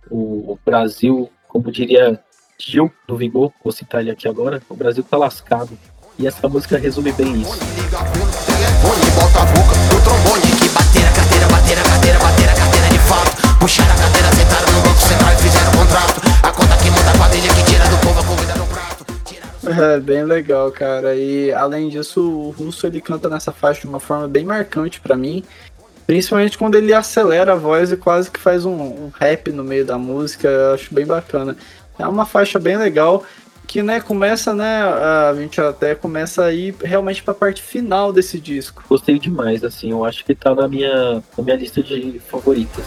o, 0.09 0.53
o 0.53 0.59
Brasil, 0.63 1.31
como 1.47 1.71
diria 1.71 2.19
Gil 2.59 2.91
do 3.07 3.17
Vigor, 3.17 3.51
vou 3.63 3.71
citar 3.71 4.01
ele 4.01 4.11
aqui 4.11 4.27
agora, 4.27 4.61
o 4.69 4.75
Brasil 4.75 5.03
tá 5.03 5.17
lascado. 5.17 5.77
E 6.19 6.27
essa 6.27 6.47
música 6.47 6.77
resume 6.77 7.11
bem 7.13 7.41
isso. 7.41 7.57
Telefone, 7.57 9.11
bota 9.15 9.41
a 9.41 9.45
boca 9.45 9.83
trombone 10.03 10.41
que 10.61 10.69
bater 10.69 11.07
a 11.07 11.11
carteira, 11.11 11.47
bater 11.47 11.79
a 11.79 11.83
carteira, 11.83 12.19
bater 12.19 12.42
Puxaram 13.63 13.93
a 13.93 13.97
carteira, 13.97 14.27
sentaram 14.27 14.73
no 14.73 14.81
banco 14.81 14.99
central 14.99 15.31
e 15.31 15.37
fizeram 15.37 15.71
contrato. 15.71 16.21
A 16.43 16.51
conta 16.51 16.75
que 16.83 16.91
manda 16.91 17.11
a 17.11 17.17
quadrilha 17.17 17.53
que 17.53 17.63
tira 17.63 17.85
do 17.87 17.97
povo 18.05 18.19
a 18.19 18.23
comida 18.25 18.55
no 18.55 18.67
prato. 18.67 19.05
É, 19.65 19.99
bem 20.01 20.25
legal, 20.25 20.69
cara. 20.69 21.15
E 21.15 21.49
além 21.53 21.87
disso, 21.87 22.19
o 22.29 22.49
Russo 22.49 22.85
ele 22.85 22.99
canta 22.99 23.29
nessa 23.29 23.53
faixa 23.53 23.79
de 23.79 23.87
uma 23.87 24.01
forma 24.01 24.27
bem 24.27 24.43
marcante 24.43 24.99
para 24.99 25.15
mim. 25.15 25.45
Principalmente 26.05 26.57
quando 26.57 26.75
ele 26.75 26.93
acelera 26.93 27.53
a 27.53 27.55
voz 27.55 27.89
e 27.93 27.95
quase 27.95 28.29
que 28.29 28.37
faz 28.37 28.65
um, 28.65 28.73
um 28.73 29.11
rap 29.17 29.49
no 29.49 29.63
meio 29.63 29.85
da 29.85 29.97
música. 29.97 30.45
Eu 30.45 30.73
acho 30.73 30.93
bem 30.93 31.05
bacana. 31.05 31.55
É 31.97 32.05
uma 32.05 32.25
faixa 32.25 32.59
bem 32.59 32.75
legal 32.75 33.23
que 33.65 33.81
né, 33.81 34.01
começa, 34.01 34.53
né, 34.53 34.83
a 34.83 35.33
gente 35.35 35.61
até 35.61 35.95
começa 35.95 36.43
a 36.43 36.53
ir 36.53 36.75
realmente 36.83 37.23
para 37.23 37.31
a 37.31 37.35
parte 37.35 37.63
final 37.63 38.11
desse 38.11 38.39
disco. 38.41 38.83
Gostei 38.89 39.17
demais, 39.17 39.63
assim, 39.63 39.91
eu 39.91 40.03
acho 40.03 40.25
que 40.25 40.35
tá 40.35 40.53
na 40.53 40.67
minha, 40.67 41.23
na 41.37 41.43
minha 41.43 41.55
lista 41.55 41.81
de 41.81 42.19
favoritas. 42.19 42.83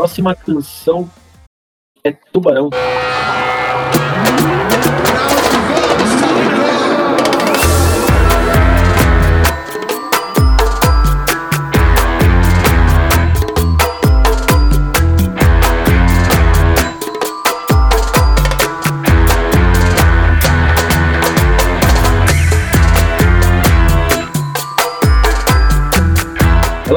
Próxima 0.00 0.34
canção 0.34 1.10
é 2.02 2.10
Tubarão. 2.10 2.70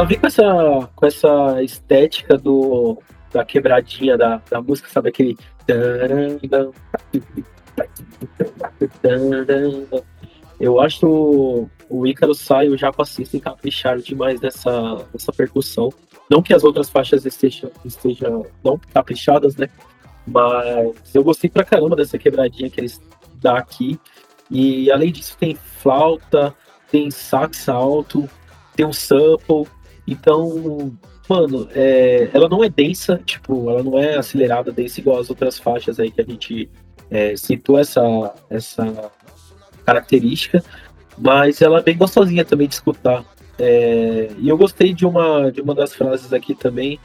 Ela 0.03 0.05
vem 0.05 0.19
com 0.19 0.27
essa, 0.27 0.89
com 0.95 1.05
essa 1.05 1.63
estética 1.63 2.38
do, 2.38 3.01
da 3.31 3.45
quebradinha 3.45 4.17
da, 4.17 4.41
da 4.49 4.61
música, 4.61 4.89
sabe? 4.89 5.09
Aquele. 5.09 5.38
Eu 10.59 10.81
acho 10.81 11.07
o, 11.07 11.69
o 11.89 12.05
Ícaro 12.05 12.35
sai 12.35 12.67
e 12.67 12.69
o 12.69 12.77
Jaco 12.77 13.01
Assistem 13.01 13.39
capricharam 13.39 14.01
demais 14.01 14.41
nessa, 14.41 15.05
nessa 15.13 15.31
percussão. 15.31 15.89
Não 16.30 16.41
que 16.41 16.53
as 16.53 16.63
outras 16.63 16.89
faixas 16.89 17.25
estejam, 17.25 17.71
estejam 17.85 18.45
não 18.63 18.80
caprichadas, 18.93 19.55
né? 19.55 19.69
Mas 20.25 21.13
eu 21.13 21.23
gostei 21.23 21.49
pra 21.49 21.63
caramba 21.63 21.95
dessa 21.95 22.17
quebradinha 22.17 22.69
que 22.69 22.80
eles 22.80 23.01
dão 23.35 23.55
aqui. 23.55 23.99
E 24.51 24.91
além 24.91 25.11
disso, 25.11 25.38
tem 25.38 25.55
flauta, 25.55 26.53
tem 26.91 27.09
sax 27.09 27.67
alto, 27.69 28.30
tem 28.75 28.85
um 28.85 28.93
sample. 28.93 29.65
Então, 30.07 30.93
mano, 31.30 31.67
é, 31.73 32.30
ela 32.34 32.49
não 32.49 32.63
é 32.63 32.69
densa, 32.69 33.19
tipo, 33.25 33.69
ela 33.69 33.81
não 33.84 33.97
é 33.97 34.17
acelerada, 34.17 34.71
densa 34.71 34.99
igual 34.99 35.19
as 35.19 35.30
outras 35.30 35.57
faixas 35.57 35.99
aí 35.99 36.11
que 36.11 36.21
a 36.21 36.25
gente 36.25 36.69
é, 37.09 37.35
citou 37.35 37.80
essa, 37.80 38.34
essa 38.49 39.11
característica, 39.85 40.63
mas 41.17 41.61
ela 41.61 41.80
é 41.80 41.84
bem 41.84 41.97
gostosinha 41.97 42.43
também 42.43 42.67
de 42.67 42.75
escutar. 42.75 43.23
É, 43.57 44.30
e 44.38 44.49
eu 44.49 44.57
gostei 44.57 44.93
de 44.93 45.05
uma, 45.05 45.51
de 45.51 45.61
uma 45.61 45.75
das 45.75 45.93
frases 45.93 46.34
aqui 46.34 46.55
também. 46.55 46.99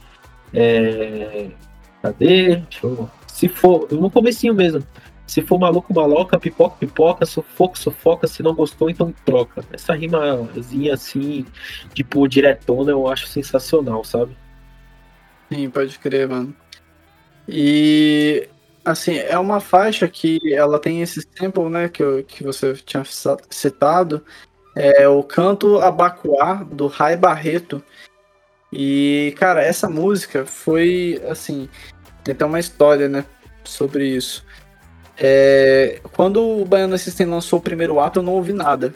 É, 0.53 1.49
cadê? 2.03 2.63
Eu, 2.83 3.09
se 3.27 3.49
for, 3.49 3.87
no 3.93 4.11
comecinho 4.11 4.55
mesmo. 4.55 4.83
Se 5.29 5.43
for 5.43 5.59
maluco, 5.59 5.93
maloca, 5.93 6.41
pipoca, 6.41 6.77
pipoca, 6.77 7.27
sufoco, 7.27 7.79
sufoca, 7.79 8.27
se 8.27 8.43
não 8.43 8.55
gostou, 8.55 8.89
então 8.89 9.15
troca. 9.27 9.63
Essa 9.71 9.93
rimazinha 9.93 10.95
assim, 10.95 11.45
tipo, 11.93 12.27
diretona, 12.27 12.93
eu 12.93 13.07
acho 13.07 13.27
sensacional, 13.27 14.03
sabe? 14.03 14.35
Sim, 15.53 15.69
pode 15.69 15.99
crer, 15.99 16.27
mano. 16.27 16.57
E 17.47 18.49
assim, 18.83 19.19
é 19.19 19.39
uma 19.39 19.61
faixa 19.61 20.09
que 20.09 20.41
ela 20.55 20.79
tem 20.79 21.03
esse 21.03 21.21
sample, 21.21 21.69
né, 21.69 21.91
que, 21.91 22.03
eu, 22.03 22.25
que 22.25 22.43
você 22.43 22.73
tinha 22.73 23.03
citado, 23.51 24.25
é 24.75 25.07
o 25.07 25.23
canto 25.23 25.79
Abacuá 25.79 26.65
do 26.65 26.87
Rai 26.87 27.19
Barreto. 27.19 27.85
E, 28.73 29.35
cara, 29.39 29.63
essa 29.63 29.91
música 29.91 30.47
foi 30.47 31.23
assim, 31.29 31.69
tem 32.25 32.33
até 32.33 32.47
uma 32.47 32.59
história, 32.61 33.11
né, 33.11 33.27
sobre 33.63 34.09
isso. 34.09 34.43
É, 35.19 36.01
quando 36.13 36.41
o 36.41 36.65
Baiano 36.65 36.97
System 36.97 37.27
lançou 37.27 37.59
o 37.59 37.63
primeiro 37.63 37.99
ato, 37.99 38.21
eu 38.21 38.23
não 38.23 38.35
ouvi 38.35 38.53
nada. 38.53 38.95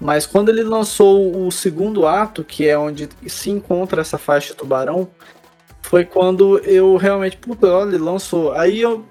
Mas 0.00 0.26
quando 0.26 0.48
ele 0.48 0.64
lançou 0.64 1.46
o 1.46 1.52
segundo 1.52 2.06
ato, 2.06 2.42
que 2.42 2.68
é 2.68 2.76
onde 2.76 3.08
se 3.28 3.50
encontra 3.50 4.00
essa 4.00 4.18
faixa 4.18 4.54
tubarão, 4.54 5.08
foi 5.82 6.04
quando 6.04 6.58
eu 6.60 6.96
realmente, 6.96 7.36
puta, 7.36 7.68
olha, 7.68 7.90
ele 7.90 7.98
lançou. 7.98 8.52
Aí 8.52 8.80
eu, 8.80 9.04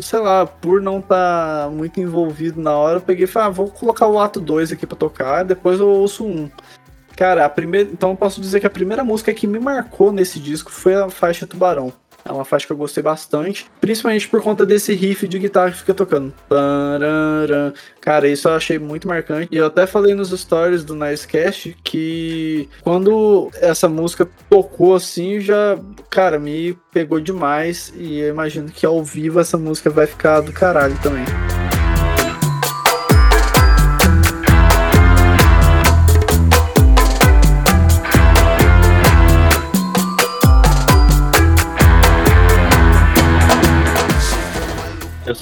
sei 0.00 0.18
lá, 0.18 0.44
por 0.44 0.82
não 0.82 0.98
estar 0.98 1.64
tá 1.64 1.70
muito 1.70 2.00
envolvido 2.00 2.60
na 2.60 2.76
hora, 2.76 2.98
eu 2.98 3.00
peguei 3.00 3.24
e 3.24 3.26
falei, 3.28 3.48
ah, 3.48 3.52
vou 3.52 3.70
colocar 3.70 4.06
o 4.06 4.18
ato 4.18 4.40
2 4.40 4.72
aqui 4.72 4.86
pra 4.86 4.96
tocar, 4.96 5.44
depois 5.44 5.80
eu 5.80 5.88
ouço 5.88 6.26
um. 6.26 6.50
Cara, 7.16 7.44
a 7.44 7.48
primeira, 7.48 7.88
então 7.90 8.10
eu 8.10 8.16
posso 8.16 8.40
dizer 8.40 8.58
que 8.58 8.66
a 8.66 8.70
primeira 8.70 9.04
música 9.04 9.32
que 9.32 9.46
me 9.46 9.60
marcou 9.60 10.12
nesse 10.12 10.40
disco 10.40 10.70
foi 10.70 10.94
a 10.94 11.08
faixa 11.08 11.46
Tubarão. 11.46 11.92
É 12.24 12.32
uma 12.32 12.44
faixa 12.44 12.66
que 12.66 12.72
eu 12.72 12.76
gostei 12.76 13.02
bastante, 13.02 13.66
principalmente 13.80 14.26
por 14.28 14.42
conta 14.42 14.64
desse 14.64 14.94
riff 14.94 15.28
de 15.28 15.38
guitarra 15.38 15.70
que 15.70 15.78
fica 15.78 15.94
tocando. 15.94 16.32
Cara, 18.00 18.28
isso 18.28 18.48
eu 18.48 18.54
achei 18.54 18.78
muito 18.78 19.06
marcante. 19.06 19.48
E 19.50 19.56
eu 19.56 19.66
até 19.66 19.86
falei 19.86 20.14
nos 20.14 20.30
stories 20.30 20.84
do 20.84 20.94
Nicecast 20.94 21.76
que 21.84 22.68
quando 22.82 23.50
essa 23.60 23.88
música 23.88 24.28
tocou 24.48 24.94
assim, 24.94 25.40
já, 25.40 25.78
cara, 26.10 26.38
me 26.38 26.78
pegou 26.92 27.20
demais. 27.20 27.92
E 27.96 28.18
eu 28.18 28.28
imagino 28.28 28.68
que 28.70 28.86
ao 28.86 29.02
vivo 29.02 29.40
essa 29.40 29.58
música 29.58 29.90
vai 29.90 30.06
ficar 30.06 30.40
do 30.40 30.52
caralho 30.52 30.96
também. 31.02 31.24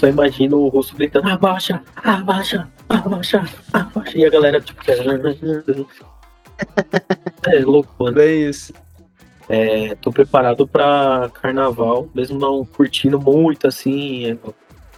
Só 0.02 0.08
imagino 0.08 0.58
o 0.58 0.68
russo 0.68 0.96
gritando, 0.96 1.28
abaixa, 1.28 1.80
abaixa, 1.94 2.68
abaixa, 2.88 3.48
abaixa. 3.72 4.18
E 4.18 4.26
a 4.26 4.30
galera, 4.30 4.60
tipo, 4.60 4.82
é 7.46 7.60
louco, 7.60 7.94
mano. 8.02 8.16
Bem 8.16 8.48
isso. 8.48 8.74
É, 9.48 9.94
tô 9.94 10.10
preparado 10.10 10.66
pra 10.66 11.30
carnaval, 11.34 12.08
mesmo 12.12 12.36
não 12.36 12.64
curtindo 12.64 13.20
muito, 13.20 13.68
assim, 13.68 14.32
é, 14.32 14.36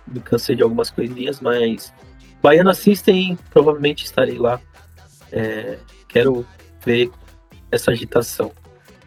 me 0.07 0.21
cansei 0.21 0.57
de 0.57 0.63
algumas 0.63 0.89
coisinhas, 0.89 1.39
mas 1.39 1.93
Baiana 2.43 2.73
System, 2.73 3.39
provavelmente 3.51 4.07
estarei 4.07 4.39
lá. 4.39 4.59
É, 5.31 5.77
quero 6.09 6.47
ver 6.83 7.11
essa 7.71 7.91
agitação. 7.91 8.51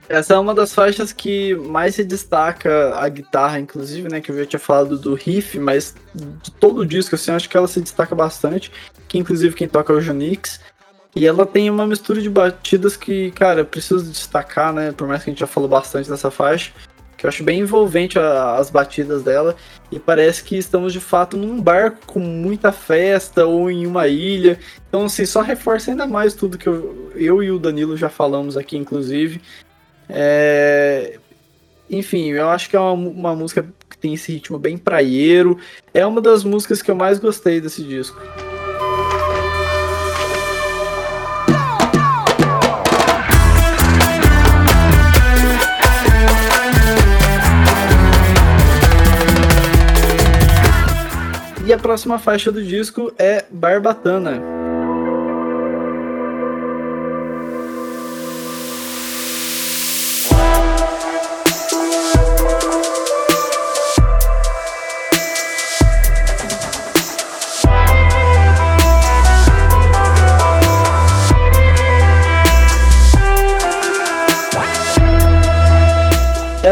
Essa 0.10 0.36
é 0.36 0.40
uma 0.40 0.56
das 0.56 0.74
faixas 0.74 1.12
que 1.12 1.54
mais 1.56 1.96
se 1.96 2.04
destaca 2.04 2.96
a 2.96 3.10
guitarra, 3.10 3.60
inclusive, 3.60 4.08
né? 4.08 4.22
Que 4.22 4.32
eu 4.32 4.38
já 4.38 4.46
tinha 4.46 4.60
falado 4.60 4.98
do 4.98 5.14
riff, 5.14 5.60
mas 5.60 5.96
de 6.16 6.50
todo 6.52 6.80
o 6.80 6.86
disco, 6.86 7.16
assim, 7.16 7.32
acho 7.32 7.50
que 7.50 7.58
ela 7.58 7.68
se 7.68 7.82
destaca 7.82 8.16
bastante. 8.16 8.72
Que 9.08 9.18
inclusive 9.18 9.56
quem 9.56 9.68
toca 9.68 9.92
é 9.92 9.96
o 9.96 10.02
Junix. 10.02 10.62
E 11.14 11.26
ela 11.26 11.46
tem 11.46 11.70
uma 11.70 11.86
mistura 11.86 12.22
de 12.22 12.30
batidas 12.30 12.96
que, 12.96 13.32
cara, 13.32 13.66
preciso 13.66 14.10
destacar, 14.10 14.72
né? 14.72 14.94
Por 14.94 15.08
mais 15.08 15.24
que 15.24 15.30
a 15.30 15.34
gente 15.34 15.40
já 15.40 15.48
falou 15.48 15.68
bastante 15.68 16.10
dessa 16.10 16.32
faixa, 16.32 16.72
que 17.18 17.26
eu 17.26 17.28
acho 17.28 17.44
bem 17.44 17.62
envolvente 17.62 18.18
a, 18.18 18.56
as 18.56 18.70
batidas 18.70 19.24
dela. 19.24 19.56
E 19.92 20.00
parece 20.00 20.44
que 20.44 20.56
estamos 20.56 20.94
de 20.94 21.00
fato 21.02 21.36
num 21.36 21.60
barco 21.60 21.98
com 22.06 22.20
muita 22.20 22.72
festa 22.72 23.46
ou 23.46 23.70
em 23.70 23.86
uma 23.86 24.08
ilha. 24.08 24.58
Então, 24.88 25.06
assim, 25.06 25.26
só 25.26 25.42
reforça 25.42 25.92
ainda 25.92 26.06
mais 26.06 26.34
tudo 26.34 26.58
que 26.58 26.68
eu, 26.68 27.12
eu 27.16 27.44
e 27.44 27.52
o 27.52 27.60
Danilo 27.60 27.98
já 27.98 28.10
falamos 28.10 28.56
aqui, 28.56 28.78
inclusive. 28.78 29.42
É... 30.10 31.18
Enfim, 31.90 32.32
eu 32.32 32.50
acho 32.50 32.70
que 32.70 32.76
é 32.76 32.80
uma, 32.80 32.94
uma 33.10 33.36
música 33.36 33.66
que 33.90 33.98
tem 33.98 34.14
esse 34.14 34.32
ritmo 34.32 34.60
bem 34.60 34.78
praieiro. 34.78 35.58
É 35.94 36.06
uma 36.06 36.22
das 36.22 36.44
músicas 36.44 36.82
que 36.82 36.92
eu 36.92 36.96
mais 36.96 37.20
gostei 37.20 37.62
desse 37.62 37.84
disco. 37.84 38.20
E 51.66 51.74
a 51.74 51.78
próxima 51.78 52.18
faixa 52.18 52.50
do 52.50 52.64
disco 52.64 53.12
é 53.18 53.44
Barbatana. 53.50 54.57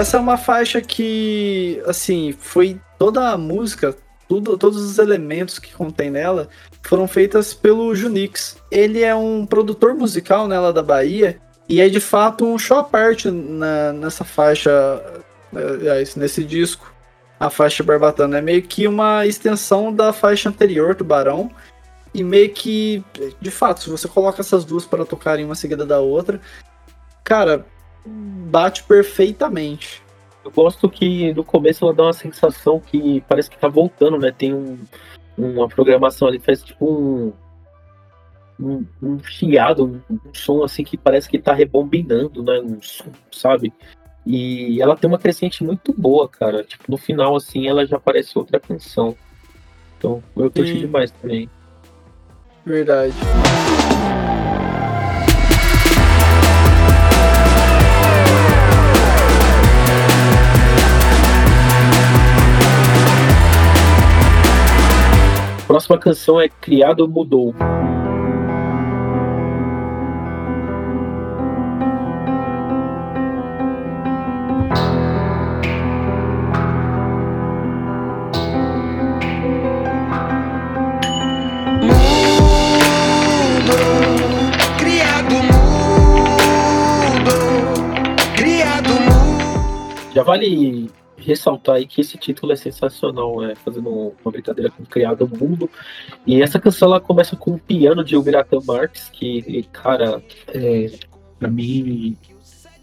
Essa 0.05 0.17
é 0.17 0.19
uma 0.19 0.37
faixa 0.37 0.81
que, 0.81 1.81
assim, 1.87 2.31
foi 2.31 2.79
toda 2.99 3.27
a 3.31 3.35
música, 3.39 3.97
tudo, 4.29 4.55
todos 4.55 4.79
os 4.79 4.99
elementos 4.99 5.57
que 5.57 5.73
contém 5.73 6.11
nela 6.11 6.47
foram 6.83 7.07
feitas 7.07 7.55
pelo 7.55 7.95
Junix. 7.95 8.55
Ele 8.69 9.01
é 9.01 9.15
um 9.15 9.47
produtor 9.47 9.95
musical 9.95 10.47
nela 10.47 10.71
da 10.71 10.83
Bahia 10.83 11.41
e 11.67 11.81
é 11.81 11.89
de 11.89 11.99
fato 11.99 12.45
um 12.45 12.55
show 12.59 12.77
à 12.77 12.83
parte 12.83 13.31
na, 13.31 13.93
nessa 13.93 14.23
faixa, 14.23 14.71
aliás, 15.51 16.15
nesse 16.15 16.43
disco. 16.43 16.93
A 17.39 17.49
faixa 17.49 17.83
Barbatana 17.83 18.37
é 18.37 18.41
meio 18.41 18.61
que 18.61 18.87
uma 18.87 19.25
extensão 19.25 19.91
da 19.91 20.13
faixa 20.13 20.49
anterior, 20.49 20.93
Tubarão. 20.93 21.49
E 22.13 22.23
meio 22.23 22.51
que, 22.51 23.03
de 23.41 23.49
fato, 23.49 23.81
se 23.81 23.89
você 23.89 24.07
coloca 24.07 24.39
essas 24.39 24.63
duas 24.65 24.85
para 24.85 25.03
tocarem 25.03 25.43
uma 25.43 25.55
seguida 25.55 25.83
da 25.83 25.99
outra, 25.99 26.39
cara, 27.23 27.65
bate 28.05 28.83
perfeitamente. 28.83 30.03
Eu 30.43 30.51
gosto 30.51 30.89
que 30.89 31.33
no 31.33 31.43
começo 31.43 31.83
ela 31.83 31.93
dá 31.93 32.03
uma 32.03 32.13
sensação 32.13 32.79
que 32.79 33.21
parece 33.27 33.49
que 33.49 33.57
tá 33.57 33.67
voltando, 33.67 34.17
né? 34.19 34.31
Tem 34.31 34.53
um, 34.53 34.77
uma 35.37 35.67
programação 35.67 36.27
ali, 36.27 36.39
faz 36.39 36.61
tipo 36.61 36.85
um, 36.85 37.33
um, 38.59 38.85
um 39.01 39.23
chiado, 39.23 40.01
um, 40.09 40.13
um, 40.13 40.33
som 40.33 40.63
assim 40.63 40.83
que 40.83 40.97
parece 40.97 41.27
que 41.27 41.39
tá 41.39 41.53
rebobinando, 41.53 42.43
né? 42.43 42.59
Um 42.59 42.79
som, 42.81 43.11
sabe? 43.31 43.73
E 44.25 44.81
ela 44.81 44.95
tem 44.95 45.07
uma 45.07 45.19
crescente 45.19 45.63
muito 45.63 45.93
boa, 45.93 46.27
cara. 46.27 46.63
Tipo, 46.63 46.83
no 46.89 46.97
final, 46.97 47.35
assim, 47.35 47.67
ela 47.67 47.85
já 47.85 47.99
parece 47.99 48.37
outra 48.37 48.59
canção. 48.59 49.15
Então, 49.97 50.23
eu 50.35 50.49
curti 50.49 50.79
demais 50.79 51.11
também. 51.11 51.49
Verdade. 52.65 53.13
Próxima 65.65 65.97
canção 65.97 66.39
é 66.39 66.47
Criado 66.47 67.07
Mudou. 67.07 67.53
Já 90.13 90.23
vale 90.23 90.89
ressaltar 91.25 91.75
aí 91.75 91.85
que 91.85 92.01
esse 92.01 92.17
título 92.17 92.51
é 92.51 92.55
sensacional, 92.55 93.43
é, 93.43 93.55
fazendo 93.55 93.89
uma 93.89 94.31
brincadeira 94.31 94.71
com 94.71 94.85
Criado 94.85 95.27
Mundo. 95.27 95.69
E 96.25 96.41
essa 96.41 96.59
canção 96.59 96.89
ela 96.89 96.99
começa 96.99 97.35
com 97.35 97.51
um 97.51 97.57
piano 97.57 98.03
de 98.03 98.15
Ubiratan 98.15 98.59
Marx, 98.65 99.09
que, 99.09 99.67
cara, 99.71 100.21
é, 100.47 100.91
pra 101.39 101.49
mim 101.49 102.15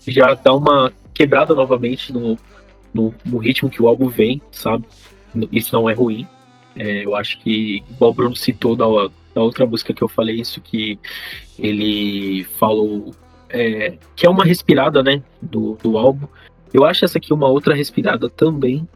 já 0.07 0.35
dá 0.35 0.53
uma 0.53 0.93
quebrada 1.15 1.55
novamente 1.55 2.13
no, 2.13 2.37
no, 2.93 3.15
no, 3.25 3.39
ritmo 3.39 3.71
que 3.71 3.83
o 3.83 3.89
álbum 3.89 4.09
vem, 4.09 4.43
sabe? 4.51 4.85
Isso 5.51 5.75
não 5.75 5.89
é 5.89 5.95
ruim. 5.95 6.27
É, 6.75 7.05
eu 7.05 7.15
acho 7.15 7.39
que, 7.41 7.83
igual 7.91 8.11
o 8.11 8.15
Bruno 8.15 8.37
citou 8.37 8.75
da, 8.75 8.87
da 9.35 9.43
outra 9.43 9.65
música 9.65 9.95
que 9.95 10.03
eu 10.03 10.09
falei, 10.09 10.41
isso 10.41 10.61
que 10.61 10.99
ele 11.59 12.45
falou 12.59 13.13
é, 13.53 13.99
que 14.17 14.27
é 14.27 14.31
uma 14.31 14.45
respirada, 14.45 15.03
né, 15.03 15.23
do, 15.41 15.77
do 15.83 15.99
álbum. 15.99 16.27
Eu 16.73 16.85
acho 16.85 17.05
essa 17.05 17.19
aqui 17.19 17.33
uma 17.33 17.49
outra 17.49 17.75
respirada 17.75 18.29
também. 18.29 18.87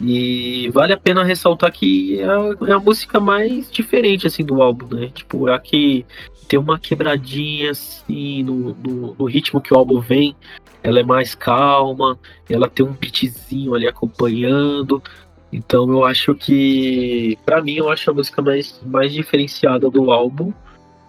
E 0.00 0.68
vale 0.70 0.92
a 0.92 0.96
pena 0.96 1.24
ressaltar 1.24 1.72
que 1.72 2.20
é 2.20 2.24
a, 2.24 2.68
é 2.68 2.72
a 2.72 2.78
música 2.78 3.18
mais 3.18 3.70
diferente 3.70 4.26
assim 4.26 4.44
do 4.44 4.60
álbum, 4.60 4.94
né? 4.94 5.10
Tipo, 5.14 5.48
é 5.48 5.54
a 5.54 5.58
que 5.58 6.04
tem 6.48 6.58
uma 6.58 6.78
quebradinha 6.78 7.70
assim 7.70 8.42
no, 8.42 8.74
no, 8.74 9.16
no, 9.18 9.24
ritmo 9.24 9.60
que 9.60 9.72
o 9.72 9.76
álbum 9.76 10.00
vem. 10.00 10.36
Ela 10.82 11.00
é 11.00 11.02
mais 11.02 11.34
calma, 11.34 12.18
ela 12.48 12.68
tem 12.68 12.84
um 12.84 12.92
beatzinho 12.92 13.74
ali 13.74 13.88
acompanhando. 13.88 15.02
Então 15.52 15.88
eu 15.90 16.04
acho 16.04 16.34
que, 16.34 17.38
para 17.44 17.62
mim, 17.62 17.76
eu 17.76 17.88
acho 17.88 18.10
a 18.10 18.14
música 18.14 18.42
mais, 18.42 18.80
mais 18.84 19.12
diferenciada 19.12 19.90
do 19.90 20.10
álbum 20.12 20.52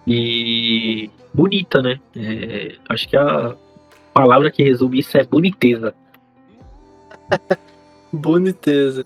e 0.06 1.10
bonita, 1.34 1.82
né? 1.82 2.00
É, 2.16 2.74
acho 2.88 3.06
que 3.08 3.16
a 3.16 3.54
palavra 4.14 4.50
que 4.50 4.62
resume 4.62 5.00
isso 5.00 5.16
é 5.18 5.24
boniteza. 5.24 5.94
Boniteza. 8.12 9.04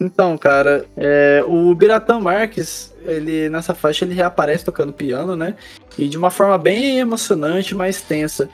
Então, 0.00 0.36
cara, 0.38 0.86
é, 0.96 1.44
o 1.46 1.74
Biratã 1.74 2.18
Marques, 2.18 2.94
ele 3.04 3.50
nessa 3.50 3.74
faixa 3.74 4.04
ele 4.04 4.14
reaparece 4.14 4.64
tocando 4.64 4.94
piano, 4.94 5.36
né? 5.36 5.54
E 5.98 6.08
de 6.08 6.16
uma 6.16 6.30
forma 6.30 6.56
bem 6.56 6.98
emocionante, 6.98 7.74
mais 7.74 8.00
tensa. 8.00 8.48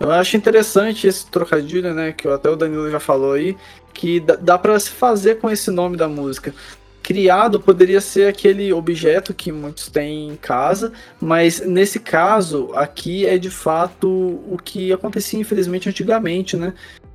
Eu 0.00 0.10
acho 0.10 0.36
interessante 0.36 1.06
esse 1.06 1.26
trocadilho, 1.26 1.94
né? 1.94 2.12
Que 2.12 2.26
até 2.26 2.50
o 2.50 2.56
Danilo 2.56 2.90
já 2.90 2.98
falou 2.98 3.34
aí, 3.34 3.56
que 3.94 4.18
dá, 4.18 4.34
dá 4.34 4.58
para 4.58 4.78
se 4.78 4.90
fazer 4.90 5.38
com 5.38 5.48
esse 5.48 5.70
nome 5.70 5.96
da 5.96 6.08
música. 6.08 6.52
Criado 7.00 7.60
poderia 7.60 8.00
ser 8.00 8.28
aquele 8.28 8.72
objeto 8.72 9.32
que 9.32 9.52
muitos 9.52 9.88
têm 9.88 10.30
em 10.30 10.36
casa, 10.36 10.92
mas 11.20 11.60
nesse 11.60 12.00
caso 12.00 12.70
aqui 12.74 13.24
é 13.24 13.38
de 13.38 13.50
fato 13.50 14.08
o 14.08 14.58
que 14.62 14.92
acontecia 14.92 15.38
infelizmente 15.38 15.88
antigamente, 15.88 16.56
né? 16.56 16.74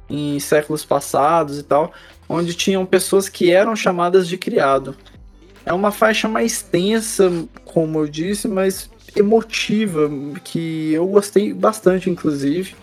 Em 0.09 0.39
séculos 0.39 0.85
passados 0.85 1.59
e 1.59 1.63
tal, 1.63 1.91
onde 2.27 2.53
tinham 2.53 2.85
pessoas 2.85 3.29
que 3.29 3.51
eram 3.51 3.75
chamadas 3.75 4.27
de 4.27 4.37
criado. 4.37 4.95
É 5.65 5.73
uma 5.73 5.91
faixa 5.91 6.27
mais 6.27 6.61
tensa, 6.61 7.31
como 7.65 7.99
eu 7.99 8.07
disse, 8.07 8.47
mas 8.47 8.89
emotiva, 9.15 10.09
que 10.43 10.93
eu 10.93 11.07
gostei 11.07 11.53
bastante, 11.53 12.09
inclusive. 12.09 12.75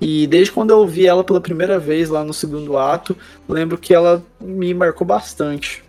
E 0.00 0.26
desde 0.26 0.52
quando 0.52 0.70
eu 0.70 0.78
ouvi 0.78 1.06
ela 1.06 1.24
pela 1.24 1.40
primeira 1.40 1.78
vez 1.78 2.08
lá 2.08 2.24
no 2.24 2.32
segundo 2.32 2.76
ato, 2.76 3.16
lembro 3.48 3.76
que 3.76 3.92
ela 3.92 4.22
me 4.40 4.72
marcou 4.72 5.06
bastante. 5.06 5.82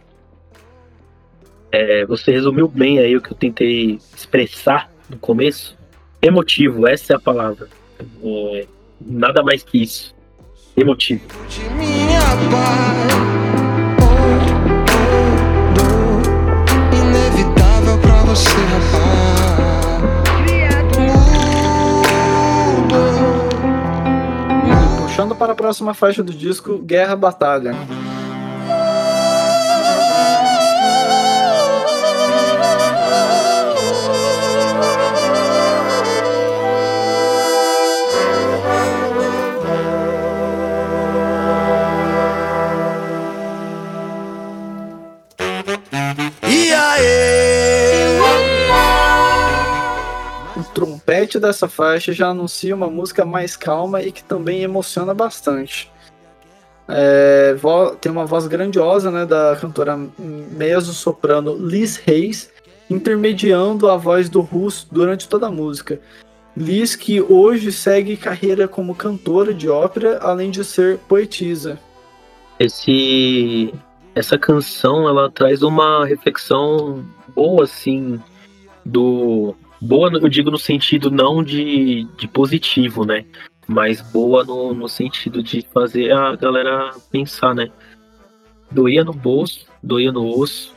É, 1.72 2.06
você 2.06 2.32
resumiu 2.32 2.68
bem 2.68 2.98
aí 2.98 3.16
o 3.16 3.22
que 3.22 3.32
eu 3.32 3.38
tentei 3.38 4.00
expressar 4.16 4.92
no 5.08 5.18
começo. 5.18 5.78
Emotivo, 6.22 6.88
essa 6.88 7.14
é 7.14 7.16
a 7.16 7.20
palavra. 7.20 7.70
É, 8.24 8.68
nada 9.00 9.44
mais 9.44 9.62
que 9.62 9.84
isso. 9.84 10.16
Emotivo. 10.82 11.22
Puxando 25.02 25.36
para 25.36 25.52
a 25.52 25.56
próxima 25.56 25.94
faixa 25.94 26.24
do 26.24 26.34
disco, 26.34 26.78
Guerra 26.78 27.16
Batalha. 27.16 27.76
O 51.10 51.12
trompete 51.12 51.40
dessa 51.40 51.68
faixa 51.68 52.14
já 52.14 52.28
anuncia 52.28 52.76
uma 52.76 52.86
música 52.86 53.26
mais 53.26 53.58
calma 53.58 54.00
e 54.00 54.12
que 54.12 54.24
também 54.24 54.62
emociona 54.62 55.12
bastante. 55.12 55.92
É, 56.88 57.56
tem 58.00 58.12
uma 58.12 58.28
voz 58.28 58.46
grandiosa 58.46 59.10
né, 59.10 59.26
da 59.26 59.58
cantora 59.60 60.00
mezzo-soprano 60.20 61.58
Liz 61.58 61.98
Reis, 61.98 62.52
intermediando 62.88 63.90
a 63.90 63.98
voz 63.98 64.30
do 64.30 64.40
Russo 64.40 64.88
durante 64.92 65.28
toda 65.28 65.48
a 65.48 65.52
música. 65.52 66.00
Liz 66.56 66.96
que 66.96 67.20
hoje 67.20 67.72
segue 67.72 68.16
carreira 68.16 68.68
como 68.68 68.94
cantora 68.94 69.52
de 69.52 69.68
ópera, 69.68 70.20
além 70.22 70.52
de 70.52 70.64
ser 70.64 71.00
poetisa. 71.00 71.80
Esse, 72.60 73.74
essa 74.14 74.38
canção 74.38 75.10
ela 75.10 75.28
traz 75.32 75.64
uma 75.64 76.06
reflexão 76.06 77.04
boa, 77.34 77.64
assim, 77.64 78.22
do. 78.86 79.56
Boa, 79.82 80.12
eu 80.12 80.28
digo 80.28 80.52
no 80.52 80.58
sentido 80.58 81.10
não 81.10 81.44
de, 81.44 82.06
de 82.18 82.28
positivo, 82.28 83.06
né? 83.06 83.26
Mas 83.68 84.02
boa 84.02 84.44
no, 84.44 84.74
no 84.74 84.90
sentido 84.90 85.44
de 85.44 85.62
fazer 85.74 86.12
a 86.12 86.36
galera 86.36 86.92
pensar, 87.12 87.54
né? 87.54 87.72
Doía 88.72 89.04
no 89.04 89.14
bolso, 89.14 89.66
doía 89.82 90.12
no 90.12 90.28
osso, 90.28 90.74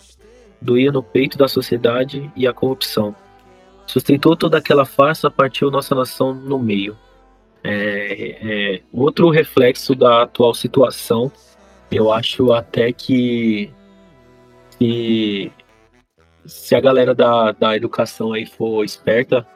doía 0.61 0.93
no 0.93 1.03
peito 1.03 1.37
da 1.37 1.49
sociedade 1.49 2.31
e 2.37 2.47
a 2.47 2.53
corrupção. 2.53 3.15
Sustentou 3.87 4.37
toda 4.37 4.59
aquela 4.59 4.85
farsa, 4.85 5.31
partiu 5.31 5.71
nossa 5.71 5.95
nação 5.95 6.33
no 6.35 6.59
meio. 6.59 6.97
É, 7.65 8.39
é 8.75 8.83
outro 8.93 9.31
reflexo 9.31 9.95
da 9.95 10.23
atual 10.23 10.55
situação 10.55 11.31
eu 11.93 12.11
acho 12.11 12.53
até 12.53 12.91
que 12.91 13.71
se, 14.79 15.53
se 16.45 16.75
a 16.75 16.81
galera 16.81 17.15
da, 17.15 17.53
da 17.53 17.77
educação 17.77 18.33
aí 18.33 18.47
for 18.47 18.85
esperta, 18.85 19.47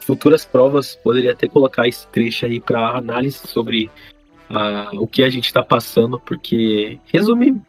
futuras 0.00 0.44
provas 0.44 0.96
poderia 0.96 1.32
até 1.32 1.48
colocar 1.48 1.88
esse 1.88 2.06
trecho 2.08 2.46
aí 2.46 2.60
para 2.60 2.96
análise 2.96 3.38
sobre 3.46 3.90
ah, 4.50 4.90
o 4.94 5.06
que 5.06 5.22
a 5.22 5.30
gente 5.30 5.46
está 5.46 5.62
passando, 5.62 6.20
porque 6.20 6.98
resume 7.12 7.60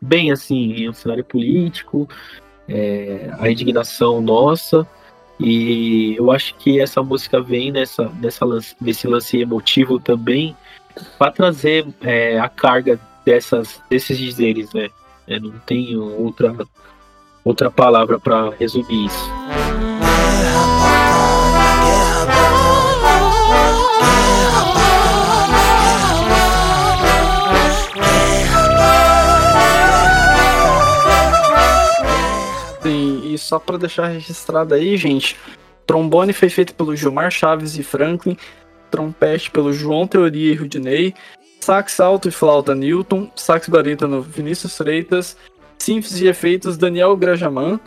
bem 0.00 0.30
assim 0.30 0.88
o 0.88 0.94
cenário 0.94 1.24
político, 1.24 2.08
é, 2.68 3.30
a 3.38 3.50
indignação 3.50 4.20
nossa. 4.20 4.86
E 5.38 6.16
eu 6.16 6.30
acho 6.30 6.54
que 6.54 6.80
essa 6.80 7.02
música 7.02 7.40
vem 7.42 7.70
nessa, 7.70 8.08
nessa 8.20 8.44
lance, 8.44 8.74
nesse 8.80 9.06
lance 9.06 9.38
emotivo 9.38 10.00
também 10.00 10.56
para 11.18 11.30
trazer 11.30 11.86
é, 12.00 12.38
a 12.38 12.48
carga 12.48 12.98
dessas, 13.24 13.82
desses 13.90 14.16
dizeres, 14.16 14.72
né? 14.72 14.88
Eu 15.28 15.40
não 15.42 15.58
tenho 15.66 16.02
outra, 16.22 16.56
outra 17.46 17.70
palavra 17.70 18.18
para 18.18 18.50
resumir 18.58 19.06
isso. 19.06 19.30
Sim, 32.82 33.36
só 33.38 33.60
pra 33.60 33.76
deixar 33.76 34.08
registrado 34.08 34.74
aí, 34.74 34.96
gente, 34.96 35.36
trombone 35.86 36.32
foi 36.32 36.48
feito 36.48 36.74
pelo 36.74 36.96
Gilmar 36.96 37.30
Chaves 37.30 37.78
e 37.78 37.84
Franklin, 37.84 38.36
trompete 38.90 39.52
pelo 39.52 39.72
João 39.72 40.06
Teoria 40.08 40.52
e 40.52 40.56
Rudinei, 40.56 41.14
sax 41.60 42.00
alto 42.00 42.28
e 42.28 42.32
flauta 42.32 42.74
Newton, 42.74 43.30
sax 43.36 43.68
barítono 43.68 44.20
Vinícius 44.20 44.76
Freitas, 44.76 45.36
síntese 45.78 46.24
e 46.24 46.28
efeitos 46.28 46.76
Daniel 46.76 47.16
Grajaman 47.16 47.80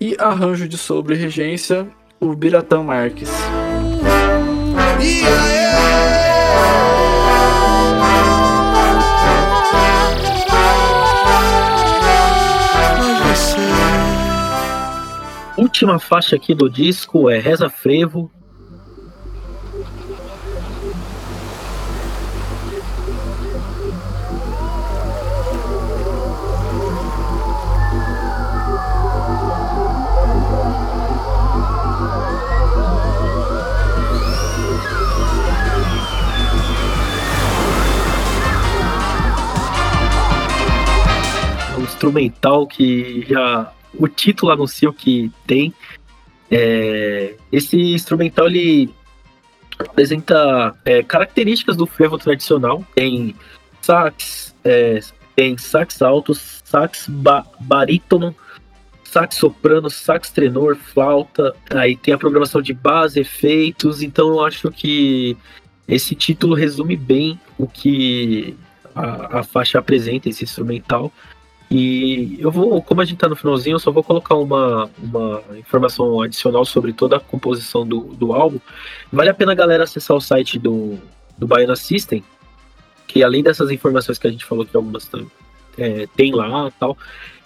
e 0.00 0.16
arranjo 0.18 0.68
de 0.68 0.76
sobre 0.76 1.14
regência 1.14 1.86
o 2.20 2.34
Biratã 2.34 2.82
Marques. 2.82 3.30
E 5.00 5.26
aí? 5.26 5.62
Última 15.56 15.98
faixa 15.98 16.36
aqui 16.36 16.54
do 16.54 16.68
disco 16.68 17.30
é 17.30 17.38
Reza 17.38 17.70
Frevo. 17.70 18.30
Instrumental 42.02 42.66
que 42.66 43.24
já 43.28 43.72
o 43.94 44.08
título 44.08 44.50
anuncia 44.50 44.90
o 44.90 44.92
que 44.92 45.30
tem. 45.46 45.72
É, 46.50 47.34
esse 47.52 47.76
instrumental 47.76 48.46
ele 48.46 48.90
apresenta 49.78 50.74
é, 50.84 51.02
características 51.02 51.76
do 51.76 51.86
frevo 51.86 52.18
tradicional. 52.18 52.84
Tem 52.94 53.36
sax, 53.80 54.54
é, 54.64 55.00
tem 55.36 55.56
sax 55.56 56.02
alto, 56.02 56.34
sax 56.34 57.06
ba 57.08 57.46
barítono, 57.60 58.34
sax 59.04 59.36
soprano, 59.36 59.88
sax 59.88 60.30
tenor, 60.30 60.76
flauta. 60.76 61.54
Aí 61.70 61.96
tem 61.96 62.12
a 62.12 62.18
programação 62.18 62.60
de 62.60 62.72
base, 62.72 63.20
efeitos. 63.20 64.02
Então 64.02 64.28
eu 64.28 64.44
acho 64.44 64.70
que 64.72 65.36
esse 65.86 66.16
título 66.16 66.54
resume 66.54 66.96
bem 66.96 67.38
o 67.56 67.66
que 67.66 68.56
a, 68.94 69.38
a 69.38 69.42
faixa 69.44 69.78
apresenta, 69.78 70.28
esse 70.28 70.42
instrumental. 70.42 71.12
E 71.74 72.36
eu 72.38 72.50
vou, 72.50 72.82
como 72.82 73.00
a 73.00 73.04
gente 73.06 73.16
tá 73.16 73.26
no 73.26 73.34
finalzinho, 73.34 73.76
eu 73.76 73.78
só 73.78 73.90
vou 73.90 74.04
colocar 74.04 74.34
uma, 74.34 74.90
uma 74.98 75.42
informação 75.56 76.20
adicional 76.20 76.66
sobre 76.66 76.92
toda 76.92 77.16
a 77.16 77.20
composição 77.20 77.86
do, 77.86 78.00
do 78.12 78.34
álbum. 78.34 78.60
Vale 79.10 79.30
a 79.30 79.34
pena 79.34 79.52
a 79.52 79.54
galera 79.54 79.84
acessar 79.84 80.14
o 80.14 80.20
site 80.20 80.58
do, 80.58 80.98
do 81.38 81.46
Baiana 81.46 81.74
System, 81.74 82.22
que 83.06 83.24
além 83.24 83.42
dessas 83.42 83.70
informações 83.70 84.18
que 84.18 84.26
a 84.26 84.30
gente 84.30 84.44
falou 84.44 84.66
que 84.66 84.76
algumas 84.76 85.10
é, 85.78 86.06
tem 86.14 86.34
lá 86.34 86.70
tal, 86.78 86.94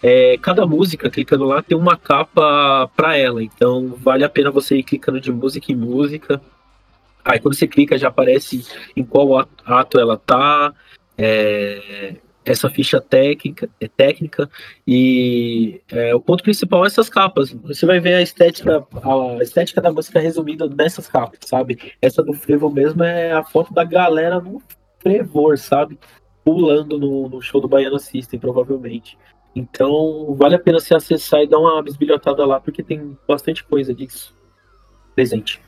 é, 0.03 0.37
cada 0.39 0.67
música, 0.67 1.09
clicando 1.09 1.45
lá, 1.45 1.63
tem 1.63 1.79
uma 1.79 1.97
capa 1.97 2.91
para 2.97 3.17
ela. 3.17 3.41
Então 3.41 3.95
vale 3.97 4.25
a 4.25 4.29
pena 4.29 4.51
você 4.51 4.79
ir 4.79 4.83
clicando 4.83 5.21
de 5.21 5.31
música 5.31 5.71
em 5.71 5.77
música. 5.77 6.43
Aí 7.25 7.39
quando 7.39 7.55
você 7.55 7.69
clica 7.69 7.97
já 7.97 8.09
aparece 8.09 8.67
em 8.97 9.05
qual 9.05 9.49
ato 9.65 10.01
ela 10.01 10.17
tá, 10.17 10.75
é, 11.17 12.17
essa 12.47 12.71
ficha 12.71 13.01
técnica, 13.01 13.69
é 13.81 13.89
técnica 13.89 14.49
e 14.87 15.81
é, 15.91 16.15
o 16.15 16.21
ponto 16.21 16.45
principal 16.45 16.85
é 16.85 16.87
essas 16.87 17.11
capas. 17.11 17.51
Você 17.51 17.85
vai 17.85 17.99
ver 17.99 18.15
a 18.15 18.23
estética, 18.23 18.87
a 19.03 19.43
estética 19.43 19.81
da 19.81 19.93
música 19.93 20.21
resumida 20.21 20.69
nessas 20.69 21.09
capas, 21.09 21.41
sabe? 21.45 21.93
Essa 22.01 22.23
do 22.23 22.33
frevo 22.33 22.71
mesmo 22.71 23.03
é 23.03 23.33
a 23.33 23.43
foto 23.43 23.75
da 23.75 23.83
galera 23.83 24.41
no 24.41 24.63
frevor, 25.01 25.59
sabe? 25.59 25.99
Pulando 26.45 26.99
no, 26.99 27.29
no 27.29 27.43
show 27.43 27.61
do 27.61 27.69
Baiano 27.69 27.99
System, 27.99 28.39
provavelmente. 28.39 29.19
Então, 29.55 30.35
vale 30.39 30.55
a 30.55 30.59
pena 30.59 30.79
você 30.79 30.95
acessar 30.95 31.41
e 31.41 31.49
dar 31.49 31.59
uma 31.59 31.83
bisbilhotada 31.83 32.47
lá, 32.47 32.61
porque 32.61 32.83
tem 32.83 33.19
bastante 33.27 33.65
coisa 33.65 33.93
disso 33.93 34.37
presente. 35.17 35.61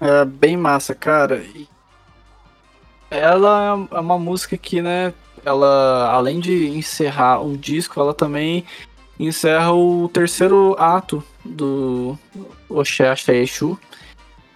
É 0.00 0.24
bem 0.24 0.56
massa, 0.56 0.94
cara. 0.94 1.42
Ela 3.10 3.88
é 3.90 3.98
uma 4.00 4.18
música 4.18 4.56
que, 4.56 4.82
né, 4.82 5.14
ela, 5.44 6.10
além 6.12 6.40
de 6.40 6.68
encerrar 6.68 7.40
um 7.40 7.56
disco, 7.56 7.98
ela 8.00 8.12
também 8.12 8.64
encerra 9.18 9.72
o 9.72 10.08
terceiro 10.08 10.76
ato 10.78 11.24
do 11.44 12.16
Oxé 12.68 13.08
Axé 13.08 13.36
Exu. 13.36 13.78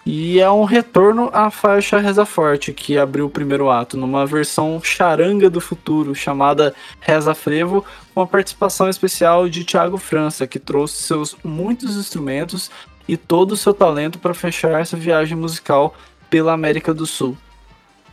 E 0.04 0.40
é 0.40 0.50
um 0.50 0.64
retorno 0.64 1.30
à 1.32 1.48
faixa 1.48 1.98
Reza 1.98 2.24
Forte, 2.24 2.72
que 2.72 2.98
abriu 2.98 3.26
o 3.26 3.30
primeiro 3.30 3.70
ato, 3.70 3.96
numa 3.96 4.26
versão 4.26 4.80
charanga 4.82 5.48
do 5.48 5.60
futuro, 5.60 6.12
chamada 6.12 6.74
Reza 7.00 7.34
Frevo, 7.34 7.84
com 8.12 8.20
a 8.20 8.26
participação 8.26 8.88
especial 8.88 9.48
de 9.48 9.64
Thiago 9.64 9.96
França, 9.98 10.44
que 10.44 10.58
trouxe 10.58 11.02
seus 11.02 11.36
muitos 11.44 11.96
instrumentos 11.96 12.68
e 13.06 13.16
todo 13.16 13.52
o 13.52 13.56
seu 13.56 13.72
talento 13.72 14.18
para 14.18 14.34
fechar 14.34 14.80
essa 14.80 14.96
viagem 14.96 15.36
musical 15.36 15.94
pela 16.28 16.52
América 16.52 16.92
do 16.92 17.06
Sul. 17.06 17.36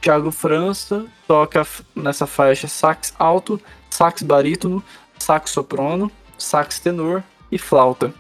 Thiago 0.02 0.32
França 0.32 1.06
toca 1.28 1.66
nessa 1.96 2.26
faixa 2.26 2.68
sax 2.68 3.14
alto, 3.20 3.60
sax 3.90 4.22
barítono, 4.22 4.84
sax 5.18 5.52
soprano, 5.52 6.12
sax 6.38 6.80
tenor 6.80 7.24
e 7.52 7.58
flauta. 7.58 8.14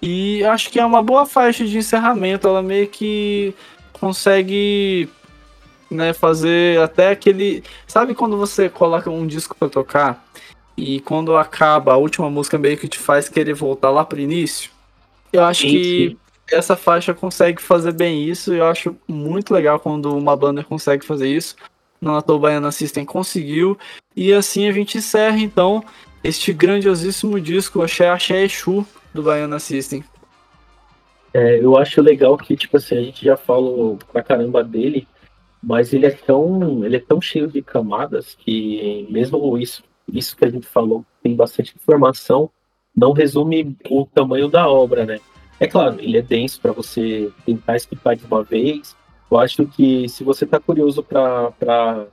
E 0.00 0.44
acho 0.44 0.70
que 0.70 0.78
é 0.78 0.84
uma 0.84 1.02
boa 1.02 1.24
faixa 1.24 1.64
de 1.64 1.78
encerramento, 1.78 2.46
ela 2.46 2.62
meio 2.62 2.86
que 2.86 3.54
consegue 3.94 5.08
né, 5.90 6.12
fazer 6.12 6.80
até 6.80 7.10
aquele, 7.10 7.64
sabe 7.86 8.14
quando 8.14 8.36
você 8.36 8.68
coloca 8.68 9.08
um 9.08 9.26
disco 9.26 9.56
para 9.58 9.68
tocar 9.68 10.24
e 10.76 11.00
quando 11.00 11.36
acaba 11.36 11.94
a 11.94 11.96
última 11.96 12.28
música 12.28 12.58
meio 12.58 12.76
que 12.76 12.88
te 12.88 12.98
faz 12.98 13.28
querer 13.28 13.54
voltar 13.54 13.90
lá 13.90 14.04
pro 14.04 14.20
início? 14.20 14.70
Eu 15.32 15.44
acho 15.44 15.62
sim, 15.62 15.68
que 15.68 16.08
sim 16.10 16.25
essa 16.50 16.76
faixa 16.76 17.14
consegue 17.14 17.60
fazer 17.60 17.92
bem 17.92 18.24
isso. 18.24 18.52
Eu 18.52 18.66
acho 18.66 18.96
muito 19.08 19.52
legal 19.52 19.80
quando 19.80 20.16
uma 20.16 20.36
banda 20.36 20.62
consegue 20.62 21.04
fazer 21.04 21.28
isso. 21.28 21.56
No 22.00 22.12
Natal 22.12 22.38
Baiana 22.38 22.70
System 22.70 23.04
conseguiu. 23.04 23.78
E 24.14 24.32
assim 24.32 24.68
a 24.68 24.72
gente 24.72 24.98
encerra 24.98 25.38
então 25.38 25.82
este 26.22 26.52
grandiosíssimo 26.52 27.40
disco, 27.40 27.82
Axé 27.82 28.08
Axé 28.08 28.44
Exu, 28.44 28.86
do 29.14 29.22
Baiana 29.22 29.58
System. 29.58 30.04
É, 31.32 31.62
eu 31.62 31.76
acho 31.76 32.00
legal 32.00 32.36
que, 32.36 32.56
tipo 32.56 32.78
assim, 32.78 32.96
a 32.96 33.02
gente 33.02 33.22
já 33.22 33.36
falou 33.36 33.98
pra 34.10 34.22
caramba 34.22 34.64
dele, 34.64 35.06
mas 35.62 35.92
ele 35.92 36.06
é 36.06 36.10
tão, 36.10 36.82
ele 36.84 36.96
é 36.96 37.00
tão 37.00 37.20
cheio 37.20 37.46
de 37.46 37.60
camadas 37.60 38.34
que 38.34 39.06
mesmo 39.10 39.58
isso, 39.58 39.84
isso 40.10 40.34
que 40.36 40.46
a 40.46 40.50
gente 40.50 40.66
falou 40.66 41.04
tem 41.22 41.36
bastante 41.36 41.74
informação, 41.76 42.50
não 42.96 43.12
resume 43.12 43.76
o 43.90 44.06
tamanho 44.06 44.48
da 44.48 44.66
obra, 44.66 45.04
né? 45.04 45.20
É 45.58 45.66
claro, 45.66 46.00
ele 46.00 46.18
é 46.18 46.22
denso 46.22 46.60
para 46.60 46.72
você 46.72 47.30
tentar 47.44 47.76
escutar 47.76 48.14
de 48.14 48.24
uma 48.24 48.42
vez. 48.42 48.94
Eu 49.30 49.38
acho 49.38 49.66
que 49.66 50.08
se 50.08 50.22
você 50.22 50.44
está 50.44 50.60
curioso 50.60 51.02
para 51.02 52.06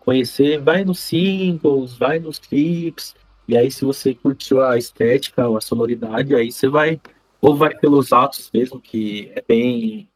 conhecer, 0.00 0.60
vai 0.60 0.84
nos 0.84 1.00
singles, 1.00 1.96
vai 1.96 2.18
nos 2.18 2.38
clips. 2.38 3.14
E 3.48 3.56
aí, 3.56 3.70
se 3.70 3.84
você 3.84 4.14
curtiu 4.14 4.62
a 4.62 4.78
estética, 4.78 5.44
a 5.44 5.60
sonoridade, 5.60 6.34
aí 6.34 6.52
você 6.52 6.68
vai, 6.68 7.00
ou 7.40 7.56
vai 7.56 7.74
pelos 7.74 8.12
atos 8.12 8.50
mesmo, 8.52 8.80
que 8.80 9.32
é 9.34 9.42
bem, 9.46 10.08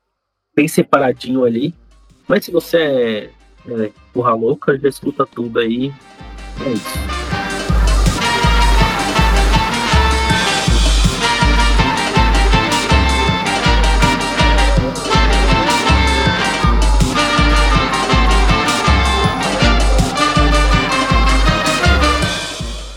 bem 0.54 0.68
separadinho 0.68 1.44
ali. 1.44 1.74
Mas 2.28 2.44
se 2.44 2.52
você 2.52 2.76
é, 2.78 3.30
é 3.68 3.92
porra 4.12 4.34
louca, 4.34 4.78
já 4.78 4.88
escuta 4.88 5.26
tudo 5.26 5.58
aí. 5.58 5.92
É 6.64 6.70
isso. 6.70 7.33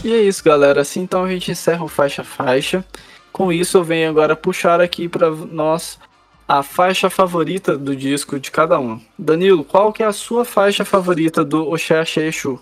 E 0.08 0.14
é 0.14 0.22
isso, 0.22 0.42
galera. 0.42 0.80
Assim 0.80 1.02
então 1.02 1.26
a 1.26 1.30
gente 1.30 1.52
encerra 1.52 1.84
o 1.84 1.90
faixa 1.90 2.24
faixa. 2.24 2.86
Com 3.30 3.52
isso 3.52 3.78
eu 3.78 3.84
venho 3.84 4.10
agora 4.10 4.38
puxar 4.38 4.80
aqui 4.80 5.10
para 5.10 5.30
nós 5.30 6.00
a 6.48 6.64
faixa 6.64 7.10
favorita 7.10 7.78
do 7.78 7.94
disco 7.94 8.40
de 8.40 8.50
cada 8.50 8.80
um. 8.80 9.02
Danilo, 9.20 9.66
qual 9.66 9.92
que 9.92 10.02
é 10.02 10.06
a 10.06 10.14
sua 10.14 10.46
faixa 10.46 10.86
favorita 10.86 11.44
do 11.44 11.70
Oxé 11.70 12.02
Exu? 12.26 12.58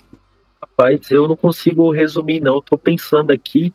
Rapaz, 0.59 1.11
eu 1.11 1.27
não 1.27 1.35
consigo 1.35 1.91
resumir 1.91 2.39
não. 2.39 2.59
Tô 2.59 2.79
pensando 2.79 3.29
aqui. 3.29 3.71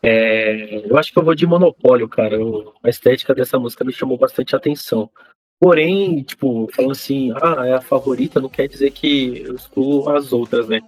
É... 0.00 0.88
Eu 0.88 0.96
acho 0.96 1.12
que 1.12 1.18
eu 1.18 1.24
vou 1.24 1.34
de 1.34 1.48
Monopólio, 1.48 2.08
cara. 2.08 2.36
Eu... 2.36 2.72
A 2.80 2.88
estética 2.88 3.34
dessa 3.34 3.58
música 3.58 3.84
me 3.84 3.92
chamou 3.92 4.16
bastante 4.16 4.54
atenção. 4.54 5.10
Porém, 5.58 6.22
tipo, 6.22 6.68
falando 6.72 6.92
assim, 6.92 7.32
ah, 7.42 7.66
é 7.66 7.74
a 7.74 7.80
favorita, 7.80 8.38
não 8.38 8.48
quer 8.48 8.68
dizer 8.68 8.92
que 8.92 9.42
eu 9.44 9.56
excluo 9.56 10.08
as 10.10 10.32
outras, 10.32 10.68
né? 10.68 10.80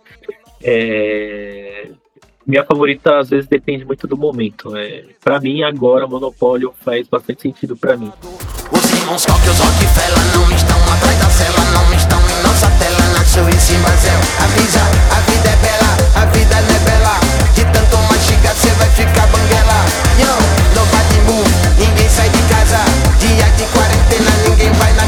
É 0.62 1.90
minha 2.46 2.64
favorita 2.64 3.18
às 3.18 3.30
vezes 3.30 3.46
depende 3.46 3.84
muito 3.84 4.06
do 4.06 4.16
momento. 4.16 4.76
É, 4.76 5.04
para 5.22 5.40
mim, 5.40 5.62
agora, 5.62 6.06
Monopólio 6.06 6.74
faz 6.84 7.06
bastante 7.06 7.42
sentido 7.42 7.76
para 7.76 7.96
mim. 7.96 8.12
Os 8.70 8.90
irmãos 8.90 9.24
Rockefeller 9.24 10.24
não 10.34 10.56
estão 10.56 10.78
atrás 10.92 11.18
da 11.18 11.30
cela, 11.30 11.64
não 11.72 11.94
estão 11.94 12.18
em 12.18 12.42
nossa 12.42 12.66
tela, 12.78 13.18
nasceu 13.18 13.48
em 13.48 13.58
cima 13.58 13.88
Avisa, 13.88 14.80
a 15.10 15.20
vida 15.30 15.48
é 15.48 15.56
bela, 15.56 15.96
a 16.16 16.26
vida 16.26 16.60
não 16.60 16.74
é 16.74 16.78
bela. 16.80 17.20
De 17.54 17.64
tanto 17.66 17.96
mastigar, 18.08 18.54
cê 18.56 18.68
vai 18.70 18.90
ficar 18.90 19.26
banguela. 19.28 19.84
Yo, 20.18 20.32
nobody 20.74 21.20
move, 21.26 21.50
ninguém 21.78 22.08
sai 22.08 22.28
de 22.30 22.42
casa. 22.42 22.80
Dia 23.18 23.48
de 23.56 23.64
quarentena, 23.66 24.30
ninguém 24.48 24.72
vai 24.72 24.92
na 24.94 25.01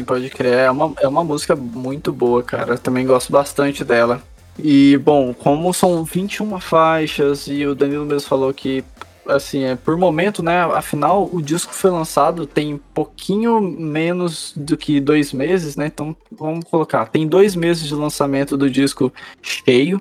Sim, 0.00 0.04
pode 0.04 0.30
crer. 0.30 0.54
É 0.54 0.70
uma, 0.70 0.92
é 1.00 1.06
uma 1.08 1.22
música 1.22 1.54
muito 1.54 2.12
boa, 2.12 2.42
cara. 2.42 2.78
também 2.78 3.06
gosto 3.06 3.30
bastante 3.30 3.84
dela. 3.84 4.22
E, 4.58 4.96
bom, 4.98 5.32
como 5.34 5.72
são 5.72 6.04
21 6.04 6.58
faixas 6.58 7.46
e 7.46 7.66
o 7.66 7.74
Danilo 7.74 8.04
mesmo 8.04 8.28
falou 8.28 8.52
que, 8.52 8.84
assim, 9.26 9.64
é 9.64 9.76
por 9.76 9.96
momento, 9.96 10.42
né? 10.42 10.62
Afinal, 10.74 11.28
o 11.32 11.40
disco 11.42 11.72
foi 11.72 11.90
lançado 11.90 12.46
tem 12.46 12.80
pouquinho 12.94 13.60
menos 13.60 14.52
do 14.56 14.76
que 14.76 15.00
dois 15.00 15.32
meses, 15.32 15.76
né? 15.76 15.86
Então, 15.86 16.16
vamos 16.32 16.64
colocar. 16.64 17.06
Tem 17.06 17.26
dois 17.26 17.54
meses 17.54 17.86
de 17.86 17.94
lançamento 17.94 18.56
do 18.56 18.70
disco 18.70 19.12
cheio. 19.42 20.00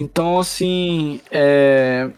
Então, 0.00 0.38
assim, 0.38 1.20
é, 1.30 2.10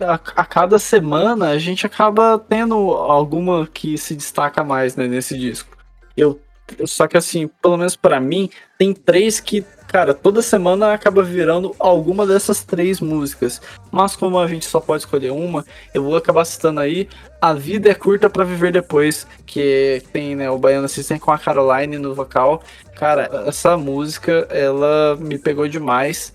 a, 0.00 0.14
a, 0.14 0.44
cada 0.44 0.78
semana 0.78 1.50
a 1.50 1.58
gente 1.58 1.86
acaba 1.86 2.38
tendo 2.38 2.74
alguma 2.74 3.66
que 3.66 3.96
se 3.96 4.14
destaca 4.14 4.64
mais 4.64 4.96
né, 4.96 5.06
nesse 5.06 5.38
disco. 5.38 5.76
Eu, 6.16 6.40
só 6.86 7.06
que 7.06 7.16
assim, 7.16 7.48
pelo 7.60 7.76
menos 7.76 7.96
para 7.96 8.20
mim, 8.20 8.50
tem 8.78 8.92
três 8.92 9.40
que, 9.40 9.64
cara, 9.86 10.12
toda 10.14 10.42
semana 10.42 10.92
acaba 10.92 11.22
virando 11.22 11.74
alguma 11.78 12.26
dessas 12.26 12.62
três 12.62 13.00
músicas. 13.00 13.60
Mas 13.90 14.14
como 14.14 14.38
a 14.38 14.46
gente 14.46 14.66
só 14.66 14.80
pode 14.80 15.02
escolher 15.02 15.30
uma, 15.30 15.64
eu 15.92 16.02
vou 16.02 16.16
acabar 16.16 16.44
citando 16.44 16.80
aí 16.80 17.08
A 17.40 17.52
Vida 17.52 17.90
é 17.90 17.94
Curta 17.94 18.28
para 18.28 18.44
Viver 18.44 18.72
Depois, 18.72 19.26
que 19.46 20.02
tem, 20.12 20.36
né, 20.36 20.50
o 20.50 20.58
Baiano 20.58 20.88
System 20.88 21.18
com 21.18 21.32
a 21.32 21.38
Caroline 21.38 21.98
no 21.98 22.14
vocal. 22.14 22.62
Cara, 22.94 23.44
essa 23.46 23.76
música, 23.76 24.46
ela 24.50 25.16
me 25.16 25.38
pegou 25.38 25.68
demais. 25.68 26.32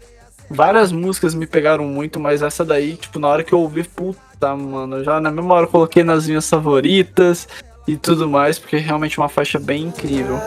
Várias 0.50 0.92
músicas 0.92 1.34
me 1.34 1.48
pegaram 1.48 1.86
muito, 1.86 2.20
mas 2.20 2.42
essa 2.42 2.66
daí, 2.66 2.96
tipo, 2.96 3.18
na 3.20 3.28
hora 3.28 3.44
que 3.44 3.54
eu 3.54 3.60
ouvi, 3.60 3.84
puta, 3.84 4.56
mano, 4.56 5.04
já 5.04 5.20
na 5.20 5.32
mesma 5.32 5.54
hora 5.56 5.66
eu 5.66 5.70
coloquei 5.70 6.04
nas 6.04 6.28
minhas 6.28 6.50
favoritas 6.50 7.48
e 7.88 7.98
tudo 7.98 8.30
mais, 8.30 8.58
porque 8.58 8.78
é 8.78 8.80
realmente 8.80 9.18
uma 9.18 9.30
faixa 9.30 9.60
bem 9.60 9.84
incrível. 9.84 10.40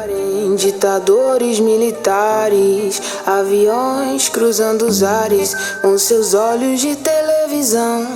Ditadores 0.56 1.60
militares, 1.60 3.02
aviões 3.26 4.28
cruzando 4.28 4.86
os 4.86 5.02
ares 5.02 5.54
com 5.82 5.98
seus 5.98 6.34
olhos 6.34 6.80
de 6.80 6.96
televisão. 6.96 8.06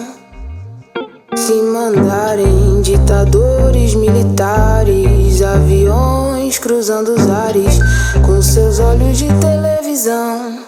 Se 1.36 1.54
mandarem 1.54 2.80
ditadores 2.82 3.94
militares, 3.94 5.42
aviões 5.42 6.58
cruzando 6.58 7.14
os 7.14 7.28
ares 7.28 7.78
com 8.24 8.40
seus 8.40 8.78
olhos 8.78 9.18
de 9.18 9.28
televisão. 9.40 10.58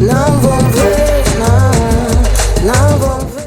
Não 0.00 0.40
vão 0.40 0.58
ver, 0.70 1.19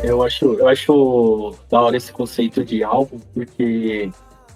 Eu 0.03 0.21
acho, 0.21 0.53
eu 0.55 0.67
acho 0.67 1.55
da 1.71 1.81
hora 1.81 1.95
esse 1.95 2.11
conceito 2.11 2.63
de 2.65 2.83
álbum, 2.83 3.17
porque 3.33 4.11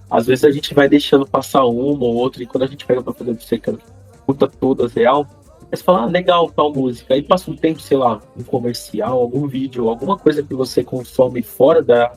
às 0.09 0.27
vezes 0.27 0.43
a 0.43 0.51
gente 0.51 0.73
vai 0.73 0.89
deixando 0.89 1.25
passar 1.25 1.63
uma 1.63 2.03
ou 2.03 2.15
outra, 2.15 2.43
e 2.43 2.45
quando 2.45 2.63
a 2.63 2.67
gente 2.67 2.85
pega 2.85 3.01
pra 3.01 3.13
fazer 3.13 3.33
que 3.35 3.71
escuta 4.13 4.47
todas 4.47 4.93
real, 4.93 5.25
você 5.71 5.81
fala, 5.81 6.03
ah, 6.03 6.05
legal, 6.05 6.51
tal 6.51 6.73
música. 6.73 7.13
Aí 7.13 7.23
passa 7.23 7.49
um 7.49 7.55
tempo, 7.55 7.79
sei 7.79 7.97
lá, 7.97 8.21
um 8.37 8.43
comercial, 8.43 9.19
algum 9.19 9.47
vídeo, 9.47 9.87
alguma 9.87 10.17
coisa 10.17 10.43
que 10.43 10.53
você 10.53 10.83
consome 10.83 11.41
fora 11.41 11.81
da, 11.81 12.11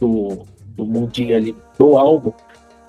do, 0.00 0.46
do 0.74 0.86
mundinho 0.86 1.36
ali 1.36 1.54
do 1.78 1.98
álbum. 1.98 2.32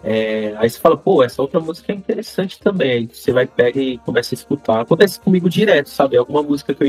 É, 0.03 0.53
aí 0.57 0.69
você 0.69 0.79
fala, 0.79 0.95
pô, 0.95 1.21
essa 1.21 1.41
outra 1.41 1.59
música 1.59 1.91
é 1.91 1.95
interessante 1.95 2.59
também. 2.59 2.91
Aí 2.91 3.09
você 3.11 3.33
vai, 3.33 3.45
pega 3.45 3.79
e 3.79 3.97
começa 3.99 4.33
a 4.33 4.37
escutar. 4.37 4.81
Acontece 4.81 5.19
comigo 5.19 5.49
direto, 5.49 5.89
sabe? 5.89 6.15
Alguma 6.15 6.41
música 6.41 6.73
que 6.73 6.81
eu 6.81 6.87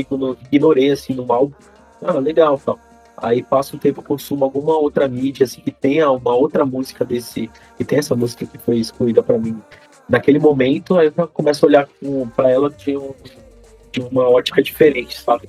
ignorei 0.51 0.91
assim 0.91 1.13
no 1.13 1.31
álbum. 1.31 1.55
Ah, 2.01 2.13
legal, 2.13 2.57
tal 2.57 2.79
aí 3.23 3.41
passa 3.41 3.75
um 3.75 3.79
tempo 3.79 4.01
consumo 4.03 4.43
alguma 4.45 4.77
outra 4.77 5.07
mídia 5.07 5.45
assim 5.45 5.61
que 5.61 5.71
tenha 5.71 6.11
uma 6.11 6.35
outra 6.35 6.65
música 6.65 7.03
desse 7.05 7.49
que 7.77 7.83
tem 7.83 7.99
essa 7.99 8.15
música 8.15 8.45
que 8.45 8.57
foi 8.57 8.77
excluída 8.77 9.23
para 9.23 9.37
mim 9.37 9.57
naquele 10.09 10.37
momento, 10.37 10.97
aí 10.97 11.11
eu 11.15 11.27
começo 11.29 11.65
a 11.65 11.69
olhar 11.69 11.87
pra 12.35 12.51
ela 12.51 12.69
de, 12.69 12.97
um- 12.97 13.13
de 13.91 14.01
uma 14.01 14.29
ótica 14.29 14.61
diferente, 14.61 15.17
sabe? 15.17 15.47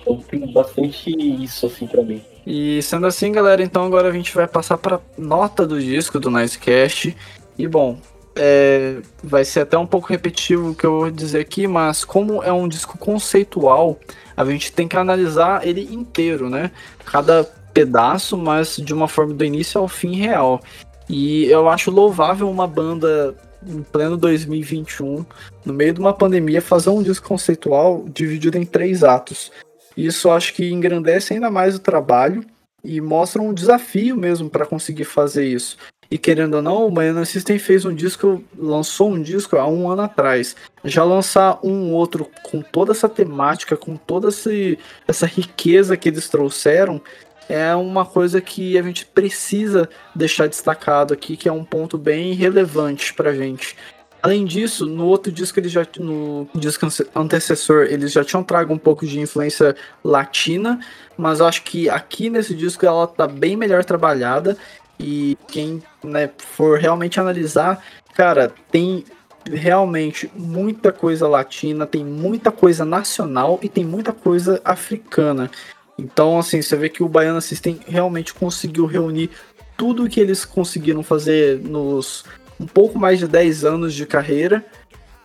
Então 0.00 0.18
tem 0.18 0.50
bastante 0.52 1.10
isso, 1.10 1.66
assim, 1.66 1.86
pra 1.86 2.02
mim. 2.02 2.22
E 2.46 2.80
sendo 2.80 3.06
assim, 3.06 3.32
galera, 3.32 3.62
então 3.62 3.84
agora 3.84 4.08
a 4.08 4.12
gente 4.12 4.32
vai 4.34 4.46
passar 4.46 4.78
para 4.78 5.00
nota 5.18 5.66
do 5.66 5.80
disco 5.80 6.20
do 6.20 6.30
Nicecast. 6.30 7.14
E 7.58 7.66
bom, 7.66 7.98
é, 8.36 8.98
vai 9.22 9.44
ser 9.44 9.60
até 9.60 9.76
um 9.76 9.86
pouco 9.86 10.06
repetitivo 10.06 10.70
o 10.70 10.74
que 10.74 10.86
eu 10.86 11.00
vou 11.00 11.10
dizer 11.10 11.40
aqui, 11.40 11.66
mas 11.66 12.04
como 12.04 12.42
é 12.42 12.52
um 12.52 12.68
disco 12.68 12.96
conceitual, 12.96 13.98
a 14.38 14.44
gente 14.44 14.70
tem 14.72 14.86
que 14.86 14.96
analisar 14.96 15.66
ele 15.66 15.92
inteiro, 15.92 16.48
né? 16.48 16.70
Cada 17.04 17.42
pedaço, 17.74 18.36
mas 18.36 18.76
de 18.76 18.94
uma 18.94 19.08
forma 19.08 19.34
do 19.34 19.44
início 19.44 19.80
ao 19.80 19.88
fim 19.88 20.14
real. 20.14 20.60
E 21.08 21.46
eu 21.46 21.68
acho 21.68 21.90
louvável 21.90 22.48
uma 22.48 22.66
banda 22.66 23.34
em 23.66 23.82
pleno 23.82 24.16
2021, 24.16 25.26
no 25.64 25.72
meio 25.72 25.92
de 25.92 25.98
uma 25.98 26.12
pandemia, 26.12 26.62
fazer 26.62 26.90
um 26.90 27.02
disco 27.02 27.26
conceitual 27.26 28.04
dividido 28.14 28.56
em 28.56 28.64
três 28.64 29.02
atos. 29.02 29.50
Isso 29.96 30.30
acho 30.30 30.54
que 30.54 30.70
engrandece 30.70 31.34
ainda 31.34 31.50
mais 31.50 31.74
o 31.74 31.80
trabalho 31.80 32.44
e 32.84 33.00
mostra 33.00 33.42
um 33.42 33.52
desafio 33.52 34.16
mesmo 34.16 34.48
para 34.48 34.64
conseguir 34.64 35.04
fazer 35.04 35.46
isso. 35.46 35.76
E 36.10 36.16
querendo 36.16 36.54
ou 36.54 36.62
não, 36.62 36.86
o 36.86 36.90
Baiana 36.90 37.24
System 37.26 37.58
fez 37.58 37.84
um 37.84 37.94
disco, 37.94 38.42
lançou 38.56 39.10
um 39.10 39.20
disco 39.20 39.56
há 39.56 39.68
um 39.68 39.90
ano 39.90 40.02
atrás. 40.02 40.56
Já 40.82 41.04
lançar 41.04 41.58
um 41.62 41.92
outro 41.92 42.30
com 42.44 42.62
toda 42.62 42.92
essa 42.92 43.08
temática, 43.08 43.76
com 43.76 43.94
toda 43.94 44.28
esse, 44.28 44.78
essa 45.06 45.26
riqueza 45.26 45.98
que 45.98 46.08
eles 46.08 46.28
trouxeram, 46.28 47.00
é 47.46 47.74
uma 47.74 48.06
coisa 48.06 48.40
que 48.40 48.78
a 48.78 48.82
gente 48.82 49.04
precisa 49.04 49.88
deixar 50.14 50.48
destacado 50.48 51.12
aqui, 51.12 51.36
que 51.36 51.48
é 51.48 51.52
um 51.52 51.64
ponto 51.64 51.98
bem 51.98 52.32
relevante 52.32 53.12
pra 53.12 53.34
gente. 53.34 53.76
Além 54.20 54.44
disso, 54.44 54.84
no 54.84 55.06
outro 55.06 55.30
disco, 55.30 55.60
eles 55.60 55.70
já, 55.70 55.86
no 55.98 56.48
disco 56.54 56.84
ante- 56.84 57.06
antecessor, 57.14 57.86
eles 57.88 58.12
já 58.12 58.24
tinham 58.24 58.42
trago 58.42 58.74
um 58.74 58.78
pouco 58.78 59.06
de 59.06 59.20
influência 59.20 59.76
latina, 60.02 60.80
mas 61.16 61.40
acho 61.40 61.62
que 61.62 61.88
aqui 61.88 62.28
nesse 62.28 62.52
disco 62.52 62.84
ela 62.84 63.06
tá 63.06 63.28
bem 63.28 63.56
melhor 63.56 63.84
trabalhada. 63.84 64.56
E 64.98 65.38
quem 65.46 65.82
né, 66.02 66.30
for 66.38 66.78
realmente 66.78 67.20
analisar, 67.20 67.82
cara, 68.14 68.52
tem 68.70 69.04
realmente 69.50 70.30
muita 70.34 70.92
coisa 70.92 71.28
latina, 71.28 71.86
tem 71.86 72.04
muita 72.04 72.50
coisa 72.50 72.84
nacional 72.84 73.58
e 73.62 73.68
tem 73.68 73.84
muita 73.84 74.12
coisa 74.12 74.60
africana. 74.64 75.50
Então, 75.98 76.38
assim, 76.38 76.62
você 76.62 76.76
vê 76.76 76.88
que 76.88 77.02
o 77.02 77.08
Baiana 77.08 77.40
System 77.40 77.80
realmente 77.86 78.34
conseguiu 78.34 78.86
reunir 78.86 79.30
tudo 79.76 80.08
que 80.08 80.20
eles 80.20 80.44
conseguiram 80.44 81.02
fazer 81.02 81.60
nos 81.60 82.24
um 82.60 82.66
pouco 82.66 82.98
mais 82.98 83.18
de 83.18 83.28
10 83.28 83.64
anos 83.64 83.94
de 83.94 84.04
carreira 84.04 84.64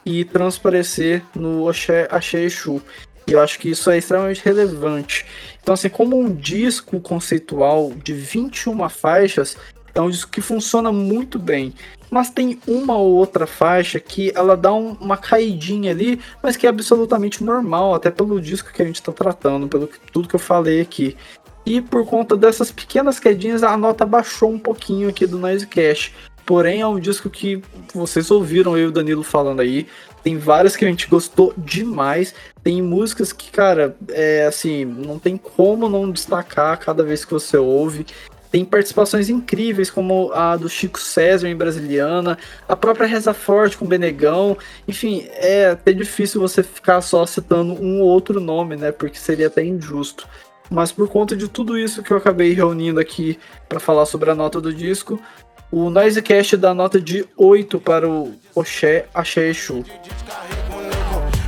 e 0.06 0.24
transparecer 0.24 1.24
no 1.36 1.68
Oxé 1.68 2.08
Axé 2.12 2.44
Exu. 2.44 2.82
E 3.28 3.32
eu 3.32 3.40
acho 3.40 3.60
que 3.60 3.70
isso 3.70 3.90
é 3.90 3.98
extremamente 3.98 4.42
relevante. 4.44 5.26
Então, 5.62 5.74
assim, 5.74 5.90
como 5.90 6.20
um 6.20 6.34
disco 6.34 7.00
conceitual 7.00 7.92
de 8.04 8.14
21 8.14 8.90
faixas, 8.90 9.56
é 9.96 10.02
um 10.02 10.10
disco 10.10 10.32
que 10.32 10.42
funciona 10.42 10.92
muito 10.92 11.40
bem. 11.40 11.74
Mas 12.10 12.30
tem 12.30 12.60
uma 12.68 12.96
ou 12.96 13.14
outra 13.14 13.48
faixa 13.48 14.00
que 14.00 14.32
ela 14.36 14.56
dá 14.56 14.74
um- 14.74 14.96
uma 15.00 15.18
caidinha 15.18 15.92
ali, 15.92 16.20
mas 16.44 16.56
que 16.56 16.68
é 16.68 16.70
absolutamente 16.70 17.44
normal, 17.44 17.96
até 17.96 18.12
pelo 18.12 18.40
disco 18.40 18.72
que 18.72 18.82
a 18.82 18.86
gente 18.86 18.98
está 18.98 19.12
tratando, 19.12 19.68
pelo 19.68 19.88
que- 19.88 20.00
tudo 20.12 20.28
que 20.28 20.36
eu 20.36 20.40
falei 20.40 20.82
aqui. 20.82 21.16
E 21.66 21.82
por 21.82 22.06
conta 22.06 22.36
dessas 22.36 22.72
pequenas 22.72 23.20
quedinhas, 23.20 23.64
a 23.64 23.76
nota 23.78 24.06
baixou 24.06 24.52
um 24.52 24.60
pouquinho 24.60 25.10
aqui 25.10 25.26
do 25.26 25.40
Noise 25.40 25.66
Cash. 25.66 26.12
Porém, 26.46 26.82
é 26.82 26.88
um 26.88 27.00
disco 27.00 27.30
que 27.30 27.62
vocês 27.94 28.30
ouviram 28.30 28.78
eu 28.78 28.86
e 28.86 28.88
o 28.88 28.92
Danilo 28.92 29.24
falando 29.24 29.62
aí. 29.62 29.88
Tem 30.24 30.38
várias 30.38 30.76
que 30.76 30.86
a 30.86 30.88
gente 30.88 31.08
gostou 31.08 31.54
demais. 31.58 32.34
Tem 32.64 32.82
músicas 32.82 33.34
que, 33.34 33.52
cara, 33.52 33.96
é 34.10 34.46
assim, 34.46 34.86
não 34.86 35.20
tem 35.20 35.36
como 35.36 35.90
não 35.90 36.10
destacar 36.10 36.80
cada 36.80 37.04
vez 37.04 37.26
que 37.26 37.34
você 37.34 37.58
ouve. 37.58 38.06
Tem 38.50 38.64
participações 38.64 39.30
incríveis, 39.30 39.90
como 39.90 40.32
a 40.32 40.56
do 40.56 40.70
Chico 40.70 41.00
César 41.00 41.50
em 41.50 41.56
Brasiliana, 41.56 42.38
a 42.70 42.76
própria 42.76 43.08
Reza 43.08 43.34
Forte 43.34 43.76
com 43.76 43.86
Benegão. 43.86 44.56
Enfim, 44.88 45.26
é 45.32 45.72
até 45.72 45.92
difícil 45.92 46.40
você 46.40 46.62
ficar 46.62 47.02
só 47.02 47.26
citando 47.26 47.74
um 47.74 48.00
ou 48.00 48.08
outro 48.08 48.40
nome, 48.40 48.76
né? 48.76 48.92
Porque 48.92 49.18
seria 49.18 49.48
até 49.48 49.66
injusto. 49.66 50.28
Mas 50.70 50.92
por 50.92 51.10
conta 51.10 51.36
de 51.36 51.48
tudo 51.48 51.78
isso 51.78 52.04
que 52.04 52.12
eu 52.12 52.18
acabei 52.18 52.54
reunindo 52.54 53.00
aqui 53.00 53.40
para 53.68 53.80
falar 53.80 54.06
sobre 54.06 54.30
a 54.30 54.36
nota 54.36 54.62
do 54.62 54.74
disco, 54.74 55.20
o 55.76 55.90
Noisecast 55.90 56.56
dá 56.56 56.72
nota 56.72 57.02
de 57.02 57.26
8 57.36 57.80
para 57.80 58.08
o 58.08 58.32
Oxé 58.54 59.06
Axé 59.12 59.48
Exu. 59.48 59.84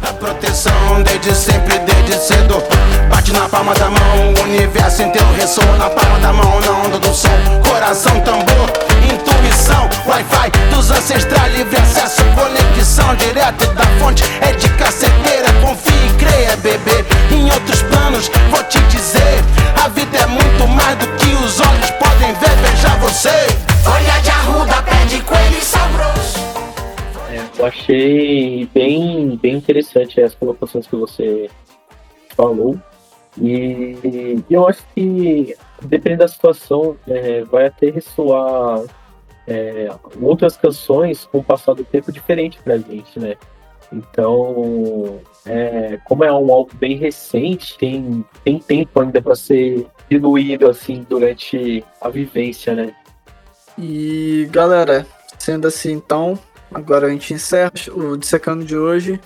A 0.01 0.13
proteção 0.13 1.03
desde 1.03 1.35
sempre, 1.35 1.77
desde 1.77 2.13
cedo. 2.13 2.55
Bate 3.07 3.31
na 3.31 3.47
palma 3.47 3.75
da 3.75 3.87
mão, 3.87 4.33
o 4.35 4.43
universo 4.45 5.03
inteiro 5.03 5.31
ressoa 5.33 5.77
na 5.77 5.91
palma 5.91 6.19
da 6.21 6.33
mão, 6.33 6.59
na 6.59 6.71
onda 6.71 6.97
do 6.97 7.13
som. 7.13 7.29
Coração, 7.69 8.19
tambor, 8.21 8.67
intuição, 9.03 9.87
Wi-Fi 10.07 10.49
dos 10.73 10.89
ancestrais, 10.89 11.55
livre 11.55 11.77
acesso, 11.77 12.23
conexão 12.33 13.15
direto 13.17 13.71
da 13.75 13.85
fonte. 13.99 14.23
É 14.41 14.53
de 14.53 14.67
caceteira, 14.69 15.53
confie 15.61 15.93
e 15.93 16.13
creia, 16.17 16.57
bebê. 16.57 17.05
Em 17.29 17.51
outros 17.51 17.83
planos, 17.83 18.31
vou 18.49 18.63
te 18.63 18.79
dizer: 18.87 19.43
a 19.83 19.87
vida 19.89 20.17
é 20.17 20.25
muito 20.25 20.67
mais 20.69 20.97
do 20.97 21.05
que 21.17 21.31
os 21.45 21.59
olhos 21.59 21.91
podem 21.91 22.33
ver. 22.33 22.55
Veja 22.63 22.89
você. 22.97 23.74
Folha 23.85 24.19
de 24.23 24.29
arruda, 24.31 24.81
pé 24.81 25.05
de 25.05 25.21
coelho 25.21 25.57
e 25.59 25.61
sabroso. 25.61 26.39
É, 27.29 27.61
eu 27.61 27.65
achei 27.67 28.65
bem, 28.73 29.37
bem 29.37 29.53
interessante 29.57 30.19
as 30.19 30.33
colocações 30.33 30.87
que 30.87 30.95
você 30.95 31.51
falou. 32.35 32.79
E 33.39 34.43
eu 34.49 34.67
acho 34.67 34.81
que, 34.95 35.55
dependendo 35.83 36.21
da 36.21 36.27
situação, 36.27 36.97
é, 37.07 37.43
vai 37.43 37.67
até 37.67 37.91
ressoar 37.91 38.81
é, 39.47 39.87
outras 40.19 40.57
canções 40.57 41.25
com 41.25 41.37
o 41.37 41.43
passar 41.43 41.75
do 41.75 41.83
tempo 41.83 42.11
diferente 42.11 42.57
pra 42.63 42.79
gente, 42.79 43.19
né? 43.19 43.35
Então, 43.93 45.19
é, 45.45 45.99
como 46.05 46.23
é 46.23 46.33
um 46.33 46.51
álbum 46.51 46.75
bem 46.75 46.97
recente, 46.97 47.77
tem, 47.77 48.25
tem 48.43 48.57
tempo 48.57 48.99
ainda 48.99 49.21
para 49.21 49.35
ser 49.35 49.85
diluído 50.09 50.67
assim 50.67 51.05
durante 51.07 51.85
a 52.01 52.09
vivência, 52.09 52.73
né? 52.73 52.95
E 53.77 54.47
galera, 54.51 55.05
sendo 55.37 55.67
assim 55.67 55.91
então, 55.91 56.39
agora 56.73 57.07
a 57.07 57.09
gente 57.09 57.33
encerra 57.33 57.71
o 57.91 58.15
Dissecando 58.15 58.63
de 58.63 58.77
hoje. 58.77 59.19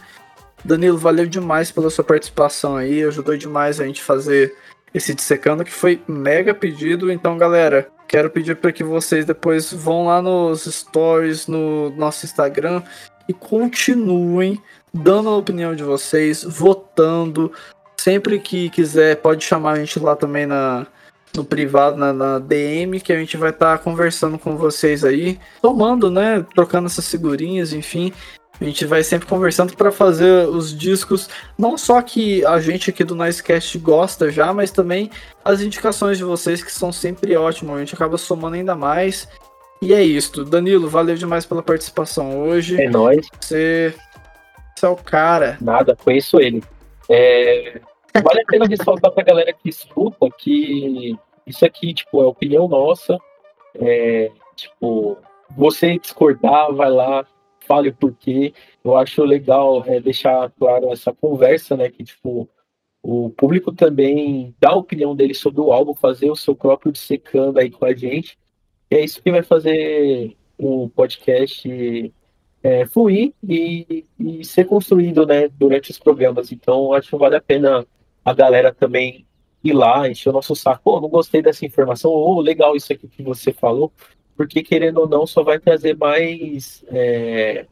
Danilo, 0.63 0.97
valeu 0.97 1.25
demais 1.25 1.71
pela 1.71 1.89
sua 1.89 2.03
participação 2.03 2.75
aí, 2.75 3.03
ajudou 3.03 3.37
demais 3.37 3.79
a 3.79 3.85
gente 3.85 4.03
fazer 4.03 4.55
esse 4.93 5.13
Dissecando 5.13 5.63
que 5.63 5.71
foi 5.71 6.01
mega 6.07 6.53
pedido. 6.53 7.11
Então, 7.11 7.37
galera, 7.37 7.89
quero 8.07 8.29
pedir 8.29 8.55
para 8.55 8.71
que 8.71 8.83
vocês 8.83 9.25
depois 9.25 9.71
vão 9.71 10.05
lá 10.05 10.21
nos 10.21 10.65
stories, 10.65 11.47
no 11.47 11.91
nosso 11.91 12.25
Instagram 12.25 12.81
e 13.27 13.33
continuem 13.33 14.61
dando 14.91 15.29
a 15.29 15.37
opinião 15.37 15.75
de 15.75 15.83
vocês, 15.83 16.43
votando. 16.43 17.51
Sempre 17.97 18.39
que 18.39 18.69
quiser, 18.69 19.17
pode 19.17 19.43
chamar 19.43 19.73
a 19.73 19.75
gente 19.75 19.99
lá 19.99 20.15
também 20.15 20.47
na, 20.47 20.87
no 21.35 21.43
privado, 21.43 21.97
na, 21.97 22.11
na 22.11 22.39
DM, 22.39 22.99
que 22.99 23.13
a 23.13 23.19
gente 23.19 23.37
vai 23.37 23.51
estar 23.51 23.77
conversando 23.79 24.37
com 24.37 24.57
vocês 24.57 25.03
aí, 25.03 25.39
tomando, 25.61 26.09
né? 26.09 26.45
Trocando 26.53 26.87
essas 26.87 27.09
figurinhas, 27.09 27.73
enfim. 27.73 28.11
A 28.59 28.65
gente 28.65 28.85
vai 28.85 29.03
sempre 29.03 29.27
conversando 29.27 29.73
para 29.75 29.89
fazer 29.89 30.47
os 30.49 30.77
discos, 30.77 31.29
não 31.57 31.77
só 31.77 32.01
que 32.01 32.45
a 32.45 32.59
gente 32.59 32.89
aqui 32.89 33.05
do 33.05 33.15
Nicecast 33.15 33.77
gosta 33.79 34.29
já, 34.29 34.53
mas 34.53 34.69
também 34.69 35.09
as 35.45 35.61
indicações 35.61 36.17
de 36.17 36.25
vocês 36.25 36.61
que 36.61 36.71
são 36.71 36.91
sempre 36.91 37.37
ótimas. 37.37 37.77
A 37.77 37.79
gente 37.79 37.95
acaba 37.95 38.17
somando 38.17 38.55
ainda 38.55 38.75
mais. 38.75 39.29
E 39.81 39.93
é 39.93 40.03
isso. 40.03 40.43
Danilo, 40.43 40.89
valeu 40.89 41.15
demais 41.15 41.45
pela 41.45 41.63
participação 41.63 42.37
hoje. 42.37 42.81
É 42.81 42.89
nóis. 42.89 43.25
Você, 43.39 43.93
você 44.75 44.85
é 44.85 44.89
o 44.89 44.95
cara. 44.97 45.57
Nada, 45.61 45.95
conheço 45.95 46.37
ele. 46.41 46.61
É, 47.09 47.79
vale 48.13 48.41
a 48.41 48.45
pena 48.45 48.65
ressaltar 48.65 49.11
pra 49.11 49.23
galera 49.23 49.53
que 49.53 49.69
escuta 49.69 50.29
que 50.37 51.17
isso 51.45 51.65
aqui, 51.65 51.93
tipo, 51.93 52.21
é 52.21 52.25
opinião 52.25 52.67
nossa. 52.67 53.17
É, 53.75 54.31
tipo, 54.55 55.17
você 55.55 55.97
discordar, 55.97 56.73
vai 56.73 56.89
lá, 56.89 57.25
fale 57.67 57.89
o 57.89 57.95
porquê. 57.95 58.53
Eu 58.83 58.95
acho 58.95 59.23
legal 59.23 59.83
é, 59.85 59.99
deixar 59.99 60.51
claro 60.51 60.91
essa 60.91 61.13
conversa, 61.13 61.75
né? 61.75 61.89
Que, 61.89 62.03
tipo, 62.03 62.49
o 63.01 63.29
público 63.29 63.71
também 63.71 64.55
dá 64.59 64.69
a 64.69 64.75
opinião 64.75 65.15
dele 65.15 65.33
sobre 65.33 65.61
o 65.61 65.71
álbum, 65.71 65.93
fazer 65.93 66.29
o 66.29 66.35
seu 66.35 66.55
próprio 66.55 66.91
dissecando 66.91 67.59
aí 67.59 67.69
com 67.69 67.85
a 67.85 67.93
gente. 67.93 68.37
E 68.91 68.95
é 68.95 69.03
isso 69.03 69.21
que 69.21 69.31
vai 69.31 69.43
fazer 69.43 70.35
o 70.57 70.89
podcast 70.89 72.13
é, 72.61 72.85
fluir 72.85 73.33
e, 73.47 74.05
e 74.19 74.43
ser 74.43 74.65
construído 74.65 75.25
né, 75.25 75.47
durante 75.47 75.91
os 75.91 75.99
programas. 75.99 76.51
Então, 76.51 76.93
acho 76.93 77.09
que 77.09 77.17
vale 77.17 77.35
a 77.35 77.41
pena 77.41 77.85
a 78.23 78.33
galera 78.33 78.73
também 78.73 79.25
ir 79.63 79.73
lá, 79.73 80.07
encher 80.09 80.29
o 80.29 80.33
nosso 80.33 80.55
saco. 80.55 80.81
Pô, 80.83 81.01
não 81.01 81.09
gostei 81.09 81.41
dessa 81.41 81.65
informação, 81.65 82.11
ou 82.11 82.39
legal 82.39 82.75
isso 82.75 82.91
aqui 82.91 83.07
que 83.07 83.23
você 83.23 83.51
falou, 83.51 83.91
porque 84.35 84.63
querendo 84.63 84.99
ou 84.99 85.09
não, 85.09 85.27
só 85.27 85.43
vai 85.43 85.59
trazer 85.59 85.97
mais 85.97 86.83
é, 86.87 87.65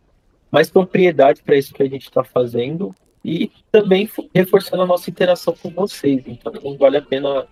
mais 0.52 0.69
propriedade 0.69 1.41
para 1.44 1.56
isso 1.56 1.74
que 1.74 1.84
a 1.84 1.90
gente 1.90 2.03
está 2.03 2.24
fazendo 2.24 2.94
e 3.24 3.52
também 3.72 4.10
reforçando 4.34 4.84
a 4.84 4.86
nossa 4.86 5.10
interação 5.10 5.56
com 5.56 5.69
vocês. 5.69 6.24
Então 6.26 6.78
vale 6.78 6.98
a 6.98 7.02
pena 7.02 7.48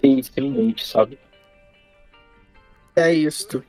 ter 0.00 0.08
isso 0.08 0.32
em 0.36 0.50
mente, 0.50 0.86
sabe? 0.86 1.18
É 2.94 3.12
isso. 3.12 3.62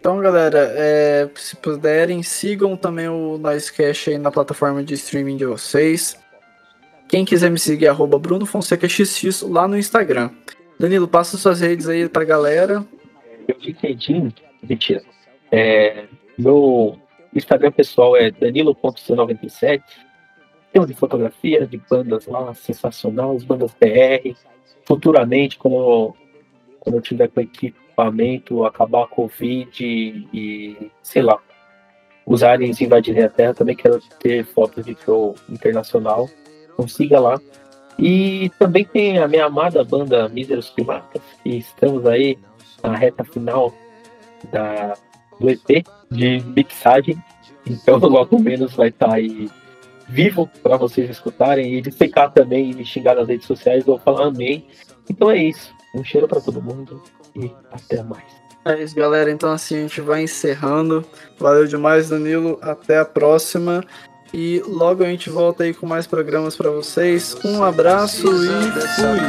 Então, 0.00 0.18
galera, 0.20 0.72
é, 0.76 1.28
se 1.34 1.56
puderem, 1.56 2.22
sigam 2.22 2.76
também 2.76 3.08
o 3.08 3.36
Noisecast 3.36 4.10
aí 4.10 4.18
na 4.18 4.30
plataforma 4.30 4.82
de 4.82 4.94
streaming 4.94 5.36
de 5.36 5.44
vocês. 5.44 6.18
Quem 7.08 7.24
quiser 7.24 7.50
me 7.50 7.58
seguir, 7.58 7.88
arroba 7.88 8.18
Bruno 8.18 8.44
Fonseca 8.44 8.86
XX 8.86 9.42
lá 9.42 9.66
no 9.66 9.78
Instagram. 9.78 10.30
Danilo, 10.78 11.08
passa 11.08 11.38
suas 11.38 11.60
redes 11.60 11.88
aí 11.88 12.06
pra 12.08 12.22
galera. 12.22 12.84
Meu 13.48 13.56
LinkedIn, 13.58 14.32
mentira. 14.62 15.02
É, 15.50 16.04
meu 16.38 16.98
Instagram 17.34 17.72
pessoal 17.72 18.14
é 18.14 18.30
danilo.c97. 18.30 19.82
Tem 20.70 20.84
de 20.84 20.92
fotografia 20.92 21.66
de 21.66 21.80
bandas 21.90 22.26
lá, 22.26 22.52
sensacional, 22.52 23.34
as 23.34 23.42
bandas 23.42 23.72
PR. 23.72 24.36
Futuramente, 24.84 25.56
quando, 25.56 26.14
quando 26.78 26.96
eu 26.96 27.00
tiver 27.00 27.28
com 27.28 27.40
equipamento, 27.40 28.64
acabar 28.64 29.04
a 29.04 29.08
Covid 29.08 29.82
e, 29.82 30.28
e 30.32 30.90
sei 31.02 31.22
lá, 31.22 31.40
os 32.26 32.42
aliens 32.42 32.80
invadirem 32.82 33.24
a 33.24 33.30
Terra, 33.30 33.54
também 33.54 33.74
quero 33.74 33.98
ter 34.20 34.44
fotos 34.44 34.84
de 34.84 34.94
show 35.02 35.34
internacional. 35.48 36.28
Então 36.78 36.86
siga 36.86 37.18
lá. 37.18 37.40
E 37.98 38.48
também 38.60 38.84
tem 38.84 39.18
a 39.18 39.26
minha 39.26 39.46
amada 39.46 39.82
banda 39.82 40.28
Míseros 40.28 40.70
Primatas, 40.70 41.20
que 41.42 41.56
estamos 41.56 42.06
aí 42.06 42.38
na 42.80 42.94
reta 42.94 43.24
final 43.24 43.74
da, 44.52 44.94
do 45.40 45.50
EP 45.50 45.84
de 46.08 46.40
mixagem. 46.54 47.20
Então 47.66 47.98
logo 48.06 48.38
menos 48.38 48.74
vai 48.74 48.90
estar 48.90 49.08
tá 49.08 49.14
aí 49.16 49.50
vivo 50.08 50.48
para 50.62 50.76
vocês 50.76 51.10
escutarem 51.10 51.74
e 51.74 51.82
dissecar 51.82 52.32
também 52.32 52.70
e 52.70 52.74
me 52.74 52.84
xingar 52.84 53.16
nas 53.16 53.26
redes 53.26 53.46
sociais, 53.46 53.84
vou 53.84 53.98
falar 53.98 54.26
amém. 54.26 54.68
Então 55.10 55.28
é 55.28 55.38
isso. 55.38 55.74
Um 55.92 56.04
cheiro 56.04 56.28
para 56.28 56.40
todo 56.40 56.62
mundo 56.62 57.02
e 57.34 57.50
até 57.72 58.00
mais. 58.04 58.38
É 58.64 58.80
isso, 58.80 58.94
galera. 58.94 59.28
Então 59.28 59.50
assim 59.50 59.76
a 59.76 59.80
gente 59.80 60.00
vai 60.00 60.22
encerrando. 60.22 61.04
Valeu 61.36 61.66
demais, 61.66 62.10
Danilo. 62.10 62.58
Até 62.62 62.98
a 62.98 63.04
próxima. 63.04 63.82
E 64.32 64.62
logo 64.66 65.02
a 65.02 65.06
gente 65.06 65.30
volta 65.30 65.64
aí 65.64 65.72
com 65.72 65.86
mais 65.86 66.06
programas 66.06 66.56
para 66.56 66.70
vocês. 66.70 67.36
Um 67.44 67.62
abraço 67.62 68.26
e 68.26 68.70
fui. 68.96 69.28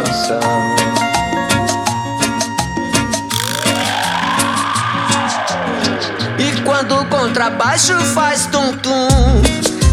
Quando 6.70 6.96
o 7.02 7.06
contrabaixo 7.08 7.94
faz 8.14 8.46
tum-tum, 8.46 9.08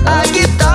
a 0.05 0.27
guitarra 0.27 0.66